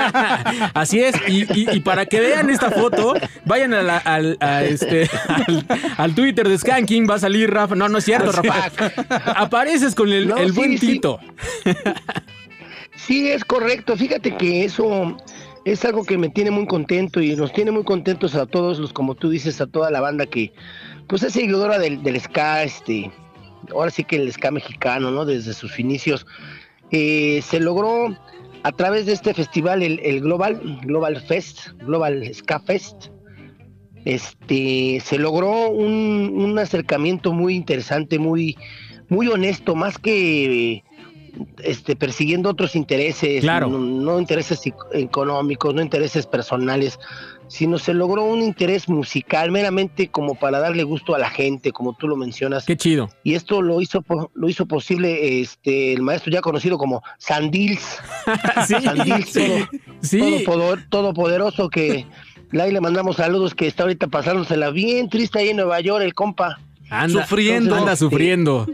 Así 0.74 1.00
es, 1.00 1.14
y, 1.26 1.44
y- 1.58 1.66
y 1.76 1.80
para 1.80 2.04
que 2.04 2.20
vean 2.20 2.50
esta 2.50 2.70
foto, 2.70 3.14
vayan 3.46 3.72
a 3.72 3.80
la- 3.82 3.96
al, 3.96 4.36
a 4.40 4.62
este, 4.62 5.08
al, 5.28 5.66
al 5.96 6.14
Twitter 6.14 6.46
de 6.46 6.58
Skanking, 6.58 7.08
va 7.08 7.14
a 7.14 7.18
salir 7.18 7.50
Rafa. 7.50 7.74
No, 7.76 7.88
no 7.88 7.96
es 7.96 8.04
cierto, 8.04 8.30
Rafa. 8.30 8.70
Apareces 9.36 9.94
con 9.94 10.10
el, 10.12 10.28
No, 10.28 10.36
el 10.36 10.52
buen 10.52 10.76
sí. 10.78 10.86
Tito. 10.86 11.18
Sí, 12.96 13.28
es 13.30 13.44
correcto. 13.46 13.96
Fíjate 13.96 14.36
que 14.36 14.64
eso 14.66 15.16
es 15.64 15.84
algo 15.86 16.04
que 16.04 16.18
me 16.18 16.28
tiene 16.28 16.50
muy 16.50 16.66
contento 16.66 17.22
y 17.22 17.34
nos 17.36 17.52
tiene 17.54 17.70
muy 17.70 17.84
contentos 17.84 18.34
a 18.34 18.44
todos 18.46 18.78
los, 18.78 18.92
como 18.92 19.14
tú 19.14 19.30
dices, 19.30 19.60
a 19.62 19.66
toda 19.66 19.90
la 19.90 20.00
banda 20.02 20.26
que 20.26 20.52
pues 21.12 21.24
es 21.24 21.34
seguidora 21.34 21.78
del, 21.78 22.02
del 22.02 22.18
ska, 22.18 22.62
este, 22.62 23.12
ahora 23.70 23.90
sí 23.90 24.02
que 24.02 24.16
el 24.16 24.32
ska 24.32 24.50
mexicano, 24.50 25.10
¿no? 25.10 25.26
Desde 25.26 25.52
sus 25.52 25.78
inicios. 25.78 26.26
Eh, 26.90 27.42
se 27.42 27.60
logró 27.60 28.16
a 28.62 28.72
través 28.72 29.04
de 29.04 29.12
este 29.12 29.34
festival, 29.34 29.82
el, 29.82 30.00
el 30.02 30.22
Global, 30.22 30.80
Global 30.84 31.20
Fest, 31.20 31.68
Global 31.80 32.26
Ska 32.32 32.60
Fest, 32.60 33.08
este, 34.06 35.02
se 35.04 35.18
logró 35.18 35.68
un, 35.68 36.32
un 36.34 36.58
acercamiento 36.58 37.34
muy 37.34 37.56
interesante, 37.56 38.18
muy, 38.18 38.56
muy 39.10 39.26
honesto, 39.28 39.74
más 39.74 39.98
que 39.98 40.82
este, 41.62 41.96
persiguiendo 41.96 42.50
otros 42.50 42.76
intereses, 42.76 43.40
Claro. 43.42 43.68
no, 43.68 43.78
no 43.78 44.18
intereses 44.18 44.64
eco- 44.66 44.86
económicos, 44.92 45.74
no 45.74 45.80
intereses 45.82 46.26
personales, 46.26 46.98
sino 47.48 47.78
se 47.78 47.92
logró 47.94 48.24
un 48.24 48.42
interés 48.42 48.88
musical 48.88 49.50
meramente 49.50 50.08
como 50.08 50.34
para 50.34 50.58
darle 50.58 50.82
gusto 50.84 51.14
a 51.14 51.18
la 51.18 51.28
gente, 51.30 51.70
como 51.72 51.94
tú 51.94 52.08
lo 52.08 52.16
mencionas. 52.16 52.64
Qué 52.64 52.76
chido. 52.76 53.10
Y 53.24 53.34
esto 53.34 53.60
lo 53.62 53.80
hizo 53.80 54.04
lo 54.34 54.48
hizo 54.48 54.66
posible 54.66 55.40
este 55.40 55.92
el 55.92 56.02
maestro 56.02 56.32
ya 56.32 56.40
conocido 56.40 56.78
como 56.78 57.02
Sandils. 57.18 57.98
Sí, 58.66 58.74
Sandils 58.82 59.28
sí. 59.28 59.40
todo, 59.40 59.68
Sí. 60.00 60.18
todo 60.18 60.44
poder- 60.44 60.88
todopoderoso 60.88 61.68
que 61.68 62.06
ahí 62.58 62.70
le 62.72 62.80
mandamos 62.80 63.16
saludos 63.16 63.54
que 63.54 63.66
está 63.66 63.82
ahorita 63.84 64.06
pasándosela 64.08 64.70
bien 64.70 65.08
triste 65.08 65.38
ahí 65.38 65.48
en 65.50 65.56
Nueva 65.56 65.80
York 65.80 66.02
el 66.04 66.14
compa. 66.14 66.58
Anda, 66.90 67.24
anda 67.24 67.92
este, 67.92 67.96
sufriendo. 67.96 68.66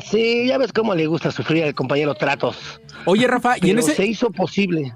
Sí, 0.00 0.46
ya 0.48 0.58
ves 0.58 0.72
cómo 0.72 0.94
le 0.94 1.06
gusta 1.06 1.30
sufrir 1.30 1.64
al 1.64 1.74
compañero 1.74 2.14
Tratos. 2.14 2.80
Oye, 3.04 3.26
Rafa, 3.26 3.56
y 3.60 3.70
en 3.70 3.78
ese 3.78 3.94
se 3.94 4.06
hizo 4.06 4.30
posible. 4.30 4.92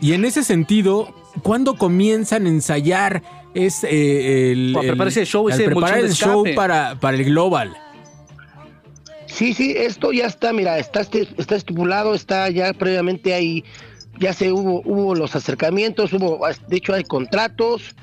y 0.00 0.12
en 0.12 0.24
ese 0.24 0.42
sentido, 0.42 1.12
¿cuándo 1.42 1.76
comienzan 1.76 2.46
a 2.46 2.48
ensayar 2.48 3.22
es 3.54 3.82
eh, 3.84 4.52
el, 4.52 4.72
Para 4.74 4.88
preparar 4.88 5.08
ese 5.08 5.24
show, 5.26 5.48
ese 5.48 5.64
preparar 5.64 5.98
el 5.98 6.12
show 6.12 6.44
para, 6.54 6.98
para 7.00 7.16
el 7.16 7.24
Global? 7.24 7.76
Sí, 9.26 9.52
sí, 9.54 9.74
esto 9.76 10.12
ya 10.12 10.26
está, 10.26 10.52
mira, 10.52 10.78
está, 10.78 11.00
este- 11.00 11.28
está 11.36 11.54
estipulado, 11.56 12.14
está 12.14 12.48
ya 12.50 12.72
previamente 12.72 13.34
ahí, 13.34 13.62
ya 14.18 14.32
se 14.32 14.50
hubo, 14.52 14.80
hubo 14.84 15.14
los 15.14 15.36
acercamientos, 15.36 16.12
hubo, 16.12 16.40
de 16.68 16.76
hecho 16.76 16.94
hay 16.94 17.04
contratos, 17.04 17.94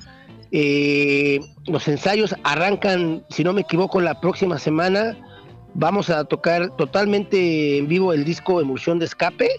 eh, 0.51 1.39
los 1.65 1.88
ensayos 1.88 2.35
arrancan, 2.43 3.26
si 3.30 3.43
no 3.43 3.53
me 3.53 3.61
equivoco, 3.61 3.99
la 3.99 4.22
próxima 4.22 4.59
semana, 4.59 5.17
vamos 5.76 6.10
a 6.10 6.23
tocar 6.23 6.76
totalmente 6.76 7.77
en 7.77 7.88
vivo 7.88 8.11
el 8.11 8.26
disco 8.26 8.60
Emulsión 8.60 8.97
de 8.97 9.06
Escape, 9.06 9.49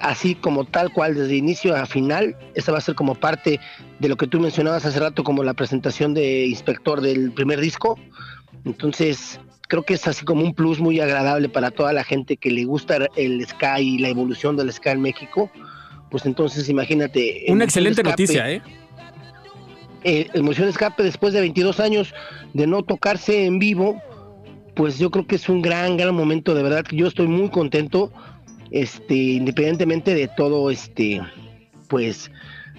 así 0.00 0.34
como 0.34 0.64
tal 0.64 0.90
cual, 0.92 1.14
desde 1.14 1.36
inicio 1.36 1.76
a 1.76 1.84
final, 1.84 2.36
esa 2.54 2.72
va 2.72 2.78
a 2.78 2.80
ser 2.80 2.94
como 2.94 3.14
parte 3.14 3.60
de 3.98 4.08
lo 4.08 4.16
que 4.16 4.26
tú 4.26 4.40
mencionabas 4.40 4.86
hace 4.86 4.98
rato, 4.98 5.22
como 5.22 5.44
la 5.44 5.54
presentación 5.54 6.14
de 6.14 6.46
Inspector 6.46 7.00
del 7.00 7.32
primer 7.32 7.60
disco, 7.60 7.98
entonces, 8.64 9.40
creo 9.68 9.82
que 9.82 9.94
es 9.94 10.06
así 10.06 10.24
como 10.24 10.42
un 10.42 10.54
plus 10.54 10.78
muy 10.78 11.00
agradable 11.00 11.48
para 11.48 11.70
toda 11.70 11.92
la 11.92 12.04
gente 12.04 12.36
que 12.36 12.50
le 12.50 12.64
gusta 12.64 13.08
el 13.16 13.44
ska 13.46 13.80
y 13.80 13.98
la 13.98 14.08
evolución 14.08 14.56
del 14.56 14.72
ska 14.72 14.92
en 14.92 15.00
México. 15.00 15.50
Pues 16.10 16.26
entonces, 16.26 16.68
imagínate. 16.68 17.44
Una 17.48 17.64
excelente 17.64 18.02
Escape, 18.02 18.10
noticia, 18.10 18.50
¿eh? 18.50 18.62
eh, 20.04 20.28
Emoción 20.34 20.68
Escape, 20.68 21.02
después 21.02 21.32
de 21.32 21.40
22 21.40 21.80
años 21.80 22.14
de 22.52 22.66
no 22.66 22.82
tocarse 22.82 23.46
en 23.46 23.58
vivo, 23.58 24.00
pues 24.74 24.98
yo 24.98 25.10
creo 25.10 25.26
que 25.26 25.36
es 25.36 25.48
un 25.48 25.62
gran, 25.62 25.96
gran 25.96 26.14
momento. 26.14 26.54
De 26.54 26.62
verdad 26.62 26.84
que 26.84 26.96
yo 26.96 27.06
estoy 27.06 27.26
muy 27.28 27.48
contento, 27.50 28.12
este, 28.70 29.14
independientemente 29.14 30.14
de 30.14 30.28
todo, 30.28 30.70
este, 30.70 31.20
pues 31.88 32.30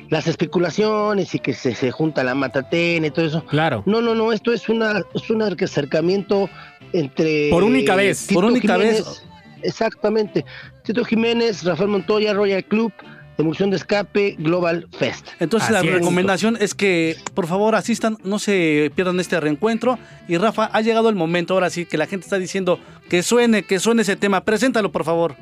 las 0.10 0.28
especulaciones 0.28 1.34
y 1.34 1.40
que 1.40 1.54
se, 1.54 1.74
se 1.74 1.92
junta 1.92 2.24
la 2.24 2.36
matatena 2.36 3.08
y 3.08 3.12
todo 3.12 3.26
eso. 3.26 3.46
Claro. 3.46 3.84
No, 3.86 4.02
no, 4.02 4.16
no, 4.16 4.32
esto 4.32 4.54
es 4.54 4.70
una 4.70 5.02
es 5.14 5.30
un 5.30 5.42
acercamiento 5.42 6.50
entre 6.94 7.50
Por 7.50 7.64
única 7.64 7.96
vez, 7.96 8.28
Tito 8.28 8.40
por 8.40 8.46
única 8.50 8.76
Jiménez, 8.76 9.06
vez. 9.06 9.24
Exactamente. 9.64 10.46
Tito 10.84 11.04
Jiménez, 11.04 11.64
Rafael 11.64 11.90
Montoya, 11.90 12.34
Royal 12.34 12.64
Club, 12.66 12.92
Emulsión 13.38 13.70
de 13.70 13.78
Escape, 13.78 14.36
Global 14.38 14.88
Fest. 14.92 15.28
Entonces 15.40 15.72
la 15.72 15.82
recomendación 15.82 16.58
es 16.60 16.76
que 16.76 17.18
por 17.34 17.48
favor 17.48 17.76
asistan, 17.76 18.18
no 18.24 18.40
se 18.40 18.92
pierdan 18.96 19.20
este 19.20 19.40
reencuentro. 19.40 19.98
Y 20.28 20.38
Rafa, 20.38 20.70
ha 20.72 20.82
llegado 20.82 21.10
el 21.10 21.16
momento 21.16 21.54
ahora 21.54 21.70
sí 21.70 21.86
que 21.86 21.98
la 21.98 22.06
gente 22.06 22.26
está 22.26 22.38
diciendo 22.38 22.80
que 23.10 23.24
suene, 23.24 23.64
que 23.64 23.80
suene 23.80 24.04
ese 24.04 24.16
tema. 24.16 24.44
Preséntalo, 24.46 24.92
por 24.92 25.04
favor. 25.04 25.36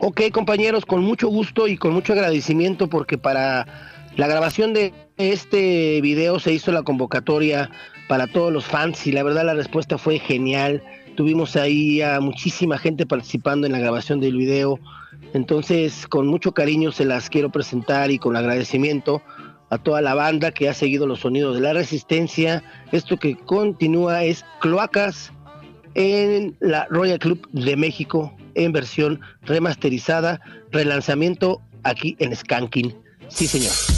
Ok, 0.00 0.22
compañeros, 0.32 0.86
con 0.86 1.02
mucho 1.02 1.26
gusto 1.28 1.66
y 1.66 1.76
con 1.76 1.92
mucho 1.92 2.12
agradecimiento 2.12 2.88
porque 2.88 3.18
para 3.18 3.66
la 4.16 4.28
grabación 4.28 4.72
de 4.72 4.94
este 5.16 6.00
video 6.00 6.38
se 6.38 6.52
hizo 6.52 6.70
la 6.70 6.84
convocatoria 6.84 7.68
para 8.08 8.28
todos 8.28 8.52
los 8.52 8.64
fans 8.64 9.06
y 9.08 9.12
la 9.12 9.24
verdad 9.24 9.44
la 9.44 9.54
respuesta 9.54 9.98
fue 9.98 10.20
genial. 10.20 10.82
Tuvimos 11.16 11.56
ahí 11.56 12.00
a 12.00 12.20
muchísima 12.20 12.78
gente 12.78 13.06
participando 13.06 13.66
en 13.66 13.72
la 13.72 13.80
grabación 13.80 14.20
del 14.20 14.36
video. 14.36 14.78
Entonces, 15.34 16.06
con 16.06 16.26
mucho 16.26 16.52
cariño 16.52 16.92
se 16.92 17.04
las 17.04 17.28
quiero 17.28 17.50
presentar 17.50 18.10
y 18.10 18.18
con 18.18 18.36
agradecimiento 18.36 19.22
a 19.70 19.78
toda 19.78 20.00
la 20.00 20.14
banda 20.14 20.52
que 20.52 20.68
ha 20.68 20.74
seguido 20.74 21.06
los 21.06 21.20
sonidos 21.20 21.54
de 21.54 21.60
la 21.60 21.72
resistencia. 21.72 22.62
Esto 22.92 23.18
que 23.18 23.36
continúa 23.36 24.24
es 24.24 24.44
Cloacas 24.60 25.32
en 25.94 26.56
la 26.60 26.86
Royal 26.90 27.18
Club 27.18 27.48
de 27.52 27.76
México 27.76 28.34
en 28.54 28.72
versión 28.72 29.20
remasterizada, 29.42 30.40
relanzamiento 30.70 31.60
aquí 31.82 32.16
en 32.18 32.34
Skanking. 32.34 32.94
Sí, 33.28 33.46
señor. 33.46 33.97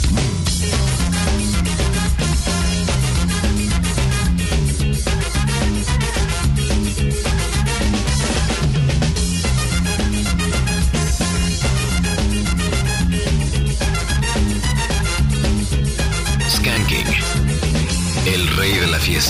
Y 19.21 19.23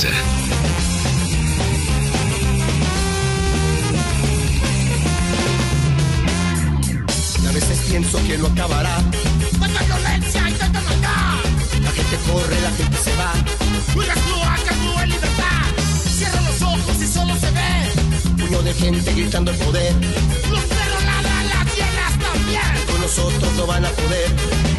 a 7.46 7.52
veces 7.52 7.78
pienso 7.90 8.18
que 8.26 8.38
no 8.38 8.48
acabará. 8.48 8.96
Tanta 9.60 9.84
violencia 9.84 10.50
y 10.50 10.54
tanta 10.54 10.80
maldad. 10.80 11.40
La 11.82 11.92
gente 11.92 12.18
corre, 12.26 12.62
la 12.62 12.72
gente 12.72 12.98
se 13.04 13.14
va. 13.18 13.34
No 13.94 14.02
las 14.04 14.18
cloacas, 14.18 14.78
no 14.78 14.98
hay 14.98 15.10
libertad. 15.10 15.66
Cierra 16.10 16.40
los 16.40 16.62
ojos 16.62 17.02
y 17.02 17.08
solo 17.08 17.36
se 17.36 17.52
ve. 17.52 17.92
Puño 18.38 18.62
de 18.62 18.74
gente 18.74 19.14
gritando 19.14 19.52
el 19.52 19.58
poder. 19.58 19.94
Los 20.50 20.64
perros 20.64 21.04
ladran, 21.04 21.50
las 21.50 21.76
hienas 21.76 22.18
también. 22.18 22.86
Con 22.90 23.02
nosotros 23.02 23.54
no 23.58 23.68
van 23.68 23.84
a 23.84 23.90
poder. 23.90 24.71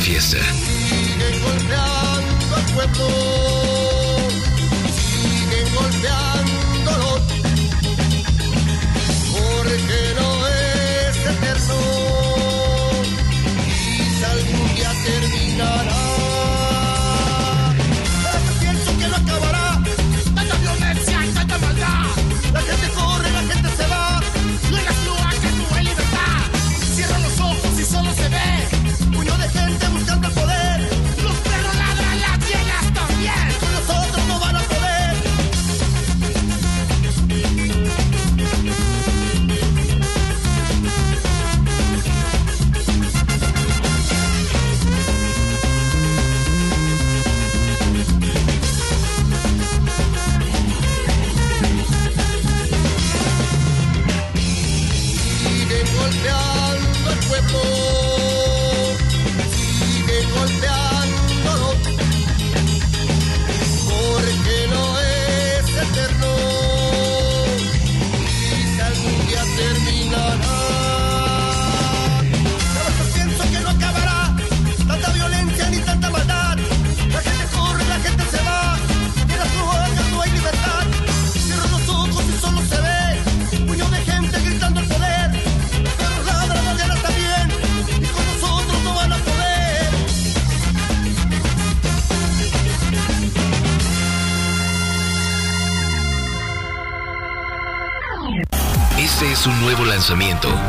Fiesta. 0.00 0.38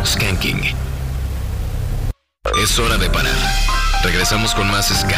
Skanking. 0.05 0.61
Es 2.61 2.77
hora 2.77 2.97
de 2.97 3.09
parar. 3.09 3.35
Regresamos 4.03 4.53
con 4.53 4.69
más 4.69 4.89
ska. 4.89 5.18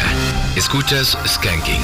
Escuchas 0.56 1.18
skanking. 1.26 1.82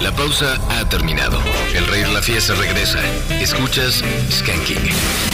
La 0.00 0.12
pausa 0.12 0.58
ha 0.68 0.86
terminado. 0.90 1.40
El 1.74 1.86
rey 1.86 2.02
de 2.02 2.12
la 2.12 2.20
fiesta 2.20 2.54
regresa. 2.54 3.00
Escuchas 3.40 4.04
skanking. 4.30 5.29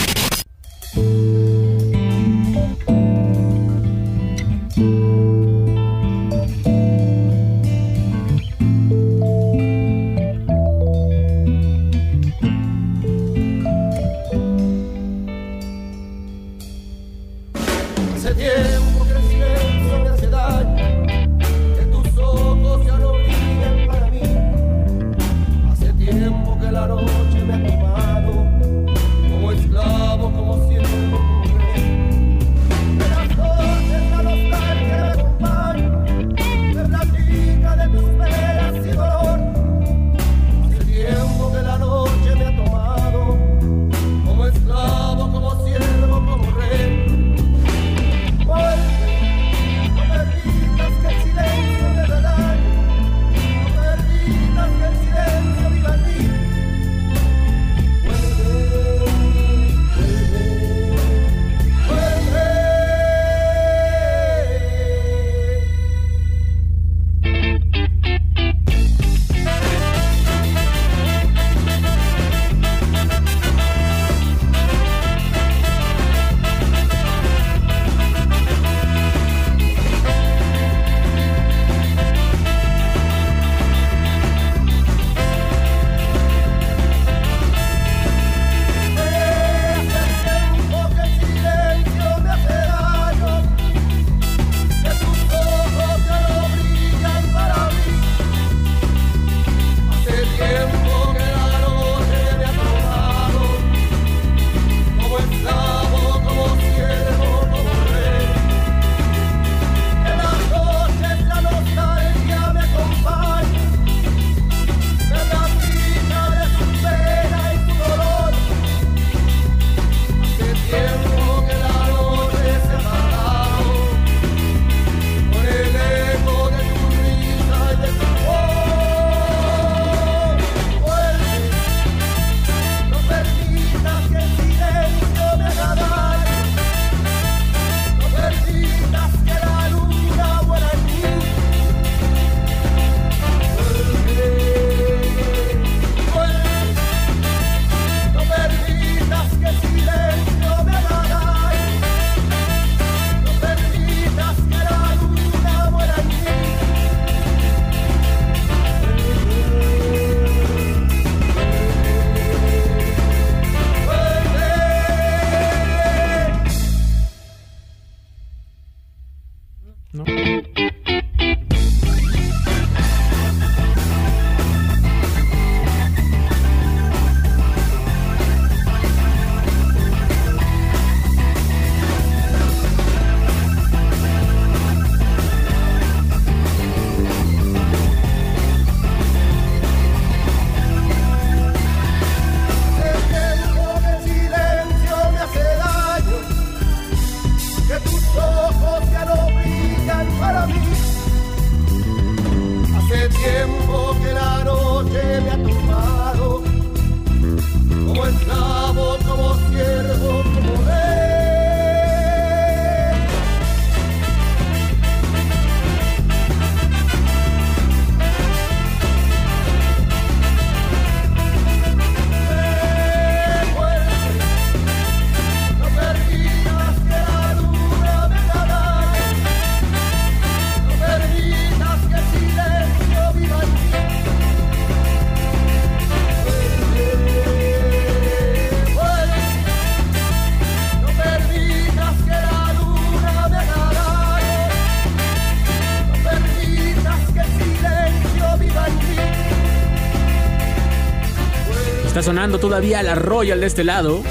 sonando 252.07 252.39
todavía 252.39 252.81
la 252.83 252.95
Royal 252.95 253.41
de 253.41 253.47
este 253.47 253.65
lado. 253.65 254.01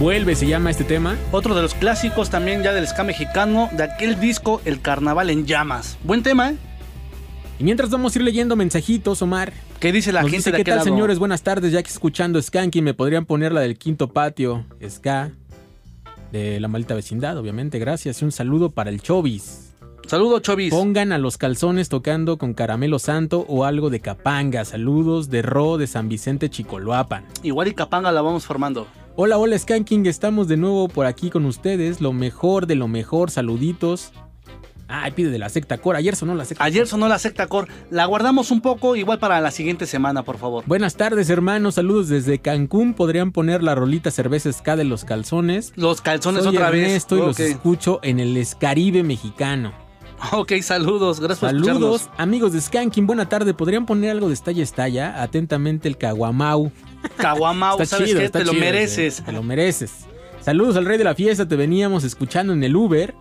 Vuelve 0.00 0.34
se 0.34 0.46
llama 0.46 0.70
este 0.70 0.84
tema. 0.84 1.18
Otro 1.32 1.54
de 1.54 1.60
los 1.60 1.74
clásicos 1.74 2.30
también 2.30 2.62
ya 2.62 2.72
del 2.72 2.88
ska 2.88 3.04
mexicano, 3.04 3.68
de 3.72 3.82
aquel 3.82 4.18
disco 4.18 4.62
El 4.64 4.80
Carnaval 4.80 5.28
en 5.28 5.44
Llamas. 5.44 5.98
Buen 6.02 6.22
tema, 6.22 6.52
¿eh? 6.52 6.56
Y 7.58 7.64
mientras 7.64 7.90
vamos 7.90 8.16
a 8.16 8.18
ir 8.18 8.24
leyendo 8.24 8.56
mensajitos, 8.56 9.20
Omar. 9.20 9.52
¿Qué 9.80 9.92
dice 9.92 10.12
la 10.12 10.22
nos 10.22 10.30
gente 10.30 10.48
dice, 10.48 10.52
de 10.52 10.64
¿Qué 10.64 10.70
tal, 10.70 10.82
señores? 10.82 11.18
Buenas 11.18 11.42
tardes, 11.42 11.72
ya 11.72 11.82
que 11.82 11.90
escuchando 11.90 12.40
Skanky 12.40 12.80
me 12.80 12.94
podrían 12.94 13.26
poner 13.26 13.52
la 13.52 13.60
del 13.60 13.76
quinto 13.76 14.08
patio, 14.08 14.64
Ska, 14.88 15.32
de 16.32 16.58
la 16.58 16.68
maldita 16.68 16.94
vecindad, 16.94 17.36
obviamente. 17.36 17.78
Gracias 17.78 18.22
y 18.22 18.24
un 18.24 18.32
saludo 18.32 18.70
para 18.70 18.88
el 18.88 19.02
Chovis. 19.02 19.65
Saludos, 20.06 20.42
Chovis. 20.42 20.72
Pongan 20.72 21.12
a 21.12 21.18
los 21.18 21.36
calzones 21.36 21.88
tocando 21.88 22.38
con 22.38 22.54
caramelo 22.54 22.98
santo 22.98 23.44
o 23.48 23.64
algo 23.64 23.90
de 23.90 24.00
capanga. 24.00 24.64
Saludos 24.64 25.30
de 25.30 25.42
Ro 25.42 25.78
de 25.78 25.86
San 25.86 26.08
Vicente 26.08 26.48
Chicoloapan. 26.48 27.24
Igual 27.42 27.68
y 27.68 27.74
capanga 27.74 28.12
la 28.12 28.22
vamos 28.22 28.46
formando. 28.46 28.86
Hola, 29.16 29.38
hola, 29.38 29.58
Skanking. 29.58 30.06
Estamos 30.06 30.46
de 30.46 30.56
nuevo 30.56 30.88
por 30.88 31.06
aquí 31.06 31.30
con 31.30 31.44
ustedes. 31.46 32.00
Lo 32.00 32.12
mejor 32.12 32.66
de 32.66 32.76
lo 32.76 32.86
mejor. 32.86 33.30
Saluditos. 33.30 34.12
Ay, 34.88 35.10
pide 35.10 35.30
de 35.30 35.38
la 35.38 35.48
secta 35.48 35.78
core. 35.78 35.98
Ayer 35.98 36.14
sonó 36.14 36.34
la 36.34 36.44
secta. 36.44 36.62
Ayer 36.62 36.86
sonó 36.86 37.08
la 37.08 37.18
secta 37.18 37.48
core. 37.48 37.68
La 37.90 38.04
guardamos 38.04 38.50
un 38.50 38.60
poco, 38.60 38.94
igual 38.94 39.18
para 39.18 39.40
la 39.40 39.50
siguiente 39.50 39.86
semana, 39.86 40.22
por 40.22 40.38
favor. 40.38 40.62
Buenas 40.66 40.96
tardes, 40.96 41.28
hermanos. 41.28 41.74
Saludos 41.74 42.08
desde 42.08 42.38
Cancún. 42.38 42.94
Podrían 42.94 43.32
poner 43.32 43.62
la 43.62 43.74
rolita 43.74 44.10
cerveza 44.10 44.52
ska 44.52 44.76
de 44.76 44.84
los 44.84 45.04
calzones. 45.04 45.72
Los 45.74 46.02
calzones 46.02 46.44
Soy 46.44 46.54
otra 46.54 46.68
Ernesto 46.68 46.86
vez. 46.86 46.96
Estoy 46.96 47.18
okay. 47.18 47.28
los 47.28 47.40
escucho 47.40 48.00
en 48.02 48.20
el 48.20 48.36
Escaribe 48.36 49.02
mexicano. 49.02 49.85
Ok, 50.32 50.52
saludos. 50.62 51.20
Gracias 51.20 51.38
por 51.38 51.48
Saludos, 51.50 52.10
amigos 52.16 52.52
de 52.52 52.60
Skanking. 52.60 53.06
Buena 53.06 53.28
tarde. 53.28 53.54
¿Podrían 53.54 53.86
poner 53.86 54.10
algo 54.10 54.28
de 54.28 54.34
Estalla 54.34 54.62
Estalla? 54.62 55.22
Atentamente 55.22 55.88
el 55.88 55.96
Caguamau. 55.96 56.70
Caguamau, 57.16 57.84
¿sabes 57.84 58.08
chido, 58.08 58.20
qué? 58.20 58.28
Te 58.30 58.44
lo 58.44 58.52
mereces. 58.52 59.22
Te 59.24 59.32
lo 59.32 59.42
mereces. 59.42 60.06
Saludos 60.40 60.76
al 60.76 60.84
rey 60.84 60.98
de 60.98 61.04
la 61.04 61.14
fiesta. 61.14 61.46
Te 61.46 61.56
veníamos 61.56 62.04
escuchando 62.04 62.52
en 62.52 62.62
el 62.64 62.74
Uber. 62.76 63.14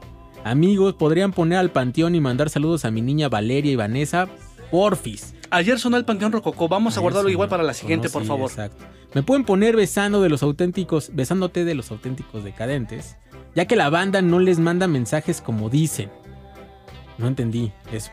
Amigos, 0.44 0.94
¿podrían 0.94 1.32
poner 1.32 1.58
al 1.58 1.72
panteón 1.72 2.14
y 2.16 2.22
mandar 2.22 2.50
saludos 2.50 2.86
a 2.86 2.92
mi 2.92 3.02
niña 3.02 3.30
Valeria 3.30 3.72
y 3.72 3.76
Vanessa? 3.76 4.28
Porfis. 4.70 5.34
Ayer 5.50 5.80
sonó 5.80 5.98
el 5.98 6.06
Panteón 6.06 6.32
Rococó. 6.32 6.68
Vamos 6.68 6.98
a 6.98 7.02
guardarlo 7.02 7.30
igual 7.30 7.50
para 7.50 7.64
la 7.64 7.74
siguiente, 7.74 8.10
por 8.10 8.24
Sí, 8.24 8.28
favor. 8.28 8.50
Exacto. 8.50 8.84
Me 9.14 9.24
pueden 9.24 9.46
poner 9.46 9.76
besando 9.76 10.22
de 10.22 10.30
los 10.30 10.44
auténticos, 10.44 11.12
besándote 11.14 11.64
de 11.66 11.76
los 11.76 11.90
auténticos 11.92 12.44
decadentes, 12.44 13.16
ya 13.56 13.66
que 13.66 13.76
la 13.76 13.90
banda 13.90 14.22
no 14.22 14.40
les 14.40 14.60
manda 14.60 14.88
mensajes 14.88 15.42
como 15.42 15.70
dicen. 15.70 16.12
No 17.18 17.28
entendí 17.28 17.72
eso. 17.92 18.12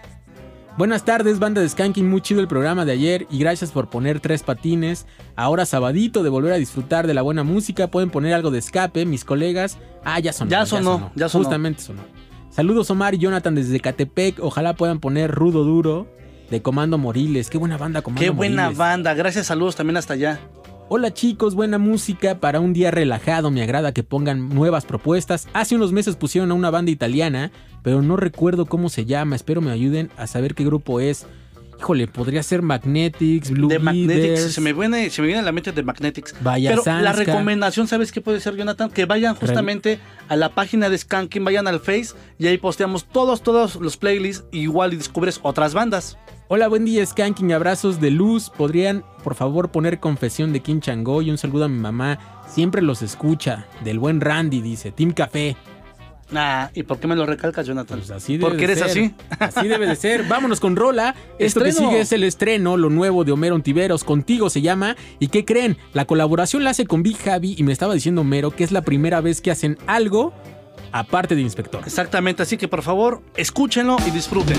Buenas 0.79 1.05
tardes, 1.05 1.39
banda 1.39 1.61
de 1.61 1.69
Skanking, 1.69 2.09
muy 2.09 2.23
chido 2.23 2.41
el 2.41 2.49
programa 2.49 2.87
de 2.87 2.93
ayer 2.93 3.27
y 3.31 3.39
gracias 3.39 3.71
por 3.73 3.91
poner 3.91 4.21
tres 4.21 4.43
patines. 4.43 5.07
Ahora 5.37 5.67
sabadito 5.67 6.23
de 6.23 6.31
volver 6.31 6.55
a 6.55 6.57
disfrutar 6.57 7.07
de 7.07 7.13
la 7.13 7.21
buena 7.21 7.43
música, 7.45 7.89
pueden 7.89 8.09
poner 8.09 8.33
algo 8.33 8.51
de 8.51 8.59
escape, 8.59 9.05
mis 9.05 9.25
colegas. 9.25 9.77
Ah, 10.03 10.19
ya 10.19 10.33
sonó. 10.33 10.51
Ya 10.51 10.65
sonó, 10.65 11.13
ya 11.15 11.29
sonó. 11.29 11.45
Justamente 11.45 11.83
sonó. 11.83 12.01
Saludos 12.49 12.91
Omar 12.91 13.15
y 13.15 13.19
Jonathan 13.19 13.55
desde 13.55 13.81
Catepec, 13.81 14.39
ojalá 14.41 14.75
puedan 14.75 14.99
poner 14.99 15.31
Rudo 15.31 15.65
Duro 15.65 16.07
de 16.51 16.63
Comando 16.63 16.97
Moriles. 16.97 17.51
Qué 17.51 17.59
buena 17.59 17.77
banda 17.77 18.01
Comando 18.01 18.21
Qué 18.23 18.31
buena 18.31 18.63
Moriles. 18.65 18.79
banda. 18.79 19.13
Gracias, 19.15 19.47
saludos 19.47 19.77
también 19.77 19.99
hasta 19.99 20.15
allá. 20.15 20.41
Hola 20.95 21.15
chicos, 21.15 21.55
buena 21.55 21.79
música 21.79 22.39
para 22.39 22.61
un 22.61 22.75
día 22.75 22.91
relajado. 22.91 23.51
Me 23.51 23.63
agrada 23.63 23.95
que 23.95 24.03
pongan 24.03 24.51
nuevas 24.51 24.85
propuestas. 24.85 25.49
Hace 25.55 25.75
unos 25.75 25.91
meses 25.91 26.17
pusieron 26.17 26.51
a 26.51 26.55
una 26.55 26.69
banda 26.69 26.91
italiana, 26.91 27.51
pero 27.83 28.03
no 28.03 28.19
recuerdo 28.19 28.67
cómo 28.67 28.91
se 28.91 29.07
llama. 29.07 29.35
Espero 29.35 29.63
me 29.63 29.71
ayuden 29.71 30.11
a 30.19 30.27
saber 30.27 30.55
qué 30.55 30.67
grupo 30.67 31.01
es. 31.01 31.27
Híjole, 31.79 32.09
podría 32.09 32.43
ser 32.43 32.61
Magnetics, 32.61 33.53
Blue 33.53 33.69
De 33.69 33.79
Magnetics, 33.79 34.53
se 34.53 34.61
me, 34.61 34.75
viene, 34.75 35.09
se 35.09 35.23
me 35.23 35.29
viene 35.29 35.41
a 35.41 35.45
la 35.45 35.53
mente 35.53 35.73
de 35.73 35.83
Magnetics. 35.83 36.35
Vaya 36.43 36.69
Pero 36.69 36.85
la 37.01 37.15
recomendación, 37.15 37.89
¿sabes 37.89 38.13
qué 38.13 38.21
puede 38.21 38.41
ser, 38.41 38.55
Jonathan? 38.55 38.91
Que 38.91 39.07
vayan 39.07 39.35
justamente 39.35 39.99
a 40.29 40.37
la 40.37 40.51
página 40.51 40.91
de 40.91 40.99
Skanking, 40.99 41.43
vayan 41.43 41.69
al 41.69 41.81
Face 41.81 42.09
y 42.39 42.49
ahí 42.49 42.59
posteamos 42.59 43.07
todos, 43.07 43.43
todos 43.43 43.77
los 43.77 43.97
playlists. 43.97 44.45
Igual 44.53 44.93
y 44.93 44.97
descubres 44.97 45.41
otras 45.43 45.73
bandas. 45.73 46.19
Hola, 46.55 46.69
buen 46.69 46.85
día, 46.85 47.07
Skanking. 47.07 47.51
Abrazos 47.55 47.99
de 47.99 48.11
luz. 48.11 48.51
¿Podrían, 48.51 49.07
por 49.25 49.35
favor, 49.35 49.71
poner 49.71 50.01
confesión 50.01 50.53
de 50.53 50.61
Kim 50.61 50.83
Chango 50.83 51.23
y 51.23 51.31
un 51.31 51.39
saludo 51.39 51.65
a 51.65 51.69
mi 51.69 51.79
mamá? 51.79 52.19
Siempre 52.47 52.83
los 52.83 53.01
escucha. 53.01 53.65
Del 53.83 53.99
buen 53.99 54.21
Randy, 54.21 54.61
dice. 54.61 54.93
Team 54.93 55.13
Café. 55.13 55.57
Nah, 56.31 56.69
¿y 56.75 56.83
por 56.83 56.99
qué 56.99 57.07
me 57.07 57.17
lo 57.17 57.25
recalcas, 57.25 57.67
Jonathan? 57.67 58.01
Pues 58.01 58.11
así 58.11 58.35
debe 58.37 58.51
Porque 58.51 58.67
de 58.67 58.73
eres 58.75 58.79
ser. 58.81 58.89
así. 58.91 59.15
Así 59.39 59.67
debe 59.67 59.87
de 59.87 59.97
ser. 59.97 60.25
Vámonos 60.29 60.61
con 60.61 60.77
Rola. 60.77 61.15
Esto 61.39 61.63
que 61.63 61.71
Estreno. 61.71 61.89
sigue 61.89 62.03
es 62.03 62.13
el 62.13 62.23
estreno, 62.23 62.77
lo 62.77 62.91
nuevo 62.91 63.25
de 63.25 63.33
Homero 63.33 63.55
Ontiveros. 63.55 64.05
Contigo 64.05 64.51
se 64.51 64.61
llama. 64.61 64.95
¿Y 65.21 65.29
qué 65.29 65.47
creen? 65.47 65.79
La 65.95 66.05
colaboración 66.05 66.65
la 66.65 66.71
hace 66.73 66.85
con 66.85 67.03
Big 67.03 67.17
Javi 67.17 67.55
y 67.57 67.63
me 67.63 67.73
estaba 67.73 67.95
diciendo 67.95 68.21
Homero 68.21 68.51
que 68.51 68.65
es 68.65 68.73
la 68.73 68.83
primera 68.83 69.23
vez 69.23 69.41
que 69.41 69.51
hacen 69.51 69.79
algo 69.87 70.35
aparte 70.93 71.35
de 71.35 71.41
Inspector. 71.41 71.81
Exactamente, 71.87 72.43
así 72.43 72.59
que 72.59 72.69
por 72.69 72.83
favor, 72.83 73.23
escúchenlo 73.39 73.97
y 74.07 74.11
disfruten. 74.11 74.59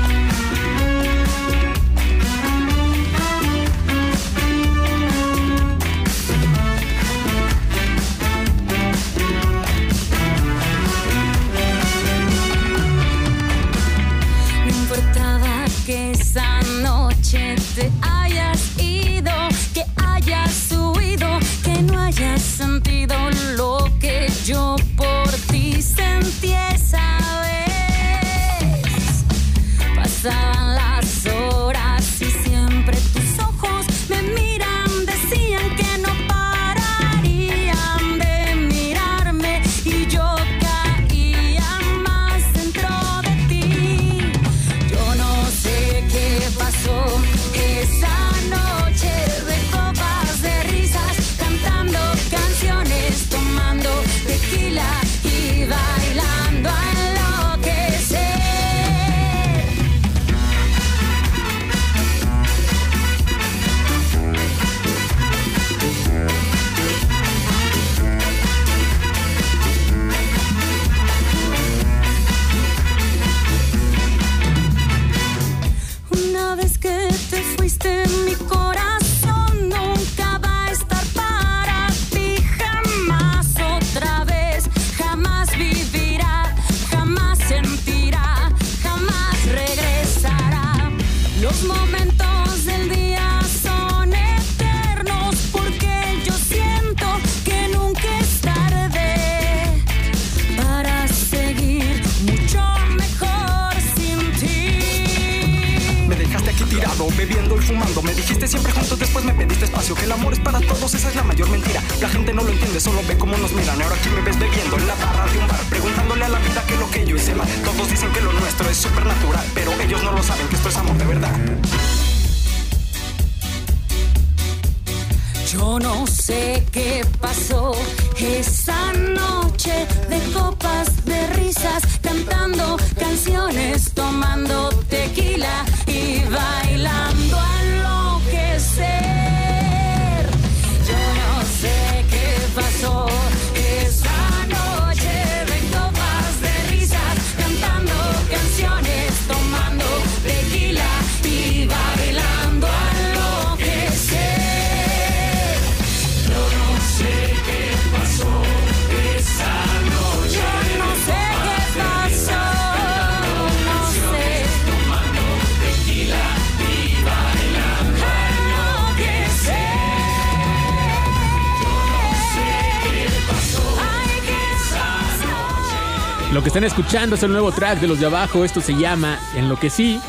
Lo 176.41 176.43
que 176.43 176.49
están 176.49 176.63
escuchando 176.63 177.15
es 177.15 177.21
el 177.21 177.31
nuevo 177.31 177.51
track 177.51 177.79
de 177.79 177.87
los 177.87 177.99
de 177.99 178.07
abajo. 178.07 178.43
Esto 178.43 178.61
se 178.61 178.73
llama 178.73 179.19
En 179.35 179.47
lo 179.47 179.59
que 179.59 179.69
sí. 179.69 179.99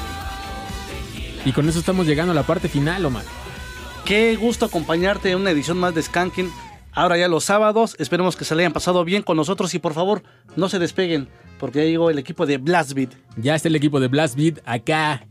Y 1.44 1.52
con 1.52 1.69
eso 1.69 1.78
estamos 1.78 2.07
llegando 2.07 2.33
a 2.33 2.35
la 2.35 2.43
parte 2.43 2.70
final, 2.70 3.05
Omar. 3.05 3.27
Qué 4.07 4.35
gusto 4.36 4.65
acompañarte 4.65 5.31
en 5.31 5.36
una 5.36 5.51
edición 5.51 5.77
más 5.77 5.94
de 5.94 6.01
Skanking. 6.01 6.51
Ahora 6.93 7.19
ya 7.19 7.28
los 7.28 7.44
sábados, 7.44 7.97
esperemos 7.99 8.35
que 8.35 8.47
se 8.47 8.55
le 8.55 8.62
hayan 8.62 8.73
pasado 8.73 9.05
bien 9.05 9.23
con 9.23 9.36
nosotros 9.36 9.75
y 9.75 9.78
por 9.78 9.93
favor 9.93 10.23
no 10.57 10.70
se 10.70 10.78
despeguen 10.78 11.28
porque 11.61 11.81
ya 11.81 11.85
llegó 11.85 12.09
el 12.09 12.19
equipo 12.19 12.47
de 12.47 12.57
Blast 12.57 12.94
Beat. 12.94 13.11
Ya 13.36 13.55
está 13.55 13.69
el 13.69 13.77
equipo 13.77 14.01
de 14.01 14.09
Blast 14.09 14.35
Beat 14.35 14.61
acá 14.65 15.27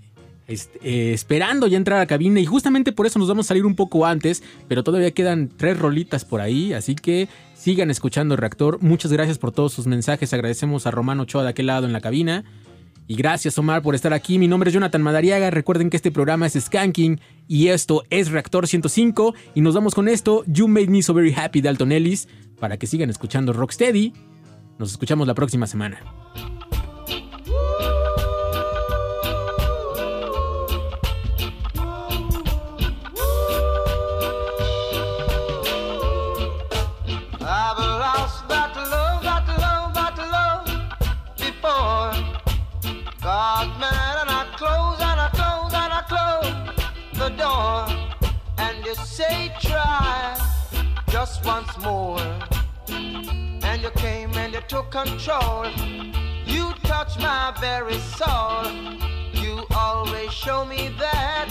este, 0.47 0.80
eh, 0.83 1.13
esperando 1.13 1.65
ya 1.65 1.77
entrar 1.77 1.97
a 1.97 2.01
la 2.01 2.07
cabina 2.07 2.39
y 2.39 2.45
justamente 2.45 2.91
por 2.91 3.07
eso 3.07 3.17
nos 3.17 3.27
vamos 3.27 3.45
a 3.45 3.49
salir 3.49 3.65
un 3.65 3.75
poco 3.75 4.05
antes, 4.05 4.43
pero 4.67 4.83
todavía 4.83 5.09
quedan 5.11 5.49
tres 5.49 5.80
rolitas 5.80 6.25
por 6.25 6.41
ahí, 6.41 6.73
así 6.73 6.93
que 6.93 7.27
sigan 7.61 7.91
escuchando 7.91 8.35
Reactor. 8.35 8.81
Muchas 8.81 9.14
gracias 9.14 9.38
por 9.38 9.51
todos 9.51 9.72
sus 9.72 9.85
mensajes, 9.85 10.33
agradecemos 10.33 10.88
a 10.88 10.91
Romano 10.91 11.23
Ochoa 11.23 11.43
de 11.43 11.49
aquel 11.49 11.67
lado 11.67 11.85
en 11.85 11.93
la 11.93 12.01
cabina. 12.01 12.43
Y 13.07 13.15
gracias 13.15 13.56
Omar 13.59 13.83
por 13.83 13.93
estar 13.93 14.14
aquí. 14.14 14.40
Mi 14.40 14.48
nombre 14.48 14.69
es 14.69 14.73
Jonathan 14.73 15.01
Madariaga. 15.03 15.51
Recuerden 15.51 15.91
que 15.91 15.98
este 15.98 16.11
programa 16.11 16.48
es 16.48 16.53
Skanking 16.53 17.19
y 17.48 17.67
esto 17.67 18.03
es 18.09 18.31
Reactor 18.31 18.67
105. 18.67 19.35
Y 19.53 19.61
nos 19.61 19.75
vamos 19.75 19.93
con 19.93 20.07
esto, 20.07 20.43
You 20.48 20.67
Made 20.67 20.88
Me 20.88 21.03
So 21.03 21.14
Very 21.14 21.35
Happy 21.35 21.61
de 21.61 21.69
Alton 21.69 21.91
Ellis, 21.91 22.27
para 22.59 22.77
que 22.77 22.88
sigan 22.88 23.11
escuchando 23.11 23.53
Rocksteady. 23.53 24.14
Nos 24.80 24.91
escuchamos 24.91 25.27
la 25.27 25.35
próxima 25.35 25.67
semana. 25.67 25.99
Once 51.57 51.77
more. 51.80 52.17
And 53.69 53.81
you 53.81 53.91
came 54.05 54.33
and 54.41 54.53
you 54.53 54.61
took 54.73 54.89
control. 54.89 55.65
You 56.53 56.65
touched 56.91 57.19
my 57.19 57.53
very 57.59 57.99
soul. 58.19 58.63
You 59.43 59.53
always 59.85 60.31
show 60.31 60.63
me 60.73 60.81
that 61.05 61.47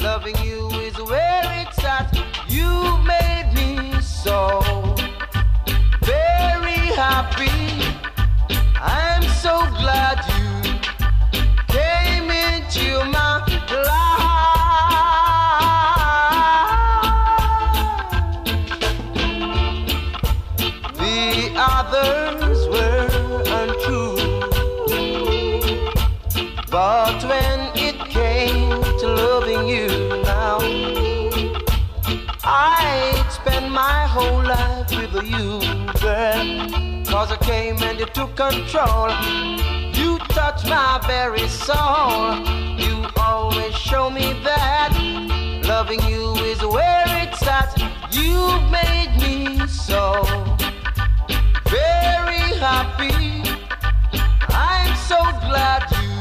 loving 0.00 0.38
you 0.48 0.60
is 0.86 0.96
where 1.10 1.46
it's 1.62 1.80
at. 1.96 2.08
You 2.56 2.72
made 3.14 3.50
me 3.60 4.00
so 4.00 4.40
very 6.12 6.80
happy. 7.04 7.60
I'm 8.80 9.24
so 9.44 9.54
glad 9.82 10.16
you 10.38 10.50
came 11.76 12.28
into 12.46 12.86
my 13.16 13.29
loving 29.50 29.68
you 29.68 29.88
now, 30.22 30.58
I'd 32.44 33.28
spend 33.30 33.72
my 33.72 34.06
whole 34.06 34.42
life 34.42 34.90
with 34.90 35.24
you, 35.24 35.60
girl. 36.00 37.04
Cause 37.06 37.32
I 37.32 37.38
came 37.42 37.82
and 37.82 37.98
you 37.98 38.06
took 38.06 38.36
control. 38.36 39.10
You 39.92 40.18
touched 40.28 40.68
my 40.68 41.00
very 41.06 41.48
soul. 41.48 42.36
You 42.78 43.06
always 43.16 43.74
show 43.74 44.08
me 44.10 44.34
that 44.44 44.92
loving 45.64 46.02
you 46.08 46.34
is 46.44 46.62
where 46.64 47.04
it's 47.08 47.42
at. 47.46 47.76
You 48.12 48.60
made 48.70 49.12
me 49.20 49.66
so 49.66 50.22
very 51.68 52.44
happy. 52.58 53.42
I'm 54.50 54.94
so 54.96 55.18
glad 55.46 55.90
you 55.90 56.19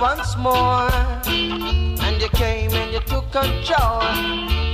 once 0.00 0.36
more. 0.36 0.90
And 1.26 2.20
you 2.20 2.28
came 2.30 2.72
and 2.72 2.92
you 2.92 3.00
took 3.00 3.30
control. 3.30 4.02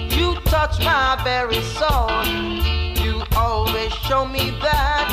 You 0.08 0.34
touched 0.44 0.80
my 0.84 1.20
very 1.24 1.60
soul. 1.78 2.10
You 3.04 3.22
always 3.36 3.92
show 4.06 4.26
me 4.26 4.50
that 4.62 5.08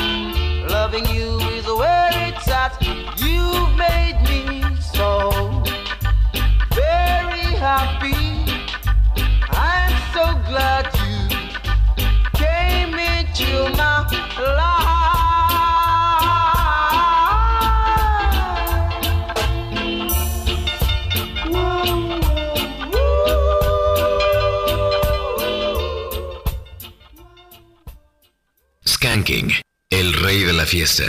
loving 0.69 1.05
you 1.07 1.39
is 1.57 1.65
where 1.65 2.09
it's 2.13 2.47
at. 2.47 2.81
You've 3.17 3.75
made 3.77 4.19
me 4.29 4.63
so 4.93 5.31
very 6.73 7.47
happy. 7.67 8.15
I'm 9.49 9.93
so 10.13 10.25
glad 10.49 10.85
you 11.03 11.37
came 12.33 12.93
into 12.93 13.75
my 13.77 14.76
Skanking, 29.17 29.51
el 29.89 30.13
rey 30.13 30.43
de 30.43 30.53
la 30.53 30.67
fiesta. 30.67 31.05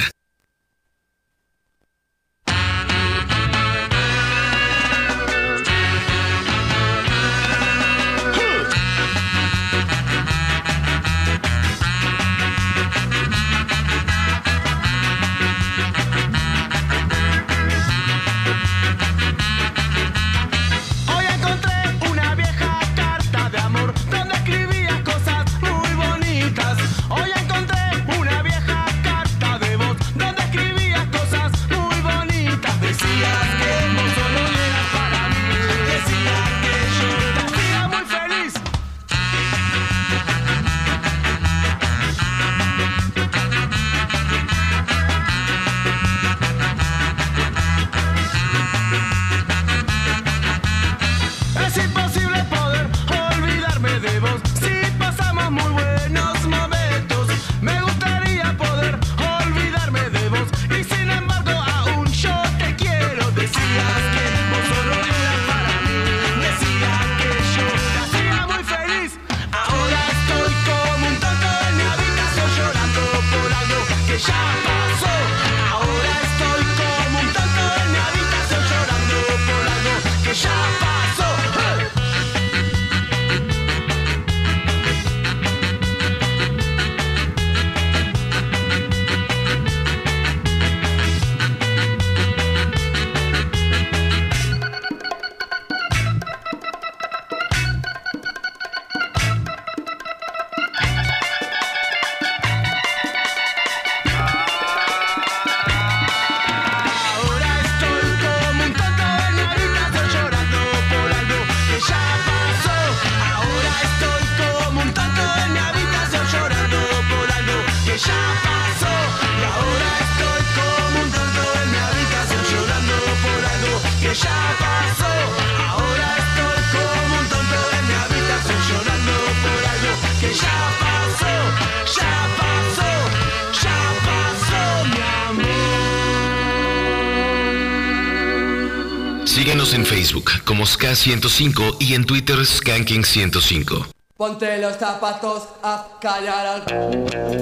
K105 140.78 141.76
y 141.80 141.94
en 141.94 142.04
Twitter 142.04 142.38
Skanking105. 142.38 143.86
Ponte 144.16 144.58
los 144.58 144.76
zapatos 144.76 145.48
a 145.62 145.86
callar 146.00 146.46
al 146.46 146.62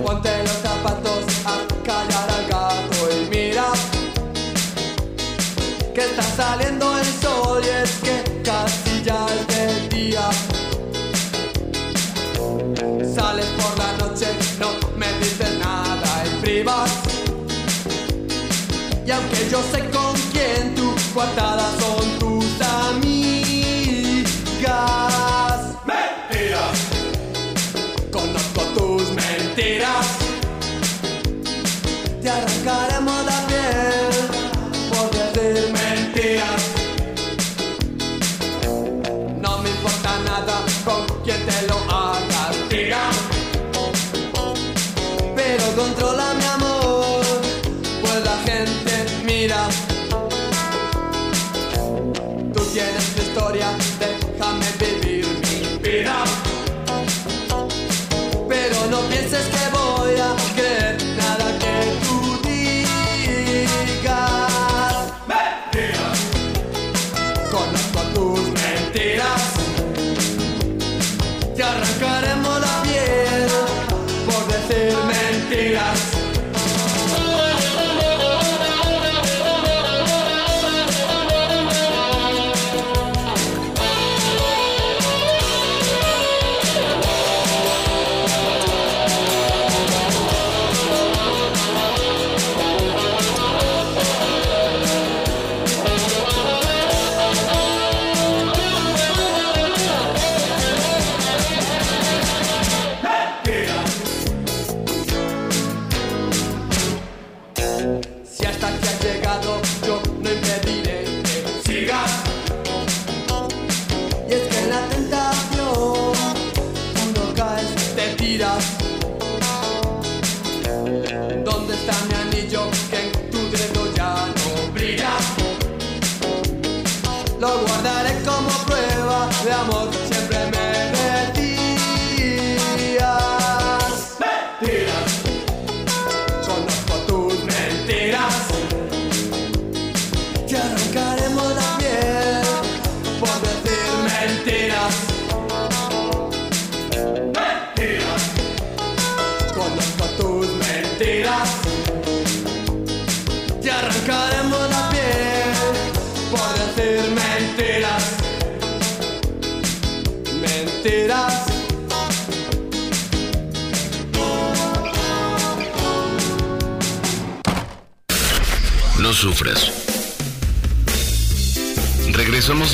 Ponte 0.02 0.42
los 0.42 0.58
zapatos 0.62 1.24
a 1.44 1.84
callar 1.84 2.30
al 2.30 2.46
gato 2.48 3.08
y 3.12 3.28
mira 3.30 3.66
que 5.94 6.02
está 6.02 6.22
saliendo 6.22 6.98
el 6.98 7.04
sol 7.04 7.62
y 7.64 7.82
es 7.82 7.90
que 7.96 8.42
casi 8.42 9.02
ya 9.02 9.26
es 9.26 9.46
de 9.46 9.96
día. 9.96 10.28
Sales 13.14 13.46
por 13.58 13.78
la 13.78 13.92
noche, 13.98 14.26
no 14.58 14.72
me 14.96 15.10
dices 15.20 15.58
nada 15.58 16.24
en 16.26 16.40
privas. 16.42 16.90
Y 19.06 19.10
aunque 19.10 19.48
yo 19.50 19.62
sé 19.72 19.88
con 19.90 20.14
quién 20.32 20.74
tú 20.74 20.94
cuántas 21.14 21.55